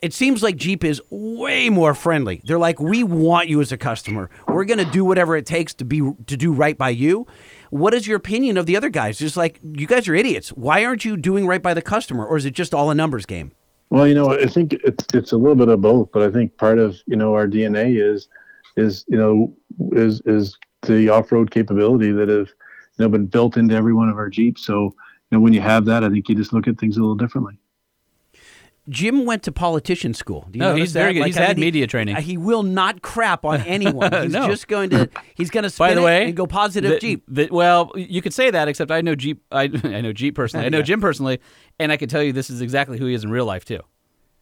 it 0.04 0.14
seems 0.14 0.43
like 0.43 0.58
Jeep 0.58 0.84
is 0.84 1.01
way 1.10 1.70
more 1.70 1.93
friendly. 1.93 2.41
They're 2.43 2.60
like, 2.60 2.78
we 2.78 3.06
want 3.06 3.47
you 3.47 3.62
as 3.62 3.72
a 3.72 3.78
customer. 3.78 4.30
We're 4.49 4.66
going 4.66 4.84
to 4.84 4.91
do 4.91 5.06
whatever 5.06 5.38
it 5.38 5.45
takes 5.45 5.74
to 5.76 5.86
be 5.86 5.99
to 5.99 6.36
do 6.36 6.51
right 6.51 6.78
by 6.78 6.89
you. 6.89 7.26
What 7.70 7.93
is 7.93 8.06
your 8.06 8.18
opinion 8.18 8.58
of 8.58 8.66
the 8.66 8.76
other 8.76 8.89
guys? 8.89 9.18
Just 9.18 9.38
like 9.38 9.62
you 9.64 9.88
guys 9.88 10.10
are 10.10 10.14
idiots. 10.14 10.49
Why 10.49 10.84
aren't 10.84 11.06
you 11.06 11.16
doing 11.16 11.47
right 11.47 11.62
by 11.62 11.74
the 11.74 11.82
customer, 11.82 12.26
or 12.26 12.36
is 12.36 12.43
it 12.43 12.51
just 12.51 12.74
all 12.74 12.91
a 12.91 12.95
numbers 12.95 13.26
game? 13.26 13.54
Well, 13.91 14.06
you 14.06 14.14
know, 14.14 14.34
I 14.34 14.45
think 14.47 14.74
it's 14.74 15.06
it's 15.14 15.32
a 15.32 15.38
little 15.38 15.56
bit 15.56 15.70
of 15.70 15.80
both, 15.80 16.12
but 16.12 16.22
I 16.22 16.30
think 16.30 16.58
part 16.58 16.80
of 16.80 16.97
you 17.08 17.16
know 17.16 17.34
our 17.34 17.47
DNA 17.47 17.97
is 17.97 18.28
is 18.76 19.06
you 19.08 19.18
know 19.18 19.56
is 19.93 20.22
is 20.26 20.58
the 20.82 21.08
off 21.08 21.32
road 21.32 21.49
capability 21.49 22.12
that 22.12 22.28
have 22.28 22.49
you 22.97 23.06
know 23.06 23.10
been 23.10 23.28
built 23.28 23.56
into 23.56 23.74
every 23.74 23.93
one 23.93 24.10
of 24.10 24.18
our 24.18 24.30
Jeeps. 24.30 24.66
So 24.66 24.84
you 24.84 25.38
know 25.38 25.39
when 25.39 25.54
you 25.54 25.62
have 25.62 25.86
that, 25.86 26.04
I 26.04 26.10
think 26.10 26.28
you 26.28 26.36
just 26.36 26.51
look 26.51 26.68
at 26.68 26.78
things 26.78 26.97
a 26.97 26.99
little 26.99 27.16
differently. 27.16 27.58
Jim 28.89 29.25
went 29.25 29.43
to 29.43 29.51
politician 29.51 30.13
school. 30.13 30.47
Do 30.51 30.59
you 30.59 30.65
No, 30.65 30.75
he's 30.75 30.91
very 30.91 31.13
good. 31.13 31.25
He's 31.25 31.38
I 31.38 31.41
had 31.41 31.49
mean, 31.57 31.63
he- 31.63 31.67
media 31.67 31.88
training. 31.88 32.17
uh, 32.17 32.21
He 32.21 32.38
will 32.38 32.63
not 32.63 33.01
crap 33.01 33.45
on 33.45 33.61
anyone. 33.65 34.11
He's 34.23 34.34
No. 34.34 34.47
just 34.47 34.67
going 34.67 34.89
to 34.89 35.09
he's 35.36 35.49
going 35.49 35.67
to 35.69 35.77
By 35.77 35.93
the 35.93 36.01
way, 36.01 36.25
and 36.25 36.36
go 36.36 36.45
positive 36.47 36.91
the- 36.91 36.99
Jeep. 36.99 37.23
the- 37.27 37.47
well, 37.49 37.91
you 37.95 38.21
could 38.21 38.34
say 38.34 38.51
that, 38.51 38.67
except 38.67 38.91
I 38.91 38.99
know 39.01 39.15
Jeep. 39.15 39.41
I, 39.51 39.63
I 39.84 40.01
know 40.01 40.11
Jeep 40.11 40.36
personally. 40.36 40.65
I 40.65 40.69
know 40.69 40.77
Yeah. 40.79 40.84
Jim 40.84 40.99
personally, 41.01 41.39
and 41.79 41.91
I 41.93 41.97
can 41.97 42.09
tell 42.09 42.21
you 42.21 42.34
this 42.34 42.49
is 42.49 42.59
exactly 42.61 42.97
who 42.97 43.05
he 43.05 43.13
is 43.13 43.23
in 43.23 43.31
real 43.31 43.45
life 43.45 43.63
too. 43.63 43.79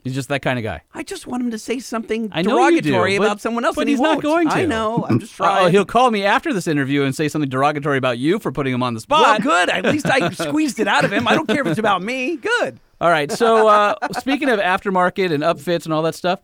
He's 0.03 0.15
just 0.15 0.29
that 0.29 0.41
kind 0.41 0.57
of 0.57 0.63
guy. 0.63 0.81
I 0.95 1.03
just 1.03 1.27
want 1.27 1.43
him 1.43 1.51
to 1.51 1.59
say 1.59 1.77
something 1.77 2.31
you 2.35 2.43
do, 2.43 2.49
derogatory 2.49 3.19
but- 3.19 3.25
about 3.25 3.41
someone 3.41 3.63
else, 3.63 3.75
but 3.75 3.87
he's 3.87 3.99
not 3.99 4.13
won't. 4.13 4.23
going 4.23 4.49
to. 4.49 4.55
I 4.55 4.65
know. 4.65 5.05
I'm 5.07 5.19
just 5.19 5.33
Oh, 5.33 5.45
trying. 5.45 5.71
he'll 5.71 5.85
call 5.85 6.09
me 6.09 6.23
after 6.25 6.51
this 6.51 6.65
interview 6.67 7.03
and 7.03 7.15
say 7.15 7.27
something 7.27 7.47
derogatory 7.51 7.99
about 7.99 8.17
you 8.17 8.39
for 8.39 8.51
putting 8.51 8.73
him 8.73 8.81
on 8.81 8.95
the 8.95 8.99
spot. 9.01 9.21
Well, 9.21 9.39
good. 9.39 9.69
At 9.69 9.85
least 9.85 10.07
I 10.09 10.31
squeezed 10.31 10.79
it 10.79 10.87
out 10.87 11.05
of 11.05 11.13
him. 11.13 11.27
I 11.27 11.35
don't 11.35 11.45
care 11.47 11.61
if 11.61 11.67
it's 11.67 11.77
about 11.77 12.01
me. 12.01 12.37
Good. 12.37 12.79
All 13.01 13.09
right. 13.09 13.31
So 13.31 13.67
uh, 13.67 13.95
speaking 14.19 14.47
of 14.47 14.59
aftermarket 14.59 15.31
and 15.33 15.41
upfits 15.43 15.85
and 15.85 15.93
all 15.93 16.03
that 16.03 16.13
stuff, 16.15 16.39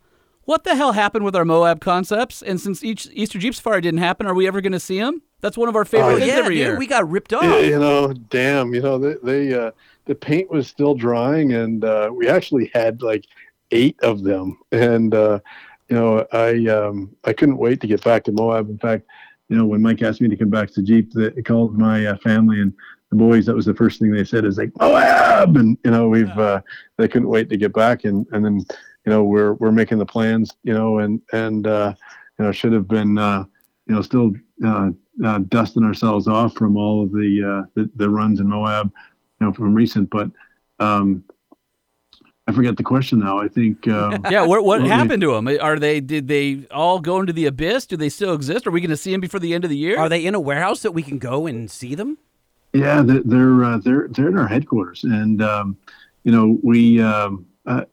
what 0.46 0.64
the 0.64 0.76
hell 0.76 0.92
happened 0.92 1.24
with 1.24 1.36
our 1.36 1.46
Moab 1.46 1.80
concepts? 1.82 2.42
And 2.42 2.60
since 2.60 2.84
each 2.84 3.08
Easter 3.14 3.38
Jeep 3.38 3.54
Safari 3.54 3.80
didn't 3.82 4.00
happen, 4.00 4.26
are 4.26 4.34
we 4.34 4.48
ever 4.48 4.60
going 4.60 4.72
to 4.72 4.80
see 4.80 5.00
them? 5.00 5.22
That's 5.42 5.56
one 5.56 5.70
of 5.70 5.76
our 5.76 5.86
favorite 5.86 6.14
Oh, 6.14 6.18
things 6.18 6.30
yeah, 6.30 6.34
every 6.38 6.56
dude, 6.56 6.66
year. 6.66 6.78
we 6.80 6.88
got 6.88 7.08
ripped 7.08 7.32
off. 7.32 7.44
Yeah, 7.44 7.60
you 7.60 7.78
know, 7.80 8.12
damn, 8.12 8.74
you 8.74 8.82
know, 8.82 8.98
they, 8.98 9.16
they 9.22 9.54
uh, 9.54 9.70
the 10.06 10.16
paint 10.16 10.50
was 10.50 10.68
still 10.68 10.96
drying, 10.96 11.54
and 11.54 11.86
uh, 11.86 12.10
we 12.12 12.28
actually 12.28 12.72
had 12.74 13.04
like 13.04 13.26
eight 13.70 14.00
of 14.02 14.24
them, 14.24 14.58
and 14.72 15.14
uh, 15.14 15.40
you 15.90 15.96
know, 15.96 16.26
I 16.32 16.66
um, 16.70 17.16
I 17.24 17.34
couldn't 17.34 17.58
wait 17.58 17.82
to 17.82 17.88
get 17.88 18.04
back 18.04 18.24
to 18.24 18.32
Moab. 18.32 18.68
In 18.72 18.80
fact, 18.80 19.06
you 19.50 19.58
know, 19.58 19.66
when 19.66 19.84
Mike 19.84 20.02
asked 20.02 20.22
me 20.22 20.28
to 20.30 20.36
come 20.36 20.50
back 20.50 20.72
to 20.72 20.82
Jeep, 20.82 21.12
they 21.14 21.30
called 21.44 21.78
my 21.78 22.08
uh, 22.08 22.18
family 22.18 22.60
and 22.60 22.74
the 23.10 23.16
boys. 23.18 23.46
That 23.46 23.56
was 23.56 23.66
the 23.66 23.74
first 23.74 24.00
thing 24.00 24.12
they 24.12 24.24
said 24.24 24.46
is 24.46 24.58
like 24.58 24.72
Moab, 24.80 25.58
and 25.58 25.78
you 25.84 25.92
know, 25.92 26.10
we've 26.10 26.38
uh, 26.38 26.62
they 26.98 27.08
couldn't 27.08 27.30
wait 27.30 27.50
to 27.50 27.58
get 27.58 27.74
back, 27.74 28.04
and 28.04 28.26
and 28.32 28.44
then 28.44 28.58
you 29.06 29.12
know, 29.12 29.24
we're 29.24 29.54
we're 29.54 29.72
making 29.72 29.98
the 29.98 30.06
plans, 30.06 30.56
you 30.64 30.74
know, 30.74 31.00
and 31.00 31.22
and 31.32 31.68
uh, 31.68 31.94
you 32.38 32.46
know, 32.46 32.52
should 32.52 32.74
have 32.74 32.88
been 32.88 33.18
uh, 33.18 33.44
you 33.88 33.96
know 33.96 34.02
still. 34.02 34.34
Uh, 34.66 34.90
uh, 35.24 35.40
dusting 35.50 35.84
ourselves 35.84 36.28
off 36.28 36.54
from 36.54 36.78
all 36.78 37.04
of 37.04 37.12
the, 37.12 37.42
uh, 37.44 37.68
the 37.74 37.90
the 37.96 38.10
runs 38.10 38.40
in 38.40 38.48
Moab, 38.48 38.92
you 39.40 39.48
know, 39.48 39.54
from 39.54 39.74
recent. 39.74 40.10
But 40.10 40.30
um, 40.80 41.24
I 42.48 42.54
forget 42.54 42.78
the 42.78 42.84
question 42.84 43.20
now. 43.20 43.40
I 43.40 43.48
think 43.48 43.88
um, 43.88 44.24
yeah, 44.32 44.46
what, 44.46 44.64
what 44.64 44.82
Well, 44.82 44.90
happened 44.90 45.22
to 45.22 45.34
them? 45.34 45.48
Are 45.48 45.78
they 45.78 46.00
did 46.00 46.28
they 46.28 46.66
all 46.72 47.00
go 47.00 47.20
into 47.20 47.34
the 47.34 47.46
abyss? 47.46 47.86
Do 47.86 47.98
they 47.98 48.10
still 48.10 48.34
exist? 48.34 48.66
Are 48.68 48.72
we 48.72 48.80
going 48.80 48.90
to 48.90 48.98
see 48.98 49.12
them 49.12 49.22
before 49.22 49.40
the 49.40 49.54
end 49.54 49.64
of 49.64 49.70
the 49.70 49.78
year? 49.78 50.00
Are 50.00 50.10
they 50.10 50.26
in 50.26 50.34
a 50.34 50.40
warehouse 50.40 50.82
that 50.82 50.92
we 50.92 51.04
can 51.04 51.18
go 51.18 51.46
and 51.46 51.70
see 51.70 51.94
them? 51.94 52.18
Yeah, 52.74 53.02
they're 53.02 53.24
they're 53.24 53.64
uh, 53.64 53.78
they're, 53.80 54.08
they're 54.10 54.30
in 54.30 54.38
our 54.38 54.48
headquarters, 54.48 55.04
and 55.04 55.42
um, 55.42 55.78
you 56.24 56.32
know 56.32 56.58
we. 56.64 57.02
Um, 57.02 57.46
uh, 57.66 57.86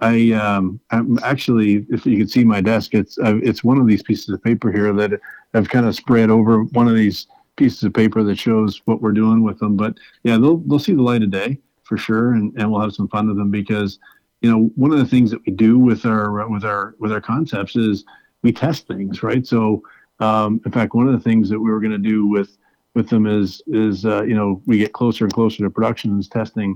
I 0.00 0.32
um, 0.32 0.78
I'm 0.90 1.18
actually, 1.22 1.86
if 1.88 2.04
you 2.04 2.18
can 2.18 2.28
see 2.28 2.44
my 2.44 2.60
desk, 2.60 2.92
it's 2.92 3.18
uh, 3.18 3.38
it's 3.42 3.64
one 3.64 3.78
of 3.78 3.86
these 3.86 4.02
pieces 4.02 4.28
of 4.28 4.42
paper 4.42 4.70
here 4.70 4.92
that 4.92 5.18
I've 5.54 5.70
kind 5.70 5.86
of 5.86 5.94
spread 5.94 6.28
over 6.28 6.64
one 6.64 6.86
of 6.86 6.94
these 6.94 7.26
pieces 7.56 7.82
of 7.82 7.94
paper 7.94 8.22
that 8.22 8.38
shows 8.38 8.82
what 8.84 9.00
we're 9.00 9.12
doing 9.12 9.42
with 9.42 9.58
them. 9.58 9.76
But 9.76 9.96
yeah, 10.22 10.36
they'll 10.36 10.58
they'll 10.58 10.78
see 10.78 10.94
the 10.94 11.02
light 11.02 11.22
of 11.22 11.30
day 11.30 11.58
for 11.84 11.96
sure, 11.96 12.32
and, 12.32 12.52
and 12.58 12.70
we'll 12.70 12.82
have 12.82 12.92
some 12.92 13.08
fun 13.08 13.28
with 13.28 13.38
them 13.38 13.50
because 13.50 13.98
you 14.42 14.50
know 14.50 14.70
one 14.76 14.92
of 14.92 14.98
the 14.98 15.06
things 15.06 15.30
that 15.30 15.44
we 15.46 15.52
do 15.52 15.78
with 15.78 16.04
our 16.04 16.46
with 16.48 16.64
our 16.64 16.94
with 16.98 17.10
our 17.10 17.20
concepts 17.22 17.74
is 17.74 18.04
we 18.42 18.52
test 18.52 18.86
things, 18.86 19.22
right? 19.22 19.46
So 19.46 19.82
um, 20.20 20.60
in 20.66 20.72
fact, 20.72 20.94
one 20.94 21.06
of 21.06 21.14
the 21.14 21.20
things 21.20 21.48
that 21.48 21.58
we 21.58 21.70
were 21.70 21.80
going 21.80 21.92
to 21.92 21.98
do 21.98 22.26
with 22.26 22.58
with 22.96 23.10
them 23.10 23.26
is 23.26 23.62
is 23.68 24.04
uh, 24.06 24.22
you 24.24 24.34
know 24.34 24.60
we 24.66 24.78
get 24.78 24.94
closer 24.94 25.24
and 25.24 25.32
closer 25.32 25.62
to 25.62 25.70
production 25.70 26.18
is 26.18 26.28
testing 26.28 26.74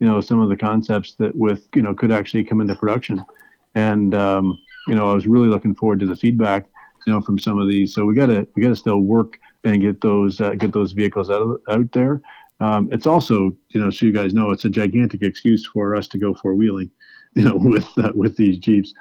you 0.00 0.06
know 0.06 0.20
some 0.20 0.40
of 0.40 0.48
the 0.48 0.56
concepts 0.56 1.14
that 1.14 1.34
with 1.34 1.68
you 1.74 1.80
know 1.80 1.94
could 1.94 2.12
actually 2.12 2.44
come 2.44 2.60
into 2.60 2.74
production. 2.74 3.24
And 3.76 4.14
um, 4.14 4.58
you 4.88 4.96
know 4.96 5.08
i 5.10 5.14
was 5.14 5.26
really 5.28 5.46
looking 5.48 5.76
forward 5.76 6.00
to 6.00 6.06
the 6.06 6.16
feedback 6.16 6.66
you 7.06 7.12
know 7.12 7.20
from 7.22 7.38
some 7.38 7.58
of 7.58 7.68
these. 7.68 7.94
So 7.94 8.04
we 8.04 8.14
got 8.14 8.26
to 8.26 8.46
we 8.54 8.62
got 8.62 8.70
to 8.70 8.76
still 8.76 9.00
work 9.00 9.38
and 9.64 9.80
get 9.80 10.00
those 10.00 10.40
uh, 10.40 10.54
get 10.54 10.72
those 10.72 10.92
vehicles 10.92 11.30
out 11.30 11.60
out 11.70 11.92
there. 11.92 12.20
Um, 12.58 12.88
it's 12.92 13.06
also 13.06 13.56
you 13.68 13.80
know 13.80 13.90
so 13.90 14.06
you 14.06 14.12
guys 14.12 14.34
know 14.34 14.50
it's 14.50 14.64
a 14.64 14.70
gigantic 14.70 15.22
excuse 15.22 15.64
for 15.64 15.94
us 15.94 16.08
to 16.08 16.18
go 16.18 16.34
four 16.34 16.54
wheeling 16.54 16.90
you 17.34 17.44
know 17.44 17.56
with 17.72 17.86
uh, 17.96 18.12
with 18.14 18.36
these 18.36 18.58
jeeps. 18.58 18.92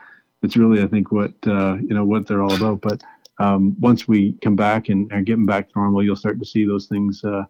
It's 0.42 0.56
really 0.56 0.82
i 0.82 0.88
think 0.88 1.12
what 1.12 1.34
uh, 1.48 1.78
you 1.82 1.96
know 1.96 2.06
what 2.06 2.28
they're 2.28 2.44
all 2.44 2.54
about. 2.54 2.82
But 2.82 3.04
um, 3.40 3.76
once 3.80 4.08
we 4.08 4.34
come 4.42 4.56
back 4.56 4.90
and 4.90 5.12
are 5.12 5.22
getting 5.22 5.46
back 5.46 5.68
to 5.68 5.80
normal 5.80 6.04
you'll 6.04 6.16
start 6.16 6.40
to 6.40 6.46
see 6.46 6.66
those 6.66 6.88
things 6.88 7.24
uh, 7.24 7.44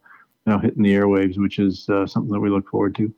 you 0.46 0.54
know 0.54 0.60
hitting 0.60 0.84
the 0.84 0.94
airwaves 0.94 1.38
which 1.38 1.60
is 1.60 1.88
uh, 1.90 2.06
something 2.06 2.32
that 2.32 2.40
we 2.40 2.50
look 2.50 2.68
forward 2.68 2.96
to 2.96 3.14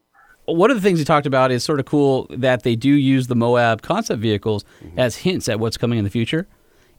one 0.45 0.71
of 0.71 0.77
the 0.77 0.81
things 0.81 0.99
he 0.99 1.05
talked 1.05 1.27
about 1.27 1.51
is 1.51 1.63
sort 1.63 1.79
of 1.79 1.85
cool 1.85 2.27
that 2.31 2.63
they 2.63 2.75
do 2.75 2.89
use 2.89 3.27
the 3.27 3.35
Moab 3.35 3.81
concept 3.81 4.19
vehicles 4.19 4.65
as 4.97 5.17
hints 5.17 5.47
at 5.47 5.59
what's 5.59 5.77
coming 5.77 5.99
in 5.99 6.03
the 6.03 6.09
future. 6.09 6.47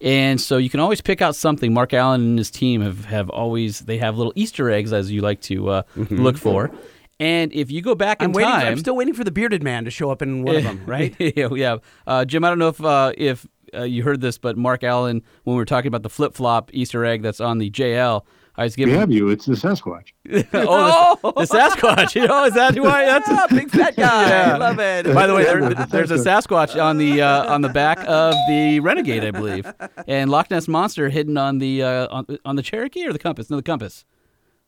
And 0.00 0.40
so 0.40 0.56
you 0.56 0.68
can 0.68 0.80
always 0.80 1.00
pick 1.00 1.22
out 1.22 1.36
something. 1.36 1.72
Mark 1.72 1.94
Allen 1.94 2.20
and 2.22 2.38
his 2.38 2.50
team 2.50 2.80
have, 2.80 3.04
have 3.04 3.30
always 3.30 3.80
they 3.80 3.98
have 3.98 4.16
little 4.16 4.32
Easter 4.34 4.70
eggs 4.70 4.92
as 4.92 5.12
you 5.12 5.20
like 5.20 5.40
to 5.42 5.68
uh, 5.68 5.82
look 5.96 6.36
for. 6.36 6.70
And 7.20 7.52
if 7.52 7.70
you 7.70 7.82
go 7.82 7.94
back 7.94 8.20
in 8.20 8.24
I'm 8.24 8.32
waiting. 8.32 8.50
time, 8.50 8.66
I'm 8.66 8.78
still 8.78 8.96
waiting 8.96 9.14
for 9.14 9.22
the 9.22 9.30
bearded 9.30 9.62
man 9.62 9.84
to 9.84 9.92
show 9.92 10.10
up 10.10 10.22
in 10.22 10.42
one 10.42 10.56
of 10.56 10.64
them. 10.64 10.82
Right? 10.86 11.14
yeah, 11.20 11.48
yeah. 11.54 11.76
Uh, 12.04 12.24
Jim, 12.24 12.42
I 12.42 12.48
don't 12.48 12.58
know 12.58 12.68
if 12.68 12.82
uh, 12.82 13.12
if 13.16 13.46
uh, 13.74 13.82
you 13.82 14.02
heard 14.02 14.20
this, 14.20 14.38
but 14.38 14.56
Mark 14.56 14.82
Allen, 14.84 15.22
when 15.44 15.56
we 15.56 15.60
were 15.60 15.64
talking 15.64 15.88
about 15.88 16.02
the 16.02 16.10
flip 16.10 16.34
flop 16.34 16.70
Easter 16.72 17.04
egg 17.04 17.22
that's 17.22 17.40
on 17.40 17.58
the 17.58 17.70
JL, 17.70 18.24
I 18.54 18.64
was 18.64 18.76
giving. 18.76 18.92
We 18.92 18.98
giving 18.98 19.00
have 19.00 19.10
you. 19.10 19.28
It's 19.30 19.46
the 19.46 19.54
Sasquatch. 19.54 20.12
oh, 20.52 21.18
the, 21.22 21.32
the 21.32 21.40
Sasquatch. 21.46 22.14
You 22.14 22.26
know, 22.26 22.44
is 22.44 22.52
that 22.54 22.74
who 22.74 22.84
I? 22.86 23.06
That's 23.06 23.26
Ah, 23.30 23.46
big 23.48 23.70
fat 23.70 23.96
guy. 23.96 24.28
Yeah. 24.28 24.54
I 24.54 24.56
love 24.58 24.78
it. 24.78 25.06
By 25.14 25.26
the 25.26 25.34
way, 25.34 25.44
there, 25.44 25.70
there's 25.86 26.10
a 26.10 26.16
Sasquatch 26.18 26.80
on 26.82 26.98
the 26.98 27.22
uh, 27.22 27.50
on 27.52 27.62
the 27.62 27.70
back 27.70 27.98
of 28.06 28.34
the 28.48 28.80
Renegade, 28.80 29.24
I 29.24 29.30
believe, 29.30 29.66
and 30.06 30.30
Loch 30.30 30.50
Ness 30.50 30.68
monster 30.68 31.08
hidden 31.08 31.38
on 31.38 31.58
the 31.58 31.82
uh, 31.82 32.08
on, 32.10 32.26
on 32.44 32.56
the 32.56 32.62
Cherokee 32.62 33.06
or 33.06 33.12
the 33.14 33.18
Compass. 33.18 33.48
No, 33.48 33.56
the 33.56 33.62
Compass. 33.62 34.04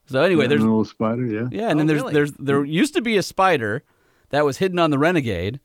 So 0.06 0.22
anyway, 0.22 0.44
That 0.44 0.48
there's 0.50 0.62
a 0.62 0.66
little 0.66 0.84
spider. 0.86 1.26
Yeah. 1.26 1.48
yeah, 1.50 1.68
and 1.70 1.78
then 1.78 1.84
Oh, 1.86 1.88
there's 1.88 2.00
really? 2.02 2.14
there's 2.14 2.32
there 2.32 2.64
used 2.64 2.94
to 2.94 3.02
be 3.02 3.16
a 3.18 3.22
spider 3.22 3.84
that 4.30 4.44
was 4.46 4.58
hidden 4.58 4.78
on 4.78 4.90
the 4.90 4.98
Renegade 4.98 5.60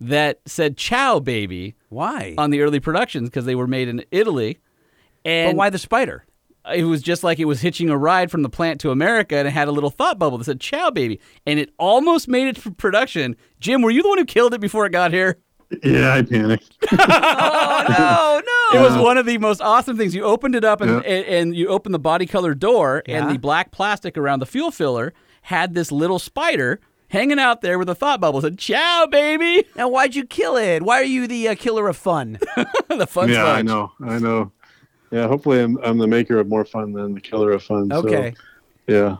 that 0.00 0.40
said 0.46 0.76
"Ciao, 0.76 1.20
baby" 1.20 1.76
Why? 1.92 2.34
on 2.38 2.50
the 2.50 2.60
early 2.62 2.80
productions 2.80 3.28
because 3.28 3.44
they 3.44 3.54
were 3.54 3.66
made 3.66 3.88
in 3.88 4.04
Italy, 4.10 4.58
and 5.24 5.52
but 5.52 5.58
why 5.58 5.70
the 5.70 5.78
spider? 5.78 6.24
it 6.72 6.84
was 6.84 7.02
just 7.02 7.24
like 7.24 7.40
it 7.40 7.44
was 7.46 7.60
hitching 7.60 7.90
a 7.90 7.98
ride 7.98 8.30
from 8.30 8.42
the 8.42 8.48
plant 8.48 8.80
to 8.80 8.90
America, 8.90 9.36
and 9.36 9.48
it 9.48 9.50
had 9.50 9.66
a 9.68 9.72
little 9.72 9.90
thought 9.90 10.18
bubble 10.18 10.38
that 10.38 10.44
said 10.44 10.60
"Ciao, 10.60 10.90
baby," 10.90 11.20
and 11.46 11.58
it 11.58 11.70
almost 11.78 12.28
made 12.28 12.48
it 12.48 12.56
for 12.58 12.70
production. 12.70 13.36
Jim, 13.60 13.82
were 13.82 13.90
you 13.90 14.02
the 14.02 14.08
one 14.08 14.18
who 14.18 14.24
killed 14.24 14.54
it 14.54 14.60
before 14.60 14.86
it 14.86 14.90
got 14.92 15.12
here? 15.12 15.38
Yeah, 15.82 16.14
I 16.14 16.22
panicked. 16.22 16.76
Oh 16.92 18.42
no, 18.72 18.78
It 18.78 18.82
was 18.82 18.96
one 18.96 19.16
of 19.18 19.26
the 19.26 19.38
most 19.38 19.60
awesome 19.60 19.96
things. 19.96 20.14
You 20.14 20.22
opened 20.24 20.54
it 20.54 20.64
up 20.64 20.80
and, 20.80 20.90
Yeah. 21.04 21.10
and, 21.10 21.24
and 21.26 21.56
you 21.56 21.68
opened 21.68 21.94
the 21.94 21.98
body 21.98 22.26
color 22.26 22.54
door, 22.54 23.02
Yeah. 23.06 23.18
and 23.22 23.30
the 23.34 23.38
black 23.38 23.70
plastic 23.72 24.16
around 24.18 24.40
the 24.40 24.46
fuel 24.46 24.70
filler 24.70 25.12
had 25.42 25.74
this 25.74 25.90
little 25.90 26.18
spider 26.18 26.80
hanging 27.12 27.38
out 27.38 27.60
there 27.60 27.78
with 27.78 27.88
a 27.90 27.94
thought 27.94 28.20
bubble. 28.20 28.38
It 28.40 28.42
said, 28.42 28.58
Ciao, 28.58 29.06
baby. 29.10 29.64
Now, 29.76 29.88
why'd 29.88 30.16
you 30.16 30.24
kill 30.26 30.56
it? 30.56 30.82
Why 30.82 30.96
are 31.00 31.04
you 31.04 31.26
the 31.26 31.48
uh, 31.48 31.54
killer 31.54 31.86
of 31.88 31.96
fun? 31.96 32.38
the 32.88 33.06
fun 33.06 33.28
yeah, 33.28 33.44
I 33.44 33.62
know. 33.62 33.92
I 34.00 34.18
know. 34.18 34.50
Yeah, 35.10 35.28
hopefully 35.28 35.60
I'm, 35.60 35.76
I'm 35.84 35.98
the 35.98 36.06
maker 36.06 36.38
of 36.38 36.48
more 36.48 36.64
fun 36.64 36.92
than 36.94 37.14
the 37.14 37.20
killer 37.20 37.52
of 37.52 37.62
fun. 37.62 37.90
so, 37.90 37.98
Okay. 37.98 38.34
yeah. 38.86 39.18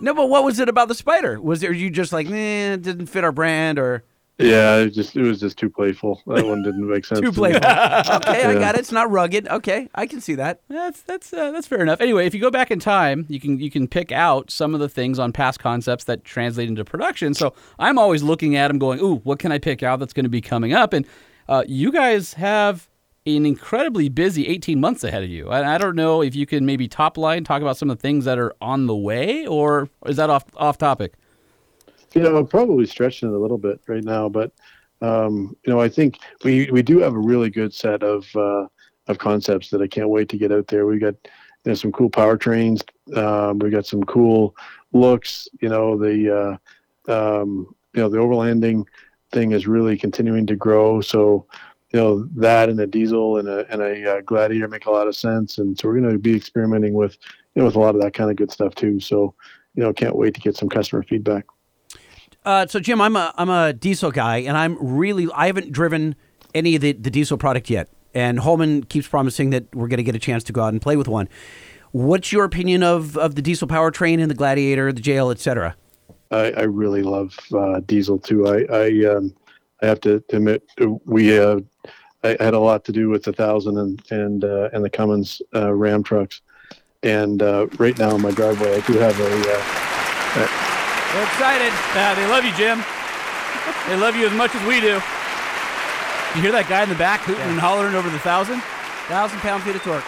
no, 0.00 0.12
but 0.12 0.28
what 0.28 0.42
was 0.42 0.58
it 0.58 0.68
about 0.68 0.88
the 0.88 0.94
spider? 0.94 1.40
Was 1.40 1.60
there 1.60 1.72
you 1.72 1.88
just 1.88 2.12
like, 2.12 2.28
eh, 2.28 2.72
it 2.74 2.82
didn't 2.82 3.06
fit 3.06 3.22
our 3.22 3.30
brand 3.30 3.78
or 3.78 4.02
Yeah, 4.40 4.76
it 4.76 4.90
just 4.90 5.16
it 5.16 5.22
was 5.22 5.40
just 5.40 5.58
too 5.58 5.70
playful. 5.70 6.22
That 6.26 6.46
one 6.46 6.62
didn't 6.62 6.88
make 6.88 7.04
sense. 7.06 7.20
too 7.20 7.32
playful? 7.32 7.58
okay, 7.64 8.44
I 8.44 8.54
got 8.58 8.74
it. 8.74 8.80
It's 8.80 8.92
not 8.92 9.10
rugged. 9.10 9.48
Okay, 9.48 9.88
I 9.94 10.06
can 10.06 10.20
see 10.20 10.34
that. 10.36 10.62
That's 10.68 11.02
that's 11.02 11.32
uh, 11.32 11.50
that's 11.50 11.66
fair 11.66 11.80
enough. 11.80 12.00
Anyway, 12.00 12.26
if 12.26 12.34
you 12.34 12.40
go 12.40 12.50
back 12.50 12.70
in 12.70 12.78
time, 12.78 13.26
you 13.28 13.40
can 13.40 13.58
you 13.60 13.70
can 13.70 13.86
pick 13.86 14.12
out 14.12 14.50
some 14.50 14.74
of 14.74 14.80
the 14.80 14.88
things 14.88 15.18
on 15.18 15.32
past 15.32 15.60
concepts 15.60 16.04
that 16.04 16.24
translate 16.24 16.68
into 16.68 16.84
production. 16.84 17.34
So 17.34 17.54
I'm 17.78 17.98
always 17.98 18.22
looking 18.22 18.56
at 18.56 18.68
them, 18.68 18.78
going, 18.78 19.00
"Ooh, 19.00 19.16
what 19.18 19.38
can 19.38 19.52
I 19.52 19.58
pick 19.58 19.82
out 19.82 20.00
that's 20.00 20.12
going 20.12 20.24
to 20.24 20.30
be 20.30 20.40
coming 20.40 20.72
up?" 20.72 20.92
And 20.92 21.06
uh, 21.48 21.64
you 21.66 21.92
guys 21.92 22.34
have 22.34 22.88
an 23.26 23.44
incredibly 23.44 24.08
busy 24.08 24.46
18 24.48 24.80
months 24.80 25.04
ahead 25.04 25.22
of 25.22 25.28
you. 25.28 25.50
And 25.50 25.66
I 25.66 25.76
don't 25.78 25.94
know 25.94 26.22
if 26.22 26.34
you 26.34 26.46
can 26.46 26.64
maybe 26.64 26.88
top 26.88 27.18
line 27.18 27.44
talk 27.44 27.60
about 27.60 27.76
some 27.76 27.90
of 27.90 27.98
the 27.98 28.02
things 28.02 28.24
that 28.24 28.38
are 28.38 28.54
on 28.62 28.86
the 28.86 28.96
way, 28.96 29.46
or 29.46 29.88
is 30.06 30.16
that 30.16 30.30
off 30.30 30.44
off 30.56 30.78
topic? 30.78 31.14
You 32.14 32.22
know, 32.22 32.36
I'm 32.36 32.46
probably 32.46 32.86
stretching 32.86 33.28
it 33.28 33.34
a 33.34 33.38
little 33.38 33.58
bit 33.58 33.80
right 33.86 34.04
now, 34.04 34.28
but 34.28 34.52
um, 35.02 35.56
you 35.64 35.72
know, 35.72 35.80
I 35.80 35.88
think 35.88 36.18
we 36.44 36.70
we 36.70 36.82
do 36.82 36.98
have 36.98 37.14
a 37.14 37.18
really 37.18 37.50
good 37.50 37.72
set 37.72 38.02
of 38.02 38.26
uh, 38.36 38.66
of 39.08 39.18
concepts 39.18 39.70
that 39.70 39.80
I 39.80 39.86
can't 39.86 40.08
wait 40.08 40.28
to 40.30 40.38
get 40.38 40.52
out 40.52 40.66
there. 40.66 40.86
We 40.86 40.98
got 40.98 41.14
know, 41.64 41.74
some 41.74 41.92
cool 41.92 42.10
powertrains. 42.10 42.82
Um, 43.16 43.58
we 43.58 43.70
got 43.70 43.86
some 43.86 44.04
cool 44.04 44.54
looks. 44.92 45.48
You 45.60 45.68
know, 45.68 45.96
the 45.96 46.58
uh, 47.08 47.12
um, 47.12 47.74
you 47.94 48.02
know 48.02 48.08
the 48.08 48.18
overlanding 48.18 48.86
thing 49.32 49.52
is 49.52 49.66
really 49.66 49.96
continuing 49.96 50.46
to 50.46 50.56
grow. 50.56 51.00
So 51.00 51.46
you 51.92 52.00
know 52.00 52.24
that 52.36 52.68
and 52.68 52.80
a 52.80 52.86
diesel 52.86 53.38
and 53.38 53.48
a 53.48 53.70
and 53.72 53.82
a 53.82 54.16
uh, 54.16 54.20
gladiator 54.22 54.68
make 54.68 54.86
a 54.86 54.90
lot 54.90 55.08
of 55.08 55.16
sense. 55.16 55.58
And 55.58 55.78
so 55.78 55.88
we're 55.88 56.00
going 56.00 56.12
to 56.12 56.18
be 56.18 56.36
experimenting 56.36 56.94
with 56.94 57.16
you 57.54 57.60
know 57.60 57.66
with 57.66 57.76
a 57.76 57.80
lot 57.80 57.94
of 57.94 58.00
that 58.02 58.14
kind 58.14 58.30
of 58.30 58.36
good 58.36 58.50
stuff 58.50 58.74
too. 58.74 59.00
So 59.00 59.34
you 59.74 59.82
know, 59.82 59.92
can't 59.92 60.16
wait 60.16 60.34
to 60.34 60.40
get 60.40 60.56
some 60.56 60.68
customer 60.68 61.02
feedback. 61.02 61.46
Uh, 62.44 62.66
so 62.66 62.80
Jim, 62.80 63.00
I'm 63.00 63.16
a 63.16 63.34
I'm 63.36 63.50
a 63.50 63.72
diesel 63.72 64.10
guy, 64.10 64.38
and 64.38 64.56
I'm 64.56 64.76
really 64.80 65.28
I 65.34 65.46
haven't 65.46 65.72
driven 65.72 66.14
any 66.54 66.74
of 66.74 66.82
the, 66.82 66.92
the 66.92 67.10
diesel 67.10 67.38
product 67.38 67.70
yet. 67.70 67.88
And 68.14 68.40
Holman 68.40 68.84
keeps 68.84 69.06
promising 69.06 69.50
that 69.50 69.72
we're 69.74 69.86
going 69.86 69.98
to 69.98 70.02
get 70.04 70.16
a 70.16 70.20
chance 70.20 70.42
to 70.44 70.52
go 70.52 70.62
out 70.62 70.72
and 70.72 70.82
play 70.82 70.96
with 70.96 71.06
one. 71.06 71.28
What's 71.92 72.32
your 72.32 72.44
opinion 72.44 72.82
of, 72.82 73.16
of 73.16 73.36
the 73.36 73.42
diesel 73.42 73.68
powertrain 73.68 74.20
and 74.20 74.28
the 74.30 74.34
Gladiator, 74.34 74.92
the 74.92 75.00
JL, 75.00 75.30
et 75.30 75.38
cetera? 75.38 75.76
I, 76.30 76.52
I 76.52 76.62
really 76.62 77.02
love 77.02 77.38
uh, 77.52 77.80
diesel 77.80 78.18
too. 78.18 78.48
I 78.48 78.64
I, 78.72 79.14
um, 79.14 79.34
I 79.82 79.86
have 79.86 80.00
to 80.02 80.22
admit 80.32 80.62
we 81.04 81.38
uh, 81.38 81.60
I 82.24 82.36
had 82.40 82.54
a 82.54 82.58
lot 82.58 82.84
to 82.86 82.92
do 82.92 83.08
with 83.08 83.24
the 83.24 83.32
thousand 83.32 83.78
and 83.78 84.02
and 84.10 84.44
uh, 84.44 84.70
and 84.72 84.84
the 84.84 84.90
Cummins 84.90 85.42
uh, 85.54 85.72
Ram 85.72 86.02
trucks, 86.02 86.40
and 87.02 87.42
uh, 87.42 87.66
right 87.78 87.98
now 87.98 88.14
in 88.14 88.22
my 88.22 88.30
driveway 88.30 88.76
I 88.76 88.80
do 88.86 88.94
have 88.94 89.18
a. 89.20 90.79
They're 91.12 91.24
excited. 91.24 91.72
Uh, 91.94 92.14
they 92.14 92.26
love 92.26 92.44
you, 92.44 92.52
Jim. 92.54 92.84
They 93.88 93.96
love 93.96 94.14
you 94.14 94.26
as 94.26 94.32
much 94.32 94.54
as 94.54 94.64
we 94.64 94.80
do. 94.80 95.00
You 96.36 96.42
hear 96.42 96.52
that 96.52 96.66
guy 96.68 96.84
in 96.84 96.88
the 96.88 96.94
back 96.94 97.22
hooting 97.22 97.42
and 97.42 97.58
hollering 97.58 97.96
over 97.96 98.08
the 98.08 98.20
thousand? 98.20 98.62
Thousand 99.08 99.40
pound 99.40 99.64
feet 99.64 99.74
of 99.74 99.82
torque. 99.82 100.04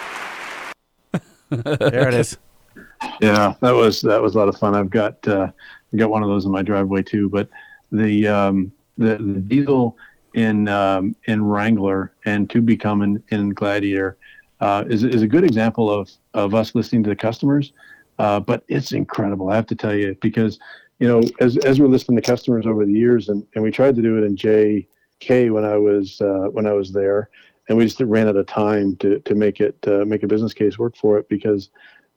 there 1.81 2.07
it 2.07 2.13
is. 2.13 2.37
yeah, 3.19 3.53
that 3.59 3.71
was 3.71 4.01
that 4.01 4.21
was 4.21 4.35
a 4.35 4.37
lot 4.37 4.47
of 4.47 4.57
fun. 4.57 4.75
I've 4.75 4.89
got 4.89 5.27
uh, 5.27 5.51
I 5.93 5.97
got 5.97 6.09
one 6.09 6.23
of 6.23 6.29
those 6.29 6.45
in 6.45 6.51
my 6.51 6.61
driveway 6.61 7.03
too. 7.03 7.27
But 7.27 7.49
the 7.91 8.25
um, 8.29 8.71
the, 8.97 9.17
the 9.17 9.41
diesel 9.41 9.97
in 10.33 10.69
um, 10.69 11.17
in 11.25 11.43
Wrangler 11.43 12.13
and 12.23 12.49
to 12.51 12.61
become 12.61 13.01
in, 13.01 13.21
in 13.27 13.49
Gladiator 13.49 14.15
uh, 14.61 14.85
is 14.87 15.03
is 15.03 15.21
a 15.21 15.27
good 15.27 15.43
example 15.43 15.91
of 15.91 16.09
of 16.33 16.55
us 16.55 16.73
listening 16.73 17.03
to 17.03 17.09
the 17.09 17.15
customers. 17.17 17.73
Uh, 18.19 18.39
but 18.39 18.63
it's 18.67 18.91
incredible, 18.91 19.49
I 19.49 19.55
have 19.55 19.65
to 19.67 19.75
tell 19.75 19.93
you, 19.93 20.15
because 20.21 20.59
you 21.03 21.09
know 21.09 21.21
as 21.41 21.57
as 21.57 21.81
we're 21.81 21.89
listening 21.89 22.15
to 22.15 22.21
customers 22.21 22.65
over 22.65 22.85
the 22.85 22.93
years, 22.93 23.27
and, 23.27 23.45
and 23.55 23.63
we 23.63 23.71
tried 23.71 23.93
to 23.97 24.01
do 24.01 24.17
it 24.17 24.23
in 24.23 24.37
JK 24.37 25.51
when 25.51 25.65
I 25.65 25.75
was 25.75 26.21
uh, 26.21 26.47
when 26.53 26.65
I 26.65 26.71
was 26.71 26.93
there, 26.93 27.29
and 27.67 27.77
we 27.77 27.83
just 27.83 27.99
ran 27.99 28.29
out 28.29 28.37
of 28.37 28.47
time 28.47 28.95
to 29.01 29.19
to 29.19 29.35
make 29.35 29.59
it 29.59 29.77
uh, 29.85 30.05
make 30.05 30.23
a 30.23 30.27
business 30.27 30.53
case 30.53 30.79
work 30.79 30.95
for 30.95 31.17
it 31.17 31.27
because 31.27 31.71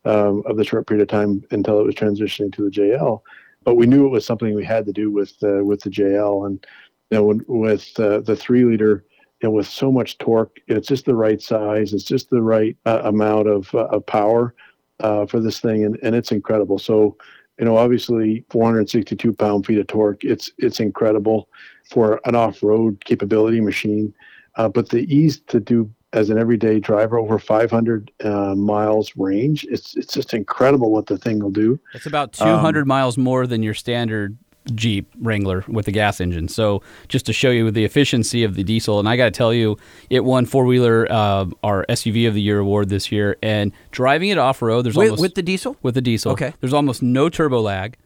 um, 0.05 0.45
of 0.47 0.57
the 0.57 0.63
short 0.63 0.87
period 0.87 1.03
of 1.03 1.09
time 1.09 1.43
until 1.51 1.81
it 1.81 1.85
was 1.85 1.97
transitioning 1.97 2.53
to 2.53 2.63
the 2.63 2.71
JL. 2.71 3.23
But 3.65 3.75
we 3.75 3.87
knew 3.87 4.07
it 4.07 4.11
was 4.11 4.25
something 4.25 4.55
we 4.55 4.65
had 4.65 4.87
to 4.87 4.93
do 4.93 5.11
with 5.11 5.33
uh, 5.43 5.65
with 5.65 5.81
the 5.81 5.91
JL, 5.91 6.47
and 6.47 6.65
you 7.11 7.19
know, 7.19 7.25
when, 7.25 7.45
with 7.49 7.91
uh, 7.99 8.21
the 8.21 8.37
three 8.37 8.65
liter, 8.65 9.05
know, 9.43 9.51
with 9.51 9.67
so 9.67 9.91
much 9.91 10.17
torque, 10.19 10.61
it's 10.69 10.87
just 10.87 11.07
the 11.07 11.17
right 11.17 11.43
size. 11.43 11.93
It's 11.93 12.05
just 12.05 12.31
the 12.31 12.41
right 12.41 12.77
uh, 12.87 13.01
amount 13.03 13.49
of 13.49 13.75
uh, 13.75 13.87
of 13.87 14.07
power 14.07 14.55
for 15.01 15.41
this 15.41 15.59
thing, 15.59 15.85
and, 15.85 15.99
and 16.05 16.15
it's 16.15 16.31
incredible. 16.31 16.79
So, 16.79 17.17
you 17.59 17.65
know, 17.65 17.77
obviously, 17.77 18.45
462 18.51 19.33
pound 19.33 19.67
feet 19.67 19.79
of 19.79 19.87
torque. 19.87 20.25
It's 20.25 20.51
it's 20.59 20.81
incredible 20.81 21.49
for 21.91 22.21
an 22.25 22.35
off 22.35 22.63
road 22.63 23.05
capability 23.05 23.61
machine, 23.61 24.15
uh, 24.57 24.69
but 24.69 24.91
the 24.91 25.03
ease 25.15 25.41
to 25.49 25.61
do 25.61 25.91
as 26.13 26.31
an 26.31 26.39
everyday 26.39 26.81
driver 26.81 27.19
over 27.19 27.39
500 27.39 28.11
uh, 28.25 28.55
miles 28.55 29.13
range. 29.17 29.65
It's 29.71 29.97
it's 29.97 30.13
just 30.13 30.35
incredible 30.35 30.91
what 30.91 31.07
the 31.07 31.19
thing 31.19 31.41
will 31.41 31.51
do. 31.51 31.81
It's 31.95 32.07
about 32.07 32.33
200 32.33 32.87
miles 32.87 33.17
more 33.17 33.47
than 33.47 33.63
your 33.63 33.75
standard 33.75 34.37
Jeep 34.75 35.11
Wrangler 35.21 35.65
with 35.69 35.89
a 35.89 35.93
gas 35.93 36.21
engine. 36.21 36.49
So 36.49 36.83
just 37.09 37.27
to 37.27 37.33
show 37.33 37.51
you 37.51 37.71
the 37.71 37.85
efficiency 37.85 38.45
of 38.45 38.55
the 38.55 38.65
diesel, 38.65 38.99
and 38.99 39.09
I 39.09 39.17
got 39.17 39.27
to 39.27 39.31
tell 39.31 39.53
you, 39.55 39.79
it 40.11 40.25
won 40.25 40.47
four 40.47 40.65
wheeler 40.65 41.07
uh, 41.11 41.47
our 41.63 41.87
SUV 41.89 42.29
of 42.29 42.35
the 42.35 42.43
year 42.43 42.59
award 42.59 42.89
this 42.89 43.13
year. 43.13 43.37
And 43.43 43.73
driving 43.91 44.31
it 44.31 44.39
off 44.39 44.63
road, 44.63 44.85
there's 44.85 44.97
With, 44.97 45.09
almost 45.09 45.23
with 45.23 45.35
the 45.35 45.43
diesel? 45.43 45.77
with 45.83 45.95
the 45.95 46.01
diesel. 46.01 46.33
Okay. 46.33 46.53
There's 46.61 46.73
almost 46.73 47.03
no 47.03 47.29
turbo 47.29 47.61
lag. 47.61 47.97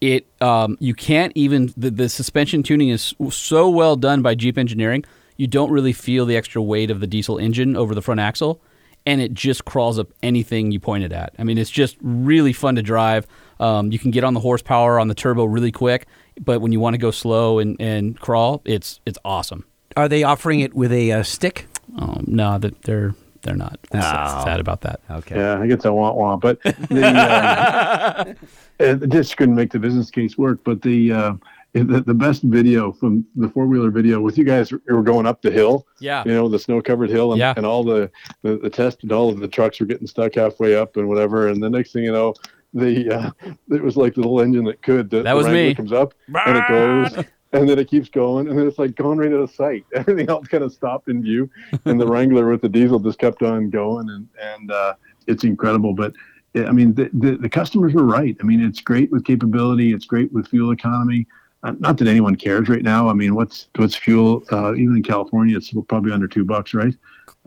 It 0.00 0.26
um, 0.40 0.78
you 0.80 0.94
can't 0.94 1.32
even 1.34 1.74
the, 1.76 1.90
the 1.90 2.08
suspension 2.08 2.62
tuning 2.62 2.88
is 2.88 3.14
so 3.30 3.68
well 3.68 3.96
done 3.96 4.22
by 4.22 4.34
Jeep 4.34 4.56
engineering. 4.56 5.04
You 5.36 5.46
don't 5.46 5.70
really 5.70 5.92
feel 5.92 6.26
the 6.26 6.36
extra 6.36 6.62
weight 6.62 6.90
of 6.90 7.00
the 7.00 7.06
diesel 7.06 7.38
engine 7.38 7.76
over 7.76 7.94
the 7.94 8.00
front 8.00 8.20
axle, 8.20 8.62
and 9.04 9.20
it 9.20 9.34
just 9.34 9.66
crawls 9.66 9.98
up 9.98 10.08
anything 10.22 10.70
you 10.70 10.80
point 10.80 11.04
it 11.04 11.12
at. 11.12 11.34
I 11.38 11.44
mean, 11.44 11.58
it's 11.58 11.70
just 11.70 11.96
really 12.00 12.54
fun 12.54 12.76
to 12.76 12.82
drive. 12.82 13.26
Um, 13.60 13.92
you 13.92 13.98
can 13.98 14.10
get 14.10 14.24
on 14.24 14.34
the 14.34 14.40
horsepower 14.40 14.98
on 14.98 15.08
the 15.08 15.14
turbo 15.14 15.44
really 15.44 15.70
quick, 15.72 16.06
but 16.40 16.60
when 16.60 16.72
you 16.72 16.80
want 16.80 16.94
to 16.94 16.98
go 16.98 17.10
slow 17.10 17.58
and, 17.58 17.76
and 17.80 18.18
crawl, 18.18 18.62
it's 18.64 19.00
it's 19.06 19.18
awesome. 19.24 19.64
Are 19.96 20.08
they 20.08 20.22
offering 20.22 20.60
it 20.60 20.74
with 20.74 20.92
a 20.92 21.12
uh, 21.12 21.22
stick? 21.22 21.66
Um, 21.98 22.24
no, 22.26 22.58
that 22.58 22.82
they're 22.82 23.14
they're 23.42 23.56
not. 23.56 23.78
Oh. 23.92 24.00
sad 24.44 24.60
about 24.60 24.82
that. 24.82 25.00
Okay. 25.10 25.36
Yeah, 25.36 25.60
I 25.60 25.66
guess 25.66 25.84
I 25.84 25.90
want 25.90 26.16
one, 26.16 26.38
but 26.38 26.62
the, 26.62 28.26
um, 28.28 28.48
it 28.78 29.08
just 29.08 29.36
couldn't 29.36 29.54
make 29.54 29.72
the 29.72 29.78
business 29.78 30.10
case 30.10 30.36
work. 30.38 30.60
But 30.64 30.82
the 30.82 31.12
uh, 31.12 31.32
the, 31.72 32.00
the 32.00 32.14
best 32.14 32.42
video 32.42 32.92
from 32.92 33.24
the 33.36 33.48
four 33.48 33.66
wheeler 33.66 33.90
video 33.90 34.20
with 34.20 34.36
you 34.36 34.44
guys 34.44 34.72
were 34.72 35.02
going 35.02 35.26
up 35.26 35.42
the 35.42 35.50
hill. 35.50 35.86
Yeah. 36.00 36.22
you 36.26 36.32
know 36.32 36.48
the 36.48 36.58
snow 36.58 36.80
covered 36.82 37.10
hill, 37.10 37.32
and, 37.32 37.38
Yeah. 37.38 37.54
and 37.56 37.64
all 37.64 37.84
the, 37.84 38.10
the 38.42 38.56
the 38.58 38.70
test 38.70 39.02
and 39.02 39.12
all 39.12 39.28
of 39.30 39.38
the 39.38 39.48
trucks 39.48 39.80
were 39.80 39.86
getting 39.86 40.06
stuck 40.06 40.34
halfway 40.34 40.74
up 40.76 40.96
and 40.96 41.08
whatever. 41.08 41.48
And 41.48 41.62
the 41.62 41.70
next 41.70 41.92
thing 41.92 42.04
you 42.04 42.12
know, 42.12 42.34
the 42.74 43.10
uh, 43.10 43.30
it 43.70 43.82
was 43.82 43.96
like 43.96 44.14
the 44.14 44.20
little 44.20 44.40
engine 44.40 44.64
that 44.64 44.82
could. 44.82 45.10
The, 45.10 45.22
That 45.22 45.36
was 45.36 45.46
Wrangler 45.46 45.62
me. 45.68 45.74
Comes 45.74 45.92
up 45.92 46.14
and 46.46 46.56
it 46.58 46.68
goes. 46.68 47.24
And 47.52 47.68
then 47.68 47.80
it 47.80 47.88
keeps 47.88 48.08
going, 48.08 48.48
and 48.48 48.56
then 48.56 48.68
it's 48.68 48.78
like 48.78 48.94
going 48.94 49.18
right 49.18 49.32
out 49.32 49.40
of 49.40 49.50
sight. 49.50 49.84
Everything 49.92 50.28
else 50.28 50.46
kind 50.46 50.62
of 50.62 50.72
stopped 50.72 51.08
in 51.08 51.20
view, 51.20 51.50
and 51.84 52.00
the 52.00 52.06
Wrangler 52.12 52.48
with 52.48 52.62
the 52.62 52.68
diesel 52.68 53.00
just 53.00 53.18
kept 53.18 53.42
on 53.42 53.70
going, 53.70 54.08
and 54.08 54.28
and 54.40 54.70
uh, 54.70 54.94
it's 55.26 55.42
incredible. 55.42 55.92
But 55.92 56.12
I 56.54 56.70
mean, 56.70 56.94
the, 56.94 57.10
the, 57.12 57.36
the 57.38 57.48
customers 57.48 57.92
were 57.92 58.04
right. 58.04 58.36
I 58.40 58.44
mean, 58.44 58.64
it's 58.64 58.80
great 58.80 59.10
with 59.10 59.24
capability. 59.24 59.92
It's 59.92 60.04
great 60.04 60.32
with 60.32 60.46
fuel 60.46 60.70
economy. 60.70 61.26
Uh, 61.64 61.72
not 61.80 61.98
that 61.98 62.06
anyone 62.06 62.36
cares 62.36 62.68
right 62.68 62.84
now. 62.84 63.08
I 63.08 63.14
mean, 63.14 63.34
what's 63.34 63.66
what's 63.74 63.96
fuel? 63.96 64.44
Uh, 64.52 64.74
even 64.76 64.94
in 64.98 65.02
California, 65.02 65.56
it's 65.56 65.72
probably 65.88 66.12
under 66.12 66.28
two 66.28 66.44
bucks, 66.44 66.72
right? 66.72 66.94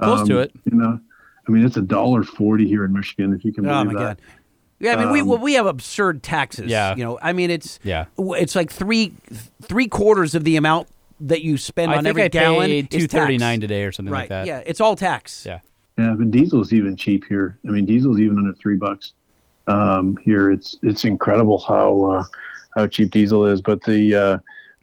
Close 0.01 0.27
to 0.27 0.35
Um, 0.39 0.43
it. 0.43 0.51
You 0.69 0.77
know, 0.79 0.99
I 1.47 1.51
mean, 1.51 1.63
it's 1.65 1.77
a 1.77 1.81
dollar 1.81 2.23
forty 2.23 2.67
here 2.67 2.83
in 2.83 2.91
Michigan, 2.91 3.33
if 3.33 3.45
you 3.45 3.53
can 3.53 3.63
believe 3.63 3.77
Oh 3.77 3.83
my 3.85 3.93
that. 3.93 4.17
god. 4.17 4.21
Yeah, 4.84 4.95
I 4.95 4.97
mean, 4.97 5.11
we 5.11 5.22
Um, 5.22 5.27
well, 5.27 5.38
we 5.39 5.53
have 5.53 5.65
absurd 5.65 6.22
taxes. 6.23 6.69
Yeah. 6.69 6.95
you 6.95 7.03
know, 7.03 7.18
I 7.22 7.31
mean, 7.34 7.49
it's 7.49 7.80
Yeah. 7.84 8.05
it's 8.18 8.55
like 8.55 8.69
three 8.72 9.14
three 9.61 9.88
quarters 9.88 10.35
of 10.35 10.43
the 10.43 10.57
amount 10.57 10.89
that 11.22 11.41
you 11.41 11.57
spend 11.57 11.91
I 11.91 11.97
on 11.97 12.03
think 12.03 12.10
every 12.11 12.23
I 12.23 12.27
gallon. 12.27 12.68
paid 12.69 12.91
two 12.91 13.07
thirty 13.07 13.38
nine 13.38 13.61
today 13.61 13.85
or 13.85 13.91
something 13.93 14.11
Right. 14.11 14.22
like 14.22 14.30
that. 14.30 14.45
Yeah, 14.45 14.61
it's 14.65 14.81
all 14.81 14.95
tax. 14.95 15.45
Yeah. 15.45 15.60
Yeah, 15.97 16.15
but 16.18 16.31
diesel's 16.31 16.73
even 16.73 16.95
cheap 16.97 17.23
here. 17.30 17.57
I 17.68 17.72
mean, 17.72 17.85
diesel's 17.85 18.19
even 18.19 18.38
under 18.39 18.53
three 18.53 18.76
bucks 18.77 19.14
um, 19.68 20.18
here. 20.23 20.51
It's 20.51 20.76
it's 20.84 21.05
incredible 21.05 21.60
how 21.60 22.03
uh, 22.11 22.23
how 22.76 22.88
cheap 22.88 23.11
diesel 23.11 23.45
is. 23.45 23.61
But 23.61 23.81
the 23.84 24.14
uh, 24.15 24.38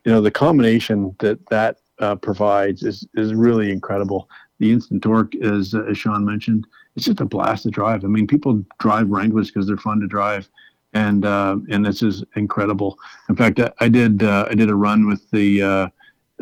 you 0.05 0.13
know 0.13 0.21
the 0.23 0.31
combination 0.31 1.15
that 1.19 1.45
that 1.51 1.77
uh, 1.99 2.15
provides 2.15 2.83
is 2.85 3.07
is 3.17 3.35
really 3.35 3.71
incredible. 3.71 4.31
The 4.61 4.73
instant 4.73 5.03
torque, 5.03 5.35
as 5.37 5.75
as 5.75 5.99
Sean 5.99 6.25
mentioned, 6.25 6.67
it's 6.97 7.07
just 7.07 7.21
a 7.21 7.25
blast 7.25 7.63
to 7.65 7.71
drive. 7.71 8.05
I 8.05 8.09
mean, 8.09 8.27
people 8.27 8.65
drive 8.79 9.09
Wranglers 9.09 9.49
because 9.51 9.67
they're 9.67 9.77
fun 9.77 10.01
to 10.01 10.07
drive, 10.07 10.49
and 10.93 11.25
uh, 11.25 11.57
and 11.71 11.85
this 11.85 12.03
is 12.03 12.25
incredible. 12.37 12.99
In 13.29 13.37
fact, 13.37 13.61
I, 13.61 13.73
I 13.81 13.89
did 13.89 14.23
uh, 14.23 14.47
I 14.51 14.55
did 14.55 14.71
a 14.71 14.75
run 14.75 15.07
with 15.07 15.31
the 15.31 15.63
uh, 15.63 15.89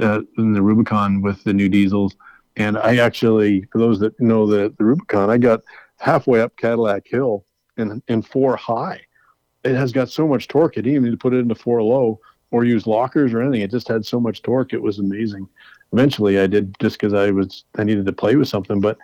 uh, 0.00 0.22
in 0.36 0.52
the 0.52 0.62
Rubicon 0.62 1.22
with 1.22 1.42
the 1.44 1.52
new 1.52 1.68
diesels. 1.68 2.16
And 2.56 2.76
I 2.76 2.96
actually, 2.96 3.64
for 3.70 3.78
those 3.78 4.00
that 4.00 4.18
know 4.20 4.46
the, 4.46 4.74
the 4.78 4.84
Rubicon, 4.84 5.30
I 5.30 5.38
got 5.38 5.60
halfway 5.98 6.40
up 6.40 6.56
Cadillac 6.56 7.06
Hill 7.06 7.44
in, 7.76 8.02
in 8.08 8.22
four 8.22 8.56
high. 8.56 9.00
It 9.64 9.74
has 9.74 9.92
got 9.92 10.08
so 10.08 10.26
much 10.26 10.48
torque. 10.48 10.74
I 10.74 10.80
didn't 10.80 10.92
even 10.92 11.04
need 11.04 11.10
to 11.12 11.16
put 11.16 11.34
it 11.34 11.38
into 11.38 11.54
four 11.54 11.82
low 11.82 12.20
or 12.50 12.64
use 12.64 12.86
lockers 12.86 13.32
or 13.32 13.42
anything. 13.42 13.60
It 13.60 13.70
just 13.70 13.88
had 13.88 14.04
so 14.04 14.18
much 14.18 14.42
torque. 14.42 14.72
It 14.72 14.82
was 14.82 14.98
amazing. 14.98 15.48
Eventually, 15.92 16.38
I 16.38 16.46
did 16.46 16.74
just 16.80 16.98
because 16.98 17.14
I 17.14 17.30
was 17.30 17.64
I 17.76 17.84
needed 17.84 18.06
to 18.06 18.12
play 18.12 18.36
with 18.36 18.48
something, 18.48 18.80
but 18.80 18.98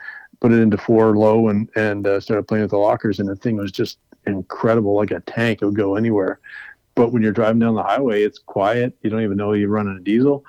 put 0.44 0.52
it 0.52 0.60
into 0.60 0.76
four 0.76 1.16
low 1.16 1.48
and 1.48 1.70
and 1.74 2.06
uh, 2.06 2.20
started 2.20 2.46
playing 2.46 2.64
with 2.64 2.70
the 2.70 2.76
lockers, 2.76 3.18
and 3.18 3.26
the 3.26 3.36
thing 3.36 3.56
was 3.56 3.72
just 3.72 3.96
incredible, 4.26 4.94
like 4.94 5.10
a 5.10 5.20
tank. 5.20 5.62
It 5.62 5.64
would 5.64 5.74
go 5.74 5.96
anywhere. 5.96 6.38
But 6.94 7.12
when 7.12 7.22
you're 7.22 7.32
driving 7.32 7.60
down 7.60 7.74
the 7.74 7.82
highway, 7.82 8.22
it's 8.22 8.38
quiet. 8.38 8.94
You 9.00 9.08
don't 9.08 9.22
even 9.22 9.38
know 9.38 9.54
you're 9.54 9.70
running 9.70 9.96
a 9.96 10.00
diesel 10.00 10.44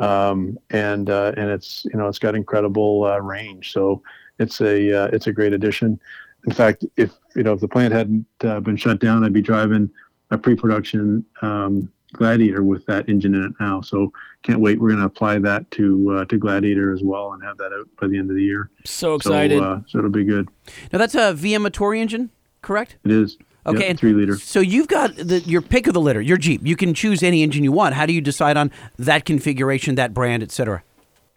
um, 0.00 0.58
and 0.68 1.08
uh, 1.08 1.32
and 1.38 1.50
it's 1.50 1.86
you 1.86 1.98
know 1.98 2.08
it's 2.08 2.18
got 2.18 2.34
incredible 2.34 3.04
uh, 3.04 3.18
range. 3.20 3.72
So 3.72 4.02
it's 4.38 4.60
a 4.60 5.04
uh, 5.04 5.06
it's 5.12 5.28
a 5.28 5.32
great 5.32 5.54
addition. 5.54 5.98
In 6.46 6.52
fact, 6.52 6.84
if 6.98 7.12
you 7.34 7.42
know 7.42 7.54
if 7.54 7.60
the 7.60 7.68
plant 7.68 7.94
hadn't 7.94 8.26
uh, 8.44 8.60
been 8.60 8.76
shut 8.76 9.00
down, 9.00 9.24
I'd 9.24 9.32
be 9.32 9.42
driving 9.42 9.90
a 10.30 10.36
pre-production 10.36 11.24
um, 11.40 11.90
Gladiator 12.12 12.62
with 12.62 12.86
that 12.86 13.08
engine 13.08 13.34
in 13.34 13.44
it 13.44 13.52
now. 13.60 13.80
So 13.80 14.12
can't 14.42 14.60
wait. 14.60 14.80
We're 14.80 14.88
going 14.88 15.00
to 15.00 15.06
apply 15.06 15.38
that 15.40 15.70
to 15.72 16.18
uh, 16.18 16.24
to 16.26 16.38
Gladiator 16.38 16.92
as 16.92 17.02
well 17.02 17.32
and 17.32 17.42
have 17.42 17.56
that 17.58 17.72
out 17.72 17.88
by 18.00 18.08
the 18.08 18.18
end 18.18 18.30
of 18.30 18.36
the 18.36 18.42
year. 18.42 18.70
So 18.84 19.14
excited. 19.14 19.58
So, 19.58 19.64
uh, 19.64 19.80
so 19.86 19.98
it'll 19.98 20.10
be 20.10 20.24
good. 20.24 20.48
Now 20.92 20.98
that's 20.98 21.14
a 21.14 21.34
VM 21.34 21.62
Motor 21.62 21.94
engine, 21.94 22.30
correct? 22.62 22.96
It 23.04 23.10
is. 23.10 23.36
Okay, 23.66 23.80
Yep, 23.80 23.90
and 23.90 23.98
three 23.98 24.12
liter. 24.14 24.38
So 24.38 24.60
you've 24.60 24.88
got 24.88 25.14
the, 25.16 25.40
your 25.40 25.60
pick 25.60 25.86
of 25.86 25.92
the 25.92 26.00
litter, 26.00 26.22
your 26.22 26.38
Jeep. 26.38 26.64
You 26.64 26.74
can 26.74 26.94
choose 26.94 27.22
any 27.22 27.42
engine 27.42 27.64
you 27.64 27.72
want. 27.72 27.94
How 27.94 28.06
do 28.06 28.14
you 28.14 28.22
decide 28.22 28.56
on 28.56 28.70
that 28.98 29.26
configuration, 29.26 29.96
that 29.96 30.14
brand, 30.14 30.42
etc.? 30.42 30.82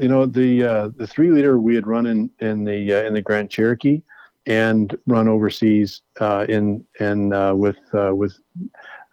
you 0.02 0.07
know 0.07 0.26
the 0.26 0.64
uh, 0.64 0.89
the 0.98 1.06
three 1.06 1.30
liter 1.30 1.60
we 1.60 1.76
had 1.76 1.85
run 1.85 2.07
in 2.07 2.30
in 2.39 2.64
the 2.64 2.93
uh, 2.93 3.03
in 3.03 3.14
the 3.14 3.22
Grand 3.22 3.49
Cherokee 3.49 4.02
and 4.48 4.98
run 5.06 5.27
overseas 5.27 6.02
uh, 6.19 6.45
in 6.49 6.84
in 6.99 7.31
uh, 7.31 7.53
with 7.53 7.77
uh, 7.93 8.14
with 8.14 8.35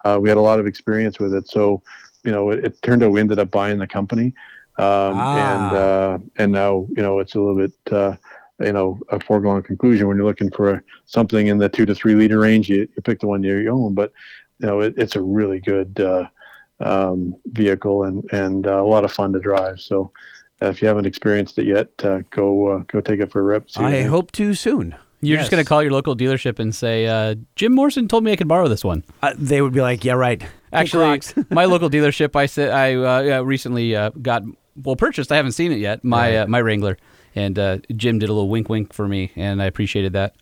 uh, 0.04 0.18
we 0.20 0.28
had 0.28 0.38
a 0.38 0.42
lot 0.42 0.60
of 0.60 0.66
experience 0.66 1.18
with 1.18 1.34
it. 1.34 1.48
So 1.48 1.82
you 2.24 2.32
know 2.32 2.50
it, 2.50 2.64
it 2.64 2.82
turned 2.82 3.02
out 3.02 3.12
we 3.12 3.20
ended 3.20 3.38
up 3.38 3.50
buying 3.50 3.78
the 3.78 3.86
company, 3.86 4.34
um, 4.78 5.18
and 5.18 5.76
uh, 5.76 6.18
and 6.36 6.52
now 6.52 6.86
you 6.90 7.02
know 7.02 7.18
it's 7.18 7.34
a 7.34 7.40
little 7.40 7.56
bit. 7.56 7.92
Uh, 7.92 8.16
you 8.60 8.72
know, 8.72 8.98
a 9.10 9.20
foregone 9.20 9.62
conclusion 9.62 10.08
when 10.08 10.16
you're 10.16 10.26
looking 10.26 10.50
for 10.50 10.82
something 11.06 11.46
in 11.46 11.58
the 11.58 11.68
two 11.68 11.86
to 11.86 11.94
three 11.94 12.16
liter 12.16 12.40
range, 12.40 12.68
you, 12.68 12.88
you 12.96 13.02
pick 13.02 13.20
the 13.20 13.26
one 13.28 13.42
you 13.42 13.70
own. 13.70 13.94
But 13.94 14.12
you 14.58 14.66
know, 14.66 14.80
it, 14.80 14.94
it's 14.96 15.14
a 15.14 15.22
really 15.22 15.60
good 15.60 16.00
uh, 16.00 16.26
um, 16.80 17.36
vehicle 17.46 18.04
and 18.04 18.24
and 18.32 18.66
uh, 18.66 18.82
a 18.82 18.86
lot 18.86 19.04
of 19.04 19.12
fun 19.12 19.32
to 19.32 19.40
drive. 19.40 19.80
So, 19.80 20.10
uh, 20.60 20.66
if 20.66 20.82
you 20.82 20.88
haven't 20.88 21.06
experienced 21.06 21.58
it 21.58 21.66
yet, 21.66 21.88
uh, 22.02 22.22
go 22.30 22.68
uh, 22.68 22.78
go 22.88 23.00
take 23.00 23.20
it 23.20 23.30
for 23.30 23.40
a 23.40 23.44
rip. 23.44 23.70
see 23.70 23.82
I 23.82 24.02
hope 24.02 24.32
to 24.32 24.54
soon. 24.54 24.96
You're 25.20 25.36
Yes. 25.36 25.42
just 25.46 25.50
going 25.50 25.64
to 25.64 25.68
call 25.68 25.82
your 25.82 25.90
local 25.92 26.14
dealership 26.16 26.58
and 26.60 26.72
say, 26.74 27.06
uh, 27.06 27.34
Jim 27.56 27.72
Morrison 27.74 28.06
told 28.06 28.22
me 28.24 28.30
I 28.32 28.36
could 28.36 28.46
borrow 28.48 28.68
this 28.68 28.84
one. 28.84 29.04
Uh, 29.22 29.34
they 29.36 29.60
would 29.60 29.72
be 29.72 29.80
like, 29.80 30.04
"Yeah, 30.04 30.12
right." 30.12 30.42
Actually, 30.72 31.20
my 31.50 31.64
local 31.64 31.90
dealership, 31.90 32.36
I 32.36 32.46
said 32.46 32.70
I 32.70 32.94
uh, 32.94 33.20
yeah, 33.22 33.40
recently 33.44 33.96
uh, 33.96 34.10
got 34.22 34.42
well 34.82 34.94
purchased. 34.96 35.32
I 35.32 35.36
haven't 35.36 35.52
seen 35.52 35.72
it 35.72 35.78
yet. 35.78 36.04
My 36.04 36.36
uh, 36.38 36.46
my 36.46 36.60
Wrangler, 36.60 36.96
and 37.34 37.58
uh, 37.58 37.78
Jim 37.96 38.18
did 38.20 38.28
a 38.28 38.32
little 38.32 38.48
wink 38.48 38.68
wink 38.68 38.92
for 38.92 39.08
me, 39.08 39.32
and 39.34 39.60
I 39.60 39.64
appreciated 39.66 40.12
that. 40.12 40.36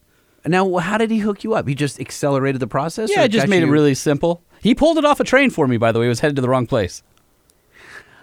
Now, 0.45 0.77
how 0.77 0.99
did 0.99 1.11
he 1.11 1.19
hook 1.19 1.43
you 1.43 1.55
up? 1.55 1.67
He 1.67 1.75
just 1.75 1.99
accelerated 1.99 2.61
the 2.61 2.69
process. 2.69 3.11
Yeah, 3.11 3.25
it 3.25 3.29
just 3.31 3.49
made 3.49 3.63
it 3.63 3.67
really 3.67 3.95
simple. 3.95 4.43
He 4.61 4.75
pulled 4.75 4.97
it 4.99 5.05
off 5.05 5.19
a 5.21 5.25
train 5.25 5.51
for 5.51 5.67
me. 5.67 5.77
By 5.77 5.91
the 5.91 5.99
way, 6.01 6.07
it 6.07 6.09
was 6.11 6.21
headed 6.21 6.37
to 6.37 6.43
the 6.43 6.49
wrong 6.49 6.67
place. 6.67 7.03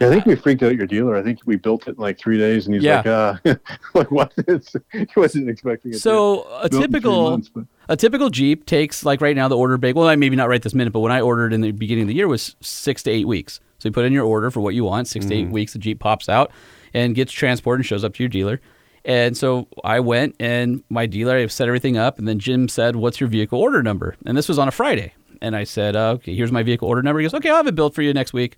Yeah, 0.04 0.10
I 0.10 0.12
think 0.12 0.26
we 0.26 0.36
freaked 0.36 0.64
out 0.64 0.76
your 0.76 0.88
dealer. 0.88 1.16
I 1.16 1.24
think 1.24 1.40
we 1.46 1.56
built 1.56 1.88
it 1.88 1.96
in 1.96 2.02
like 2.02 2.18
three 2.20 2.38
days, 2.38 2.66
and 2.66 2.76
he's 2.76 2.84
Yeah. 2.84 3.38
like, 3.44 3.48
uh, 3.48 3.56
like 3.94 4.12
what? 4.12 4.34
He 4.92 5.08
wasn't 5.16 5.50
expecting 5.50 5.94
it. 5.94 6.00
So 6.00 6.44
a 6.44 6.46
built 6.48 6.64
in 6.64 6.70
three 6.72 6.82
typical 6.82 7.30
months, 7.32 7.52
a 7.90 7.96
typical 7.96 8.30
Jeep 8.30 8.66
takes 8.66 9.04
like 9.06 9.22
right 9.22 9.36
now 9.36 9.48
the 9.48 9.58
order 9.58 9.78
big. 9.78 9.96
Well, 9.96 10.08
I 10.08 10.16
maybe 10.16 10.36
not 10.36 10.50
right 10.50 10.62
this 10.62 10.74
minute, 10.74 10.94
but 10.94 11.00
when 11.02 11.12
I 11.12 11.22
ordered 11.22 11.54
in 11.54 11.62
the 11.62 11.72
beginning 11.72 12.04
of 12.04 12.08
the 12.10 12.16
year 12.16 12.28
was 12.28 12.56
six 12.62 13.04
to 13.04 13.12
eight 13.12 13.28
weeks. 13.28 13.60
So 13.80 13.90
you 13.90 13.94
put 13.94 14.06
in 14.06 14.14
your 14.14 14.26
order 14.26 14.50
for 14.50 14.62
what 14.62 14.76
you 14.76 14.86
want. 14.86 15.10
6 15.10 15.26
to 15.26 15.34
eight 15.36 15.50
weeks, 15.50 15.74
the 15.74 15.80
Jeep 15.80 16.00
pops 16.00 16.30
out 16.30 16.52
and 16.94 17.14
gets 17.16 17.34
transported 17.34 17.80
and 17.80 17.86
shows 17.86 18.06
up 18.06 18.14
to 18.14 18.24
your 18.24 18.30
dealer. 18.30 18.62
And 19.04 19.36
so 19.36 19.68
I 19.84 20.00
went 20.00 20.38
and 20.40 20.84
my 20.90 21.06
dealer, 21.06 21.36
I 21.36 21.48
set 21.48 21.68
everything 21.68 21.98
up, 21.98 22.18
and 22.18 22.26
then 22.26 22.40
Jim 22.40 22.70
said, 22.70 22.96
"What's 22.96 23.20
your 23.20 23.28
vehicle 23.28 23.60
order 23.60 23.84
number?" 23.84 24.16
And 24.26 24.38
this 24.38 24.48
was 24.48 24.58
on 24.58 24.70
a 24.70 24.72
Friday, 24.72 25.14
and 25.42 25.54
I 25.54 25.66
said, 25.66 25.98
uh, 25.98 26.12
"Okay, 26.12 26.34
here's 26.34 26.52
my 26.54 26.64
vehicle 26.64 26.88
order 26.88 27.02
number." 27.02 27.20
He 27.20 27.26
goes, 27.26 27.34
"Okay, 27.34 27.50
I'll 27.50 27.58
have 27.58 27.68
it 27.68 27.76
built 27.76 27.94
for 27.94 28.02
you 28.02 28.14
next 28.14 28.32
week." 28.32 28.58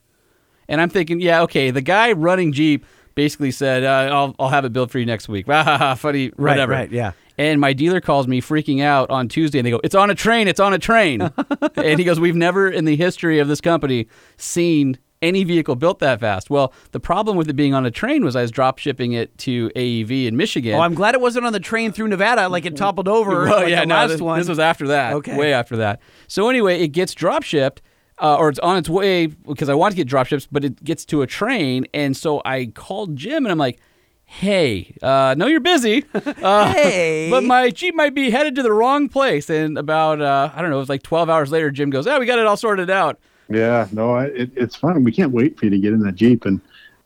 And 0.68 0.82
I'm 0.82 0.90
thinking, 0.90 1.20
yeah, 1.20 1.42
okay. 1.44 1.72
The 1.72 1.82
guy 1.82 2.12
running 2.14 2.52
Jeep 2.54 2.86
basically 3.16 3.52
said, 3.52 3.84
uh, 3.84 4.14
"I'll 4.14 4.36
I'll 4.40 4.50
have 4.50 4.66
it 4.66 4.74
built 4.74 4.92
for 4.92 5.00
you 5.00 5.06
next 5.06 5.30
week." 5.30 5.46
Funny, 5.98 6.32
Right, 6.36 6.36
whatever. 6.38 6.72
right, 6.74 6.92
yeah. 6.92 7.12
And 7.38 7.60
my 7.60 7.74
dealer 7.74 8.00
calls 8.02 8.28
me 8.28 8.42
freaking 8.42 8.82
out 8.82 9.10
on 9.10 9.28
Tuesday, 9.28 9.60
and 9.60 9.66
they 9.66 9.72
go, 9.72 9.82
"It's 9.84 9.96
on 9.96 10.10
a 10.10 10.16
train! 10.16 10.48
It's 10.48 10.60
on 10.60 10.74
a 10.74 10.80
train!" 10.80 11.22
and 11.76 12.00
he 12.00 12.06
goes, 12.06 12.20
"We've 12.20 12.36
never 12.36 12.70
in 12.70 12.86
the 12.86 12.96
history 12.96 13.40
of 13.40 13.48
this 13.48 13.60
company 13.62 14.08
seen 14.38 14.98
any 15.22 15.44
vehicle 15.44 15.76
built 15.76 16.00
that 16.00 16.20
fast." 16.22 16.50
Well, 16.50 16.74
the 16.92 17.00
problem 17.00 17.36
with 17.38 17.50
it 17.50 17.54
being 17.54 17.74
on 17.74 17.86
a 17.86 17.92
train 17.92 18.24
was 18.24 18.36
I 18.36 18.42
was 18.42 18.52
drop 18.52 18.78
shipping 18.80 19.14
it 19.14 19.38
to 19.40 19.70
AEV 19.76 20.28
in 20.28 20.38
Michigan. 20.38 20.76
Oh, 20.76 20.80
I'm 20.80 20.94
glad 20.94 21.14
it 21.14 21.22
wasn't 21.22 21.46
on 21.46 21.52
the 21.54 21.60
train 21.60 21.92
through 21.92 22.08
Nevada, 22.08 22.48
like 22.50 22.66
it 22.66 22.76
toppled 22.78 23.08
over. 23.08 23.44
Well, 23.50 23.60
like 23.62 23.70
yeah, 23.70 23.82
the 23.82 23.86
no, 23.88 23.96
last 23.96 24.10
this, 24.12 24.22
one. 24.22 24.40
this 24.40 24.48
was 24.50 24.60
after 24.60 24.88
that. 24.88 25.14
Okay. 25.16 25.38
way 25.38 25.54
after 25.54 25.78
that. 25.78 26.00
So 26.28 26.50
anyway, 26.50 26.82
it 26.82 26.90
gets 26.90 27.14
drop 27.14 27.44
shipped, 27.44 27.82
uh, 28.22 28.38
or 28.38 28.50
it's 28.50 28.60
on 28.60 28.78
its 28.78 28.90
way 28.90 29.28
because 29.28 29.70
I 29.70 29.74
want 29.74 29.92
to 29.92 29.96
get 29.98 30.08
drop 30.08 30.28
shipped, 30.28 30.48
but 30.52 30.64
it 30.64 30.84
gets 30.84 31.06
to 31.06 31.22
a 31.22 31.28
train, 31.28 31.86
and 31.94 32.16
so 32.16 32.42
I 32.46 32.68
called 32.68 33.16
Jim 33.16 33.46
and 33.46 33.52
I'm 33.52 33.58
like, 33.58 33.80
"Hey, 34.24 34.96
uh, 35.02 35.36
know 35.38 35.48
you're 35.48 35.60
busy, 35.60 36.06
uh, 36.14 36.72
Hey. 36.74 37.30
but 37.30 37.44
my 37.44 37.70
Jeep 37.70 37.96
might 37.96 38.14
be 38.16 38.30
headed 38.30 38.56
to 38.56 38.64
the 38.64 38.72
wrong 38.72 39.10
place." 39.10 39.50
And 39.50 39.78
about 39.78 40.22
uh, 40.22 40.52
I 40.56 40.62
don't 40.62 40.70
know, 40.72 40.78
it 40.78 40.80
was 40.80 40.90
like 40.90 41.04
12 41.04 41.30
hours 41.30 41.52
later, 41.52 41.72
Jim 41.72 41.90
goes, 41.90 42.06
"Yeah, 42.06 42.18
we 42.20 42.26
got 42.26 42.40
it 42.40 42.46
all 42.46 42.58
sorted 42.58 42.90
out." 42.90 43.20
Yeah, 43.50 43.88
no, 43.92 44.16
I, 44.16 44.26
it, 44.26 44.52
it's 44.56 44.76
fun. 44.76 45.04
We 45.04 45.12
can't 45.12 45.32
wait 45.32 45.60
for 45.60 45.66
you 45.66 45.72
to 45.72 45.78
get 45.80 45.94
in 45.94 46.00
that 46.00 46.16
Jeep. 46.16 46.46
And 46.46 46.60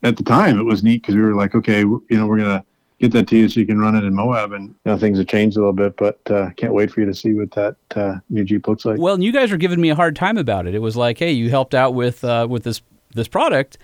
at 0.03 0.15
the 0.15 0.23
time, 0.23 0.57
it 0.57 0.64
was 0.64 0.84
neat 0.84 1.02
because 1.02 1.15
we 1.15 1.22
were 1.22 1.36
like, 1.36 1.53
okay, 1.53 1.80
you 1.81 2.02
know, 2.11 2.27
we're 2.27 2.38
gonna 2.38 2.64
get 2.99 3.11
that 3.13 3.27
to 3.30 3.38
you 3.38 3.49
so 3.49 3.59
you 3.59 3.65
can 3.65 3.80
run 3.80 3.95
it 3.95 4.03
in 4.03 4.13
Moab. 4.13 4.51
And 4.51 4.69
you 4.69 4.76
know, 4.85 4.97
things 4.97 5.17
have 5.17 5.27
changed 5.27 5.57
a 5.57 5.59
little 5.59 5.73
bit, 5.73 5.95
but 5.97 6.19
uh, 6.30 6.51
can't 6.51 6.73
wait 6.73 6.91
for 6.91 6.99
you 6.99 7.05
to 7.05 7.13
see 7.13 7.34
what 7.34 7.51
that 7.51 7.76
uh, 7.95 8.15
new 8.30 8.43
Jeep 8.43 8.67
looks 8.67 8.85
like. 8.85 8.99
Well, 8.99 9.15
and 9.15 9.23
you 9.23 9.31
guys 9.31 9.51
were 9.51 9.57
giving 9.57 9.81
me 9.81 9.89
a 9.89 9.95
hard 9.95 10.15
time 10.15 10.38
about 10.38 10.67
it. 10.67 10.76
It 10.76 10.81
was 10.81 10.95
like, 10.95 11.17
hey, 11.17 11.31
you 11.31 11.49
helped 11.49 11.73
out 11.73 11.93
with 11.93 12.23
uh, 12.23 12.47
with 12.49 12.63
this 12.63 12.81
this 13.15 13.27
product, 13.27 13.77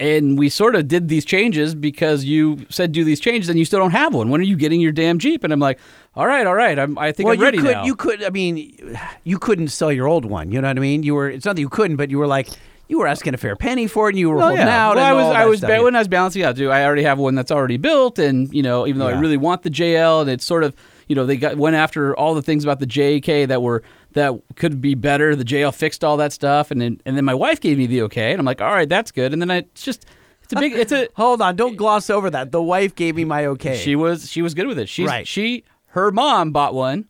and 0.00 0.38
we 0.38 0.48
sort 0.48 0.74
of 0.74 0.88
did 0.88 1.08
these 1.08 1.24
changes 1.24 1.74
because 1.74 2.24
you 2.24 2.66
said 2.68 2.92
do 2.92 3.04
these 3.04 3.20
changes, 3.20 3.48
and 3.48 3.58
you 3.58 3.64
still 3.64 3.78
don't 3.78 3.92
have 3.92 4.14
one. 4.14 4.30
When 4.30 4.40
are 4.40 4.44
you 4.44 4.56
getting 4.56 4.80
your 4.80 4.92
damn 4.92 5.18
Jeep? 5.18 5.44
And 5.44 5.52
I'm 5.52 5.60
like, 5.60 5.78
all 6.16 6.26
right, 6.26 6.46
all 6.46 6.54
right, 6.54 6.78
I'm, 6.78 6.98
I 6.98 7.12
think 7.12 7.26
well, 7.26 7.34
I'm 7.34 7.40
ready 7.40 7.58
you 7.58 7.62
could, 7.62 7.72
now. 7.72 7.84
you 7.84 7.96
could. 7.96 8.24
I 8.24 8.30
mean, 8.30 8.98
you 9.24 9.38
couldn't 9.38 9.68
sell 9.68 9.92
your 9.92 10.08
old 10.08 10.24
one. 10.24 10.50
You 10.50 10.60
know 10.60 10.68
what 10.68 10.78
I 10.78 10.80
mean? 10.80 11.02
You 11.02 11.14
were. 11.14 11.30
It's 11.30 11.44
not 11.44 11.56
that 11.56 11.62
you 11.62 11.68
couldn't, 11.68 11.96
but 11.96 12.10
you 12.10 12.18
were 12.18 12.26
like, 12.26 12.48
you 12.88 12.98
were 12.98 13.06
asking 13.06 13.34
a 13.34 13.36
fair 13.38 13.56
penny 13.56 13.86
for 13.86 14.08
it, 14.08 14.12
and 14.12 14.18
you 14.18 14.28
were 14.30 14.36
Well, 14.36 14.48
holding 14.48 14.66
yeah. 14.66 14.86
out. 14.88 14.96
Well, 14.96 15.04
and 15.06 15.18
I 15.18 15.24
was, 15.24 15.36
I 15.36 15.44
was, 15.46 15.60
ba- 15.78 15.82
when 15.82 15.96
I 15.96 16.00
was 16.00 16.08
balancing 16.08 16.42
out, 16.42 16.56
too. 16.56 16.70
I 16.70 16.84
already 16.84 17.02
have 17.04 17.18
one 17.18 17.34
that's 17.34 17.50
already 17.50 17.76
built, 17.78 18.18
and 18.18 18.52
you 18.52 18.62
know, 18.62 18.86
even 18.86 18.98
though 18.98 19.08
I 19.08 19.18
really 19.18 19.36
want 19.38 19.62
the 19.62 19.70
JL, 19.70 20.20
and 20.22 20.30
it's 20.30 20.44
sort 20.44 20.64
of, 20.64 20.74
you 21.08 21.16
know, 21.16 21.24
they 21.26 21.36
got 21.36 21.56
went 21.56 21.76
after 21.76 22.14
all 22.16 22.34
the 22.34 22.42
things 22.42 22.62
about 22.64 22.80
the 22.80 22.86
JK 22.86 23.48
that 23.48 23.62
were 23.62 23.82
that 24.12 24.32
could 24.56 24.80
be 24.80 24.94
better. 24.94 25.34
The 25.34 25.44
JL 25.44 25.74
fixed 25.74 26.04
all 26.04 26.16
that 26.18 26.32
stuff, 26.32 26.70
and 26.70 26.80
then 26.80 27.00
and 27.06 27.16
then 27.16 27.24
my 27.24 27.34
wife 27.34 27.60
gave 27.60 27.78
me 27.78 27.86
the 27.86 28.02
okay, 28.02 28.30
and 28.32 28.38
I'm 28.38 28.46
like, 28.46 28.60
all 28.60 28.70
right, 28.72 28.88
that's 28.88 29.10
good. 29.10 29.32
And 29.32 29.40
then 29.42 29.50
I 29.50 29.56
it's 29.58 29.82
just, 29.82 30.06
it's 30.42 30.52
a 30.52 30.56
big, 30.56 30.72
it's 30.74 30.92
a. 30.92 31.08
Hold 31.16 31.40
on, 31.42 31.56
don't 31.56 31.76
gloss 31.76 32.10
over 32.10 32.28
that. 32.30 32.52
The 32.52 32.62
wife 32.62 32.94
gave 32.94 33.16
me 33.16 33.24
my 33.24 33.46
okay. 33.46 33.76
She 33.78 33.96
was 33.96 34.30
she 34.30 34.42
was 34.42 34.52
good 34.54 34.66
with 34.66 34.78
it. 34.78 34.88
She's 34.88 35.08
Right. 35.08 35.26
she 35.26 35.64
her 35.88 36.10
mom 36.12 36.50
bought 36.52 36.74
one 36.74 37.06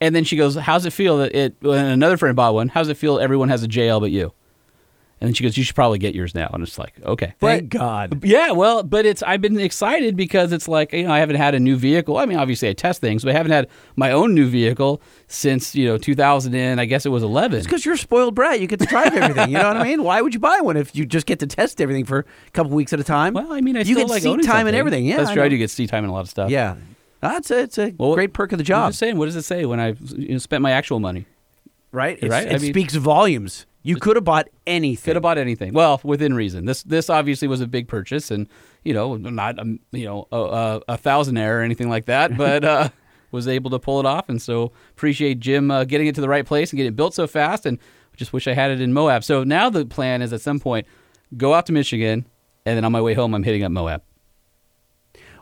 And 0.00 0.14
then 0.14 0.24
she 0.24 0.36
goes, 0.36 0.54
"How's 0.56 0.84
it 0.86 0.92
feel 0.92 1.18
that 1.18 1.34
it?" 1.34 1.56
When 1.60 1.84
another 1.84 2.16
friend 2.16 2.34
bought 2.36 2.54
one, 2.54 2.68
how's 2.68 2.88
it 2.88 2.96
feel? 2.96 3.18
Everyone 3.18 3.48
has 3.48 3.62
a 3.62 3.68
JL 3.68 4.00
but 4.00 4.10
you. 4.10 4.32
And 5.22 5.28
then 5.28 5.34
she 5.34 5.44
goes, 5.44 5.56
"You 5.56 5.62
should 5.62 5.76
probably 5.76 5.98
get 6.00 6.16
yours 6.16 6.34
now." 6.34 6.50
And 6.52 6.64
it's 6.64 6.76
like, 6.78 6.94
okay, 7.04 7.34
Thank 7.38 7.70
But- 7.70 7.78
God. 7.78 8.24
yeah, 8.24 8.50
well, 8.50 8.82
but 8.82 9.06
it's 9.06 9.22
I've 9.22 9.40
been 9.40 9.56
excited 9.60 10.16
because 10.16 10.50
it's 10.52 10.66
like 10.66 10.92
you 10.92 11.04
know 11.04 11.12
I 11.12 11.20
haven't 11.20 11.36
had 11.36 11.54
a 11.54 11.60
new 11.60 11.76
vehicle. 11.76 12.16
I 12.18 12.26
mean, 12.26 12.38
obviously 12.38 12.68
I 12.68 12.72
test 12.72 13.00
things, 13.00 13.22
but 13.22 13.30
I 13.32 13.36
haven't 13.36 13.52
had 13.52 13.68
my 13.94 14.10
own 14.10 14.34
new 14.34 14.48
vehicle 14.48 15.00
since 15.28 15.76
you 15.76 15.86
know 15.86 15.96
2000 15.96 16.56
and 16.56 16.80
I 16.80 16.86
guess 16.86 17.06
it 17.06 17.10
was 17.10 17.22
11. 17.22 17.58
It's 17.58 17.68
because 17.68 17.84
you're 17.84 17.94
a 17.94 17.98
spoiled 17.98 18.34
brat. 18.34 18.60
You 18.60 18.66
get 18.66 18.80
to 18.80 18.86
drive 18.86 19.14
everything. 19.14 19.50
You 19.52 19.58
know 19.58 19.68
what 19.68 19.76
I 19.76 19.84
mean? 19.84 20.02
Why 20.02 20.20
would 20.20 20.34
you 20.34 20.40
buy 20.40 20.58
one 20.60 20.76
if 20.76 20.96
you 20.96 21.06
just 21.06 21.26
get 21.26 21.38
to 21.38 21.46
test 21.46 21.80
everything 21.80 22.04
for 22.04 22.18
a 22.48 22.50
couple 22.50 22.72
weeks 22.72 22.92
at 22.92 22.98
a 22.98 23.04
time? 23.04 23.34
Well, 23.34 23.52
I 23.52 23.60
mean, 23.60 23.76
I 23.76 23.80
you 23.80 23.94
still 23.94 23.98
get 23.98 24.08
like 24.08 24.22
seat 24.22 24.42
time 24.44 24.66
and 24.66 24.74
everything. 24.74 25.06
Yeah, 25.06 25.18
that's 25.18 25.30
I 25.30 25.34
true. 25.34 25.42
I 25.44 25.48
do 25.48 25.56
get 25.56 25.70
seat 25.70 25.88
time 25.88 26.02
and 26.02 26.10
a 26.10 26.12
lot 26.12 26.22
of 26.22 26.30
stuff. 26.30 26.50
Yeah, 26.50 26.74
that's 27.20 27.52
a, 27.52 27.60
it's 27.60 27.78
a 27.78 27.94
Well, 27.96 28.14
great 28.14 28.32
perk 28.32 28.50
of 28.50 28.58
the 28.58 28.62
I'm 28.62 28.66
job, 28.66 28.88
just 28.90 28.98
saying, 28.98 29.16
what 29.18 29.26
does 29.26 29.36
it 29.36 29.42
say 29.42 29.66
when 29.66 29.78
I 29.78 29.94
you 30.16 30.32
know, 30.32 30.38
spent 30.38 30.62
my 30.62 30.72
actual 30.72 30.98
money? 30.98 31.26
right? 31.92 32.16
It's- 32.16 32.30
Right, 32.30 32.48
I 32.50 32.54
It 32.56 32.62
mean- 32.62 32.72
speaks 32.72 32.94
volumes. 32.96 33.66
You 33.84 33.96
could 33.96 34.16
have 34.16 34.24
bought 34.24 34.48
anything. 34.66 35.02
Could 35.04 35.16
have 35.16 35.22
bought 35.22 35.38
anything. 35.38 35.72
Well, 35.72 36.00
within 36.04 36.34
reason. 36.34 36.66
This 36.66 36.82
this 36.84 37.10
obviously 37.10 37.48
was 37.48 37.60
a 37.60 37.66
big 37.66 37.88
purchase, 37.88 38.30
and 38.30 38.46
you 38.84 38.94
know, 38.94 39.16
not 39.16 39.58
um, 39.58 39.80
you 39.90 40.04
know 40.04 40.28
a, 40.30 40.36
a, 40.36 40.76
a 40.94 40.98
thousandaire 40.98 41.58
or 41.58 41.62
anything 41.62 41.88
like 41.88 42.04
that, 42.06 42.36
but 42.36 42.64
uh, 42.64 42.88
was 43.32 43.48
able 43.48 43.70
to 43.70 43.78
pull 43.80 43.98
it 43.98 44.06
off, 44.06 44.28
and 44.28 44.40
so 44.40 44.70
appreciate 44.92 45.40
Jim 45.40 45.70
uh, 45.70 45.82
getting 45.84 46.06
it 46.06 46.14
to 46.14 46.20
the 46.20 46.28
right 46.28 46.46
place 46.46 46.70
and 46.70 46.76
getting 46.76 46.92
it 46.92 46.96
built 46.96 47.14
so 47.14 47.26
fast, 47.26 47.66
and 47.66 47.78
just 48.16 48.32
wish 48.32 48.46
I 48.46 48.52
had 48.54 48.70
it 48.70 48.80
in 48.80 48.92
Moab. 48.92 49.24
So 49.24 49.42
now 49.42 49.68
the 49.70 49.84
plan 49.84 50.22
is 50.22 50.32
at 50.32 50.40
some 50.40 50.60
point 50.60 50.86
go 51.36 51.52
out 51.54 51.66
to 51.66 51.72
Michigan, 51.72 52.24
and 52.64 52.76
then 52.76 52.84
on 52.84 52.92
my 52.92 53.00
way 53.00 53.14
home, 53.14 53.34
I'm 53.34 53.42
hitting 53.42 53.64
up 53.64 53.72
Moab. 53.72 54.02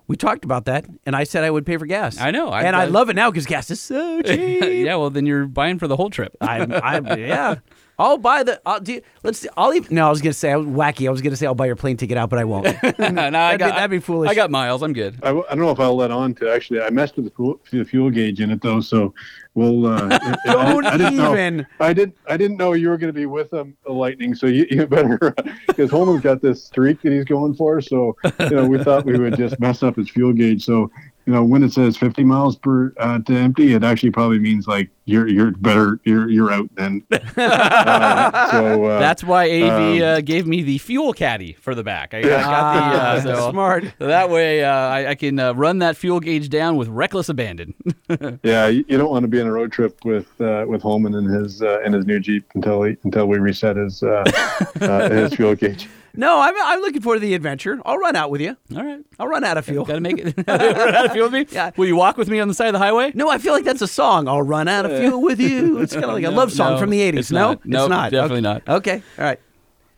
We 0.06 0.16
talked 0.16 0.44
about 0.44 0.64
that, 0.64 0.86
and 1.06 1.14
I 1.14 1.22
said 1.24 1.44
I 1.44 1.50
would 1.50 1.64
pay 1.64 1.76
for 1.76 1.86
gas. 1.86 2.18
I 2.18 2.30
know, 2.32 2.48
I- 2.48 2.62
and 2.62 2.74
I, 2.74 2.82
I- 2.82 2.84
love 2.86 3.10
it 3.10 3.16
now 3.16 3.30
because 3.30 3.46
gas 3.46 3.70
is 3.70 3.80
so 3.80 4.22
cheap. 4.26 4.62
yeah, 4.86 4.96
well 4.96 5.10
then 5.10 5.26
you're 5.26 5.46
buying 5.46 5.78
for 5.78 5.86
the 5.86 5.96
whole 5.96 6.10
trip. 6.10 6.34
I'm, 6.40 6.72
I'm, 6.72 7.06
yeah. 7.18 7.56
I'll 8.00 8.18
buy 8.18 8.42
the. 8.42 8.60
I'll 8.64 8.80
do. 8.80 9.00
Let's. 9.22 9.46
I'll 9.56 9.74
even. 9.74 9.94
No, 9.94 10.06
I 10.06 10.10
was 10.10 10.22
gonna 10.22 10.32
say 10.32 10.50
I 10.50 10.56
was 10.56 10.66
wacky. 10.66 11.06
I 11.06 11.10
was 11.10 11.20
gonna 11.20 11.36
say 11.36 11.46
I'll 11.46 11.54
buy 11.54 11.66
your 11.66 11.76
plane 11.76 11.96
ticket 11.96 12.16
out, 12.16 12.30
but 12.30 12.38
I 12.38 12.44
won't. 12.44 12.64
no, 12.64 12.70
I 12.80 13.00
That'd 13.30 13.58
be- 13.58 13.58
got, 13.58 13.58
that'd 13.76 13.90
be 13.90 14.00
foolish. 14.00 14.30
I 14.30 14.34
got 14.34 14.50
miles. 14.50 14.82
I'm 14.82 14.92
good. 14.94 15.18
I 15.22 15.32
don't 15.32 15.58
know 15.58 15.70
if 15.70 15.78
I'll 15.78 15.94
let 15.96 16.10
on 16.10 16.34
to 16.36 16.50
actually. 16.50 16.80
I 16.80 16.90
messed 16.90 17.16
with 17.16 17.26
the 17.26 17.30
fuel, 17.30 17.60
the 17.70 17.84
fuel 17.84 18.10
gauge 18.10 18.40
in 18.40 18.50
it 18.50 18.62
though, 18.62 18.80
so 18.80 19.14
we'll. 19.54 19.86
Uh, 19.86 20.08
I- 20.22 20.38
Don't 20.52 20.86
I, 20.86 20.96
didn't 20.96 21.16
know- 21.16 21.32
even. 21.32 21.66
I 21.80 21.92
didn't. 21.92 22.16
I 22.28 22.36
didn't 22.36 22.56
know 22.56 22.72
you 22.72 22.88
were 22.88 22.96
going 22.98 23.12
to 23.12 23.18
be 23.18 23.26
with 23.26 23.50
them, 23.50 23.76
the 23.84 23.92
Lightning. 23.92 24.34
So 24.34 24.46
you, 24.46 24.66
you 24.70 24.86
better 24.86 25.34
because 25.66 25.90
Holman's 25.90 26.22
got 26.22 26.40
this 26.42 26.62
streak 26.64 27.02
that 27.02 27.12
he's 27.12 27.24
going 27.24 27.54
for. 27.54 27.80
So 27.80 28.16
you 28.40 28.50
know, 28.50 28.66
we 28.66 28.82
thought 28.82 29.04
we 29.04 29.18
would 29.18 29.36
just 29.36 29.58
mess 29.60 29.82
up 29.82 29.96
his 29.96 30.10
fuel 30.10 30.32
gauge. 30.32 30.64
So 30.64 30.90
you 31.26 31.34
know, 31.34 31.44
when 31.44 31.62
it 31.62 31.72
says 31.72 31.96
50 31.96 32.24
miles 32.24 32.56
per 32.56 32.92
uh, 32.98 33.18
to 33.20 33.34
empty, 33.36 33.74
it 33.74 33.84
actually 33.84 34.10
probably 34.10 34.38
means 34.38 34.66
like 34.66 34.90
you're 35.04 35.28
you're 35.28 35.50
better. 35.52 36.00
You're 36.04 36.28
you're 36.30 36.50
out 36.52 36.68
then. 36.76 37.04
Uh, 37.36 38.50
so 38.50 38.84
uh, 38.84 38.98
That's 38.98 39.24
why 39.24 39.48
AEV 39.48 39.96
um, 39.96 40.02
uh, 40.02 40.20
gave 40.20 40.46
me 40.46 40.62
the 40.62 40.78
fuel 40.78 41.12
caddy 41.12 41.54
for 41.54 41.74
the 41.74 41.82
back. 41.82 42.14
I, 42.14 42.18
I 42.18 42.22
got 42.22 42.28
the 42.30 42.36
Ah, 42.50 43.10
uh, 43.12 43.20
so 43.20 43.50
smart. 43.50 43.84
That 43.98 44.30
way, 44.30 44.62
uh, 44.64 44.70
I, 44.70 45.10
I 45.10 45.14
can 45.14 45.38
uh, 45.38 45.52
run 45.54 45.78
that 45.78 45.96
fuel 45.96 46.20
gauge 46.20 46.48
down 46.48 46.76
with 46.76 46.88
reckless 46.88 47.28
abandon. 47.28 47.74
Yeah, 48.42 48.66
you, 48.68 48.84
you 48.88 48.98
don't 48.98 49.10
want 49.10 49.22
to 49.24 49.28
be 49.28 49.39
on 49.40 49.46
a 49.46 49.52
road 49.52 49.72
trip 49.72 50.04
with 50.04 50.28
uh, 50.40 50.64
with 50.68 50.82
Holman 50.82 51.14
and 51.14 51.28
his 51.28 51.62
uh, 51.62 51.80
and 51.84 51.94
his 51.94 52.06
new 52.06 52.20
Jeep 52.20 52.44
until 52.54 52.82
he, 52.82 52.96
until 53.04 53.26
we 53.26 53.38
reset 53.38 53.76
his 53.76 54.02
uh, 54.02 54.24
uh, 54.80 55.10
his 55.10 55.34
fuel 55.34 55.54
gauge. 55.54 55.88
No, 56.14 56.40
I'm. 56.40 56.54
I'm 56.62 56.80
looking 56.80 57.00
forward 57.00 57.16
to 57.16 57.20
the 57.20 57.34
adventure. 57.34 57.80
I'll 57.84 57.98
run 57.98 58.16
out 58.16 58.30
with 58.30 58.40
you. 58.40 58.56
All 58.74 58.84
right, 58.84 59.00
I'll 59.18 59.28
run 59.28 59.44
out 59.44 59.56
of 59.58 59.64
fuel. 59.64 59.84
got 59.84 59.94
to 59.94 60.00
make 60.00 60.18
it. 60.18 60.34
Run 60.46 60.94
out 60.94 61.06
of 61.06 61.12
fuel 61.12 61.30
with 61.30 61.32
me. 61.32 61.46
Yeah. 61.54 61.70
Will 61.76 61.86
you 61.86 61.96
walk 61.96 62.16
with 62.16 62.28
me 62.28 62.40
on 62.40 62.48
the 62.48 62.54
side 62.54 62.66
of 62.68 62.72
the 62.72 62.78
highway? 62.78 63.12
No, 63.14 63.30
I 63.30 63.38
feel 63.38 63.52
like 63.52 63.64
that's 63.64 63.82
a 63.82 63.86
song. 63.86 64.26
I'll 64.26 64.42
run 64.42 64.66
out 64.68 64.86
of 64.86 64.98
fuel 64.98 65.22
with 65.22 65.40
you. 65.40 65.78
It's 65.80 65.92
kind 65.92 66.04
of 66.04 66.12
like 66.12 66.24
a 66.24 66.30
love 66.30 66.52
song 66.52 66.72
no, 66.72 66.78
from 66.78 66.90
the 66.90 67.00
80s. 67.00 67.18
it's 67.18 67.30
no, 67.30 67.38
not. 67.38 67.66
Nope, 67.66 67.82
it's 67.82 67.90
not. 67.90 68.10
definitely 68.10 68.48
okay. 68.48 68.62
not. 68.66 68.76
Okay, 68.76 69.02
all 69.18 69.24
right. 69.24 69.40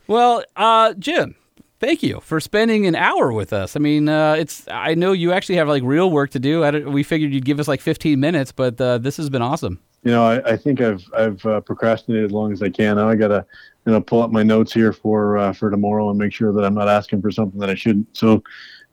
Well, 0.07 0.43
uh, 0.55 0.93
Jim, 0.93 1.35
thank 1.83 2.01
you 2.01 2.21
for 2.21 2.39
spending 2.39 2.87
an 2.87 2.95
hour 2.95 3.33
with 3.33 3.51
us. 3.51 3.75
I 3.75 3.79
mean, 3.79 4.07
uh, 4.07 4.33
it's. 4.33 4.65
I 4.69 4.93
know 4.95 5.11
you 5.11 5.33
actually 5.33 5.55
have 5.55 5.67
like 5.67 5.83
real 5.83 6.09
work 6.09 6.29
to 6.31 6.39
do. 6.39 6.61
We 6.89 7.03
figured 7.03 7.33
you'd 7.33 7.45
give 7.45 7.59
us 7.59 7.67
like 7.67 7.81
15 7.81 8.19
minutes, 8.19 8.51
but 8.51 8.79
uh, 8.79 8.99
this 8.99 9.17
has 9.17 9.29
been 9.29 9.41
awesome. 9.41 9.79
You 10.03 10.11
know, 10.11 10.23
I, 10.25 10.53
I 10.53 10.57
think 10.57 10.79
I've 10.81 11.03
I've 11.15 11.45
uh, 11.45 11.59
procrastinated 11.61 12.25
as 12.25 12.31
long 12.31 12.53
as 12.53 12.61
I 12.61 12.69
can. 12.69 12.95
Now 12.95 13.09
I 13.09 13.15
gotta 13.15 13.45
you 13.85 13.91
know 13.91 14.01
pull 14.01 14.21
up 14.21 14.31
my 14.31 14.43
notes 14.43 14.73
here 14.73 14.93
for 14.93 15.37
uh, 15.37 15.53
for 15.53 15.69
tomorrow 15.69 16.09
and 16.09 16.17
make 16.17 16.31
sure 16.31 16.53
that 16.53 16.63
I'm 16.63 16.73
not 16.73 16.87
asking 16.87 17.21
for 17.21 17.31
something 17.31 17.59
that 17.59 17.69
I 17.69 17.75
shouldn't. 17.75 18.15
So 18.15 18.43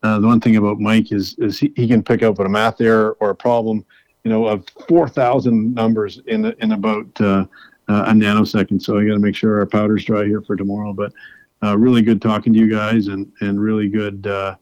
uh, 0.03 0.19
the 0.19 0.27
one 0.27 0.41
thing 0.41 0.57
about 0.57 0.81
Mike 0.81 1.13
is 1.13 1.37
is 1.39 1.61
he, 1.61 1.73
he 1.77 1.87
can 1.87 2.03
pick 2.03 2.23
up 2.23 2.39
a 2.41 2.49
math 2.49 2.81
error 2.81 3.17
or 3.21 3.31
a 3.31 3.37
problem, 3.37 3.85
you 4.25 4.31
know, 4.31 4.47
of 4.47 4.65
four 4.89 5.09
thousand 5.09 5.75
numbers 5.75 6.21
in 6.27 6.47
in 6.59 6.73
about 6.73 7.21
uh, 7.21 7.47
a 7.89 8.13
nanosecond. 8.13 8.83
So 8.83 8.99
I 8.99 9.05
got 9.05 9.15
to 9.15 9.21
make 9.21 9.37
sure 9.37 9.59
our 9.61 9.67
powder's 9.67 10.05
dry 10.05 10.25
here 10.25 10.43
for 10.43 10.57
tomorrow. 10.57 10.93
But 10.93 11.13
uh, 11.63 11.77
really 11.77 12.03
good 12.03 12.23
talking 12.23 12.53
to 12.53 12.59
you 12.59 12.71
guys 12.71 13.09
and 13.09 13.31
and 13.41 13.61
really 13.61 13.89
good 13.89 14.27
uh, 14.27 14.57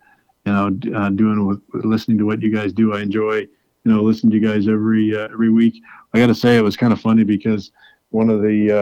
you 0.45 0.53
know 0.53 0.67
uh, 0.97 1.11
doing 1.11 1.47
with, 1.47 1.61
listening 1.85 2.19
to 2.19 2.25
what 2.25 2.43
you 2.43 2.53
guys 2.53 2.73
do. 2.73 2.95
I 2.95 3.01
enjoy 3.01 3.37
you 3.39 3.49
know 3.85 4.03
listening 4.03 4.31
to 4.33 4.39
you 4.39 4.47
guys 4.47 4.69
every 4.69 5.17
uh, 5.17 5.29
every 5.33 5.51
week. 5.51 5.83
I 6.15 6.19
got 6.19 6.27
to 6.29 6.35
say 6.35 6.57
it 6.57 6.63
was 6.63 6.77
kind 6.77 6.93
of 6.93 7.01
funny 7.01 7.25
because 7.25 7.71
one 8.11 8.31
of 8.31 8.43
the 8.43 8.73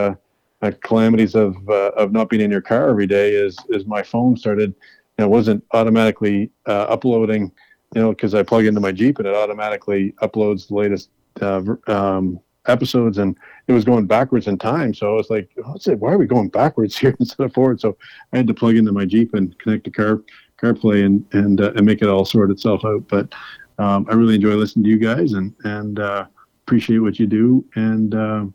uh, 0.63 0.67
uh, 0.67 0.73
calamities 0.83 1.35
of 1.35 1.57
of 1.69 2.13
not 2.13 2.29
being 2.29 2.43
in 2.43 2.51
your 2.51 2.61
car 2.63 2.89
every 2.89 3.07
day 3.07 3.33
is 3.33 3.57
is 3.69 3.87
my 3.87 4.03
phone 4.03 4.37
started 4.37 4.75
you 5.19 5.25
know, 5.25 5.29
wasn't 5.29 5.65
automatically 5.73 6.51
uploading 6.67 7.53
you 7.95 8.01
know 8.01 8.11
because 8.11 8.35
I 8.35 8.43
plug 8.43 8.65
into 8.65 8.81
my 8.81 8.93
Jeep 8.93 9.19
and 9.19 9.29
it 9.29 9.35
automatically 9.35 10.13
uploads 10.23 10.69
the 10.69 10.75
latest 10.75 11.11
um, 11.43 12.41
episodes 12.69 13.19
and 13.19 13.37
it 13.69 13.73
was 13.73 13.85
going 13.85 14.07
backwards 14.07 14.47
in 14.47 14.59
time 14.59 14.95
so 14.95 15.13
I 15.13 15.17
was 15.17 15.31
like 15.31 15.51
what's 15.65 15.87
it 15.89 15.99
why 15.99 16.13
are 16.13 16.19
we 16.19 16.27
going 16.27 16.49
backwards 16.49 16.97
here 16.99 17.15
instead 17.19 17.45
of 17.45 17.53
forward 17.53 17.81
so 17.81 17.97
I 18.33 18.39
had 18.39 18.47
to 18.47 18.55
plug 18.55 18.77
into 18.77 18.93
my 18.93 19.05
Jeep 19.05 19.35
and 19.35 19.59
connect 19.59 19.85
to 19.85 19.91
car 19.91 20.23
CarPlay 20.61 21.05
and 21.05 21.25
and 21.33 21.61
uh, 21.61 21.73
and 21.77 21.85
make 21.85 22.03
it 22.03 22.09
all 22.09 22.25
sort 22.25 22.51
itself 22.51 22.85
out 22.85 23.07
but 23.09 23.35
um, 23.79 24.07
I 24.09 24.15
really 24.15 24.37
enjoy 24.37 24.55
listening 24.55 24.85
to 24.85 24.91
you 24.91 24.99
guys 24.99 25.33
and 25.33 25.55
and 25.65 25.99
uh, 25.99 26.27
appreciate 26.67 26.99
what 26.99 27.19
you 27.19 27.27
do 27.27 27.65
and 27.75 28.15
uh, 28.15 28.47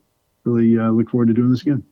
really 0.43 0.77
uh, 0.77 0.89
look 0.89 1.09
forward 1.09 1.27
to 1.27 1.33
doing 1.33 1.51
this 1.51 1.61
again. 1.61 1.83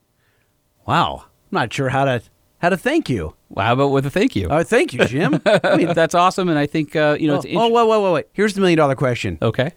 Wow. 0.86 1.26
I'm 1.52 1.56
not 1.56 1.74
sure 1.74 1.90
how 1.90 2.06
to 2.06 2.22
how 2.60 2.70
to 2.70 2.78
thank 2.78 3.10
you. 3.10 3.36
Well, 3.50 3.66
how 3.66 3.74
about 3.74 3.88
with 3.88 4.06
a 4.06 4.10
thank 4.10 4.36
you? 4.36 4.50
Uh, 4.50 4.64
thank 4.64 4.94
you, 4.94 5.06
Jim. 5.06 5.42
I 5.46 5.78
mean, 5.78 5.94
that's 5.94 6.14
awesome, 6.14 6.50
and 6.50 6.60
I 6.60 6.66
think 6.66 6.96
uh, 6.96 7.18
you 7.20 7.28
know 7.28 7.36
oh, 7.36 7.38
it's 7.38 7.46
oh, 7.46 7.66
int- 7.66 7.74
wait, 7.74 7.88
wait, 7.88 8.02
wait, 8.02 8.14
wait. 8.14 8.26
Here's 8.34 8.54
the 8.54 8.62
million 8.62 8.78
dollar 8.78 8.96
question. 8.96 9.38
okay. 9.42 9.72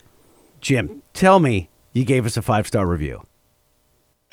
Jim, 0.61 1.03
tell 1.13 1.41
me 1.41 1.71
you 1.93 2.05
gave 2.05 2.27
us 2.27 2.37
a 2.37 2.43
five 2.43 2.67
star 2.67 2.87
review. 2.87 3.27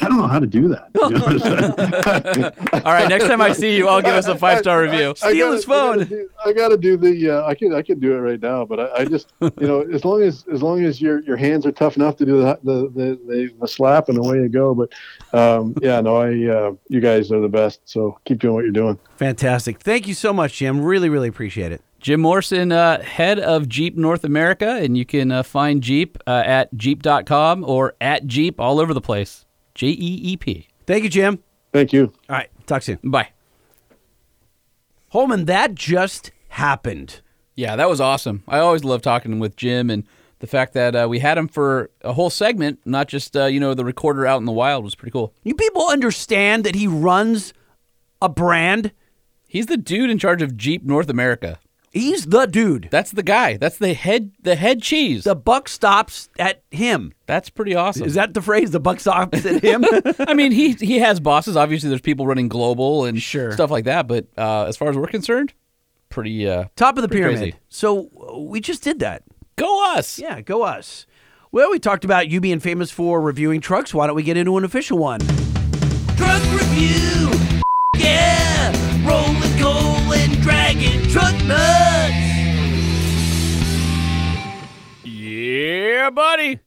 I 0.02 0.07
don't 0.07 0.18
know 0.18 0.27
how 0.27 0.40
to 0.40 0.48
do 0.48 0.69
that. 0.69 0.94
to 0.94 1.10
be 1.10 1.15
honest. 1.18 2.73
All 2.86 2.94
right, 2.94 3.10
next 3.10 3.26
time 3.27 3.41
I 3.41 3.52
see 3.52 3.76
you, 3.76 3.90
I'll 3.90 4.02
give 4.02 4.14
us 4.14 4.27
a 4.27 4.38
five 4.38 4.60
star 4.60 4.81
review. 4.81 5.10
I 5.10 5.14
Steal 5.31 5.48
gotta- 5.48 5.56
his 5.57 5.65
phone. 5.65 5.94
I 5.94 5.98
gotta 5.98 6.06
do, 6.06 6.30
I 6.45 6.53
gotta 6.53 6.77
do 6.77 6.95
the. 6.98 7.30
Uh, 7.31 7.45
I 7.45 7.53
can 7.53 7.73
I 7.73 7.81
can 7.81 7.99
do 7.99 8.14
it 8.14 8.19
right 8.19 8.41
now, 8.41 8.64
but 8.64 8.80
I, 8.80 9.02
I 9.02 9.06
just 9.06 9.34
you 9.41 9.68
know 9.68 9.81
as 9.81 10.06
long 10.06 10.22
as 10.22 10.45
as 10.53 10.64
long 10.64 10.86
as 10.86 11.02
your 11.02 11.22
your 11.23 11.36
hands 11.36 11.65
are 11.65 11.73
tough 11.73 11.98
enough 11.98 12.15
to 12.18 12.26
do 12.26 12.38
the 12.40 12.57
the 12.64 12.73
the, 12.95 13.19
the, 13.27 13.53
the 13.60 13.68
slap 13.68 14.07
and 14.07 14.18
away 14.18 14.38
you 14.38 14.48
go. 14.48 14.73
But 14.73 14.94
um, 15.38 15.76
yeah, 15.81 15.99
no, 15.99 16.15
I 16.15 16.27
uh, 16.48 16.72
you 16.88 17.02
guys 17.02 17.30
are 17.34 17.41
the 17.41 17.49
best. 17.49 17.81
So 17.84 18.18
keep 18.23 18.40
doing 18.40 18.53
what 18.56 18.64
you're 18.64 18.72
doing. 18.72 18.98
Fantastic. 19.18 19.80
Thank 19.81 20.07
you 20.07 20.14
so 20.14 20.31
much, 20.31 20.53
Jim. 20.60 20.80
Really, 20.81 21.10
really 21.10 21.27
appreciate 21.27 21.73
it. 21.73 21.81
Jim 21.99 22.21
Morrison, 22.21 22.71
uh, 22.71 23.01
head 23.01 23.39
of 23.39 23.67
Jeep 23.67 23.97
North 23.97 24.23
America, 24.23 24.69
and 24.81 24.97
you 24.97 25.05
can 25.05 25.31
uh, 25.31 25.43
find 25.43 25.84
Jeep 25.84 26.17
uh, 26.26 26.43
at 26.45 26.73
jeep.com 26.76 27.63
or 27.63 27.95
at 27.99 28.26
Jeep 28.26 28.59
all 28.59 28.80
over 28.80 28.93
the 28.93 29.01
place. 29.01 29.45
J 29.76 29.88
E 29.88 30.19
E 30.23 30.38
P. 30.38 30.67
Thank 30.85 31.03
you, 31.03 31.09
Jim. 31.09 31.43
Thank 31.73 31.93
you. 31.93 32.13
All 32.30 32.35
right. 32.35 32.49
Talk 32.65 32.81
soon. 32.84 32.99
Bye. 33.03 33.30
Holman, 35.09 35.45
that 35.45 35.76
just 35.76 36.31
happened. 36.49 37.21
Yeah, 37.55 37.76
that 37.76 37.89
was 37.89 37.99
awesome. 37.99 38.43
I 38.47 38.59
always 38.59 38.84
love 38.84 39.01
talking 39.01 39.39
with 39.39 39.55
Jim, 39.55 39.89
and 39.89 40.05
the 40.39 40.47
fact 40.47 40.73
that 40.73 40.95
uh, 40.95 41.07
we 41.09 41.19
had 41.19 41.38
him 41.38 41.47
for 41.47 41.89
a 42.01 42.13
whole 42.13 42.30
segment, 42.30 42.80
not 42.85 43.07
just 43.07 43.35
uh, 43.35 43.45
you 43.45 43.59
know 43.59 43.73
the 43.73 43.85
recorder 43.85 44.26
out 44.26 44.38
in 44.39 44.45
the 44.45 44.51
wild, 44.51 44.84
was 44.84 44.95
pretty 44.95 45.11
cool. 45.11 45.34
You 45.43 45.53
people 45.53 45.88
understand 45.89 46.63
that 46.63 46.76
he 46.76 46.88
runs 46.88 47.53
a 48.21 48.30
brand? 48.30 48.91
He's 49.47 49.65
the 49.65 49.77
dude 49.77 50.09
in 50.09 50.17
charge 50.19 50.41
of 50.41 50.55
Jeep 50.55 50.84
North 50.84 51.09
America. 51.09 51.59
He's 51.91 52.26
the 52.28 52.45
dude. 52.45 52.88
That's 52.91 53.11
the 53.11 53.24
guy. 53.24 53.57
That's 53.57 53.78
the 53.78 53.94
head. 53.94 54.32
The 54.41 54.56
head 54.56 54.82
cheese. 54.82 55.24
The 55.24 55.36
buck 55.36 55.68
stops 55.68 56.30
at 56.38 56.61
him. 56.70 57.14
That's 57.26 57.49
pretty 57.49 57.74
awesome. 57.76 58.06
Is 58.06 58.14
that 58.14 58.34
the 58.36 58.41
phrase? 58.44 58.72
The 58.72 58.80
buck 58.80 58.99
stops 58.99 59.44
at 59.45 59.64
him? 59.64 59.84
I 60.20 60.34
mean, 60.36 60.52
he 60.52 60.74
he 60.74 60.99
has 60.99 61.20
bosses. 61.20 61.57
Obviously, 61.57 61.90
there's 61.90 62.02
people 62.02 62.28
running 62.28 62.48
global 62.48 63.06
and 63.06 63.20
Sure. 63.22 63.52
stuff 63.52 63.72
like 63.72 63.86
that. 63.86 64.07
But 64.07 64.28
uh, 64.38 64.66
as 64.66 64.78
far 64.78 64.90
as 64.90 64.98
we're 64.98 65.07
concerned, 65.07 65.53
pretty 66.10 66.48
uh, 66.48 66.66
Top 66.76 66.98
of 66.98 67.02
the 67.02 67.10
pyramid. 67.10 67.40
crazy. 67.40 67.56
So 67.70 68.10
we 68.38 68.60
just 68.61 68.84
did 68.84 68.99
that. 68.99 69.24
go 69.56 69.94
us. 69.95 70.20
Yeah, 70.20 70.41
go 70.41 70.61
us. 70.64 71.07
Well, 71.52 71.72
we 71.72 71.80
talked 71.80 72.06
about 72.06 72.30
you 72.30 72.40
being 72.40 72.60
famous 72.60 72.91
for 72.91 73.20
reviewing 73.20 73.61
trucks. 73.61 73.91
Why 73.95 74.06
don't 74.06 74.16
we 74.16 74.22
get 74.22 74.38
into 74.38 74.56
an 74.57 74.64
official 74.64 74.99
one? 74.99 75.22
Truck 76.18 76.44
review. 76.53 77.32
Yeah, 77.98 78.38
rolling 78.38 78.38
coal 78.38 78.39
and 80.81 81.10
truck 81.10 81.34
nuts. 81.45 82.15
Yeah, 85.03 86.10
buddy. 86.10 86.60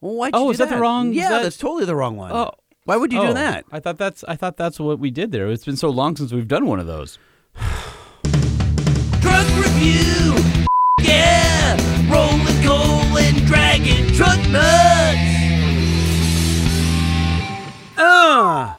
Why'd 0.00 0.32
Oh, 0.34 0.46
do 0.46 0.50
is 0.52 0.58
that 0.58 0.68
the 0.68 0.76
wrong- 0.78 1.10
is 1.10 1.16
Yeah, 1.16 1.28
that- 1.30 1.42
that's 1.44 1.56
totally 1.56 1.84
the 1.84 1.96
wrong 1.96 2.16
one. 2.16 2.30
Oh. 2.32 2.50
Why 2.84 2.96
would 2.96 3.12
you 3.12 3.18
Oh, 3.20 3.26
do 3.28 3.34
that? 3.34 3.64
I 3.72 3.80
thought 3.80 3.98
that's 3.98 4.22
I 4.28 4.36
thought 4.36 4.56
that's 4.56 4.78
what 4.78 5.00
we 5.00 5.10
did 5.10 5.32
there. 5.32 5.48
It's 5.48 5.64
been 5.64 5.76
so 5.76 5.90
long 5.90 6.14
since 6.16 6.32
we've 6.32 6.46
done 6.46 6.66
one 6.66 6.78
of 6.78 6.86
those. 6.86 7.18
Truck 9.20 9.46
review. 9.58 10.36
Yeah, 11.02 11.76
rolling 12.08 12.62
coal 12.62 13.18
and 13.18 13.44
dragging 13.46 14.12
truck 14.14 14.38
nuts. 14.50 15.34
Uh, 17.98 18.74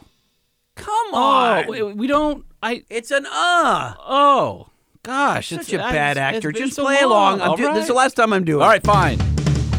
come 0.75 1.13
on. 1.13 1.65
Oh, 1.67 1.69
we, 1.71 1.83
we 1.93 2.07
don't. 2.07 2.45
I 2.61 2.83
it's 2.89 3.11
an 3.11 3.25
uh. 3.27 3.93
oh 3.99 4.67
gosh, 5.03 5.49
Such 5.49 5.69
it's- 5.73 5.73
a 5.73 5.93
bad 5.93 6.17
actor. 6.17 6.51
Just 6.51 6.75
so 6.75 6.83
play 6.83 7.03
long. 7.05 7.39
along. 7.39 7.57
Do- 7.57 7.73
This 7.73 7.83
is 7.83 7.87
the 7.87 7.93
last 7.93 8.15
time 8.15 8.33
I'm 8.33 8.43
doing. 8.43 8.61
All 8.63 8.67
right, 8.69 8.83
fine. 8.83 9.19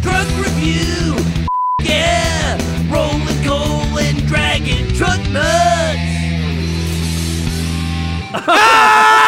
Truck 0.02 0.26
review. 0.38 1.16
Yeah, 1.82 2.56
rolling 2.92 3.44
coal 3.44 3.98
and 3.98 4.26
dragging 4.26 4.94
truck 4.94 5.18
nuts. 5.30 5.98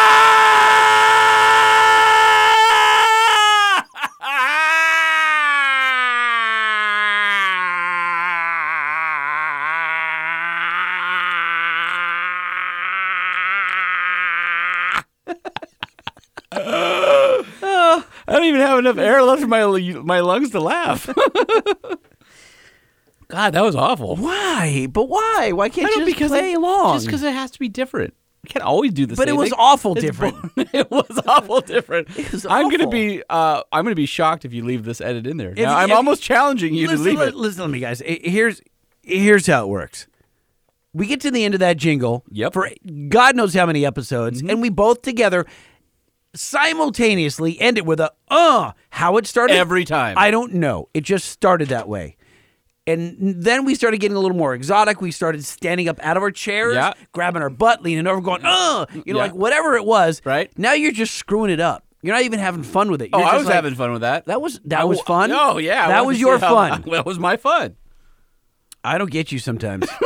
I 18.31 18.35
don't 18.35 18.45
even 18.45 18.61
have 18.61 18.79
enough 18.79 18.97
air 18.97 19.21
left 19.23 19.41
in 19.43 19.49
my 19.49 19.65
my 20.03 20.21
lungs 20.21 20.51
to 20.51 20.59
laugh. 20.61 21.07
God, 23.27 23.53
that 23.53 23.63
was 23.63 23.75
awful. 23.75 24.17
Why? 24.17 24.87
But 24.91 25.07
why? 25.07 25.51
Why 25.53 25.69
can't 25.69 25.87
I 25.87 25.91
you 25.91 25.95
don't 25.97 26.05
just 26.07 26.17
because 26.17 26.31
play 26.31 26.51
it, 26.51 26.55
along? 26.57 26.95
Just 26.95 27.05
because 27.05 27.23
it 27.23 27.33
has 27.33 27.51
to 27.51 27.59
be 27.59 27.69
different. 27.69 28.13
We 28.43 28.49
can't 28.49 28.65
always 28.65 28.91
do 28.91 29.05
the 29.05 29.15
But 29.15 29.27
same 29.27 29.35
it 29.35 29.37
was 29.37 29.49
thing. 29.51 29.59
awful 29.59 29.93
It's 29.93 30.01
different. 30.05 30.55
bo- 30.55 30.63
it 30.73 30.91
was 30.91 31.19
awful 31.27 31.61
different. 31.61 32.09
was 32.31 32.45
I'm 32.45 32.69
gonna 32.69 32.89
be 32.89 33.23
uh, 33.29 33.61
I'm 33.71 33.85
gonna 33.85 33.95
be 33.95 34.05
shocked 34.05 34.43
if 34.45 34.53
you 34.53 34.65
leave 34.65 34.83
this 34.83 34.99
edit 34.99 35.27
in 35.27 35.37
there. 35.37 35.51
If- 35.51 35.57
Now, 35.59 35.77
I'm 35.77 35.91
almost 35.91 36.23
challenging 36.23 36.73
you 36.73 36.87
listen, 36.87 37.05
to 37.05 37.09
leave 37.11 37.21
it. 37.21 37.35
Listen 37.35 37.61
to 37.63 37.67
me, 37.69 37.79
guys. 37.79 38.01
Here's 38.05 38.61
here's 39.03 39.47
how 39.47 39.63
it 39.63 39.69
works. 39.69 40.07
We 40.93 41.05
get 41.07 41.21
to 41.21 41.31
the 41.31 41.45
end 41.45 41.53
of 41.53 41.61
that 41.61 41.77
jingle 41.77 42.25
Yep. 42.31 42.51
for 42.53 42.69
God 43.07 43.35
knows 43.37 43.53
how 43.53 43.65
many 43.65 43.85
episodes, 43.85 44.41
and 44.41 44.61
we 44.61 44.69
both 44.69 45.03
together 45.03 45.45
simultaneously 46.35 47.59
end 47.59 47.77
it 47.77 47.85
with 47.85 47.99
a 47.99 48.11
uh. 48.29 48.71
How 48.89 49.17
it 49.17 49.25
started 49.27 49.55
Every 49.57 49.85
time. 49.85 50.17
I 50.17 50.31
don't 50.31 50.53
know. 50.55 50.89
It 50.93 51.01
just 51.01 51.29
started 51.29 51.69
that 51.69 51.87
way. 51.87 52.17
And 52.87 53.15
then 53.43 53.63
we 53.65 53.75
started 53.75 53.99
getting 53.99 54.17
a 54.17 54.19
little 54.19 54.35
more 54.37 54.53
exotic. 54.55 55.01
We 55.01 55.11
started 55.11 55.45
standing 55.45 55.87
up 55.87 55.99
out 56.01 56.17
of 56.17 56.23
our 56.23 56.31
chairs, 56.31 56.73
Yeah. 56.75 56.93
grabbing 57.11 57.41
our 57.41 57.49
butt, 57.49 57.83
leaning 57.83 58.07
over, 58.07 58.19
going, 58.21 58.41
uh, 58.43 58.85
you 59.05 59.13
know, 59.13 59.19
Yeah. 59.19 59.25
like 59.25 59.33
whatever 59.35 59.75
it 59.75 59.85
was. 59.85 60.21
Right. 60.25 60.51
Now 60.57 60.73
you're 60.73 60.91
just 60.91 61.15
screwing 61.15 61.51
it 61.51 61.59
up. 61.59 61.85
You're 62.01 62.15
not 62.15 62.23
even 62.23 62.39
having 62.39 62.63
fun 62.63 62.89
with 62.89 63.01
it. 63.03 63.11
Oh, 63.13 63.19
You're 63.19 63.27
I 63.27 63.37
was 63.37 63.45
like, 63.45 63.53
having 63.53 63.75
fun 63.75 63.91
with 63.91 64.01
that. 64.01 64.25
That 64.25 64.41
was 64.41 64.59
that 64.65 64.81
I 64.81 64.83
was 64.85 64.99
fun. 65.01 65.31
Oh 65.31 65.57
yeah, 65.59 65.87
that 65.89 66.05
was 66.05 66.19
your 66.19 66.39
fun. 66.39 66.83
That 66.91 67.05
was 67.05 67.19
my 67.19 67.37
fun. 67.37 67.75
I 68.83 68.97
don't 68.97 69.11
get 69.11 69.31
you 69.31 69.39
sometimes. 69.39 69.87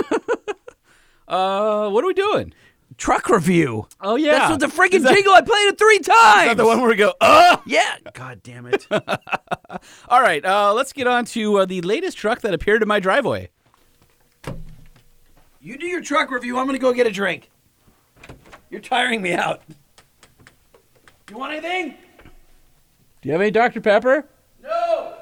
Uh, 1.28 1.90
what 1.90 2.04
are 2.04 2.08
we 2.08 2.14
doing? 2.14 2.54
Truck 2.98 3.30
review. 3.30 3.88
Oh 4.00 4.16
yeah, 4.16 4.32
That's 4.48 4.52
what 4.52 4.60
the 4.62 4.68
freaking 4.68 5.02
that- 5.04 5.14
jingle. 5.14 5.34
I 5.34 5.42
played 5.42 5.68
it 5.68 5.78
three 5.78 6.00
times. 6.00 6.56
The 6.56 6.66
one 6.66 6.80
where 6.80 6.90
we 6.90 6.96
go? 6.96 7.14
Uh 7.20 7.58
Yeah. 7.66 7.98
God 8.14 8.42
damn 8.42 8.66
it. 8.68 8.88
All 10.10 10.22
right, 10.22 10.44
uh, 10.46 10.74
let's 10.74 10.94
get 10.94 11.06
on 11.06 11.26
to 11.26 11.58
uh, 11.60 11.66
the 11.66 11.82
latest 11.82 12.18
truck 12.18 12.40
that 12.42 12.54
appeared 12.54 12.82
in 12.82 12.88
my 12.88 13.00
driveway. 13.02 13.50
you 15.60 15.78
do 15.78 15.86
your 15.88 16.02
truck 16.02 16.32
review. 16.32 16.58
I'm 16.58 16.66
gonna 16.68 16.78
go 16.80 16.94
get 16.94 17.06
a 17.08 17.12
drink. 17.12 17.50
You're 18.70 18.82
tiring 18.82 19.22
me 19.22 19.34
out. 19.34 19.62
You 21.30 21.38
want 21.38 21.52
anything? 21.54 21.96
Do 23.22 23.30
you 23.30 23.32
have 23.34 23.42
any 23.42 23.52
Dr. 23.52 23.82
Pepper? 23.82 24.26
No. 24.64 25.14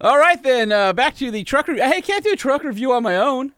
All 0.00 0.18
right, 0.18 0.42
then 0.42 0.72
uh, 0.72 0.92
back 0.92 1.14
to 1.16 1.30
the 1.30 1.44
truck 1.44 1.68
review. 1.68 1.82
Hey, 1.82 1.98
I 1.98 2.00
can't 2.00 2.24
do 2.24 2.32
a 2.32 2.36
truck 2.36 2.64
review 2.64 2.92
on 2.92 3.02
my 3.02 3.16
own. 3.16 3.52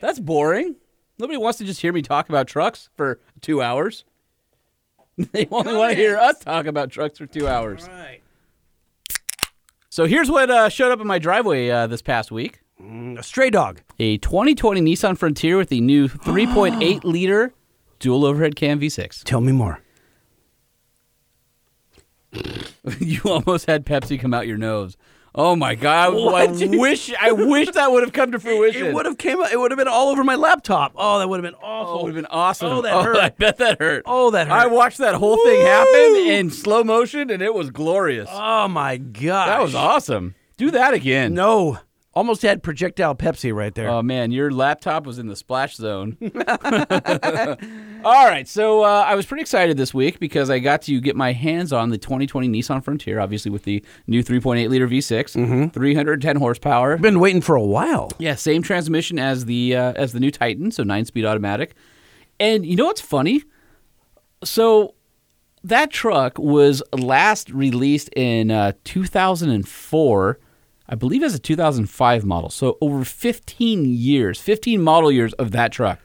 That's 0.00 0.18
boring. 0.18 0.76
Nobody 1.18 1.36
wants 1.36 1.58
to 1.58 1.64
just 1.64 1.80
hear 1.80 1.92
me 1.92 2.02
talk 2.02 2.28
about 2.28 2.46
trucks 2.46 2.90
for 2.96 3.20
two 3.40 3.62
hours. 3.62 4.04
They 5.32 5.46
only 5.52 5.76
want 5.76 5.92
to 5.92 5.96
hear 5.96 6.16
us 6.16 6.40
talk 6.40 6.66
about 6.66 6.90
trucks 6.90 7.18
for 7.18 7.26
two 7.26 7.46
hours. 7.46 7.86
All 7.86 7.94
right. 7.94 8.20
So 9.88 10.06
here's 10.06 10.28
what 10.28 10.50
uh, 10.50 10.68
showed 10.68 10.90
up 10.90 11.00
in 11.00 11.06
my 11.06 11.20
driveway 11.20 11.70
uh, 11.70 11.86
this 11.86 12.02
past 12.02 12.32
week. 12.32 12.62
A 12.80 13.22
stray 13.22 13.48
dog. 13.48 13.80
A 14.00 14.18
2020 14.18 14.80
Nissan 14.80 15.16
Frontier 15.16 15.56
with 15.56 15.68
the 15.68 15.80
new 15.80 16.08
3.8 16.08 17.04
liter 17.04 17.54
dual 18.00 18.24
overhead 18.24 18.56
cam 18.56 18.80
V6. 18.80 19.22
Tell 19.22 19.40
me 19.40 19.52
more. 19.52 19.78
you 22.98 23.20
almost 23.24 23.66
had 23.66 23.86
Pepsi 23.86 24.18
come 24.18 24.34
out 24.34 24.48
your 24.48 24.58
nose. 24.58 24.96
Oh 25.36 25.56
my 25.56 25.74
god! 25.74 26.14
I, 26.14 26.46
wish 26.76 27.12
I 27.20 27.32
wish 27.32 27.70
that 27.72 27.90
would 27.90 28.04
have 28.04 28.12
come 28.12 28.30
to 28.32 28.38
fruition. 28.40 28.86
It 28.86 28.94
would 28.94 29.04
have 29.04 29.18
came. 29.18 29.40
It 29.40 29.58
would 29.58 29.72
have 29.72 29.78
been 29.78 29.88
all 29.88 30.08
over 30.10 30.22
my 30.22 30.36
laptop. 30.36 30.92
Oh, 30.94 31.18
that 31.18 31.28
would 31.28 31.42
have 31.42 31.52
been 31.52 31.60
awful. 31.60 31.94
Oh, 31.94 31.98
it 31.98 32.02
would 32.04 32.14
have 32.14 32.22
been 32.22 32.30
awesome. 32.30 32.68
Oh, 32.68 32.82
that 32.82 32.94
oh, 32.94 33.02
hurt. 33.02 33.16
I 33.16 33.30
bet 33.30 33.56
that 33.56 33.80
hurt. 33.80 34.04
Oh, 34.06 34.30
that 34.30 34.46
hurt. 34.46 34.54
I 34.54 34.66
watched 34.66 34.98
that 34.98 35.16
whole 35.16 35.36
thing 35.44 35.60
happen 35.62 36.16
in 36.30 36.50
slow 36.50 36.84
motion, 36.84 37.30
and 37.30 37.42
it 37.42 37.52
was 37.52 37.70
glorious. 37.70 38.28
Oh 38.32 38.68
my 38.68 38.96
god. 38.96 39.48
that 39.48 39.60
was 39.60 39.74
awesome. 39.74 40.36
Do 40.56 40.70
that 40.70 40.94
again. 40.94 41.34
No. 41.34 41.80
Almost 42.16 42.42
had 42.42 42.62
projectile 42.62 43.16
Pepsi 43.16 43.52
right 43.52 43.74
there. 43.74 43.88
Oh 43.88 44.00
man, 44.02 44.30
your 44.30 44.52
laptop 44.52 45.04
was 45.04 45.18
in 45.18 45.26
the 45.26 45.34
splash 45.34 45.74
zone. 45.74 46.16
All 48.04 48.26
right, 48.26 48.46
so 48.46 48.84
uh, 48.84 49.04
I 49.06 49.14
was 49.16 49.26
pretty 49.26 49.40
excited 49.40 49.76
this 49.76 49.92
week 49.92 50.20
because 50.20 50.48
I 50.48 50.60
got 50.60 50.82
to 50.82 51.00
get 51.00 51.16
my 51.16 51.32
hands 51.32 51.72
on 51.72 51.90
the 51.90 51.98
2020 51.98 52.48
Nissan 52.48 52.84
Frontier, 52.84 53.18
obviously 53.18 53.50
with 53.50 53.64
the 53.64 53.84
new 54.06 54.22
3.8 54.22 54.68
liter 54.68 54.86
V6, 54.86 55.72
310 55.72 56.36
horsepower. 56.36 56.98
Been 56.98 57.18
waiting 57.18 57.40
for 57.40 57.56
a 57.56 57.62
while. 57.64 58.12
Yeah, 58.18 58.36
same 58.36 58.62
transmission 58.62 59.18
as 59.18 59.46
the 59.46 59.74
uh, 59.74 59.92
as 59.94 60.12
the 60.12 60.20
new 60.20 60.30
Titan, 60.30 60.70
so 60.70 60.84
nine 60.84 61.06
speed 61.06 61.24
automatic. 61.24 61.74
And 62.38 62.64
you 62.64 62.76
know 62.76 62.86
what's 62.86 63.00
funny? 63.00 63.42
So 64.44 64.94
that 65.64 65.90
truck 65.90 66.38
was 66.38 66.82
last 66.92 67.50
released 67.50 68.10
in 68.14 68.50
uh, 68.50 68.72
2004, 68.84 70.38
I 70.88 70.94
believe, 70.94 71.22
it's 71.22 71.34
a 71.34 71.38
2005 71.38 72.24
model. 72.24 72.50
So 72.50 72.76
over 72.80 73.04
15 73.04 73.84
years, 73.86 74.40
15 74.40 74.82
model 74.82 75.10
years 75.10 75.32
of 75.34 75.50
that 75.52 75.72
truck, 75.72 75.98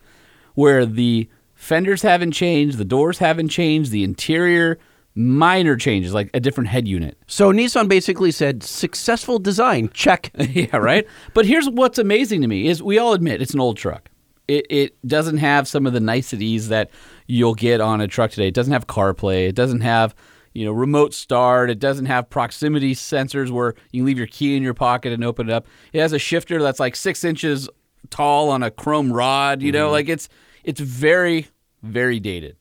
where 0.53 0.85
the 0.85 1.30
fenders 1.53 2.01
haven't 2.01 2.31
changed, 2.31 2.77
the 2.77 2.85
doors 2.85 3.18
haven't 3.18 3.49
changed, 3.49 3.91
the 3.91 4.03
interior 4.03 4.80
minor 5.15 5.76
changes, 5.76 6.14
like 6.14 6.30
a 6.34 6.39
different 6.39 6.69
head 6.69 6.88
unit. 6.88 7.18
So 7.27 7.51
Nissan 7.51 7.89
basically 7.89 8.31
said 8.31 8.64
successful 8.64 9.38
design. 9.39 9.89
Check. 9.93 10.31
yeah, 10.38 10.77
right. 10.77 11.06
But 11.34 11.45
here's 11.45 11.68
what's 11.69 11.99
amazing 11.99 12.41
to 12.41 12.47
me 12.47 12.68
is 12.68 12.81
we 12.81 12.97
all 12.97 13.14
admit 13.14 13.41
it's 13.41 13.53
an 13.53 13.60
old 13.60 13.77
truck. 13.77 14.10
It 14.47 14.65
it 14.69 15.07
doesn't 15.07 15.38
have 15.38 15.68
some 15.68 15.85
of 15.85 15.93
the 15.93 15.99
niceties 15.99 16.69
that 16.69 16.89
you'll 17.27 17.56
get 17.56 17.81
on 17.81 17.99
a 18.01 18.07
truck 18.07 18.31
today. 18.31 18.47
It 18.47 18.53
doesn't 18.53 18.73
have 18.73 18.88
CarPlay. 18.88 19.49
It 19.49 19.56
doesn't 19.56 19.81
have 19.81 20.15
you 20.53 20.65
know 20.65 20.71
remote 20.71 21.13
start. 21.13 21.69
It 21.69 21.80
doesn't 21.80 22.05
have 22.05 22.30
proximity 22.30 22.95
sensors 22.95 23.49
where 23.49 23.76
you 23.91 24.01
can 24.01 24.05
leave 24.05 24.17
your 24.17 24.27
key 24.27 24.55
in 24.55 24.63
your 24.63 24.73
pocket 24.73 25.13
and 25.13 25.23
open 25.23 25.49
it 25.49 25.53
up. 25.53 25.67
It 25.93 25.99
has 25.99 26.13
a 26.13 26.19
shifter 26.19 26.61
that's 26.61 26.80
like 26.80 26.95
six 26.95 27.23
inches 27.23 27.69
tall 28.09 28.49
on 28.49 28.63
a 28.63 28.71
chrome 28.71 29.11
rod. 29.11 29.61
You 29.61 29.71
know, 29.71 29.85
mm-hmm. 29.85 29.93
like 29.93 30.09
it's 30.09 30.30
it's 30.63 30.80
very 30.80 31.47
very 31.81 32.19
dated. 32.19 32.57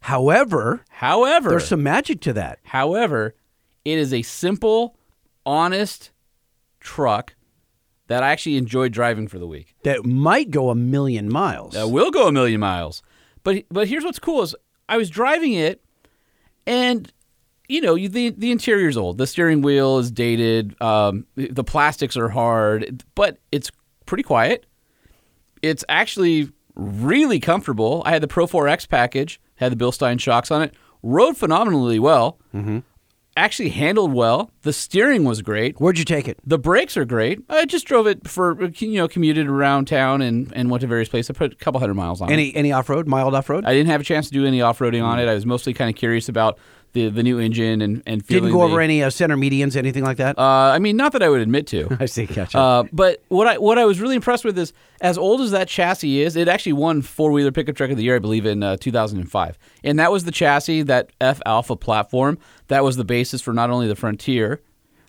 However, 0.00 0.84
However, 0.88 1.50
there's 1.50 1.68
some 1.68 1.82
magic 1.82 2.20
to 2.22 2.32
that. 2.32 2.58
However, 2.64 3.34
it 3.84 3.98
is 3.98 4.12
a 4.12 4.22
simple, 4.22 4.96
honest 5.46 6.10
truck 6.80 7.34
that 8.08 8.22
I 8.22 8.30
actually 8.30 8.56
enjoyed 8.56 8.92
driving 8.92 9.28
for 9.28 9.38
the 9.38 9.46
week. 9.46 9.74
That 9.84 10.04
might 10.04 10.50
go 10.50 10.70
a 10.70 10.74
million 10.74 11.30
miles. 11.30 11.74
That 11.74 11.88
will 11.88 12.10
go 12.10 12.26
a 12.26 12.32
million 12.32 12.60
miles. 12.60 13.02
But 13.44 13.64
but 13.70 13.88
here's 13.88 14.04
what's 14.04 14.18
cool 14.18 14.42
is 14.42 14.54
I 14.88 14.96
was 14.96 15.08
driving 15.08 15.52
it, 15.52 15.81
and 16.66 17.12
you 17.68 17.80
know 17.80 17.96
the 17.96 18.30
the 18.30 18.50
interior's 18.50 18.96
old. 18.96 19.18
The 19.18 19.26
steering 19.26 19.62
wheel 19.62 19.98
is 19.98 20.10
dated. 20.10 20.80
Um, 20.80 21.26
the 21.34 21.64
plastics 21.64 22.16
are 22.16 22.28
hard, 22.28 23.02
but 23.14 23.38
it's 23.50 23.70
pretty 24.06 24.22
quiet. 24.22 24.66
It's 25.62 25.84
actually 25.88 26.50
really 26.74 27.40
comfortable. 27.40 28.02
I 28.04 28.10
had 28.10 28.22
the 28.22 28.28
Pro 28.28 28.46
4X 28.46 28.88
package, 28.88 29.40
had 29.56 29.72
the 29.72 29.84
Bilstein 29.84 30.18
shocks 30.18 30.50
on 30.50 30.62
it, 30.62 30.74
rode 31.02 31.36
phenomenally 31.36 31.98
well. 31.98 32.38
Mm-hmm. 32.54 32.80
Actually 33.34 33.70
handled 33.70 34.12
well. 34.12 34.50
The 34.60 34.74
steering 34.74 35.24
was 35.24 35.40
great. 35.40 35.80
Where'd 35.80 35.98
you 35.98 36.04
take 36.04 36.28
it? 36.28 36.38
The 36.44 36.58
brakes 36.58 36.98
are 36.98 37.06
great. 37.06 37.40
I 37.48 37.64
just 37.64 37.86
drove 37.86 38.06
it 38.06 38.28
for 38.28 38.62
you 38.76 38.98
know 38.98 39.08
commuted 39.08 39.46
around 39.46 39.86
town 39.86 40.20
and, 40.20 40.52
and 40.54 40.70
went 40.70 40.82
to 40.82 40.86
various 40.86 41.08
places. 41.08 41.30
I 41.30 41.38
put 41.38 41.52
a 41.52 41.56
couple 41.56 41.80
hundred 41.80 41.94
miles 41.94 42.20
on 42.20 42.28
it. 42.28 42.32
Any 42.32 42.54
any 42.54 42.72
off 42.72 42.90
road? 42.90 43.06
Mild 43.06 43.34
off 43.34 43.48
road? 43.48 43.64
I 43.64 43.72
didn't 43.72 43.88
have 43.88 44.02
a 44.02 44.04
chance 44.04 44.26
to 44.26 44.32
do 44.32 44.44
any 44.44 44.60
off 44.60 44.80
roading 44.80 45.02
on 45.02 45.18
it. 45.18 45.28
I 45.28 45.34
was 45.34 45.46
mostly 45.46 45.72
kind 45.72 45.88
of 45.88 45.96
curious 45.96 46.28
about 46.28 46.58
the 46.92 47.08
the 47.08 47.22
new 47.22 47.38
engine 47.38 47.80
and 47.80 48.02
and 48.06 48.24
feeling 48.24 48.44
Didn't 48.44 48.58
go 48.58 48.62
over 48.62 48.80
any 48.80 49.02
uh, 49.02 49.10
center 49.10 49.36
medians, 49.36 49.76
anything 49.76 50.04
like 50.04 50.18
that. 50.18 50.38
Uh, 50.38 50.42
I 50.42 50.78
mean, 50.78 50.96
not 50.96 51.12
that 51.12 51.22
I 51.22 51.28
would 51.28 51.40
admit 51.40 51.66
to. 51.68 51.96
I 52.00 52.06
see. 52.06 52.26
Gotcha. 52.26 52.58
Uh, 52.58 52.84
but 52.92 53.22
what 53.28 53.46
I 53.46 53.58
what 53.58 53.78
I 53.78 53.84
was 53.84 54.00
really 54.00 54.16
impressed 54.16 54.44
with 54.44 54.58
is, 54.58 54.72
as 55.00 55.16
old 55.16 55.40
as 55.40 55.50
that 55.52 55.68
chassis 55.68 56.20
is, 56.20 56.36
it 56.36 56.48
actually 56.48 56.74
won 56.74 57.02
four 57.02 57.32
wheeler 57.32 57.52
pickup 57.52 57.76
truck 57.76 57.90
of 57.90 57.96
the 57.96 58.04
year, 58.04 58.16
I 58.16 58.20
believe, 58.20 58.46
in 58.46 58.62
uh, 58.62 58.76
2005, 58.76 59.58
and 59.84 59.98
that 59.98 60.12
was 60.12 60.24
the 60.24 60.32
chassis, 60.32 60.82
that 60.82 61.10
F 61.20 61.40
Alpha 61.46 61.76
platform, 61.76 62.38
that 62.68 62.84
was 62.84 62.96
the 62.96 63.04
basis 63.04 63.40
for 63.40 63.52
not 63.52 63.70
only 63.70 63.88
the 63.88 63.96
Frontier, 63.96 64.60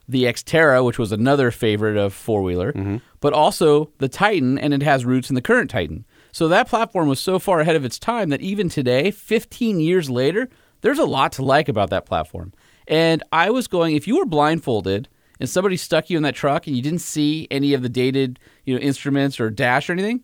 the 0.08 0.24
Xterra, 0.24 0.84
which 0.86 1.00
was 1.00 1.12
another 1.12 1.52
favorite 1.52 1.98
of 1.98 2.14
four 2.14 2.42
wheeler, 2.42 3.02
but 3.20 3.34
also 3.34 3.90
the 4.00 4.10
Titan, 4.10 4.58
and 4.58 4.74
it 4.74 4.84
has 4.84 5.06
roots 5.06 5.30
in 5.30 5.36
the 5.36 5.42
current 5.42 5.70
Titan. 5.70 6.06
So 6.32 6.48
that 6.48 6.68
platform 6.68 7.08
was 7.08 7.20
so 7.20 7.38
far 7.40 7.60
ahead 7.60 7.76
of 7.76 7.86
its 7.86 8.00
time 8.00 8.30
that 8.30 8.42
even 8.42 8.68
today, 8.68 9.12
15 9.12 9.80
years 9.80 10.10
later, 10.10 10.50
there's 10.84 11.00
a 11.00 11.06
lot 11.06 11.32
to 11.34 11.44
like 11.44 11.68
about 11.68 11.90
that 11.90 12.06
platform. 12.06 12.54
And 12.88 13.24
I 13.32 13.50
was 13.50 13.68
going, 13.68 13.96
if 13.96 14.08
you 14.08 14.18
were 14.18 14.26
blindfolded 14.26 15.08
and 15.40 15.50
somebody 15.50 15.78
stuck 15.78 16.10
you 16.10 16.18
in 16.18 16.24
that 16.24 16.36
truck 16.36 16.68
and 16.68 16.76
you 16.76 16.82
didn't 16.82 17.00
see 17.02 17.48
any 17.50 17.74
of 17.74 17.82
the 17.82 17.90
dated, 17.90 18.38
you 18.66 18.76
know, 18.76 18.82
instruments 18.82 19.40
or 19.40 19.50
dash 19.50 19.90
or 19.90 19.94
anything, 19.94 20.24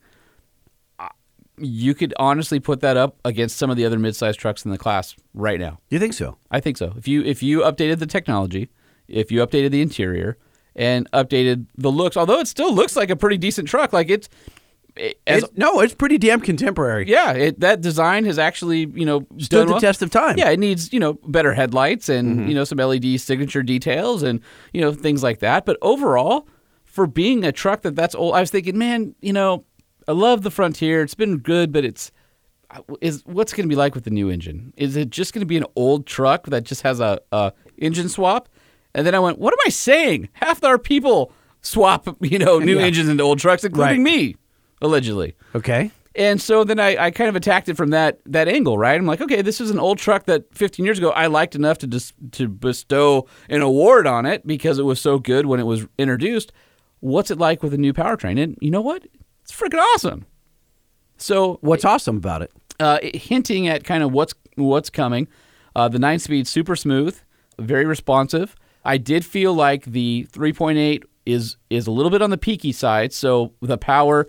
you 1.57 1.93
could 1.93 2.13
honestly 2.17 2.59
put 2.59 2.81
that 2.81 2.97
up 2.97 3.17
against 3.25 3.57
some 3.57 3.69
of 3.69 3.77
the 3.77 3.85
other 3.85 3.97
mid-sized 3.97 4.39
trucks 4.39 4.63
in 4.63 4.71
the 4.71 4.77
class 4.77 5.15
right 5.33 5.59
now. 5.59 5.79
you 5.89 5.99
think 5.99 6.13
so? 6.13 6.37
I 6.51 6.59
think 6.59 6.77
so. 6.77 6.93
If 6.97 7.07
you 7.07 7.23
if 7.23 7.41
you 7.43 7.61
updated 7.61 7.99
the 7.99 8.05
technology, 8.05 8.69
if 9.07 9.31
you 9.31 9.45
updated 9.45 9.71
the 9.71 9.81
interior 9.81 10.37
and 10.75 11.09
updated 11.11 11.65
the 11.77 11.91
looks, 11.91 12.15
although 12.15 12.39
it 12.39 12.47
still 12.47 12.73
looks 12.73 12.95
like 12.95 13.09
a 13.09 13.15
pretty 13.15 13.37
decent 13.37 13.67
truck, 13.67 13.91
like 13.91 14.09
it's 14.09 14.29
it, 14.99 15.19
as, 15.25 15.43
It's- 15.43 15.57
no, 15.57 15.79
it's 15.81 15.95
pretty 15.95 16.17
damn 16.17 16.41
contemporary. 16.41 17.07
yeah, 17.09 17.31
it, 17.33 17.59
that 17.61 17.81
design 17.81 18.25
has 18.25 18.37
actually 18.37 18.87
you 18.93 19.05
know 19.05 19.25
Stood 19.37 19.67
the 19.67 19.71
well. 19.73 19.81
test 19.81 20.01
of 20.01 20.09
time. 20.11 20.37
Yeah, 20.37 20.49
it 20.49 20.59
needs 20.59 20.91
you 20.93 20.99
know 20.99 21.13
better 21.27 21.53
headlights 21.53 22.09
and 22.09 22.37
Mm-hmm. 22.39 22.47
you 22.49 22.55
know 22.55 22.63
some 22.65 22.77
LED 22.77 23.19
signature 23.19 23.63
details 23.63 24.21
and 24.23 24.41
you 24.73 24.81
know 24.81 24.93
things 24.93 25.23
like 25.23 25.39
that. 25.39 25.65
But 25.65 25.77
overall, 25.81 26.47
for 26.83 27.07
being 27.07 27.43
a 27.43 27.51
truck 27.51 27.81
that 27.83 27.95
that's 27.95 28.13
old, 28.15 28.35
I 28.35 28.41
was 28.41 28.51
thinking, 28.51 28.77
man, 28.77 29.15
you 29.21 29.33
know, 29.33 29.63
I 30.07 30.11
love 30.11 30.41
the 30.43 30.51
Frontier. 30.51 31.01
It's 31.01 31.15
been 31.15 31.37
good, 31.37 31.71
but 31.71 31.85
it's 31.85 32.11
is 33.01 33.23
what's 33.25 33.51
going 33.53 33.63
to 33.65 33.69
be 33.69 33.75
like 33.75 33.95
with 33.95 34.03
the 34.03 34.11
new 34.11 34.29
engine? 34.29 34.73
Is 34.77 34.95
it 34.95 35.09
just 35.09 35.33
going 35.33 35.39
to 35.41 35.45
be 35.47 35.57
an 35.57 35.65
old 35.75 36.05
truck 36.05 36.45
that 36.47 36.65
just 36.65 36.81
has 36.83 36.99
a, 36.99 37.19
a 37.31 37.51
engine 37.79 38.09
swap? 38.09 38.47
And 38.93 39.05
then 39.07 39.15
I 39.15 39.19
went, 39.19 39.39
what 39.39 39.53
am 39.53 39.59
I 39.65 39.69
saying? 39.69 40.29
Half 40.33 40.63
our 40.63 40.77
people 40.77 41.31
swap, 41.61 42.07
you 42.21 42.37
know, 42.39 42.59
new 42.59 42.77
Yeah. 42.77 42.85
engines 42.85 43.09
into 43.09 43.23
old 43.23 43.39
trucks, 43.39 43.63
including 43.63 44.03
me, 44.03 44.35
allegedly. 44.81 45.35
Okay. 45.55 45.91
And 46.15 46.41
so 46.41 46.63
then 46.63 46.79
I, 46.79 47.05
I 47.05 47.11
kind 47.11 47.29
of 47.29 47.35
attacked 47.35 47.69
it 47.69 47.77
from 47.77 47.91
that 47.91 48.19
that 48.25 48.47
angle, 48.47 48.77
right? 48.77 48.95
I'm 48.99 49.05
like, 49.05 49.21
okay, 49.21 49.41
this 49.41 49.61
is 49.61 49.69
an 49.69 49.79
old 49.79 49.99
truck 49.99 50.25
that 50.25 50.53
15 50.55 50.83
years 50.83 50.97
ago 50.97 51.11
I 51.11 51.27
liked 51.27 51.55
enough 51.55 51.77
to 51.79 51.87
just 51.87 52.13
to 52.33 52.47
bestow 52.47 53.27
an 53.47 53.61
award 53.61 54.07
on 54.07 54.25
it 54.25 54.45
because 54.45 54.79
it 54.79 54.83
was 54.83 54.99
so 54.99 55.19
good 55.19 55.45
when 55.45 55.59
it 55.59 55.65
was 55.65 55.87
introduced. 55.97 56.51
What's 56.99 57.31
it 57.31 57.37
like 57.37 57.63
with 57.63 57.73
a 57.73 57.77
new 57.77 57.93
powertrain? 57.93 58.41
And 58.41 58.57
you 58.59 58.71
know 58.71 58.81
what? 58.81 59.05
It's 59.43 59.53
freaking 59.57 59.79
awesome. 59.93 60.25
So 61.17 61.57
What's 61.61 61.85
awesome 61.85 62.17
about 62.17 62.41
it? 62.41 62.51
uh, 62.79 62.97
hinting 63.13 63.67
at 63.67 63.83
kind 63.83 64.03
of 64.03 64.11
what's 64.11 64.33
what's 64.55 64.89
coming. 64.89 65.27
Uh, 65.75 65.87
the 65.87 65.99
nine 65.99 66.17
speed 66.19 66.47
super 66.47 66.75
smooth, 66.75 67.19
very 67.59 67.85
responsive. 67.85 68.55
I 68.83 68.97
did 68.97 69.23
feel 69.25 69.53
like 69.53 69.83
the 69.85 70.27
3.8 70.31 71.03
is 71.25 71.57
is 71.69 71.87
a 71.87 71.91
little 71.91 72.09
bit 72.09 72.21
on 72.21 72.29
the 72.29 72.37
peaky 72.37 72.71
side, 72.71 73.13
so 73.13 73.53
the 73.61 73.77
power 73.77 74.27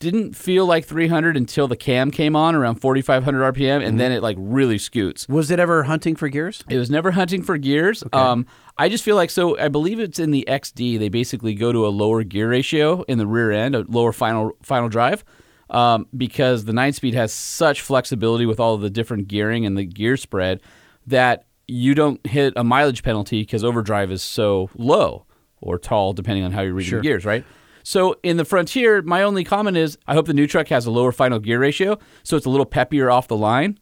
didn't 0.00 0.34
feel 0.34 0.64
like 0.64 0.86
300 0.86 1.36
until 1.36 1.68
the 1.68 1.76
cam 1.76 2.10
came 2.10 2.34
on 2.34 2.54
around 2.54 2.76
4500 2.76 3.54
RPM, 3.54 3.86
and 3.86 4.00
then 4.00 4.10
it 4.10 4.22
like 4.22 4.36
really 4.40 4.78
scoots. 4.78 5.28
Was 5.28 5.50
it 5.50 5.60
ever 5.60 5.84
hunting 5.84 6.16
for 6.16 6.28
gears? 6.28 6.64
It 6.68 6.78
was 6.78 6.90
never 6.90 7.10
hunting 7.12 7.42
for 7.42 7.58
gears. 7.58 8.02
Um, 8.12 8.46
I 8.78 8.88
just 8.88 9.04
feel 9.04 9.14
like 9.14 9.28
so. 9.30 9.58
I 9.58 9.68
believe 9.68 10.00
it's 10.00 10.18
in 10.18 10.30
the 10.30 10.44
XD. 10.48 10.98
They 10.98 11.10
basically 11.10 11.54
go 11.54 11.70
to 11.70 11.86
a 11.86 11.90
lower 11.90 12.24
gear 12.24 12.48
ratio 12.48 13.02
in 13.02 13.18
the 13.18 13.26
rear 13.26 13.52
end, 13.52 13.76
a 13.76 13.84
lower 13.88 14.12
final 14.12 14.56
final 14.62 14.88
drive, 14.88 15.22
um, 15.68 16.06
because 16.16 16.64
the 16.64 16.72
nine 16.72 16.94
speed 16.94 17.12
has 17.12 17.30
such 17.30 17.82
flexibility 17.82 18.46
with 18.46 18.58
all 18.58 18.74
of 18.74 18.80
the 18.80 18.90
different 18.90 19.28
gearing 19.28 19.66
and 19.66 19.76
the 19.76 19.84
gear 19.84 20.16
spread 20.16 20.62
that 21.06 21.44
you 21.68 21.94
don't 21.94 22.26
hit 22.26 22.54
a 22.56 22.64
mileage 22.64 23.02
penalty 23.02 23.42
because 23.42 23.62
overdrive 23.62 24.10
is 24.10 24.22
so 24.22 24.70
low 24.76 25.26
or 25.60 25.78
tall, 25.78 26.14
depending 26.14 26.42
on 26.42 26.52
how 26.52 26.62
you're 26.62 26.72
reading 26.72 26.88
the 26.96 27.02
gears, 27.02 27.26
right? 27.26 27.44
So 27.82 28.16
in 28.22 28.36
the 28.36 28.44
Frontier, 28.44 29.02
my 29.02 29.22
only 29.22 29.44
comment 29.44 29.76
is 29.76 29.98
I 30.06 30.14
hope 30.14 30.26
the 30.26 30.34
new 30.34 30.46
truck 30.46 30.68
has 30.68 30.86
a 30.86 30.90
lower 30.90 31.12
final 31.12 31.38
gear 31.38 31.60
ratio, 31.60 31.98
so 32.22 32.36
it's 32.36 32.46
a 32.46 32.50
little 32.50 32.66
peppier 32.66 33.12
off 33.12 33.28
the 33.28 33.36
line. 33.36 33.78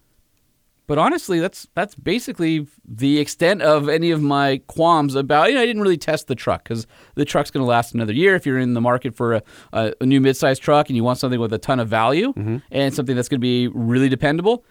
But 0.88 0.96
honestly, 0.96 1.38
that's 1.38 1.68
that's 1.74 1.94
basically 1.94 2.66
the 2.82 3.18
extent 3.18 3.60
of 3.60 3.90
any 3.90 4.10
of 4.10 4.22
my 4.22 4.62
qualms 4.68 5.14
about. 5.14 5.50
You 5.50 5.54
know, 5.54 5.60
I 5.60 5.66
didn't 5.66 5.82
really 5.82 5.98
test 5.98 6.28
the 6.28 6.34
truck 6.34 6.64
because 6.64 6.86
the 7.14 7.26
truck's 7.26 7.50
going 7.50 7.62
to 7.62 7.68
last 7.68 7.94
another 7.94 8.14
year. 8.14 8.34
If 8.34 8.46
you're 8.46 8.58
in 8.58 8.72
the 8.72 8.80
market 8.80 9.14
for 9.14 9.34
a, 9.34 9.42
a, 9.74 9.92
a 10.00 10.06
new 10.06 10.18
midsize 10.18 10.58
truck 10.58 10.88
and 10.88 10.96
you 10.96 11.04
want 11.04 11.18
something 11.18 11.38
with 11.38 11.52
a 11.52 11.58
ton 11.58 11.78
of 11.78 11.88
value 11.88 12.32
mm-hmm. 12.32 12.56
and 12.70 12.94
something 12.94 13.14
that's 13.14 13.28
going 13.28 13.38
to 13.38 13.42
be 13.42 13.68
really 13.68 14.08
dependable, 14.08 14.64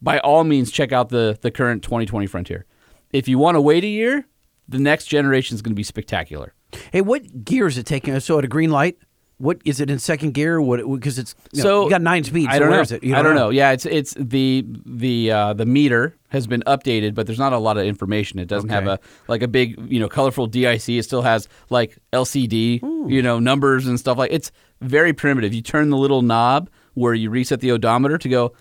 by 0.00 0.20
all 0.20 0.44
means, 0.44 0.70
check 0.70 0.92
out 0.92 1.08
the 1.08 1.36
the 1.42 1.50
current 1.50 1.82
2020 1.82 2.28
Frontier. 2.28 2.66
If 3.12 3.26
you 3.26 3.38
want 3.38 3.56
to 3.56 3.60
wait 3.60 3.82
a 3.82 3.88
year, 3.88 4.26
the 4.68 4.78
next 4.78 5.06
generation 5.06 5.54
is 5.54 5.62
going 5.62 5.72
to 5.72 5.76
be 5.76 5.82
spectacular. 5.82 6.54
Hey, 6.92 7.00
what 7.00 7.44
gear 7.44 7.66
is 7.66 7.78
it 7.78 7.86
taking? 7.86 8.18
So 8.20 8.38
at 8.38 8.44
a 8.44 8.48
green 8.48 8.70
light, 8.70 8.98
what 9.38 9.60
is 9.64 9.80
it 9.80 9.90
in 9.90 9.98
second 9.98 10.32
gear? 10.32 10.60
What 10.60 10.78
because 10.78 11.18
it's 11.18 11.34
you 11.52 11.62
know, 11.62 11.68
so 11.68 11.84
you 11.84 11.90
got 11.90 12.02
nine 12.02 12.24
speeds. 12.24 12.48
I 12.48 12.58
don't 12.58 12.68
where 12.68 12.78
know. 12.78 12.82
is 12.82 12.92
it? 12.92 13.02
You 13.02 13.16
I 13.16 13.22
don't 13.22 13.34
know. 13.34 13.50
Yeah, 13.50 13.72
it's 13.72 13.84
it's 13.84 14.14
the 14.14 14.64
the 14.86 15.30
uh, 15.30 15.52
the 15.54 15.66
meter 15.66 16.16
has 16.28 16.46
been 16.46 16.62
updated, 16.66 17.14
but 17.14 17.26
there's 17.26 17.38
not 17.38 17.52
a 17.52 17.58
lot 17.58 17.76
of 17.76 17.84
information. 17.84 18.38
It 18.38 18.46
doesn't 18.46 18.70
have 18.70 18.86
a 18.86 18.98
like 19.28 19.42
a 19.42 19.48
big 19.48 19.78
you 19.90 20.00
know 20.00 20.08
colorful 20.08 20.46
DIC. 20.46 20.88
It 20.88 21.02
still 21.04 21.22
has 21.22 21.48
like 21.68 21.98
LCD 22.12 22.80
you 23.10 23.22
know 23.22 23.38
numbers 23.38 23.86
and 23.86 23.98
stuff 23.98 24.18
like. 24.18 24.32
It's 24.32 24.52
very 24.80 25.12
primitive. 25.12 25.52
You 25.52 25.62
turn 25.62 25.90
the 25.90 25.98
little 25.98 26.22
knob 26.22 26.70
where 26.94 27.14
you 27.14 27.28
reset 27.28 27.60
the 27.60 27.72
odometer 27.72 28.18
to 28.18 28.28
go 28.28 28.52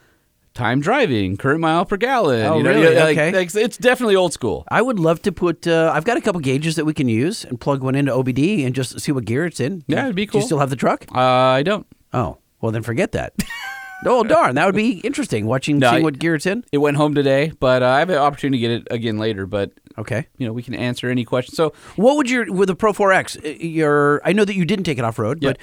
time 0.53 0.79
driving, 0.81 1.35
current 1.37 1.59
mile 1.61 1.85
per 1.85 1.97
gallon. 1.97 2.45
Oh, 2.45 2.57
you 2.57 2.63
know, 2.63 2.69
really? 2.71 2.95
like- 2.95 3.17
Okay. 3.17 3.31
like, 3.31 3.55
it's 3.55 3.77
definitely 3.77 4.15
old 4.15 4.33
school. 4.33 4.63
I 4.69 4.81
would 4.81 4.99
love 4.99 5.21
to 5.23 5.31
put. 5.31 5.67
Uh, 5.67 5.91
I've 5.93 6.05
got 6.05 6.17
a 6.17 6.21
couple 6.21 6.41
gauges 6.41 6.75
that 6.75 6.85
we 6.85 6.93
can 6.93 7.09
use 7.09 7.43
and 7.45 7.59
plug 7.59 7.81
one 7.83 7.95
into 7.95 8.11
OBD 8.11 8.65
and 8.65 8.73
just 8.75 8.99
see 8.99 9.11
what 9.11 9.25
gear 9.25 9.45
it's 9.45 9.59
in. 9.59 9.83
Yeah, 9.87 10.03
it'd 10.03 10.15
be 10.15 10.25
cool. 10.25 10.39
Do 10.39 10.43
you 10.43 10.45
still 10.45 10.59
have 10.59 10.69
the 10.69 10.75
truck? 10.75 11.05
Uh, 11.13 11.19
I 11.19 11.63
don't. 11.63 11.87
Oh, 12.13 12.37
well 12.61 12.71
then 12.71 12.83
forget 12.83 13.11
that. 13.13 13.33
oh 14.05 14.23
darn, 14.23 14.55
that 14.55 14.65
would 14.65 14.75
be 14.75 14.99
interesting. 14.99 15.45
Watching, 15.45 15.79
No, 15.79 15.89
seeing 15.91 16.03
what 16.03 16.19
gear 16.19 16.35
it's 16.35 16.45
in. 16.45 16.63
It 16.71 16.77
went 16.79 16.97
home 16.97 17.15
today, 17.15 17.51
but 17.59 17.81
uh, 17.81 17.87
I 17.87 17.99
have 17.99 18.09
an 18.09 18.17
opportunity 18.17 18.61
to 18.61 18.67
get 18.67 18.81
it 18.81 18.87
again 18.91 19.17
later. 19.17 19.45
But 19.47 19.71
Okay. 19.97 20.27
you 20.37 20.45
know, 20.45 20.53
we 20.53 20.61
can 20.63 20.73
answer 20.75 21.09
any 21.09 21.23
questions. 21.23 21.55
So 21.55 21.73
What 21.95 22.17
would 22.17 22.29
your 22.29 22.51
with 22.53 22.67
the 22.67 22.75
Pro 22.75 22.93
4X? 22.93 23.43
uh, 23.43 23.49
Your 23.65 24.21
I 24.25 24.33
know 24.33 24.43
that 24.45 24.55
you 24.55 24.65
didn't 24.65 24.85
take 24.85 24.97
it 24.99 25.05
off 25.05 25.17
road, 25.19 25.39
but 25.41 25.57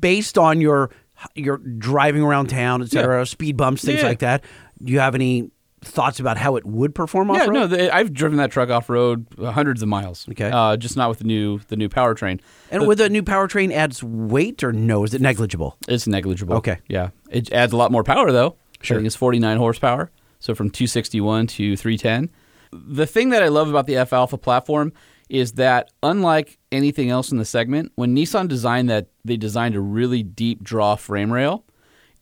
based 0.00 0.36
on 0.38 0.60
your 0.60 0.90
your 1.34 1.58
driving 1.58 2.22
around 2.22 2.48
town, 2.48 2.82
et 2.82 2.90
cetera, 2.90 3.24
speed 3.26 3.56
bumps, 3.56 3.84
things 3.84 4.00
Yeah. 4.02 4.08
like 4.08 4.18
that, 4.20 4.44
do 4.82 4.92
you 4.92 5.00
have 5.00 5.14
any 5.14 5.50
thoughts 5.82 6.18
about 6.18 6.38
how 6.38 6.56
it 6.56 6.64
would 6.64 6.94
perform 6.94 7.30
off 7.30 7.36
Yeah, 7.36 7.44
road? 7.44 7.52
no, 7.52 7.66
the, 7.66 7.94
I've 7.94 8.12
driven 8.14 8.38
that 8.38 8.50
truck 8.50 8.70
off 8.70 8.88
road 8.88 9.26
hundreds 9.38 9.82
of 9.82 9.88
miles. 9.88 10.26
Okay. 10.30 10.50
uh, 10.50 10.76
just 10.78 10.96
not 10.96 11.10
with 11.10 11.18
the 11.18 11.24
new 11.24 11.60
the 11.68 11.76
new 11.76 11.88
powertrain. 11.90 12.40
and 12.70 12.86
with 12.86 13.00
a 13.00 13.08
new 13.10 13.22
powertrain 13.22 13.70
adds 13.70 14.02
weight 14.02 14.64
or 14.64 14.72
no? 14.72 15.04
Is 15.04 15.12
it 15.14 15.20
negligible? 15.20 15.76
It's 15.86 16.06
negligible. 16.06 16.56
Okay. 16.56 16.78
yeah, 16.88 17.10
it 17.30 17.52
adds 17.52 17.72
a 17.72 17.76
lot 17.76 17.92
more 17.92 18.02
power 18.04 18.32
though. 18.32 18.56
Sure. 18.80 18.96
I 18.96 18.98
think 18.98 19.06
it's 19.06 19.16
49 19.16 19.56
horsepower, 19.58 20.10
so 20.40 20.54
from 20.54 20.70
261 20.70 21.46
to 21.48 21.76
310. 21.76 22.30
The 22.72 23.06
thing 23.06 23.28
that 23.30 23.42
I 23.42 23.48
love 23.48 23.68
about 23.68 23.86
the 23.86 23.96
F 23.96 24.12
Alpha 24.12 24.36
platform 24.38 24.92
is 25.28 25.52
that 25.52 25.90
unlike 26.02 26.58
anything 26.70 27.10
else 27.10 27.32
in 27.32 27.38
the 27.38 27.44
segment, 27.44 27.92
when 27.94 28.14
Nissan 28.14 28.48
designed 28.48 28.88
that, 28.90 29.08
they 29.24 29.36
designed 29.36 29.74
a 29.74 29.80
really 29.80 30.22
deep 30.22 30.62
draw 30.62 30.96
frame 30.96 31.32
rail. 31.32 31.64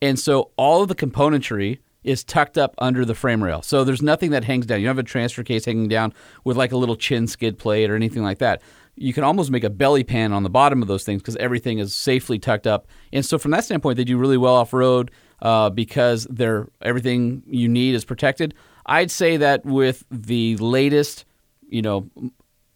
And 0.00 0.18
so 0.18 0.50
all 0.56 0.82
of 0.82 0.88
the 0.88 0.94
componentry 0.94 1.78
is 2.04 2.24
tucked 2.24 2.58
up 2.58 2.74
under 2.78 3.04
the 3.04 3.14
frame 3.14 3.42
rail. 3.42 3.62
So 3.62 3.84
there's 3.84 4.02
nothing 4.02 4.30
that 4.32 4.44
hangs 4.44 4.66
down. 4.66 4.80
You 4.80 4.86
don't 4.86 4.96
have 4.96 5.04
a 5.04 5.08
transfer 5.08 5.42
case 5.42 5.64
hanging 5.64 5.88
down 5.88 6.12
with 6.44 6.56
like 6.56 6.72
a 6.72 6.76
little 6.76 6.96
chin 6.96 7.26
skid 7.26 7.58
plate 7.58 7.90
or 7.90 7.94
anything 7.94 8.22
like 8.22 8.38
that. 8.38 8.62
You 8.96 9.12
can 9.12 9.24
almost 9.24 9.50
make 9.50 9.64
a 9.64 9.70
belly 9.70 10.04
pan 10.04 10.32
on 10.32 10.42
the 10.42 10.50
bottom 10.50 10.82
of 10.82 10.88
those 10.88 11.04
things 11.04 11.22
because 11.22 11.36
everything 11.36 11.78
is 11.78 11.94
safely 11.94 12.38
tucked 12.38 12.66
up. 12.66 12.88
And 13.12 13.24
so 13.24 13.38
from 13.38 13.52
that 13.52 13.64
standpoint, 13.64 13.96
they 13.96 14.04
do 14.04 14.18
really 14.18 14.36
well 14.36 14.54
off 14.54 14.72
road 14.72 15.10
uh, 15.40 15.70
because 15.70 16.26
they're 16.28 16.68
everything 16.82 17.42
you 17.46 17.68
need 17.68 17.94
is 17.94 18.04
protected. 18.04 18.54
I'd 18.84 19.10
say 19.10 19.36
that 19.38 19.64
with 19.64 20.04
the 20.10 20.56
latest, 20.56 21.24
you 21.68 21.82
know, 21.82 22.10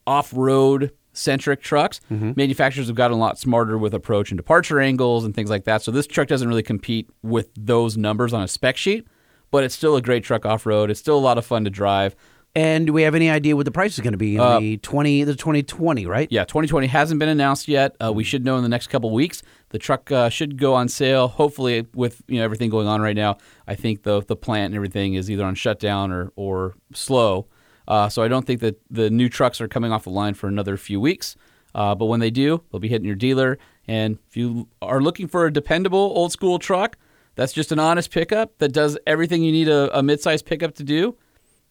off-road 0.07 0.93
centric 1.13 1.63
trucks, 1.63 2.01
manufacturers 2.11 2.89
have 2.89 2.97
gotten 2.97 3.17
a 3.17 3.21
lot 3.21 3.39
smarter 3.39 3.79
with 3.79 3.95
approach 3.95 4.31
and 4.31 4.37
departure 4.37 4.81
angles 4.81 5.25
and 5.25 5.35
things 5.35 5.49
like 5.51 5.65
that. 5.65 5.83
So 5.83 5.91
this 5.91 6.07
truck 6.07 6.29
doesn't 6.29 6.49
really 6.49 6.63
compete 6.63 7.09
with 7.23 7.49
those 7.57 7.97
numbers 7.97 8.33
on 8.35 8.43
a 8.43 8.49
spec 8.49 8.77
sheet, 8.77 9.07
but 9.51 9.65
it's 9.65 9.75
still 9.75 9.97
a 9.97 10.03
great 10.03 10.25
truck 10.25 10.45
off-road. 10.45 10.91
It's 10.91 11.01
still 11.01 11.17
a 11.19 11.21
lot 11.21 11.39
of 11.39 11.47
fun 11.47 11.65
to 11.65 11.71
drive. 11.71 12.15
And 12.55 12.87
do 12.87 12.93
we 12.95 13.03
have 13.03 13.15
any 13.15 13.29
idea 13.29 13.55
what 13.55 13.67
the 13.67 13.71
price 13.71 13.95
is 13.95 14.01
going 14.01 14.13
to 14.15 14.19
be 14.19 14.37
in 14.37 14.41
Uh, 14.41 14.59
the 14.61 14.77
twenty 14.79 15.25
the 15.25 15.35
twenty 15.37 15.63
twenty? 15.63 16.07
Right? 16.07 16.27
Yeah, 16.31 16.45
2020 16.47 16.87
hasn't 16.87 17.19
been 17.21 17.29
announced 17.29 17.69
yet. 17.69 17.95
Uh, 18.03 18.11
we 18.15 18.25
should 18.25 18.47
know 18.47 18.57
in 18.57 18.63
the 18.63 18.69
next 18.71 18.87
couple 18.87 19.11
weeks. 19.11 19.43
The 19.71 19.79
truck 19.79 20.11
uh, 20.11 20.31
should 20.31 20.57
go 20.57 20.73
on 20.73 20.89
sale. 20.89 21.29
Hopefully, 21.29 21.87
with 21.95 22.23
you 22.29 22.39
know 22.39 22.45
everything 22.45 22.71
going 22.71 22.87
on 22.87 23.03
right 23.03 23.15
now, 23.17 23.37
I 23.69 23.75
think 23.75 24.05
the 24.05 24.23
the 24.23 24.37
plant 24.37 24.67
and 24.67 24.75
everything 24.75 25.13
is 25.15 25.31
either 25.31 25.45
on 25.45 25.55
shutdown 25.55 26.11
or 26.11 26.33
or 26.35 26.75
slow. 26.95 27.47
Uh, 27.89 28.09
so 28.09 28.23
I 28.23 28.29
don't 28.29 28.47
think 28.47 28.61
that 28.61 28.81
the 28.91 29.11
new 29.11 29.29
trucks 29.29 29.61
are 29.61 29.69
coming 29.69 29.93
off 29.93 30.05
the 30.05 30.11
line 30.11 30.35
for 30.35 30.49
another 30.49 30.77
few 30.77 31.01
weeks. 31.01 31.37
Uh, 31.75 31.95
but 31.95 32.07
when 32.07 32.21
they 32.21 32.31
do, 32.31 32.63
they'll 32.71 32.81
be 32.81 32.89
hitting 32.89 33.07
your 33.07 33.15
dealer. 33.17 33.59
And 33.87 34.19
if 34.29 34.37
you 34.37 34.69
are 34.83 35.01
looking 35.01 35.29
for 35.29 35.47
a 35.47 35.53
dependable 35.53 35.99
old 36.15 36.33
school 36.33 36.59
truck, 36.59 36.97
that's 37.35 37.53
just 37.53 37.71
an 37.71 37.79
honest 37.79 38.11
pickup 38.11 38.59
that 38.59 38.73
does 38.73 38.97
everything 39.07 39.43
you 39.43 39.53
need 39.53 39.69
a, 39.69 39.97
a 39.99 40.03
mid-sized 40.03 40.47
pickup 40.47 40.75
to 40.77 40.83
do. 40.85 41.17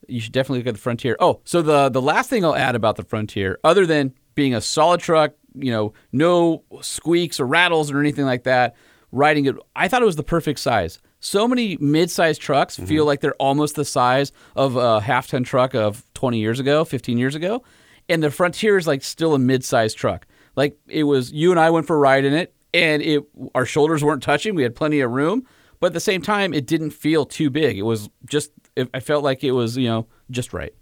You 0.07 0.19
should 0.21 0.31
definitely 0.31 0.59
look 0.59 0.67
at 0.67 0.75
the 0.75 0.79
Frontier. 0.81 1.15
Oh, 1.19 1.41
so 1.43 1.63
the 1.63 1.89
the 1.89 2.01
last 2.01 2.29
thing 2.29 2.45
I'll 2.45 2.55
add 2.55 2.75
about 2.75 2.95
the 2.97 3.03
Frontier, 3.03 3.57
other 3.63 3.87
than 3.87 4.13
being 4.35 4.53
a 4.53 4.61
solid 4.61 5.01
truck, 5.01 5.33
you 5.55 5.71
know, 5.71 5.93
no 6.11 6.63
squeaks 6.81 7.39
or 7.39 7.47
rattles 7.47 7.89
or 7.91 7.99
anything 7.99 8.25
like 8.25 8.43
that, 8.43 8.75
riding 9.11 9.45
it, 9.45 9.55
I 9.75 9.87
thought 9.87 10.03
it 10.03 10.05
was 10.05 10.17
the 10.17 10.23
perfect 10.23 10.59
size. 10.59 10.99
So 11.19 11.47
many 11.47 11.77
mid-sized 11.77 12.39
trucks 12.39 12.75
Mm-hmm. 12.77 12.85
feel 12.85 13.05
like 13.05 13.21
they're 13.21 13.33
almost 13.35 13.73
the 13.75 13.85
size 13.85 14.31
of 14.55 14.75
a 14.75 15.01
half-ton 15.01 15.43
truck 15.43 15.73
of 15.73 16.04
20 16.15 16.39
years 16.39 16.59
ago, 16.59 16.83
15 16.83 17.17
years 17.17 17.35
ago, 17.35 17.63
and 18.09 18.23
the 18.23 18.31
Frontier 18.31 18.77
is 18.77 18.87
like 18.87 19.03
still 19.03 19.35
a 19.35 19.39
mid-sized 19.39 19.97
truck. 19.97 20.25
Like 20.55 20.77
it 20.87 21.03
was, 21.03 21.31
you 21.31 21.51
and 21.51 21.59
I 21.59 21.69
went 21.69 21.85
for 21.85 21.95
a 21.95 21.99
ride 21.99 22.25
in 22.25 22.33
it, 22.33 22.53
and 22.73 23.01
it 23.01 23.23
our 23.53 23.65
shoulders 23.65 24.03
weren't 24.03 24.23
touching. 24.23 24.55
We 24.55 24.63
had 24.63 24.75
plenty 24.75 24.99
of 25.01 25.11
room, 25.11 25.45
but 25.79 25.87
at 25.87 25.93
the 25.93 25.99
same 25.99 26.21
time, 26.21 26.53
it 26.53 26.65
didn't 26.65 26.91
feel 26.91 27.25
too 27.25 27.49
big. 27.49 27.77
It 27.77 27.83
was 27.83 28.09
just, 28.25 28.51
it, 28.75 28.89
I 28.93 28.99
felt 28.99 29.23
like 29.23 29.43
it 29.43 29.51
was, 29.51 29.77
you 29.77 29.87
know, 29.87 30.07
just 30.31 30.53
right. 30.53 30.73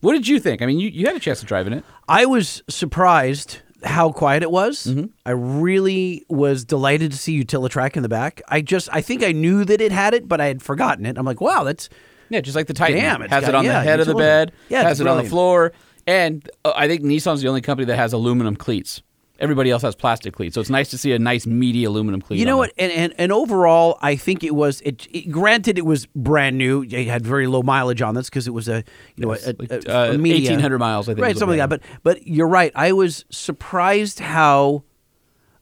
What 0.00 0.14
did 0.14 0.26
you 0.26 0.40
think? 0.40 0.62
I 0.62 0.66
mean, 0.66 0.80
you, 0.80 0.88
you 0.88 1.06
had 1.06 1.14
a 1.14 1.20
chance 1.20 1.40
to 1.40 1.46
drive 1.46 1.66
in 1.66 1.72
it. 1.72 1.84
I 2.08 2.26
was 2.26 2.62
surprised 2.68 3.60
how 3.84 4.10
quiet 4.10 4.42
it 4.42 4.50
was. 4.50 4.86
Mm-hmm. 4.86 5.06
I 5.24 5.30
really 5.30 6.24
was 6.28 6.64
delighted 6.64 7.12
to 7.12 7.18
see 7.18 7.42
Utilitrack 7.42 7.96
in 7.96 8.02
the 8.02 8.08
back. 8.08 8.42
I 8.48 8.60
just, 8.60 8.88
I 8.92 9.00
think 9.00 9.22
I 9.22 9.32
knew 9.32 9.64
that 9.64 9.80
it 9.80 9.92
had 9.92 10.14
it, 10.14 10.28
but 10.28 10.40
I 10.40 10.46
had 10.46 10.62
forgotten 10.62 11.06
it. 11.06 11.18
I'm 11.18 11.24
like, 11.24 11.40
wow, 11.40 11.62
that's 11.64 11.88
Yeah, 12.32 12.40
just 12.40 12.56
like 12.56 12.66
the 12.66 12.74
Titan. 12.74 12.98
Damn, 12.98 13.20
has 13.22 13.28
got- 13.42 13.48
it 13.48 13.54
on 13.54 13.64
yeah, 13.64 13.78
the 13.82 13.84
head 13.88 14.00
of 14.00 14.06
the 14.06 14.14
bed. 14.14 14.52
Yeah, 14.68 14.82
has 14.82 15.00
it 15.00 15.06
on 15.06 15.22
the 15.22 15.28
floor, 15.28 15.72
and 16.06 16.48
uh, 16.64 16.72
I 16.74 16.88
think 16.88 17.02
Nissan's 17.02 17.42
the 17.42 17.48
only 17.48 17.60
company 17.60 17.86
that 17.86 17.96
has 17.96 18.12
aluminum 18.12 18.56
cleats. 18.56 19.02
Everybody 19.38 19.72
else 19.72 19.82
has 19.82 19.96
plastic 19.96 20.34
cleats, 20.34 20.54
so 20.54 20.60
it's 20.60 20.70
nice 20.70 20.88
to 20.90 20.98
see 20.98 21.10
a 21.12 21.18
nice 21.18 21.46
meaty 21.46 21.82
aluminum 21.82 22.20
cleat. 22.20 22.38
You 22.38 22.46
know 22.46 22.58
what? 22.58 22.72
And, 22.78 22.92
and 22.92 23.14
and 23.18 23.32
overall, 23.32 23.98
I 24.00 24.14
think 24.14 24.44
it 24.44 24.54
was. 24.54 24.80
It, 24.82 25.08
it- 25.10 25.32
granted, 25.32 25.78
it 25.78 25.84
was 25.84 26.06
brand 26.14 26.56
new. 26.58 26.82
It 26.82 27.08
had 27.08 27.26
very 27.26 27.48
low 27.48 27.62
mileage 27.62 28.02
on 28.02 28.14
this 28.14 28.30
because 28.30 28.46
it 28.46 28.52
was 28.54 28.68
a 28.68 28.84
you 29.16 29.26
know 29.26 29.32
Yes, 29.32 29.48
a, 29.48 29.54
like, 29.58 29.72
a, 29.72 30.10
uh, 30.10 30.14
a 30.14 30.18
media. 30.18 30.50
1,800 30.50 30.78
miles, 30.78 31.08
I 31.08 31.14
think, 31.14 31.24
right? 31.24 31.36
Something 31.36 31.58
like 31.58 31.70
that. 31.70 31.80
But 31.80 32.02
but 32.18 32.26
you're 32.26 32.46
right. 32.48 32.70
I 32.76 32.92
was 32.92 33.24
surprised 33.30 34.20
how 34.20 34.84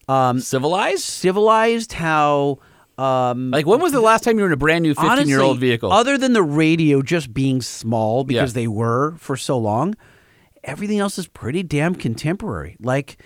there. 0.09 0.39
civilized. 0.41 1.05
civilized, 1.05 1.93
how 1.95 2.59
um, 3.01 3.51
Like 3.51 3.66
when 3.66 3.81
was 3.81 3.93
the 3.93 4.01
last 4.01 4.24
time 4.24 4.36
you 4.36 4.43
were 4.43 4.48
in 4.48 4.52
a 4.52 4.56
brand 4.56 4.82
new 4.82 4.94
15 4.94 5.28
year 5.28 5.40
old 5.40 5.59
vehicle? 5.59 5.93
Other 5.93 6.18
than 6.18 6.32
the 6.32 6.43
radio 6.43 7.02
just 7.02 7.32
being 7.32 7.60
small 7.62 8.24
because 8.24 8.51
Yeah. 8.52 8.62
they 8.62 8.66
were 8.68 9.14
for 9.18 9.36
so 9.36 9.56
long, 9.59 9.94
everything 10.64 10.98
else 10.98 11.18
is 11.18 11.27
pretty 11.27 11.62
damn 11.62 11.94
contemporary. 11.94 12.77
Like 12.81 13.16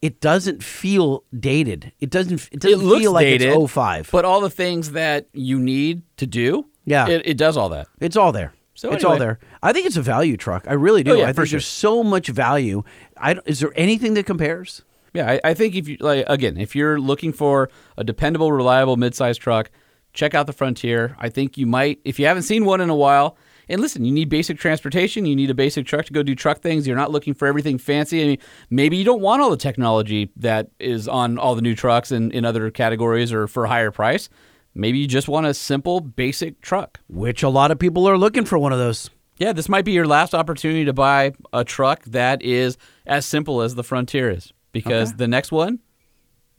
it 0.00 0.20
doesn't 0.20 0.62
feel 0.64 1.22
dated. 1.38 1.92
It 2.00 2.10
doesn't. 2.10 2.32
It 2.40 2.48
it 2.54 2.60
doesn't 2.60 2.86
looks 2.86 3.02
feel 3.02 3.12
like 3.12 3.24
dated, 3.26 3.50
it's 3.52 3.72
05. 3.72 4.08
but 4.10 4.24
all 4.24 4.40
the 4.40 4.50
things 4.50 4.90
that 4.92 5.28
you 5.32 5.60
need 5.60 6.02
to 6.16 6.26
do, 6.26 6.66
Yeah. 6.84 7.06
it, 7.08 7.22
it 7.24 7.36
does 7.36 7.56
all 7.56 7.68
that. 7.68 7.86
It's 8.00 8.16
all 8.16 8.32
there. 8.32 8.52
So 8.74 8.90
it's 8.90 9.04
all 9.04 9.16
there. 9.18 9.38
I 9.62 9.72
think 9.72 9.86
it's 9.86 9.96
a 9.98 10.02
value 10.02 10.36
truck. 10.36 10.64
I 10.66 10.72
really 10.72 11.04
do. 11.04 11.12
Oh, 11.12 11.14
yeah, 11.14 11.22
I 11.24 11.26
think 11.26 11.46
sure. 11.46 11.52
there's 11.52 11.66
so 11.68 12.02
much 12.02 12.26
value. 12.28 12.82
I 13.16 13.34
don't- 13.34 13.46
is 13.46 13.60
there 13.60 13.70
anything 13.76 14.14
that 14.14 14.26
compares? 14.26 14.82
Yeah, 15.12 15.30
I, 15.30 15.40
I 15.44 15.54
think 15.54 15.74
if 15.74 15.88
you 15.88 15.96
like 16.00 16.24
again, 16.28 16.56
if 16.56 16.74
you're 16.74 16.98
looking 16.98 17.32
for 17.32 17.68
a 17.96 18.04
dependable, 18.04 18.50
reliable 18.50 18.96
mid-sized 18.96 19.40
truck, 19.40 19.70
check 20.12 20.34
out 20.34 20.46
the 20.46 20.52
Frontier. 20.52 21.16
I 21.18 21.28
think 21.28 21.58
you 21.58 21.66
might, 21.66 22.00
if 22.04 22.18
you 22.18 22.26
haven't 22.26 22.44
seen 22.44 22.64
one 22.64 22.80
in 22.80 22.90
a 22.90 22.96
while. 22.96 23.36
And 23.68 23.80
listen, 23.80 24.04
you 24.04 24.12
need 24.12 24.28
basic 24.28 24.58
transportation. 24.58 25.24
You 25.24 25.36
need 25.36 25.48
a 25.48 25.54
basic 25.54 25.86
truck 25.86 26.04
to 26.06 26.12
go 26.12 26.22
do 26.22 26.34
truck 26.34 26.60
things. 26.60 26.86
You're 26.86 26.96
not 26.96 27.12
looking 27.12 27.32
for 27.32 27.46
everything 27.46 27.78
fancy. 27.78 28.22
I 28.22 28.26
mean, 28.26 28.38
maybe 28.70 28.96
you 28.96 29.04
don't 29.04 29.20
want 29.20 29.40
all 29.40 29.50
the 29.50 29.56
technology 29.56 30.30
that 30.36 30.68
is 30.80 31.06
on 31.06 31.38
all 31.38 31.54
the 31.54 31.62
new 31.62 31.74
trucks 31.74 32.10
and 32.10 32.32
in 32.32 32.44
other 32.44 32.70
categories 32.70 33.32
or 33.32 33.46
for 33.46 33.64
a 33.64 33.68
higher 33.68 33.90
price. 33.90 34.28
Maybe 34.74 34.98
you 34.98 35.06
just 35.06 35.28
want 35.28 35.46
a 35.46 35.54
simple, 35.54 36.00
basic 36.00 36.60
truck. 36.60 37.00
Which 37.08 37.42
a 37.42 37.48
lot 37.48 37.70
of 37.70 37.78
people 37.78 38.08
are 38.08 38.18
looking 38.18 38.44
for 38.44 38.58
one 38.58 38.72
of 38.72 38.78
those. 38.78 39.10
Yeah, 39.36 39.52
this 39.52 39.68
might 39.68 39.84
be 39.84 39.92
your 39.92 40.06
last 40.06 40.34
opportunity 40.34 40.84
to 40.84 40.92
buy 40.92 41.32
a 41.52 41.64
truck 41.64 42.04
that 42.06 42.42
is 42.42 42.76
as 43.06 43.26
simple 43.26 43.62
as 43.62 43.74
the 43.74 43.84
Frontier 43.84 44.30
is, 44.30 44.52
because 44.72 45.14
the 45.14 45.28
next 45.28 45.52
one, 45.52 45.78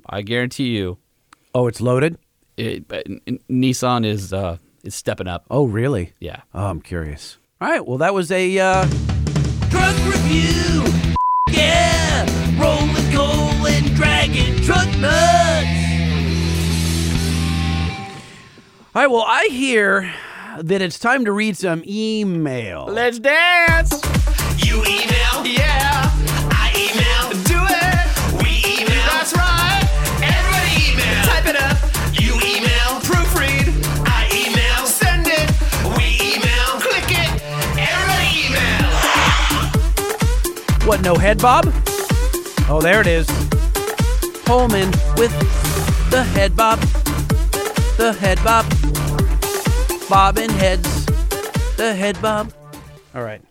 I 0.08 0.22
guarantee 0.22 0.70
you, 0.76 0.98
Oh, 1.56 1.68
it's 1.68 1.82
loaded. 1.82 2.18
it, 2.58 2.86
N- 2.92 3.22
N- 3.28 3.40
Nissan 3.50 4.06
is 4.06 4.34
uh, 4.34 4.58
is 4.84 4.96
stepping 4.96 5.28
up. 5.28 5.46
Oh, 5.52 5.66
really? 5.66 6.14
Yeah. 6.20 6.42
Oh, 6.54 6.66
I'm 6.66 6.82
curious. 6.82 7.38
All 7.62 7.70
right. 7.70 7.86
Well, 7.86 8.00
that 8.00 8.14
was 8.14 8.32
a. 8.32 8.58
Uh, 8.60 8.86
Truck 9.70 9.96
review. 10.06 10.84
Yeah, 11.52 12.26
rolling 12.60 13.12
coal 13.14 13.68
and 13.68 13.94
dragging 13.96 14.62
truck 14.64 14.88
nuts. 14.98 15.68
all 18.96 19.02
right. 19.02 19.08
Well, 19.08 19.26
I 19.28 19.48
hear 19.52 20.12
that 20.60 20.82
it's 20.82 21.00
time 21.00 21.26
to 21.26 21.32
read 21.32 21.56
some 21.58 21.84
email. 21.88 22.86
Let's 22.86 23.20
dance. 23.20 23.92
You 24.58 24.82
email? 24.86 25.46
Yeah. 25.46 26.10
What? 40.86 41.02
No 41.02 41.16
head 41.16 41.42
bob? 41.42 41.72
Oh, 42.68 42.82
there 42.84 43.00
it 43.00 43.08
is. 43.08 43.26
Holman 44.46 44.92
with 45.16 45.32
the 46.12 46.22
head 46.22 46.58
bob. 46.58 46.82
The 47.96 48.12
head 48.20 48.38
bob. 48.44 48.66
Bobbing 50.10 50.50
heads. 50.50 51.06
The 51.78 51.96
head 51.96 52.22
bob. 52.22 52.52
All 53.16 53.24
right. 53.24 53.42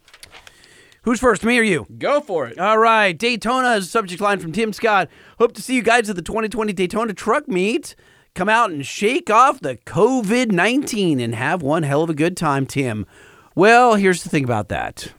Who's 1.04 1.20
first, 1.20 1.42
me 1.42 1.58
or 1.58 1.62
you? 1.62 1.86
Go 1.96 2.20
for 2.20 2.46
it. 2.48 2.58
All 2.58 2.76
right, 2.76 3.18
Daytona 3.18 3.76
is 3.76 3.86
a 3.86 3.88
subject 3.88 4.20
line 4.20 4.38
from 4.38 4.52
Tim 4.52 4.74
Scott. 4.74 5.08
Hope 5.38 5.54
to 5.54 5.62
see 5.62 5.74
you 5.74 5.82
guys 5.82 6.10
at 6.10 6.16
the 6.16 6.22
2020 6.22 6.74
Daytona 6.74 7.14
Truck 7.14 7.48
Meet. 7.48 7.96
Come 8.34 8.50
out 8.50 8.70
and 8.70 8.84
shake 8.84 9.30
off 9.30 9.58
the 9.58 9.78
COVID 9.78 10.52
19 10.52 11.18
and 11.18 11.34
have 11.34 11.62
one 11.62 11.82
hell 11.82 12.02
of 12.02 12.10
a 12.10 12.14
good 12.14 12.36
time, 12.36 12.66
Tim. 12.66 13.06
Well, 13.54 13.94
here's 13.94 14.22
the 14.22 14.28
thing 14.28 14.44
about 14.44 14.68
that 14.68 15.14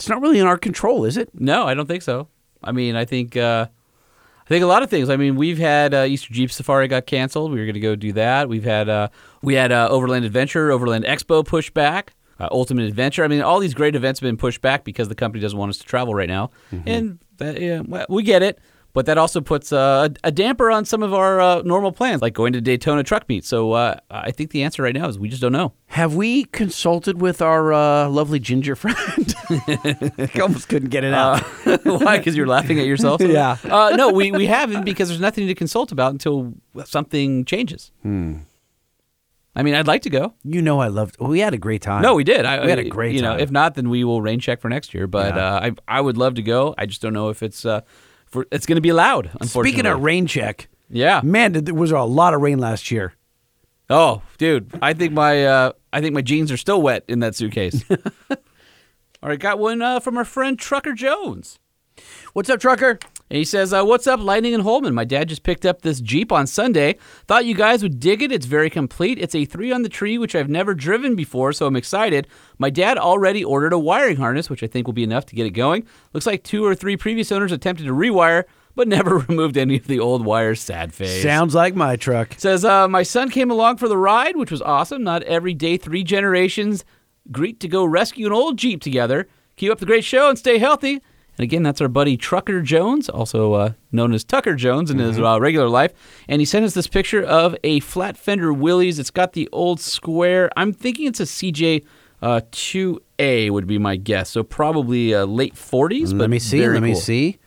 it's 0.00 0.08
not 0.08 0.22
really 0.22 0.38
in 0.38 0.46
our 0.46 0.56
control, 0.56 1.04
is 1.04 1.18
it? 1.18 1.28
No, 1.34 1.66
I 1.66 1.74
don't 1.74 1.86
think 1.86 2.02
so. 2.02 2.28
I 2.64 2.72
mean, 2.72 2.96
I 2.96 3.04
think 3.04 3.36
uh, 3.36 3.66
I 3.68 4.48
think 4.48 4.64
a 4.64 4.66
lot 4.66 4.82
of 4.82 4.88
things. 4.88 5.10
I 5.10 5.16
mean, 5.16 5.36
we've 5.36 5.58
had 5.58 5.92
uh, 5.92 6.06
Easter 6.08 6.32
Jeep 6.32 6.50
Safari 6.50 6.88
got 6.88 7.04
canceled. 7.04 7.52
We 7.52 7.58
were 7.58 7.66
going 7.66 7.74
to 7.74 7.80
go 7.80 7.96
do 7.96 8.14
that. 8.14 8.48
We've 8.48 8.64
had 8.64 8.88
uh, 8.88 9.08
we 9.42 9.54
had 9.54 9.72
uh, 9.72 9.88
Overland 9.90 10.24
Adventure, 10.24 10.70
Overland 10.70 11.04
Expo 11.04 11.44
pushed 11.44 11.74
back. 11.74 12.14
Uh, 12.38 12.48
Ultimate 12.50 12.86
Adventure. 12.86 13.22
I 13.24 13.28
mean, 13.28 13.42
all 13.42 13.60
these 13.60 13.74
great 13.74 13.94
events 13.94 14.20
have 14.20 14.26
been 14.26 14.38
pushed 14.38 14.62
back 14.62 14.82
because 14.82 15.10
the 15.10 15.14
company 15.14 15.42
doesn't 15.42 15.58
want 15.58 15.68
us 15.68 15.76
to 15.76 15.84
travel 15.84 16.14
right 16.14 16.28
now, 16.28 16.50
and 16.86 17.18
that, 17.36 17.60
yeah, 17.60 17.82
we 18.08 18.22
get 18.22 18.42
it. 18.42 18.58
But 18.92 19.06
that 19.06 19.18
also 19.18 19.40
puts 19.40 19.72
uh, 19.72 20.08
a, 20.24 20.28
a 20.28 20.32
damper 20.32 20.70
on 20.70 20.84
some 20.84 21.02
of 21.04 21.14
our 21.14 21.40
uh, 21.40 21.62
normal 21.62 21.92
plans, 21.92 22.22
like 22.22 22.34
going 22.34 22.52
to 22.54 22.60
Daytona 22.60 23.04
Truck 23.04 23.28
Meet. 23.28 23.44
So 23.44 23.72
uh, 23.72 23.96
I 24.10 24.32
think 24.32 24.50
the 24.50 24.64
answer 24.64 24.82
right 24.82 24.94
now 24.94 25.06
is 25.08 25.16
we 25.18 25.28
just 25.28 25.40
don't 25.40 25.52
know. 25.52 25.74
Have 25.86 26.16
we 26.16 26.44
consulted 26.46 27.20
with 27.20 27.40
our 27.40 27.72
uh, 27.72 28.08
lovely 28.08 28.40
ginger 28.40 28.74
friend? 28.74 28.96
I 29.50 30.30
almost 30.42 30.68
couldn't 30.68 30.88
get 30.90 31.04
it 31.04 31.14
out. 31.14 31.40
Why? 31.84 32.18
Because 32.18 32.36
you're 32.36 32.46
laughing 32.48 32.78
at 32.80 32.86
yourself? 32.86 33.20
Yeah. 33.30 33.56
Uh, 33.64 33.94
no, 33.96 34.10
we, 34.10 34.32
we 34.32 34.46
haven't 34.46 34.84
because 34.84 35.08
there's 35.08 35.20
nothing 35.20 35.46
to 35.46 35.54
consult 35.54 35.92
about 35.92 36.10
until 36.12 36.54
something 36.84 37.44
changes. 37.44 37.92
Hmm. 38.02 38.38
I 39.54 39.62
mean, 39.62 39.74
I'd 39.74 39.86
like 39.86 40.02
to 40.02 40.10
go. 40.10 40.34
you 40.44 40.62
know, 40.62 40.80
I 40.80 40.88
loved. 40.88 41.16
We 41.20 41.40
had 41.40 41.54
a 41.54 41.58
great 41.58 41.82
time. 41.82 42.02
No, 42.02 42.14
we 42.14 42.24
did. 42.24 42.44
I, 42.44 42.64
We 42.64 42.70
had 42.70 42.78
a 42.78 42.88
great 42.88 43.14
You 43.14 43.22
know, 43.22 43.36
if 43.36 43.50
not, 43.50 43.74
then 43.74 43.88
we 43.90 44.04
will 44.04 44.22
rain 44.22 44.38
check 44.40 44.60
for 44.60 44.68
next 44.68 44.94
year. 44.94 45.06
But 45.06 45.34
Yeah. 45.34 45.54
uh, 45.54 45.70
I 45.88 45.98
I 45.98 46.00
would 46.00 46.16
love 46.16 46.34
to 46.34 46.42
go. 46.42 46.74
I 46.78 46.86
just 46.86 47.02
don't 47.02 47.12
know 47.12 47.28
if 47.30 47.42
it's 47.42 47.64
uh, 47.64 47.80
for 48.30 48.46
it's 48.50 48.66
going 48.66 48.76
to 48.76 48.80
be 48.82 48.92
loud. 48.92 49.26
Unfortunately. 49.40 49.70
Speaking 49.72 49.86
of 49.86 50.00
rain 50.02 50.26
check, 50.26 50.68
yeah. 50.88 51.20
man, 51.22 51.52
did- 51.52 51.66
there 51.66 51.74
was 51.74 51.92
a 51.92 52.00
lot 52.00 52.34
of 52.34 52.40
rain 52.40 52.58
last 52.58 52.90
year. 52.90 53.14
Oh, 53.88 54.22
dude, 54.38 54.70
I 54.80 54.92
think 54.94 55.12
my 55.12 55.44
uh, 55.44 55.72
I 55.92 56.00
think 56.00 56.14
my 56.14 56.22
jeans 56.22 56.52
are 56.52 56.56
still 56.56 56.80
wet 56.80 57.04
in 57.08 57.18
that 57.20 57.34
suitcase. 57.34 57.84
All 58.30 59.28
right, 59.28 59.38
got 59.38 59.58
one 59.58 59.82
uh, 59.82 59.98
from 60.00 60.16
our 60.16 60.24
friend 60.24 60.58
Trucker 60.58 60.92
Jones. 60.94 61.58
What's 62.32 62.48
up, 62.48 62.60
trucker? 62.60 62.98
And 63.30 63.36
he 63.36 63.44
says, 63.44 63.72
uh, 63.72 63.84
What's 63.84 64.08
up, 64.08 64.18
Lightning 64.18 64.54
and 64.54 64.64
Holman? 64.64 64.92
My 64.92 65.04
dad 65.04 65.28
just 65.28 65.44
picked 65.44 65.64
up 65.64 65.82
this 65.82 66.00
Jeep 66.00 66.32
on 66.32 66.48
Sunday. 66.48 66.98
Thought 67.28 67.44
you 67.44 67.54
guys 67.54 67.80
would 67.82 68.00
dig 68.00 68.22
it. 68.22 68.32
It's 68.32 68.46
very 68.46 68.68
complete. 68.68 69.18
It's 69.18 69.36
a 69.36 69.44
three 69.44 69.70
on 69.70 69.82
the 69.82 69.88
tree, 69.88 70.18
which 70.18 70.34
I've 70.34 70.48
never 70.48 70.74
driven 70.74 71.14
before, 71.14 71.52
so 71.52 71.66
I'm 71.66 71.76
excited. 71.76 72.26
My 72.58 72.70
dad 72.70 72.98
already 72.98 73.44
ordered 73.44 73.72
a 73.72 73.78
wiring 73.78 74.16
harness, 74.16 74.50
which 74.50 74.64
I 74.64 74.66
think 74.66 74.88
will 74.88 74.94
be 74.94 75.04
enough 75.04 75.26
to 75.26 75.36
get 75.36 75.46
it 75.46 75.50
going. 75.50 75.86
Looks 76.12 76.26
like 76.26 76.42
two 76.42 76.64
or 76.64 76.74
three 76.74 76.96
previous 76.96 77.30
owners 77.30 77.52
attempted 77.52 77.86
to 77.86 77.92
rewire, 77.92 78.44
but 78.74 78.88
never 78.88 79.18
removed 79.18 79.56
any 79.56 79.76
of 79.76 79.86
the 79.86 80.00
old 80.00 80.24
wires. 80.24 80.60
Sad 80.60 80.92
face. 80.92 81.22
Sounds 81.22 81.54
like 81.54 81.76
my 81.76 81.94
truck. 81.94 82.34
Says, 82.36 82.64
uh, 82.64 82.88
My 82.88 83.04
son 83.04 83.30
came 83.30 83.52
along 83.52 83.76
for 83.76 83.86
the 83.86 83.96
ride, 83.96 84.34
which 84.34 84.50
was 84.50 84.62
awesome. 84.62 85.04
Not 85.04 85.22
every 85.22 85.54
day, 85.54 85.76
three 85.76 86.02
generations 86.02 86.84
greet 87.30 87.60
to 87.60 87.68
go 87.68 87.84
rescue 87.84 88.26
an 88.26 88.32
old 88.32 88.58
Jeep 88.58 88.82
together. 88.82 89.28
Keep 89.54 89.70
up 89.70 89.78
the 89.78 89.86
great 89.86 90.04
show 90.04 90.28
and 90.28 90.36
stay 90.38 90.58
healthy. 90.58 91.00
And 91.40 91.44
again, 91.44 91.62
that's 91.62 91.80
our 91.80 91.88
buddy 91.88 92.18
Trucker 92.18 92.60
Jones, 92.60 93.08
also 93.08 93.54
uh, 93.54 93.72
known 93.92 94.12
as 94.12 94.24
Tucker 94.24 94.54
Jones 94.54 94.90
in 94.90 94.98
his 94.98 95.18
uh, 95.18 95.40
regular 95.40 95.70
life. 95.70 95.94
And 96.28 96.38
he 96.38 96.44
sent 96.44 96.66
us 96.66 96.74
this 96.74 96.86
picture 96.86 97.22
of 97.22 97.56
a 97.64 97.80
flat 97.80 98.18
fender 98.18 98.52
Willys. 98.52 98.98
It's 98.98 99.08
got 99.10 99.32
the 99.32 99.48
old 99.50 99.80
square. 99.80 100.50
I'm 100.54 100.74
thinking 100.74 101.06
it's 101.06 101.18
a 101.18 101.22
CJ 101.22 101.86
uh, 102.20 102.42
2A 102.52 103.48
would 103.52 103.66
be 103.66 103.78
my 103.78 103.96
guess. 103.96 104.28
So 104.28 104.42
probably 104.42 105.14
uh, 105.14 105.24
late 105.24 105.54
40s. 105.54 106.10
But 106.10 106.18
Let 106.18 106.28
me 106.28 106.38
see. 106.38 106.68
Let 106.68 106.82
me 106.82 106.94
see. 106.94 107.38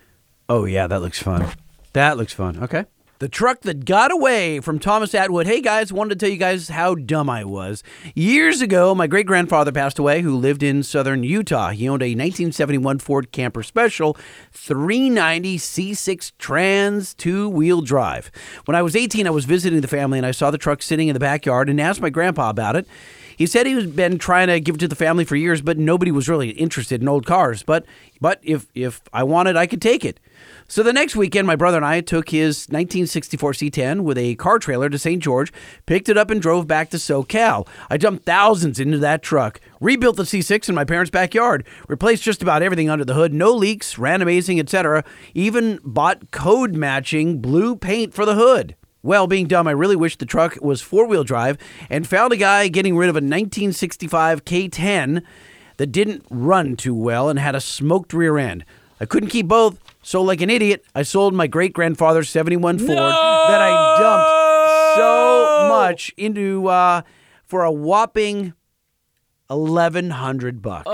Oh 0.49 0.65
yeah, 0.65 0.87
that 0.87 1.01
looks 1.01 1.21
fun. 1.21 1.45
That 1.93 2.17
looks 2.17 2.33
fun. 2.33 2.63
Okay. 2.63 2.85
The 3.23 3.29
truck 3.29 3.61
that 3.61 3.85
got 3.85 4.11
away 4.11 4.59
from 4.59 4.79
Thomas 4.79 5.15
Atwood. 5.15 5.47
Hey 5.47 5.61
guys, 5.61 5.93
wanted 5.93 6.19
to 6.19 6.25
tell 6.25 6.29
you 6.29 6.37
guys 6.37 6.67
how 6.67 6.93
dumb 6.93 7.29
I 7.29 7.45
was. 7.45 7.81
Years 8.15 8.59
ago, 8.59 8.93
my 8.93 9.07
great 9.07 9.25
grandfather 9.25 9.71
passed 9.71 9.97
away, 9.97 10.19
who 10.19 10.35
lived 10.35 10.61
in 10.61 10.83
southern 10.83 11.23
Utah. 11.23 11.69
He 11.69 11.87
owned 11.87 12.01
a 12.01 12.11
1971 12.11 12.99
Ford 12.99 13.31
Camper 13.31 13.63
Special 13.63 14.17
390 14.51 15.57
C6 15.57 16.33
Trans 16.37 17.13
two 17.13 17.47
wheel 17.47 17.79
drive. 17.79 18.29
When 18.65 18.75
I 18.75 18.81
was 18.81 18.93
18, 18.93 19.25
I 19.25 19.29
was 19.29 19.45
visiting 19.45 19.79
the 19.79 19.87
family 19.87 20.19
and 20.19 20.27
I 20.27 20.31
saw 20.31 20.51
the 20.51 20.57
truck 20.57 20.81
sitting 20.81 21.07
in 21.07 21.13
the 21.13 21.19
backyard 21.21 21.69
and 21.69 21.79
asked 21.79 22.01
my 22.01 22.09
grandpa 22.09 22.49
about 22.49 22.75
it. 22.75 22.85
He 23.37 23.45
said 23.45 23.65
he'd 23.65 23.95
been 23.95 24.17
trying 24.17 24.47
to 24.47 24.59
give 24.59 24.75
it 24.75 24.79
to 24.79 24.87
the 24.89 24.95
family 24.95 25.23
for 25.23 25.37
years, 25.37 25.61
but 25.61 25.77
nobody 25.77 26.11
was 26.11 26.27
really 26.27 26.49
interested 26.49 27.01
in 27.01 27.07
old 27.07 27.25
cars. 27.25 27.63
But 27.63 27.85
but 28.19 28.39
if 28.43 28.67
if 28.75 29.01
I 29.13 29.23
wanted, 29.23 29.55
I 29.55 29.65
could 29.65 29.81
take 29.81 30.03
it. 30.03 30.19
So 30.68 30.81
the 30.81 30.94
next 30.94 31.15
weekend, 31.15 31.45
my 31.45 31.56
brother 31.56 31.77
and 31.77 31.85
I 31.85 32.02
took 32.02 32.30
his 32.30 32.68
1964 32.69 33.52
C10 33.52 34.02
with 34.02 34.18
a 34.18 34.35
car 34.35 34.60
trailer 34.60 34.90
to 34.90 34.98
St. 34.98 35.22
George, 35.22 35.52
picked 35.85 36.10
it 36.10 36.18
up, 36.18 36.30
and 36.30 36.41
drove 36.41 36.68
back 36.68 36.90
to 36.91 36.98
SoCal. 36.98 37.68
I 37.90 37.98
dumped 37.98 38.26
thousands 38.26 38.80
into 38.80 38.98
that 38.99 39.22
truck, 39.22 39.60
rebuilt 39.81 40.15
the 40.15 40.23
C6 40.23 40.69
in 40.69 40.76
my 40.76 40.85
parents' 40.85 41.11
backyard, 41.11 41.65
replaced 41.88 42.23
just 42.23 42.41
about 42.41 42.64
everything 42.64 42.90
under 42.90 43.06
the 43.06 43.14
hood, 43.14 43.34
no 43.34 43.52
leaks, 43.52 43.98
ran 43.98 44.22
amazing, 44.22 44.60
etc. 44.60 45.03
Even 45.34 45.80
bought 45.84 46.31
code 46.31 46.76
matching 46.76 47.40
blue 47.40 47.76
paint 47.76 48.14
for 48.14 48.26
the 48.26 48.35
hood. 48.35 48.76
Well, 49.02 49.27
being 49.27 49.48
dumb, 49.48 49.68
I 49.68 49.72
really 49.72 49.98
wish 49.98 50.18
the 50.18 50.26
truck 50.26 50.57
was 50.61 50.81
four 50.81 51.06
wheel 51.06 51.26
drive 51.26 51.57
and 51.90 52.07
found 52.07 52.31
a 52.31 52.38
guy 52.38 52.69
getting 52.69 52.95
rid 52.95 53.10
of 53.10 53.15
a 53.15 53.18
1965 53.18 54.45
K10 54.45 55.23
that 55.76 55.88
didn't 55.88 56.26
run 56.30 56.77
too 56.77 56.95
well 56.95 57.27
and 57.27 57.38
had 57.38 57.53
a 57.53 57.60
smoked 57.60 58.14
rear 58.14 58.38
end. 58.38 58.64
I 59.02 59.06
couldn't 59.06 59.30
keep 59.30 59.49
both, 59.49 59.77
so 60.03 60.21
like 60.21 60.41
an 60.41 60.49
idiot, 60.49 60.85
I 60.93 61.01
sold 61.03 61.34
my 61.34 61.47
great 61.47 61.73
grandfather's 61.73 62.30
71 62.30 62.77
Ford 62.80 62.89
that 62.97 63.61
I 63.61 63.97
dumped 63.99 64.97
so 64.99 65.67
much 65.69 66.13
into 66.17 66.67
uh, 66.67 67.01
for 67.45 67.63
a 67.63 67.71
whopping 67.71 68.53
1100 69.47 70.61
bucks. 70.61 70.89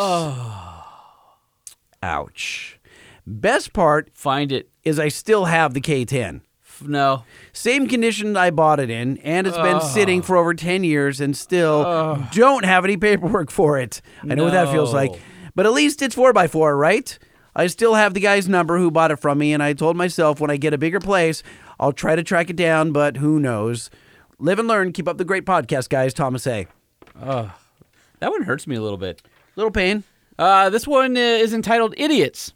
Ouch. 2.01 2.79
Best 3.25 3.73
part 3.73 4.09
Find 4.13 4.51
it. 4.51 4.69
is 4.83 4.99
I 4.99 5.09
still 5.09 5.45
have 5.45 5.73
the 5.73 5.81
K10. 5.81 6.41
No. 6.81 7.23
Same 7.51 7.87
condition 7.87 8.37
I 8.37 8.51
bought 8.51 8.79
it 8.79 8.89
in, 8.89 9.17
and 9.17 9.45
it's 9.45 9.57
been 9.57 9.81
sitting 9.81 10.21
for 10.21 10.37
over 10.37 10.53
10 10.53 10.83
years 10.85 11.19
and 11.19 11.35
still 11.35 11.83
don't 12.31 12.63
have 12.63 12.85
any 12.85 12.95
paperwork 12.95 13.51
for 13.59 13.77
it. 13.77 14.01
I 14.23 14.35
know 14.35 14.45
what 14.45 14.53
that 14.53 14.71
feels 14.71 14.93
like. 14.93 15.19
But 15.55 15.65
at 15.65 15.73
least 15.73 16.01
it's 16.01 16.15
4x4, 16.15 16.79
right? 16.79 17.19
I 17.55 17.67
still 17.67 17.95
have 17.95 18.13
the 18.13 18.19
guy's 18.19 18.47
number 18.47 18.77
who 18.77 18.91
bought 18.91 19.11
it 19.11 19.17
from 19.17 19.37
me, 19.39 19.53
and 19.53 19.61
I 19.61 19.73
told 19.73 19.97
myself 19.97 20.39
when 20.39 20.51
I 20.51 20.57
get 20.57 20.73
a 20.73 20.77
bigger 20.77 20.99
place, 20.99 21.43
I'll 21.79 21.93
try 21.93 22.15
to 22.15 22.23
track 22.23 22.49
it 22.49 22.55
down, 22.55 22.91
but 22.91 23.17
who 23.17 23.39
knows? 23.39 23.89
Live 24.37 24.59
and 24.59 24.67
learn. 24.67 24.93
Keep 24.93 25.07
up 25.07 25.17
the 25.17 25.25
great 25.25 25.45
podcast, 25.45 25.89
guys. 25.89 26.13
Thomas 26.13 26.47
A. 26.47 26.67
That 28.19 28.31
one 28.31 28.43
hurts 28.43 28.67
me 28.67 28.75
a 28.75 28.81
little 28.81 28.97
bit. 28.97 29.21
Little 29.55 29.71
pain. 29.71 30.03
Uh, 30.37 30.69
this 30.69 30.87
one 30.87 31.17
uh, 31.17 31.19
is 31.19 31.53
entitled 31.53 31.93
Idiots. 31.97 32.53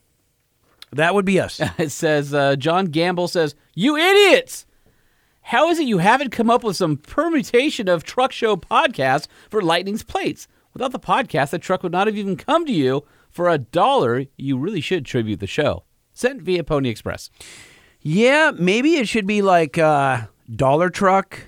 That 0.92 1.14
would 1.16 1.26
be 1.26 1.40
us. 1.40 1.60
It 1.78 1.92
says, 1.92 2.34
uh, 2.34 2.56
John 2.56 2.86
Gamble 2.86 3.28
says, 3.28 3.56
You 3.74 3.98
idiots! 3.98 4.66
How 5.42 5.70
is 5.70 5.80
it 5.80 5.88
you 5.88 5.98
haven't 5.98 6.30
come 6.30 6.50
up 6.50 6.64
with 6.64 6.78
some 6.78 6.96
permutation 6.96 7.90
of 7.90 8.04
truck 8.04 8.32
show 8.32 8.56
podcasts 8.56 9.28
for 9.50 9.62
Lightning's 9.62 10.04
plates? 10.04 10.48
Without 10.74 10.92
the 10.94 11.00
podcast, 11.00 11.50
the 11.50 11.60
truck 11.60 11.84
would 11.84 11.92
not 11.92 12.08
have 12.08 12.18
even 12.18 12.38
come 12.38 12.66
to 12.66 12.72
you. 12.72 13.04
For 13.34 13.50
a 13.50 13.58
dollar, 13.58 14.26
you 14.38 14.60
really 14.60 14.80
should 14.80 15.06
tribute 15.06 15.40
the 15.40 15.48
show. 15.48 15.86
Sent 16.14 16.44
via 16.44 16.64
Pony 16.64 16.90
Express. 16.90 17.32
Yeah, 18.00 18.52
maybe 18.54 18.98
it 18.98 19.08
should 19.08 19.26
be 19.26 19.42
like 19.42 19.80
uh, 19.80 20.28
dollar 20.56 20.92
truck 20.92 21.40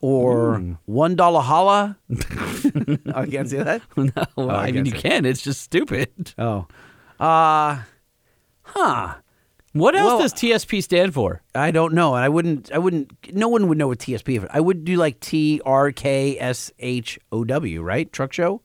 or 0.00 0.78
one 0.86 1.14
dollar 1.14 1.42
holla. 1.42 1.98
I 3.14 3.26
can't 3.26 3.50
say 3.50 3.62
that. 3.62 3.82
no, 3.96 4.50
I, 4.50 4.72
mean, 4.72 4.86
you 4.86 4.92
guess 4.92 5.02
can. 5.02 5.26
It's 5.26 5.42
just 5.42 5.60
stupid. 5.60 6.32
Oh, 6.38 6.66
uh, 7.20 7.82
huh. 8.62 9.14
What 9.74 9.96
else 9.96 10.06
Well, 10.06 10.18
does 10.20 10.32
TSP 10.32 10.82
stand 10.82 11.12
for? 11.12 11.42
I 11.54 11.70
don't 11.70 11.92
know, 11.92 12.14
and 12.14 12.24
I 12.24 12.30
wouldn't. 12.30 12.72
I 12.72 12.78
wouldn't. 12.78 13.12
No 13.34 13.48
one 13.48 13.68
would 13.68 13.76
know 13.76 13.88
what 13.88 13.98
TSP. 13.98 14.38
is. 14.38 14.48
I 14.50 14.60
would 14.60 14.84
do 14.86 14.96
like 14.96 15.20
T 15.20 15.60
R 15.66 15.92
K 15.92 16.38
S 16.38 16.72
H 16.78 17.18
O 17.30 17.44
W, 17.44 17.82
right? 17.82 18.10
Truck 18.10 18.32
show. 18.32 18.62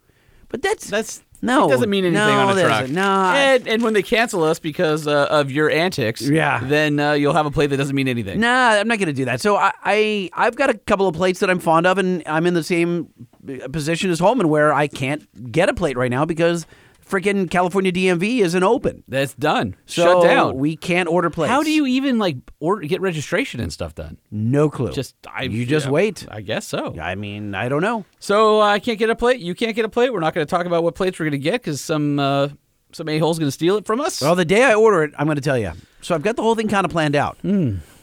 But 0.49 0.61
that's 0.61 0.89
That's 0.89 1.23
no. 1.41 1.67
It 1.67 1.71
doesn't 1.71 1.89
mean 1.89 2.05
anything 2.05 2.25
no, 2.27 2.47
on 2.47 2.57
a 2.57 2.61
truck. 2.63 2.89
No. 2.89 3.31
And, 3.35 3.67
and 3.67 3.83
when 3.83 3.93
they 3.93 4.01
cancel 4.03 4.43
us 4.43 4.59
because 4.59 5.07
uh, 5.07 5.27
of 5.29 5.51
your 5.51 5.69
antics, 5.69 6.21
Yeah. 6.21 6.59
then 6.63 6.99
uh, 6.99 7.13
you'll 7.13 7.33
have 7.33 7.45
a 7.45 7.51
plate 7.51 7.67
that 7.67 7.77
doesn't 7.77 7.95
mean 7.95 8.07
anything. 8.07 8.39
Nah, 8.39 8.69
I'm 8.71 8.87
not 8.87 8.97
going 8.99 9.07
to 9.07 9.13
do 9.13 9.25
that. 9.25 9.41
So 9.41 9.55
I, 9.55 9.71
I, 9.83 10.29
I've 10.33 10.55
got 10.55 10.69
a 10.69 10.73
couple 10.73 11.07
of 11.07 11.15
plates 11.15 11.39
that 11.39 11.49
I'm 11.49 11.59
fond 11.59 11.87
of, 11.87 11.97
and 11.97 12.23
I'm 12.25 12.45
in 12.45 12.53
the 12.53 12.63
same 12.63 13.09
uh, 13.47 13.67
position 13.69 14.09
as 14.09 14.19
Holman 14.19 14.49
where 14.49 14.73
I 14.73 14.87
can't 14.87 15.51
get 15.51 15.69
a 15.69 15.73
plate 15.73 15.97
right 15.97 16.11
now 16.11 16.25
because 16.25 16.65
freaking 17.09 17.49
California 17.49 17.91
DMV 17.91 18.39
isn't 18.39 18.63
open. 18.63 19.03
That's 19.07 19.33
done. 19.33 19.75
So 19.85 20.03
Shut 20.03 20.23
down. 20.23 20.57
We 20.57 20.75
can't 20.75 21.09
order 21.09 21.29
plates. 21.29 21.49
How 21.49 21.63
do 21.63 21.71
you 21.71 21.85
even 21.87 22.19
like 22.19 22.37
order 22.59 22.85
get 22.87 23.01
registration 23.01 23.59
and 23.59 23.73
stuff 23.73 23.95
done? 23.95 24.17
No 24.31 24.69
clue. 24.69 24.91
Just 24.91 25.15
I, 25.27 25.43
you 25.43 25.65
just 25.65 25.87
yeah, 25.87 25.91
wait. 25.91 26.27
I 26.29 26.41
guess 26.41 26.67
so. 26.67 26.95
I 26.99 27.15
mean, 27.15 27.55
I 27.55 27.69
don't 27.69 27.81
know. 27.81 28.05
So 28.19 28.61
uh, 28.61 28.65
I 28.65 28.79
can't 28.79 28.99
get 28.99 29.09
a 29.09 29.15
plate. 29.15 29.39
You 29.39 29.55
can't 29.55 29.75
get 29.75 29.85
a 29.85 29.89
plate. 29.89 30.13
We're 30.13 30.19
not 30.19 30.33
going 30.33 30.45
to 30.45 30.49
talk 30.49 30.65
about 30.65 30.83
what 30.83 30.95
plates 30.95 31.19
we're 31.19 31.25
going 31.25 31.31
to 31.31 31.37
get 31.39 31.61
because 31.61 31.81
some 31.81 32.19
uh, 32.19 32.49
some 32.91 33.09
a 33.09 33.17
hole's 33.19 33.39
going 33.39 33.47
to 33.47 33.51
steal 33.51 33.77
it 33.77 33.85
from 33.85 33.99
us. 33.99 34.21
Well, 34.21 34.35
the 34.35 34.45
day 34.45 34.63
I 34.63 34.73
order 34.73 35.03
it, 35.03 35.13
I'm 35.17 35.25
going 35.25 35.35
to 35.35 35.41
tell 35.41 35.57
you. 35.57 35.73
So 36.01 36.15
I've 36.15 36.23
got 36.23 36.35
the 36.35 36.41
whole 36.41 36.55
thing 36.55 36.67
kind 36.67 36.85
of 36.85 36.91
planned 36.91 37.15
out. 37.15 37.37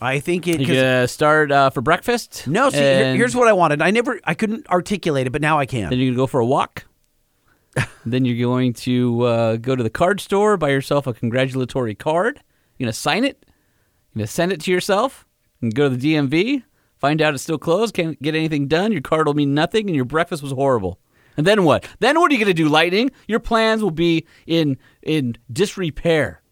I 0.00 0.20
think 0.20 0.46
it. 0.46 0.60
you 0.60 1.06
start 1.06 1.50
uh, 1.50 1.70
for 1.70 1.80
breakfast? 1.80 2.46
no, 2.46 2.68
see, 2.70 2.78
here's 2.78 3.34
what 3.34 3.48
I 3.48 3.52
wanted. 3.52 3.80
I 3.80 3.90
never, 3.90 4.20
I 4.24 4.34
couldn't 4.34 4.68
articulate 4.68 5.26
it, 5.26 5.30
but 5.30 5.40
now 5.40 5.58
I 5.58 5.66
can. 5.66 5.88
Then 5.90 5.98
you're 5.98 6.10
gonna 6.10 6.16
go 6.16 6.26
for 6.26 6.40
a 6.40 6.46
walk. 6.46 6.84
then 8.06 8.24
you're 8.24 8.46
going 8.46 8.72
to 8.72 9.22
uh, 9.22 9.56
go 9.56 9.76
to 9.76 9.82
the 9.82 9.90
card 9.90 10.20
store, 10.20 10.56
buy 10.56 10.70
yourself 10.70 11.06
a 11.06 11.14
congratulatory 11.14 11.94
card. 11.94 12.40
You're 12.78 12.86
gonna 12.86 12.92
sign 12.92 13.24
it. 13.24 13.44
You're 14.14 14.20
gonna 14.20 14.26
send 14.26 14.52
it 14.52 14.60
to 14.62 14.70
yourself. 14.70 15.26
And 15.60 15.74
go 15.74 15.88
to 15.88 15.96
the 15.96 16.14
DMV. 16.14 16.62
Find 16.98 17.22
out 17.22 17.34
it's 17.34 17.42
still 17.42 17.58
closed. 17.58 17.94
Can't 17.94 18.20
get 18.20 18.34
anything 18.34 18.68
done. 18.68 18.92
Your 18.92 19.00
card 19.02 19.26
will 19.26 19.34
mean 19.34 19.54
nothing, 19.54 19.86
and 19.86 19.96
your 19.96 20.04
breakfast 20.04 20.42
was 20.42 20.52
horrible. 20.52 20.98
And 21.36 21.46
then 21.46 21.64
what? 21.64 21.86
Then 22.00 22.18
what 22.18 22.30
are 22.30 22.34
you 22.34 22.40
gonna 22.40 22.54
do, 22.54 22.68
Lightning? 22.68 23.10
Your 23.28 23.40
plans 23.40 23.82
will 23.82 23.90
be 23.90 24.26
in 24.46 24.78
in 25.02 25.36
disrepair, 25.52 26.42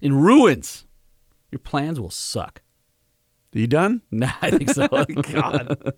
in 0.00 0.14
ruins. 0.14 0.86
Your 1.50 1.60
plans 1.60 2.00
will 2.00 2.10
suck. 2.10 2.62
Are 3.54 3.58
you 3.58 3.66
done? 3.66 4.02
Nah, 4.10 4.32
I 4.42 4.50
think 4.50 4.70
so. 4.70 4.88
God. 5.32 5.94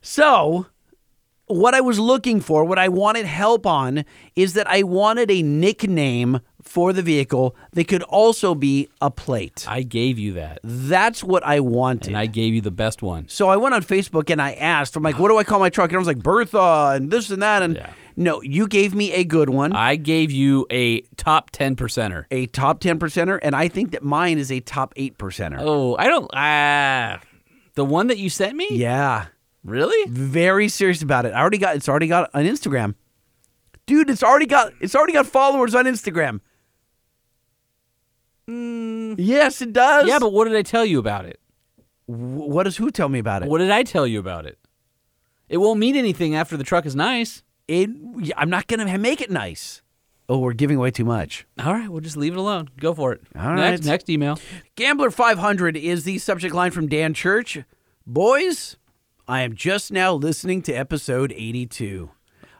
So, 0.00 0.66
what 1.52 1.74
I 1.74 1.80
was 1.80 1.98
looking 1.98 2.40
for, 2.40 2.64
what 2.64 2.78
I 2.78 2.88
wanted 2.88 3.26
help 3.26 3.66
on, 3.66 4.04
is 4.36 4.54
that 4.54 4.66
I 4.68 4.82
wanted 4.82 5.30
a 5.30 5.42
nickname 5.42 6.40
for 6.62 6.92
the 6.92 7.02
vehicle 7.02 7.56
that 7.72 7.88
could 7.88 8.02
also 8.04 8.54
be 8.54 8.88
a 9.00 9.10
plate. 9.10 9.64
I 9.68 9.82
gave 9.82 10.18
you 10.18 10.32
that, 10.34 10.60
That's 10.62 11.24
what 11.24 11.44
I 11.44 11.58
wanted. 11.60 12.08
and 12.08 12.16
I 12.16 12.26
gave 12.26 12.54
you 12.54 12.60
the 12.60 12.70
best 12.70 13.02
one. 13.02 13.28
so 13.28 13.48
I 13.48 13.56
went 13.56 13.74
on 13.74 13.82
Facebook 13.82 14.30
and 14.30 14.40
I 14.40 14.52
asked, 14.52 14.94
I'm 14.96 15.02
like, 15.02 15.18
what 15.18 15.28
do 15.28 15.38
I 15.38 15.44
call 15.44 15.58
my 15.58 15.70
truck? 15.70 15.90
And 15.90 15.96
I 15.96 15.98
was 15.98 16.06
like, 16.06 16.22
Bertha 16.22 16.92
and 16.94 17.10
this 17.10 17.30
and 17.30 17.42
that. 17.42 17.62
And 17.62 17.74
Yeah. 17.76 17.90
no, 18.16 18.40
you 18.42 18.68
gave 18.68 18.94
me 18.94 19.12
a 19.12 19.24
good 19.24 19.50
one, 19.50 19.72
I 19.72 19.96
gave 19.96 20.30
you 20.30 20.66
a 20.70 21.00
top 21.16 21.50
10 21.50 21.74
percenter. 21.74 22.26
a 22.30 22.46
top 22.46 22.78
10 22.78 23.00
percenter, 23.00 23.40
and 23.42 23.56
I 23.56 23.66
think 23.66 23.90
that 23.90 24.04
mine 24.04 24.38
is 24.38 24.52
a 24.52 24.60
top 24.60 24.92
8 24.96 25.18
percenter. 25.18 25.56
Oh, 25.60 25.96
I 25.98 26.06
don't. 26.06 26.30
Ah, 26.32 27.20
the 27.74 27.84
one 27.84 28.06
that 28.06 28.18
you 28.18 28.30
sent 28.30 28.54
me? 28.56 28.68
Yeah. 28.70 29.26
Really? 29.64 30.10
very 30.10 30.68
serious 30.68 31.02
about 31.02 31.24
it. 31.24 31.32
I 31.34 31.40
already 31.40 31.58
got 31.58 31.76
it's 31.76 31.88
already 31.88 32.08
got 32.08 32.30
on 32.34 32.44
Instagram. 32.44 32.94
Dude, 33.86 34.10
it's 34.10 34.22
already 34.22 34.46
got 34.46 34.72
it's 34.80 34.94
already 34.94 35.12
got 35.12 35.26
followers 35.26 35.74
on 35.74 35.84
Instagram. 35.84 36.40
Yes, 38.46 39.62
it 39.62 39.72
does. 39.72 40.04
Mm. 40.04 40.08
Yeah, 40.08 40.18
but 40.18 40.32
what 40.32 40.48
did 40.48 40.56
I 40.56 40.62
tell 40.62 40.84
you 40.84 40.98
about 40.98 41.26
it? 41.26 41.40
W- 42.08 42.50
what 42.50 42.64
does 42.64 42.76
who 42.76 42.90
tell 42.90 43.08
me 43.08 43.18
about 43.18 43.42
it? 43.42 43.48
What 43.48 43.58
did 43.58 43.70
I 43.70 43.82
tell 43.82 44.06
you 44.06 44.18
about 44.18 44.46
it? 44.46 44.58
It 45.48 45.58
won't 45.58 45.78
mean 45.78 45.96
anything 45.96 46.34
after 46.34 46.56
the 46.56 46.64
truck 46.64 46.86
is 46.86 46.96
nice. 46.96 47.42
It, 47.68 47.88
I'm 48.36 48.50
not 48.50 48.66
gonna 48.66 48.98
make 48.98 49.20
it 49.20 49.30
nice. 49.30 49.82
Oh, 50.28 50.38
we're 50.38 50.54
giving 50.54 50.76
away 50.76 50.90
too 50.90 51.04
much. 51.04 51.46
All 51.62 51.72
right, 51.74 51.88
we'll 51.88 52.00
just 52.00 52.16
leave 52.16 52.32
it 52.32 52.38
alone. 52.38 52.70
Go 52.78 52.94
for 52.94 53.12
it. 53.12 53.20
All 53.36 53.54
next, 53.54 53.80
right. 53.80 53.84
next 53.84 54.08
email. 54.10 54.38
Gambler 54.76 55.10
500 55.10 55.76
is 55.76 56.04
the 56.04 56.18
subject 56.18 56.54
line 56.54 56.70
from 56.70 56.86
Dan 56.88 57.12
Church. 57.12 57.58
Boys, 58.06 58.76
I 59.28 59.42
am 59.42 59.54
just 59.54 59.92
now 59.92 60.12
listening 60.14 60.62
to 60.62 60.72
episode 60.72 61.32
82. 61.32 62.10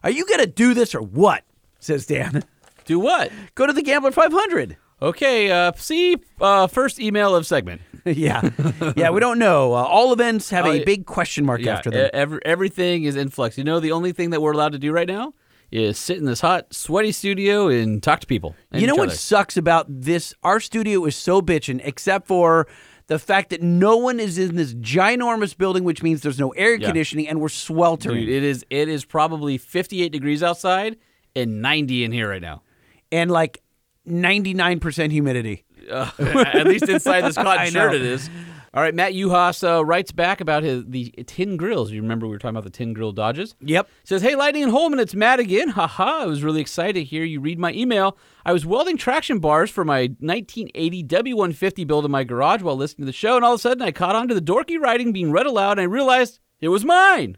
Are 0.05 0.11
you 0.11 0.27
going 0.27 0.41
to 0.41 0.47
do 0.47 0.75
this 0.75 0.95
or 0.95 1.03
what? 1.03 1.45
Says 1.79 2.07
Dan. 2.07 2.45
Do 2.85 2.99
what? 2.99 3.31
Go 3.55 3.67
to 3.67 3.73
the 3.73 3.83
Gambler 3.83 4.11
500. 4.13 4.77
Okay, 5.01 5.51
uh, 5.51 5.73
see 5.77 6.17
uh, 6.41 6.69
first 6.69 7.01
email 7.01 7.35
of 7.35 7.47
segment. 7.47 7.81
yeah. 8.05 8.51
Yeah, 8.97 9.11
we 9.11 9.19
don't 9.21 9.39
know. 9.39 9.73
Uh, 9.75 9.83
all 9.83 10.13
events 10.13 10.51
have 10.51 10.65
Oh, 10.67 10.71
a 10.73 10.85
big 10.85 11.07
question 11.07 11.45
mark 11.45 11.61
Yeah, 11.61 11.75
after 11.77 11.91
them. 11.91 12.11
every, 12.13 12.41
everything 12.45 13.05
is 13.05 13.17
in 13.17 13.29
flux. 13.29 13.59
You 13.59 13.65
know, 13.65 13.81
the 13.81 13.93
only 13.93 14.13
thing 14.13 14.31
that 14.31 14.41
we're 14.41 14.53
allowed 14.53 14.73
to 14.73 14.79
do 14.79 14.93
right 14.93 15.09
now 15.09 15.35
is 15.73 15.99
sit 15.99 16.19
in 16.19 16.25
this 16.25 16.41
hot, 16.41 16.73
sweaty 16.73 17.11
studio 17.13 17.67
and 17.69 18.01
talk 18.03 18.21
to 18.21 18.27
people. 18.27 18.55
you 18.73 18.87
know 18.87 18.95
what 18.95 19.09
other. 19.09 19.17
sucks 19.17 19.57
about 19.57 19.87
this? 19.89 20.35
Our 20.45 20.61
studio 20.61 21.05
is 21.07 21.17
so 21.17 21.41
bitchin', 21.43 21.81
except 21.83 22.27
for 22.29 22.69
the 23.13 23.19
fact 23.19 23.51
that 23.51 23.61
no 23.63 23.99
one 23.99 24.19
is 24.19 24.39
in 24.39 24.57
this 24.57 24.73
ginormous 24.75 25.55
building, 25.57 25.85
which 25.85 26.03
means 26.03 26.23
there's 26.23 26.39
no 26.39 26.51
air 26.51 26.75
Yeah. 26.77 26.87
conditioning 26.87 27.29
and 27.29 27.41
we're 27.43 27.51
sweltering. 27.51 28.21
Dude, 28.25 28.29
it 28.31 28.43
is 28.43 28.65
it 28.71 28.89
is 28.89 29.05
probably 29.05 29.59
58 29.59 30.11
degrees 30.11 30.43
outside 30.43 30.97
and 31.37 31.61
90 31.61 32.05
in 32.05 32.13
here 32.13 32.29
right 32.31 32.41
now. 32.41 32.63
and 33.11 33.31
like 33.31 33.61
99% 34.09 35.11
humidity. 35.11 35.65
At 35.91 36.67
least 36.67 36.89
inside 36.89 37.23
this 37.23 37.35
cotton 37.47 37.67
shirt 37.71 37.93
know. 37.93 37.97
it 37.97 38.03
is. 38.03 38.31
All 38.75 38.83
right, 38.83 38.95
Matt 38.95 39.13
Uhas 39.13 39.63
uh, 39.69 39.85
writes 39.85 40.13
back 40.13 40.41
about 40.41 40.63
his 40.63 40.85
the 40.87 41.11
tin 41.27 41.59
grills. 41.59 41.91
You 41.91 42.01
remember 42.01 42.27
we 42.27 42.33
were 42.33 42.39
talking 42.39 42.57
about 42.57 42.65
the 42.65 42.71
tin 42.71 42.95
grill 42.95 43.13
dodges? 43.13 43.55
Yep. 43.61 43.87
Says, 44.03 44.23
"Hey, 44.23 44.35
Lightning 44.35 44.63
and 44.63 44.73
Holman, 44.73 44.99
it's 44.99 45.15
Matt 45.15 45.41
again. 45.41 45.69
Haha! 45.69 46.23
I 46.23 46.27
was 46.27 46.43
really 46.43 46.63
excited 46.63 46.95
to 46.95 47.05
hear 47.05 47.23
you 47.23 47.39
read 47.39 47.59
my 47.59 47.73
email. 47.75 48.17
I 48.47 48.53
was 48.55 48.65
welding 48.65 48.97
traction 48.97 49.41
bars 49.41 49.71
for 49.71 49.85
my 49.85 50.17
1980 50.21 51.05
W150 51.05 51.87
build 51.87 52.07
in 52.07 52.11
my 52.11 52.25
garage 52.25 52.63
while 52.63 52.77
listening 52.77 53.05
to 53.05 53.11
the 53.11 53.13
show, 53.13 53.37
and 53.37 53.45
all 53.45 53.53
of 53.53 53.59
a 53.59 53.63
sudden 53.63 53.83
I 53.83 53.93
caught 53.93 54.17
on 54.17 54.27
to 54.29 54.35
the 54.35 54.41
dorky 54.41 54.81
writing 54.81 55.13
being 55.13 55.31
read 55.33 55.45
aloud, 55.45 55.73
and 55.73 55.81
I 55.81 55.85
realized 55.85 56.41
it 56.63 56.69
was 56.69 56.83
mine. 56.83 57.37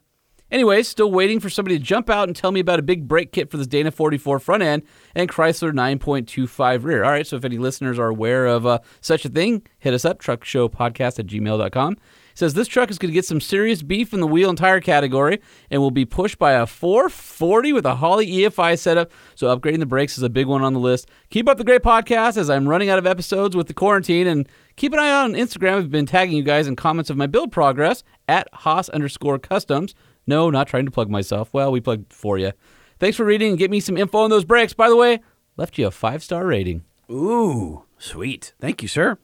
Anyways, 0.50 0.86
still 0.86 1.10
waiting 1.10 1.40
for 1.40 1.50
somebody 1.50 1.78
to 1.78 1.84
jump 1.84 2.08
out 2.10 2.28
and 2.28 2.36
tell 2.36 2.52
me 2.52 2.60
about 2.60 2.78
a 2.78 2.82
big 2.82 3.08
brake 3.08 3.32
kit 3.32 3.50
for 3.50 3.56
this 3.56 3.66
Dana 3.66 3.90
44 3.90 4.38
front 4.38 4.62
end 4.62 4.82
and 5.14 5.28
Chrysler 5.28 5.72
9.25 5.72 6.84
rear. 6.84 7.02
All 7.02 7.10
right, 7.10 7.26
so 7.26 7.36
if 7.36 7.44
any 7.44 7.58
listeners 7.58 7.98
are 7.98 8.08
aware 8.08 8.46
of 8.46 8.66
uh, 8.66 8.78
such 9.00 9.24
a 9.24 9.28
thing, 9.28 9.62
hit 9.78 9.94
us 9.94 10.04
up, 10.04 10.20
truckshowpodcast 10.20 11.18
at 11.18 11.26
gmail.com. 11.26 11.96
Says 12.34 12.54
this 12.54 12.66
truck 12.66 12.90
is 12.90 12.98
going 12.98 13.10
to 13.10 13.14
get 13.14 13.24
some 13.24 13.40
serious 13.40 13.82
beef 13.82 14.12
in 14.12 14.20
the 14.20 14.26
wheel 14.26 14.48
and 14.48 14.58
tire 14.58 14.80
category 14.80 15.40
and 15.70 15.80
will 15.80 15.92
be 15.92 16.04
pushed 16.04 16.38
by 16.38 16.52
a 16.52 16.66
440 16.66 17.72
with 17.72 17.86
a 17.86 17.94
Holley 17.94 18.26
EFI 18.26 18.76
setup. 18.76 19.12
So 19.36 19.56
upgrading 19.56 19.78
the 19.78 19.86
brakes 19.86 20.18
is 20.18 20.24
a 20.24 20.28
big 20.28 20.46
one 20.46 20.62
on 20.62 20.72
the 20.72 20.80
list. 20.80 21.08
Keep 21.30 21.48
up 21.48 21.58
the 21.58 21.64
great 21.64 21.82
podcast 21.82 22.36
as 22.36 22.50
I'm 22.50 22.68
running 22.68 22.90
out 22.90 22.98
of 22.98 23.06
episodes 23.06 23.54
with 23.54 23.68
the 23.68 23.74
quarantine 23.74 24.26
and 24.26 24.48
keep 24.74 24.92
an 24.92 24.98
eye 24.98 25.10
out 25.10 25.24
on 25.26 25.34
Instagram. 25.34 25.78
I've 25.78 25.90
been 25.90 26.06
tagging 26.06 26.36
you 26.36 26.42
guys 26.42 26.66
in 26.66 26.74
comments 26.74 27.08
of 27.08 27.16
my 27.16 27.28
build 27.28 27.52
progress 27.52 28.02
at 28.26 28.48
Haas 28.52 28.88
underscore 28.88 29.38
customs. 29.38 29.94
No, 30.26 30.50
not 30.50 30.68
trying 30.68 30.84
to 30.86 30.90
plug 30.90 31.10
myself. 31.10 31.50
Well, 31.52 31.70
we 31.70 31.80
plugged 31.80 32.12
for 32.12 32.38
you. 32.38 32.52
Thanks 32.98 33.16
for 33.16 33.24
reading 33.24 33.50
and 33.50 33.58
get 33.58 33.70
me 33.70 33.80
some 33.80 33.96
info 33.96 34.18
on 34.18 34.30
those 34.30 34.44
brakes. 34.44 34.72
By 34.72 34.88
the 34.88 34.96
way, 34.96 35.20
left 35.56 35.76
you 35.78 35.86
a 35.86 35.90
five 35.90 36.22
star 36.22 36.46
rating. 36.46 36.84
Ooh, 37.10 37.84
sweet. 37.98 38.54
Thank 38.60 38.82
you, 38.82 38.88
sir. 38.88 39.18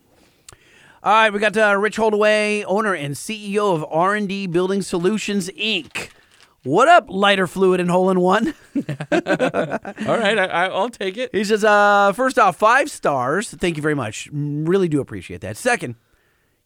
All 1.02 1.12
right, 1.14 1.32
we 1.32 1.38
got 1.38 1.56
uh, 1.56 1.76
Rich 1.78 1.96
Holdaway, 1.96 2.62
owner 2.64 2.94
and 2.94 3.14
CEO 3.14 3.74
of 3.74 3.86
R&D 3.90 4.48
Building 4.48 4.82
Solutions 4.82 5.48
Inc. 5.50 6.10
What 6.62 6.88
up, 6.88 7.06
lighter 7.08 7.46
fluid 7.46 7.80
and 7.80 7.90
hole 7.90 8.10
in 8.10 8.20
one? 8.20 8.48
All 8.76 8.82
right, 9.10 10.38
I, 10.38 10.44
I, 10.44 10.66
I'll 10.66 10.90
take 10.90 11.16
it. 11.16 11.30
He 11.32 11.42
says, 11.42 11.64
uh, 11.64 12.12
first 12.12 12.38
off, 12.38 12.56
five 12.56 12.90
stars. 12.90 13.48
Thank 13.50 13.78
you 13.78 13.82
very 13.82 13.94
much. 13.94 14.28
Really 14.30 14.88
do 14.88 15.00
appreciate 15.00 15.40
that. 15.40 15.56
Second, 15.56 15.94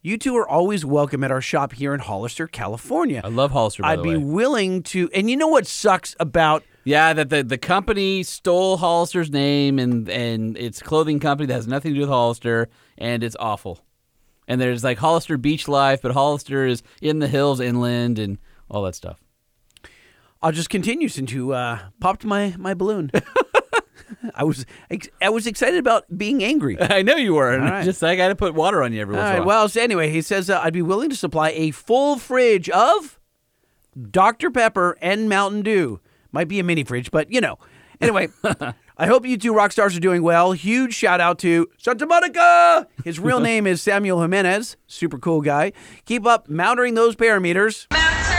you 0.05 0.19
two 0.19 0.37
are 0.37 0.47
always 0.47 0.85
welcome 0.85 1.23
at 1.23 1.31
our 1.31 1.41
shop 1.41 1.73
here 1.73 1.91
in 1.91 1.99
Hollister, 1.99 2.45
California. 2.45 3.21
I 3.23 3.29
love 3.29 3.49
Hollister. 3.49 3.81
By 3.81 3.93
I'd 3.93 4.03
be 4.03 4.09
way. 4.09 4.17
willing 4.17 4.83
to, 4.83 5.09
and 5.15 5.31
you 5.31 5.35
know 5.35 5.47
what 5.47 5.65
sucks 5.65 6.15
about 6.19 6.63
Yeah, 6.83 7.13
that 7.13 7.31
the, 7.31 7.43
the 7.43 7.57
company 7.57 8.21
stole 8.21 8.77
Hollister's 8.77 9.31
name 9.31 9.79
and 9.79 10.07
and 10.07 10.55
it's 10.59 10.79
a 10.79 10.83
clothing 10.83 11.19
company 11.19 11.47
that 11.47 11.55
has 11.55 11.67
nothing 11.67 11.93
to 11.93 11.95
do 11.95 12.01
with 12.01 12.09
Hollister 12.09 12.69
and 12.99 13.23
it's 13.23 13.35
awful. 13.39 13.83
And 14.47 14.61
there's 14.61 14.83
like 14.83 14.99
Hollister 14.99 15.37
Beach 15.37 15.67
Life, 15.67 16.03
but 16.03 16.11
Hollister 16.11 16.67
is 16.67 16.83
in 17.01 17.17
the 17.17 17.27
hills 17.27 17.59
inland 17.59 18.19
and 18.19 18.37
all 18.69 18.83
that 18.83 18.93
stuff. 18.93 19.23
I'll 20.39 20.51
just 20.51 20.69
continue 20.69 21.09
since 21.09 21.31
you 21.31 21.53
uh, 21.53 21.79
popped 21.99 22.23
my 22.23 22.53
my 22.59 22.75
balloon. 22.75 23.09
I 24.35 24.43
was 24.43 24.65
I 25.21 25.29
was 25.29 25.47
excited 25.47 25.79
about 25.79 26.05
being 26.17 26.43
angry. 26.43 26.77
I 26.81 27.01
know 27.01 27.15
you 27.15 27.33
were. 27.35 27.51
I 27.51 27.57
right. 27.57 27.85
Just 27.85 28.03
I 28.03 28.15
got 28.15 28.29
to 28.29 28.35
put 28.35 28.53
water 28.53 28.83
on 28.83 28.93
you 28.93 29.01
every 29.01 29.15
All 29.15 29.21
once 29.21 29.29
in 29.29 29.33
right. 29.35 29.43
a 29.43 29.45
while. 29.45 29.59
Well, 29.61 29.69
so 29.69 29.81
anyway, 29.81 30.09
he 30.09 30.21
says 30.21 30.49
uh, 30.49 30.59
I'd 30.61 30.73
be 30.73 30.81
willing 30.81 31.09
to 31.09 31.15
supply 31.15 31.51
a 31.51 31.71
full 31.71 32.17
fridge 32.17 32.69
of 32.69 33.19
Dr 34.11 34.51
Pepper 34.51 34.97
and 35.01 35.29
Mountain 35.29 35.61
Dew. 35.63 35.99
Might 36.31 36.47
be 36.47 36.59
a 36.59 36.63
mini 36.63 36.83
fridge, 36.83 37.11
but 37.11 37.31
you 37.31 37.41
know. 37.41 37.57
Anyway, 38.01 38.27
I 38.97 39.07
hope 39.07 39.25
you 39.25 39.37
two 39.37 39.53
rock 39.53 39.71
stars 39.71 39.95
are 39.95 40.01
doing 40.01 40.21
well. 40.21 40.51
Huge 40.51 40.93
shout 40.93 41.21
out 41.21 41.39
to 41.39 41.67
Santa 41.77 42.05
Monica. 42.05 42.87
His 43.05 43.19
real 43.21 43.39
name 43.39 43.65
is 43.65 43.81
Samuel 43.81 44.21
Jimenez. 44.21 44.75
Super 44.85 45.17
cool 45.17 45.41
guy. 45.41 45.71
Keep 46.05 46.25
up 46.25 46.49
mounting 46.49 46.95
those 46.95 47.15
parameters. 47.15 47.87
Mounter, 47.91 48.34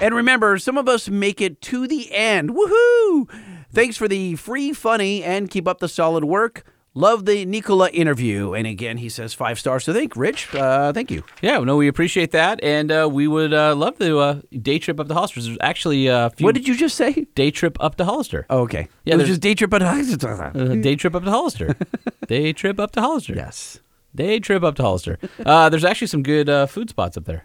And 0.00 0.14
remember, 0.14 0.56
some 0.58 0.78
of 0.78 0.88
us 0.88 1.08
make 1.10 1.40
it 1.42 1.60
to 1.62 1.86
the 1.86 2.10
end. 2.12 2.50
Woohoo! 2.50 3.28
Thanks 3.72 3.96
for 3.98 4.08
the 4.08 4.34
free, 4.36 4.72
funny, 4.72 5.22
and 5.22 5.50
keep 5.50 5.68
up 5.68 5.78
the 5.78 5.88
solid 5.88 6.24
work. 6.24 6.64
Love 6.94 7.24
the 7.26 7.44
Nicola 7.44 7.88
interview. 7.90 8.52
And 8.54 8.66
again, 8.66 8.96
he 8.96 9.08
says 9.08 9.32
five 9.34 9.60
stars. 9.60 9.84
So 9.84 9.92
thank 9.92 10.16
Rich. 10.16 10.52
Uh, 10.54 10.92
thank 10.92 11.10
you. 11.10 11.22
yeah, 11.42 11.58
no, 11.58 11.76
we 11.76 11.86
appreciate 11.86 12.32
that, 12.32 12.58
and 12.64 12.90
uh, 12.90 13.08
we 13.12 13.28
would 13.28 13.52
uh, 13.52 13.76
love 13.76 13.98
to 13.98 14.18
uh, 14.18 14.40
day 14.60 14.78
trip 14.80 14.98
up 14.98 15.06
to 15.08 15.14
Hollister. 15.14 15.40
There's 15.42 15.58
actually 15.60 16.06
a 16.08 16.30
few 16.30 16.46
What 16.46 16.54
did 16.56 16.66
you 16.66 16.74
just 16.76 16.96
say? 16.96 17.26
day 17.36 17.50
trip 17.52 17.76
up 17.78 17.96
to 17.96 18.04
Hollister. 18.04 18.46
Oh, 18.50 18.60
okay. 18.62 18.88
Yeah, 19.04 19.14
it 19.14 19.18
was 19.18 19.26
there's- 19.26 19.28
just 19.28 19.40
day 19.42 19.54
trip 19.54 19.72
at 19.74 19.82
Uh, 19.82 20.74
day 20.76 20.96
trip 20.96 21.14
up 21.14 21.24
to 21.24 21.30
Hollister. 21.30 21.76
day 22.26 22.52
trip 22.52 22.80
up 22.80 22.90
to 22.92 23.00
Hollister. 23.00 23.34
Yes. 23.34 23.78
Day 24.14 24.40
trip 24.40 24.64
up 24.64 24.74
to 24.76 24.82
Hollister. 24.82 25.18
Uh, 25.46 25.68
there's 25.68 25.84
actually 25.84 26.08
some 26.08 26.24
good 26.24 26.48
uh, 26.48 26.66
food 26.66 26.90
spots 26.90 27.16
up 27.16 27.26
there. 27.26 27.44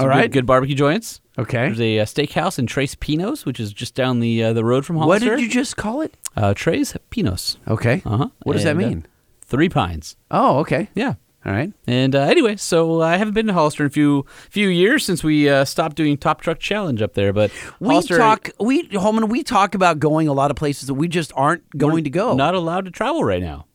All 0.00 0.08
good- 0.08 0.32
Good, 0.32 0.46
barbecue 0.46 0.74
joints. 0.74 1.20
Okay. 1.38 1.66
There's 1.66 1.80
a 1.80 2.00
uh, 2.00 2.04
steakhouse 2.04 2.58
in 2.58 2.66
Tres 2.66 2.94
Pinos, 2.94 3.46
which 3.46 3.58
is 3.58 3.72
just 3.72 3.94
down 3.94 4.20
the 4.20 4.42
uh, 4.44 4.52
the 4.52 4.64
road 4.64 4.84
from 4.84 4.96
Hollister. 4.96 5.30
What 5.30 5.36
did 5.36 5.42
you 5.44 5.48
just 5.50 5.76
call 5.76 6.02
it? 6.02 6.14
Uh, 6.36 6.52
Tres 6.54 6.94
Pinos. 7.10 7.56
Okay. 7.68 8.02
Uh 8.04 8.16
huh. 8.18 8.28
What 8.42 8.52
does 8.54 8.64
that 8.64 8.76
mean? 8.76 9.06
Three 9.42 9.68
Pines. 9.68 10.16
Oh, 10.30 10.58
okay. 10.60 10.88
Yeah. 10.94 11.14
All 11.44 11.52
right. 11.52 11.72
And 11.86 12.14
uh, 12.14 12.20
anyway, 12.20 12.56
so 12.56 13.00
I 13.02 13.16
haven't 13.16 13.34
been 13.34 13.46
to 13.48 13.52
Hollister 13.52 13.82
in 13.82 13.86
a 13.88 13.90
few 13.90 14.24
few 14.50 14.68
years 14.68 15.04
since 15.04 15.24
we 15.24 15.48
uh, 15.48 15.64
stopped 15.64 15.96
doing 15.96 16.16
Top 16.16 16.40
Truck 16.40 16.58
Challenge 16.58 17.02
up 17.02 17.14
there. 17.14 17.32
But 17.32 17.50
We 17.80 17.88
Hollister, 17.88 18.16
talk, 18.18 18.50
we, 18.60 18.88
Holman, 18.94 19.28
we 19.28 19.42
talk 19.42 19.74
about 19.74 19.98
going 19.98 20.28
a 20.28 20.32
lot 20.32 20.50
of 20.50 20.56
places 20.56 20.86
that 20.86 20.94
we 20.94 21.08
just 21.08 21.32
aren't 21.34 21.68
going 21.76 22.04
to 22.04 22.10
go. 22.10 22.34
not 22.36 22.54
allowed 22.54 22.84
to 22.84 22.90
travel 22.90 23.24
right 23.24 23.42
now. 23.42 23.66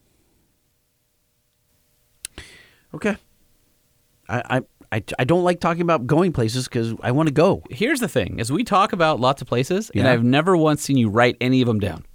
okay. 2.93 3.17
I, 4.29 4.57
I, 4.57 4.61
I, 4.91 5.03
I 5.19 5.23
don't 5.25 5.43
like 5.43 5.59
talking 5.59 5.81
about 5.81 6.07
going 6.07 6.31
places 6.31 6.67
because 6.67 6.93
I 7.01 7.11
want 7.11 7.27
to 7.27 7.33
go. 7.33 7.63
Here's 7.69 7.99
the 7.99 8.07
thing: 8.07 8.39
as 8.39 8.51
we 8.51 8.63
talk 8.63 8.93
about 8.93 9.19
lots 9.19 9.41
of 9.41 9.47
places, 9.47 9.91
and 9.93 10.07
I've 10.07 10.23
never 10.23 10.55
once 10.55 10.81
seen 10.81 10.97
you 10.97 11.09
write 11.09 11.35
any 11.41 11.61
of 11.61 11.67
them 11.67 11.79
down. 11.79 12.05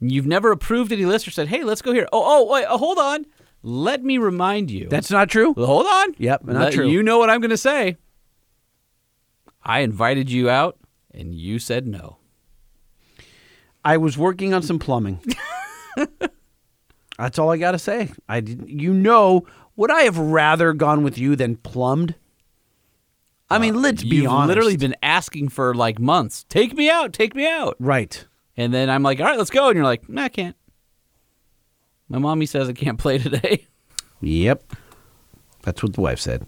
You've 0.00 0.26
never 0.26 0.50
approved 0.50 0.92
any 0.92 1.06
list 1.06 1.26
or 1.26 1.30
said, 1.30 1.48
"Hey, 1.48 1.64
let's 1.64 1.82
go 1.82 1.92
here." 1.92 2.06
Oh, 2.12 2.22
oh, 2.24 2.52
wait, 2.52 2.66
oh, 2.68 2.78
hold 2.78 2.98
on. 2.98 3.26
Let 3.62 4.02
me 4.02 4.18
remind 4.18 4.70
you. 4.70 4.88
That's 4.88 5.10
not 5.10 5.28
true. 5.28 5.52
Hold 5.54 5.86
on. 5.86 6.14
Yep, 6.18 6.44
not 6.44 6.56
Let- 6.56 6.72
true. 6.72 6.88
You 6.88 7.02
know 7.02 7.18
what 7.18 7.28
I'm 7.28 7.40
going 7.40 7.50
to 7.50 7.58
say. 7.58 7.96
I 9.62 9.80
invited 9.80 10.30
you 10.30 10.48
out, 10.48 10.78
and 11.12 11.34
you 11.34 11.58
said 11.58 11.86
no. 11.86 12.16
I 13.84 13.96
was 13.98 14.16
working 14.16 14.54
on 14.54 14.62
some 14.62 14.78
plumbing. 14.78 15.20
That's 17.18 17.38
all 17.38 17.50
I 17.50 17.58
got 17.58 17.72
to 17.72 17.78
say. 17.78 18.10
I 18.28 18.40
didn't, 18.40 18.70
you 18.70 18.94
know, 18.94 19.46
would 19.80 19.90
I 19.90 20.02
have 20.02 20.18
rather 20.18 20.74
gone 20.74 21.02
with 21.02 21.16
you 21.16 21.34
than 21.34 21.56
plumbed? 21.56 22.14
I 23.48 23.58
mean, 23.58 23.76
uh, 23.76 23.78
let's 23.78 24.04
be 24.04 24.26
honest. 24.26 24.48
literally 24.48 24.76
been 24.76 24.94
asking 25.02 25.48
for 25.48 25.74
like 25.74 25.98
months. 25.98 26.44
Take 26.50 26.76
me 26.76 26.90
out. 26.90 27.14
Take 27.14 27.34
me 27.34 27.48
out. 27.48 27.76
right. 27.80 28.26
And 28.58 28.74
then 28.74 28.90
I'm 28.90 29.02
like, 29.02 29.20
all 29.20 29.24
right, 29.24 29.38
let's 29.38 29.48
go. 29.48 29.68
And 29.68 29.76
you're 29.76 29.84
like, 29.86 30.06
nah, 30.06 30.24
I 30.24 30.28
can't. 30.28 30.54
My 32.10 32.18
mommy 32.18 32.44
says 32.44 32.68
I 32.68 32.74
can't 32.74 32.98
play 32.98 33.16
today. 33.16 33.68
Yep. 34.20 34.70
That's 35.62 35.82
what 35.82 35.94
the 35.94 36.02
wife 36.02 36.20
said. 36.20 36.46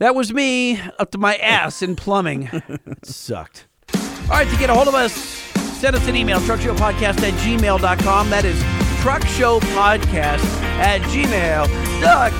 That 0.00 0.14
was 0.14 0.34
me 0.34 0.78
up 0.98 1.12
to 1.12 1.18
my 1.18 1.36
ass 1.36 1.80
in 1.80 1.96
plumbing. 1.96 2.50
it 2.52 3.04
sucked. 3.06 3.68
All 3.94 4.28
right, 4.28 4.48
to 4.48 4.56
get 4.58 4.68
a 4.68 4.74
hold 4.74 4.88
of 4.88 4.94
us, 4.94 5.39
send 5.80 5.96
us 5.96 6.06
an 6.08 6.14
email, 6.14 6.38
truckshowpodcast 6.40 7.22
at 7.22 7.32
gmail.com. 7.40 8.28
That 8.28 8.44
is 8.44 8.62
truckshowpodcast 9.00 10.44
at 10.78 11.00
gmail.com. 11.02 12.30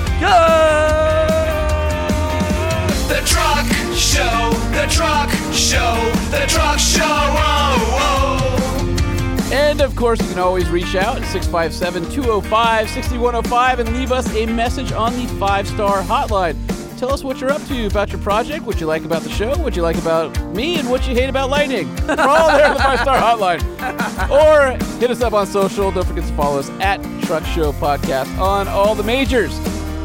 The 3.07 3.21
truck 3.25 3.65
show, 3.95 4.51
the 4.71 4.85
truck 4.87 5.31
show, 5.51 6.11
the 6.29 6.45
truck 6.47 6.77
show. 6.77 7.01
Oh, 7.03 7.97
oh. 7.99 9.51
And 9.51 9.81
of 9.81 9.95
course, 9.95 10.21
you 10.21 10.27
can 10.29 10.39
always 10.39 10.69
reach 10.69 10.95
out 10.95 11.17
at 11.17 11.25
657 11.31 12.11
205 12.11 12.89
6105 12.89 13.79
and 13.79 13.97
leave 13.97 14.11
us 14.11 14.33
a 14.35 14.45
message 14.45 14.91
on 14.91 15.13
the 15.13 15.25
five 15.39 15.67
star 15.67 16.03
hotline. 16.03 16.70
Tell 17.01 17.11
us 17.11 17.23
what 17.23 17.41
you're 17.41 17.49
up 17.49 17.63
to 17.63 17.87
about 17.87 18.11
your 18.11 18.21
project, 18.21 18.63
what 18.63 18.79
you 18.79 18.85
like 18.85 19.03
about 19.05 19.23
the 19.23 19.29
show, 19.31 19.57
what 19.57 19.75
you 19.75 19.81
like 19.81 19.95
about 19.95 20.39
me, 20.53 20.77
and 20.77 20.87
what 20.87 21.07
you 21.07 21.15
hate 21.15 21.29
about 21.29 21.49
lightning. 21.49 21.89
We're 22.05 22.15
all 22.19 22.55
there 22.55 22.67
on 22.67 22.75
the 22.75 22.79
five 22.79 22.99
star 22.99 23.17
hotline. 23.17 24.29
Or 24.29 24.77
hit 24.99 25.09
us 25.09 25.19
up 25.21 25.33
on 25.33 25.47
social. 25.47 25.91
Don't 25.91 26.05
forget 26.05 26.23
to 26.25 26.33
follow 26.35 26.59
us 26.59 26.69
at 26.79 27.01
Truck 27.23 27.43
Show 27.43 27.71
Podcast 27.71 28.37
on 28.37 28.67
all 28.67 28.93
the 28.93 29.01
majors 29.01 29.57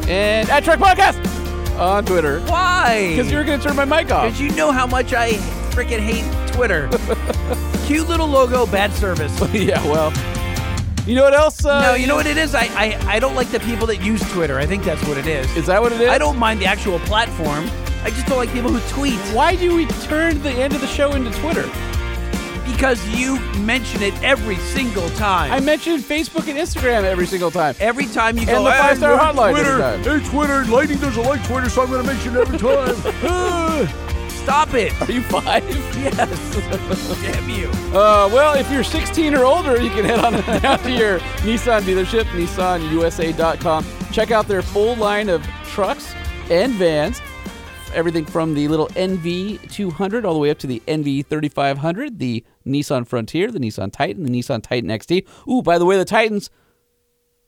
and 0.07 0.49
at 0.49 0.63
Truck 0.63 0.79
Podcast 0.79 1.23
on 1.77 2.03
Twitter. 2.03 2.39
Why? 2.47 3.09
Because 3.11 3.29
you 3.29 3.37
were 3.37 3.43
going 3.43 3.59
to 3.59 3.67
turn 3.67 3.75
my 3.75 3.85
mic 3.85 4.11
off. 4.11 4.23
Because 4.23 4.41
you 4.41 4.49
know 4.55 4.71
how 4.71 4.87
much 4.87 5.13
I 5.13 5.33
freaking 5.73 5.99
hate 5.99 6.25
Twitter. 6.51 6.89
Cute 7.85 8.09
little 8.09 8.25
logo, 8.25 8.65
bad 8.65 8.91
service. 8.91 9.39
yeah, 9.53 9.85
well. 9.85 10.11
You 11.07 11.15
know 11.15 11.23
what 11.23 11.33
else? 11.33 11.63
Uh, 11.65 11.81
no, 11.81 11.93
you 11.95 12.05
know 12.05 12.15
what 12.15 12.27
it 12.27 12.35
is? 12.37 12.53
I, 12.53 12.65
I 12.75 13.15
I 13.15 13.19
don't 13.19 13.33
like 13.35 13.49
the 13.49 13.61
people 13.61 13.87
that 13.87 14.01
use 14.03 14.21
Twitter. 14.33 14.59
I 14.59 14.65
think 14.65 14.83
that's 14.83 15.01
what 15.07 15.17
it 15.17 15.25
is. 15.25 15.47
Is 15.55 15.65
that 15.67 15.81
what 15.81 15.93
it 15.93 16.01
is? 16.01 16.09
I 16.09 16.17
don't 16.17 16.37
mind 16.37 16.59
the 16.59 16.65
actual 16.65 16.99
platform. 16.99 17.69
I 18.03 18.09
just 18.09 18.27
don't 18.27 18.37
like 18.37 18.51
people 18.51 18.71
who 18.71 18.81
tweet. 18.93 19.17
Why 19.33 19.55
do 19.55 19.73
we 19.75 19.85
turn 20.03 20.41
the 20.43 20.51
end 20.51 20.75
of 20.75 20.81
the 20.81 20.87
show 20.87 21.13
into 21.13 21.31
Twitter? 21.39 21.63
Because 22.65 22.99
you 23.17 23.39
mention 23.59 24.01
it 24.03 24.13
every 24.21 24.57
single 24.57 25.09
time. 25.11 25.51
I 25.53 25.61
mentioned 25.61 26.03
Facebook 26.03 26.47
and 26.49 26.59
Instagram 26.59 27.03
every 27.05 27.25
single 27.25 27.51
time. 27.51 27.75
every 27.79 28.05
time 28.07 28.37
you 28.37 28.45
go 28.45 28.57
And 28.57 28.65
the 28.65 28.71
"Hey, 28.71 28.77
five-star 28.79 29.11
look, 29.13 29.21
hotline 29.21 29.49
every 29.57 29.63
Twitter. 29.63 29.79
time." 29.79 30.21
Hey 30.21 30.29
Twitter, 30.29 30.65
Lightning 30.65 30.99
doesn't 30.99 31.23
like 31.23 31.43
Twitter, 31.47 31.69
so 31.69 31.83
I'm 31.83 31.89
going 31.89 32.01
to 32.05 32.07
mention 32.13 32.35
it 32.35 32.39
every 32.41 32.57
time. 33.87 33.87
Stop 34.47 34.75
it. 34.75 34.93
Are 35.01 35.11
you 35.11 35.21
five? 35.23 35.61
Yes. 35.97 37.21
Damn 37.21 37.49
you. 37.49 37.67
Uh, 37.91 38.29
well, 38.31 38.57
if 38.57 38.71
you're 38.71 38.81
16 38.81 39.33
or 39.35 39.43
older, 39.43 39.81
you 39.81 39.89
can 39.89 40.05
head 40.05 40.19
on 40.19 40.31
down 40.61 40.79
to 40.79 40.91
your 40.91 41.19
Nissan 41.43 41.81
dealership, 41.81 42.23
nissanusa.com. 42.27 43.85
Check 44.13 44.31
out 44.31 44.47
their 44.47 44.61
full 44.61 44.95
line 44.95 45.27
of 45.27 45.45
trucks 45.65 46.13
and 46.49 46.71
vans. 46.75 47.19
Everything 47.93 48.23
from 48.23 48.53
the 48.53 48.69
little 48.69 48.87
NV200 48.89 50.23
all 50.23 50.33
the 50.33 50.39
way 50.39 50.49
up 50.49 50.59
to 50.59 50.67
the 50.67 50.81
NV3500, 50.87 52.17
the 52.17 52.45
Nissan 52.65 53.05
Frontier, 53.05 53.51
the 53.51 53.59
Nissan 53.59 53.91
Titan, 53.91 54.23
the 54.23 54.29
Nissan 54.29 54.63
Titan 54.63 54.89
XD. 54.89 55.27
Ooh, 55.49 55.61
by 55.61 55.77
the 55.77 55.85
way, 55.85 55.97
the 55.97 56.05
Titans, 56.05 56.49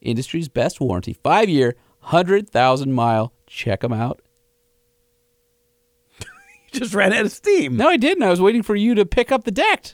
industry's 0.02 0.50
best 0.50 0.82
warranty, 0.82 1.14
five 1.14 1.48
year, 1.48 1.78
100,000 2.02 2.92
mile. 2.92 3.32
Check 3.48 3.80
them 3.82 3.94
out. 3.94 4.20
Just 6.72 6.94
ran 6.94 7.14
out 7.14 7.26
of 7.26 7.32
steam. 7.32 7.78
No, 7.78 7.88
I 7.88 7.98
didn't. 7.98 8.24
I 8.24 8.30
was 8.30 8.42
waiting 8.42 8.64
for 8.64 8.76
you 8.76 8.96
to 8.96 9.06
pick 9.06 9.32
up 9.32 9.44
the 9.44 9.52
deck. 9.52 9.94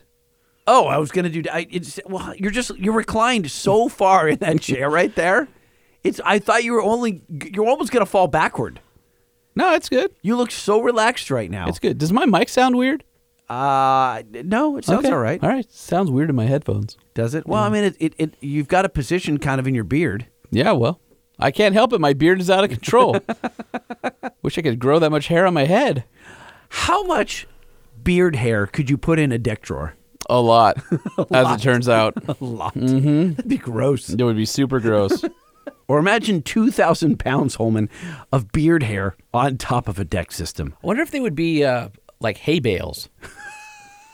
Oh, 0.67 0.87
I 0.87 0.97
was 0.97 1.11
gonna 1.11 1.29
do. 1.29 1.43
I, 1.51 1.67
it's 1.69 1.99
well, 2.07 2.33
you're 2.37 2.49
just 2.51 2.75
you're 2.77 2.93
reclined 2.95 3.51
so 3.51 3.87
far 3.87 4.27
in 4.27 4.39
that 4.39 4.61
chair 4.61 4.89
right 4.89 5.13
there. 5.15 5.47
It's. 6.03 6.19
I 6.25 6.39
thought 6.39 6.63
you 6.63 6.73
were 6.73 6.81
only. 6.81 7.21
You're 7.29 7.67
almost 7.67 7.91
gonna 7.91 8.05
fall 8.07 8.27
backward. 8.27 8.79
No, 9.55 9.73
it's 9.73 9.89
good. 9.89 10.11
You 10.23 10.35
look 10.35 10.49
so 10.51 10.81
relaxed 10.81 11.29
right 11.29 11.49
now. 11.51 11.67
It's 11.67 11.79
good. 11.79 11.97
Does 11.99 12.11
my 12.11 12.25
mic 12.25 12.49
sound 12.49 12.77
weird? 12.77 13.03
Uh 13.47 14.23
no, 14.43 14.75
it 14.77 14.85
sounds 14.85 15.05
Okay. 15.05 15.13
all 15.13 15.19
right. 15.19 15.41
All 15.43 15.49
right. 15.49 15.71
Sounds 15.71 16.09
weird 16.09 16.31
in 16.31 16.35
my 16.35 16.45
headphones. 16.45 16.97
Does 17.13 17.35
it? 17.35 17.45
Well, 17.45 17.61
I 17.61 17.69
mean, 17.69 17.83
it, 17.83 17.95
it, 17.99 18.13
it. 18.17 18.33
You've 18.41 18.67
got 18.67 18.85
a 18.85 18.89
position 18.89 19.37
kind 19.37 19.59
of 19.59 19.67
in 19.67 19.75
your 19.75 19.83
beard. 19.83 20.25
Yeah, 20.49 20.71
well, 20.71 20.99
I 21.37 21.51
can't 21.51 21.75
help 21.75 21.93
it. 21.93 22.01
My 22.01 22.13
beard 22.13 22.41
is 22.41 22.49
out 22.49 22.63
of 22.63 22.71
control. 22.71 23.19
Wish 24.41 24.57
I 24.57 24.63
could 24.63 24.79
grow 24.79 24.97
that 24.97 25.11
much 25.11 25.27
hair 25.27 25.45
on 25.45 25.53
my 25.53 25.65
head. 25.65 26.05
How 26.69 27.03
much 27.03 27.47
beard 28.03 28.35
hair 28.35 28.67
could 28.67 28.89
you 28.89 28.97
put 28.97 29.19
in 29.19 29.31
a 29.31 29.37
deck 29.37 29.61
drawer? 29.61 29.95
A 30.29 30.39
lot, 30.41 30.77
as 31.31 31.51
it 31.51 31.61
turns 31.61 31.87
out. 31.87 32.15
A 32.27 32.43
lot. 32.43 32.73
Mm-hmm. 32.73 33.33
That'd 33.33 33.47
be 33.47 33.57
gross. 33.57 34.09
It 34.09 34.23
would 34.23 34.35
be 34.35 34.45
super 34.45 34.79
gross. 34.79 35.23
Or 35.87 35.99
imagine 35.99 36.41
two 36.41 36.71
thousand 36.71 37.19
pounds, 37.19 37.55
Holman, 37.55 37.89
of 38.31 38.51
beard 38.51 38.81
hair 38.81 39.15
on 39.35 39.57
top 39.57 39.87
of 39.87 39.99
a 39.99 40.03
deck 40.03 40.31
system. 40.31 40.73
I 40.83 40.87
wonder 40.87 41.03
if 41.03 41.11
they 41.11 41.19
would 41.19 41.35
be 41.35 41.63
uh, 41.63 41.89
like 42.19 42.37
hay 42.37 42.59
bales. 42.59 43.07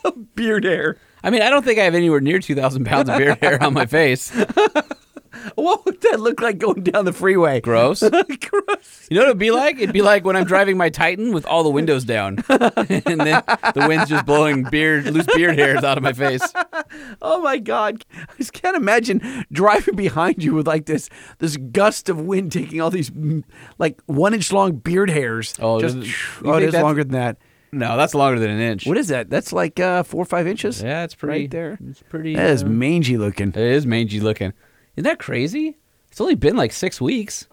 Of 0.03 0.36
beard 0.36 0.65
hair. 0.65 0.98
I 1.23 1.30
mean, 1.30 1.41
I 1.41 1.49
don't 1.49 1.64
think 1.64 1.80
I 1.80 1.86
have 1.86 1.95
anywhere 1.95 2.19
near 2.19 2.40
2,000 2.40 2.84
pounds 2.86 3.07
of 3.07 3.18
beard 3.18 3.38
hair 3.38 3.64
on 3.64 3.73
my 3.73 3.86
face. 3.86 4.34
What 5.56 5.86
would 5.86 6.02
that 6.02 6.20
look 6.20 6.41
like 6.41 6.58
going 6.58 6.84
down 6.84 7.06
the 7.06 7.14
freeway? 7.14 7.62
Gross. 7.62 7.99
Gross. 8.49 9.08
You 9.10 9.16
know 9.16 9.22
what 9.24 9.30
it'd 9.30 9.38
be 9.38 9.52
like? 9.52 9.78
It'd 9.78 9.94
be 9.94 10.02
like 10.02 10.26
when 10.26 10.36
I'm 10.36 10.44
driving 10.45 10.78
my 10.78 10.90
Titan 10.90 11.34
with 11.34 11.45
all 11.45 11.64
the 11.64 11.70
windows 11.70 12.03
down, 12.03 12.44
and 12.49 13.03
then 13.03 13.18
the 13.18 13.86
wind's 13.88 14.10
just 14.10 14.26
blowing 14.26 14.64
beard, 14.64 15.06
loose 15.06 15.26
beard 15.36 15.58
hairs 15.58 15.84
out 15.84 15.98
of 15.98 16.03
my 16.03 16.14
face. 16.14 16.41
Oh 17.22 17.41
my 17.41 17.58
God! 17.58 18.03
I 18.16 18.26
just 18.38 18.53
can't 18.53 18.76
imagine 18.76 19.45
driving 19.52 19.95
behind 19.95 20.44
you 20.44 20.53
with 20.53 20.68
like 20.68 20.86
this 20.86 21.10
this 21.40 21.58
gust 21.58 22.10
of 22.10 22.20
wind 22.22 22.52
taking 22.52 22.82
all 22.82 22.90
these 22.90 23.12
like 23.78 24.02
one 24.06 24.34
inch 24.34 24.52
long 24.52 24.74
beard 24.78 25.10
hairs. 25.10 25.53
Oh, 25.60 25.80
just 25.80 25.95
does 25.95 26.06
it- 26.08 26.08
you 26.44 26.52
oh, 26.52 26.58
it 26.58 26.64
is 26.64 26.74
longer 26.74 27.03
than 27.03 27.14
that. 27.14 27.38
No, 27.74 27.95
that's 27.95 28.14
longer 28.14 28.38
than 28.40 28.49
an 28.49 28.60
inch. 28.60 28.86
What 28.86 28.98
is 28.98 29.08
that? 29.08 29.30
That's 29.30 29.53
like 29.53 29.80
uh, 29.80 30.03
four 30.03 30.22
or 30.24 30.26
five 30.26 30.45
inches. 30.45 30.82
Yeah, 30.84 31.03
it's 31.06 31.16
pretty. 31.16 31.44
right 31.44 31.52
there. 31.52 31.78
It's 31.88 32.02
pretty. 32.03 32.36
That 32.36 32.49
is 32.49 32.64
uh, 32.64 32.68
mangy 32.68 33.18
looking. 33.18 33.49
It 33.49 33.56
is 33.58 33.86
mangy 33.86 34.20
looking. 34.20 34.52
Isn't 34.95 35.05
that 35.05 35.19
crazy? 35.19 35.77
It's 36.09 36.22
only 36.22 36.35
been 36.35 36.55
like 36.57 36.72
six 36.73 36.99
weeks. 36.99 37.47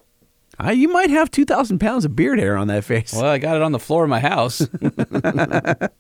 Uh, 0.62 0.70
you 0.70 0.89
might 0.89 1.10
have 1.10 1.31
two 1.31 1.44
thousand 1.44 1.78
pounds 1.78 2.05
of 2.05 2.16
beard 2.16 2.39
hair 2.40 2.56
on 2.56 2.66
that 2.69 2.85
face. 2.85 3.12
Well, 3.12 3.27
I 3.27 3.39
got 3.39 3.56
it 3.56 3.62
on 3.62 3.73
the 3.73 3.78
floor 3.78 4.05
of 4.05 4.10
my 4.10 4.20
house. 4.20 4.60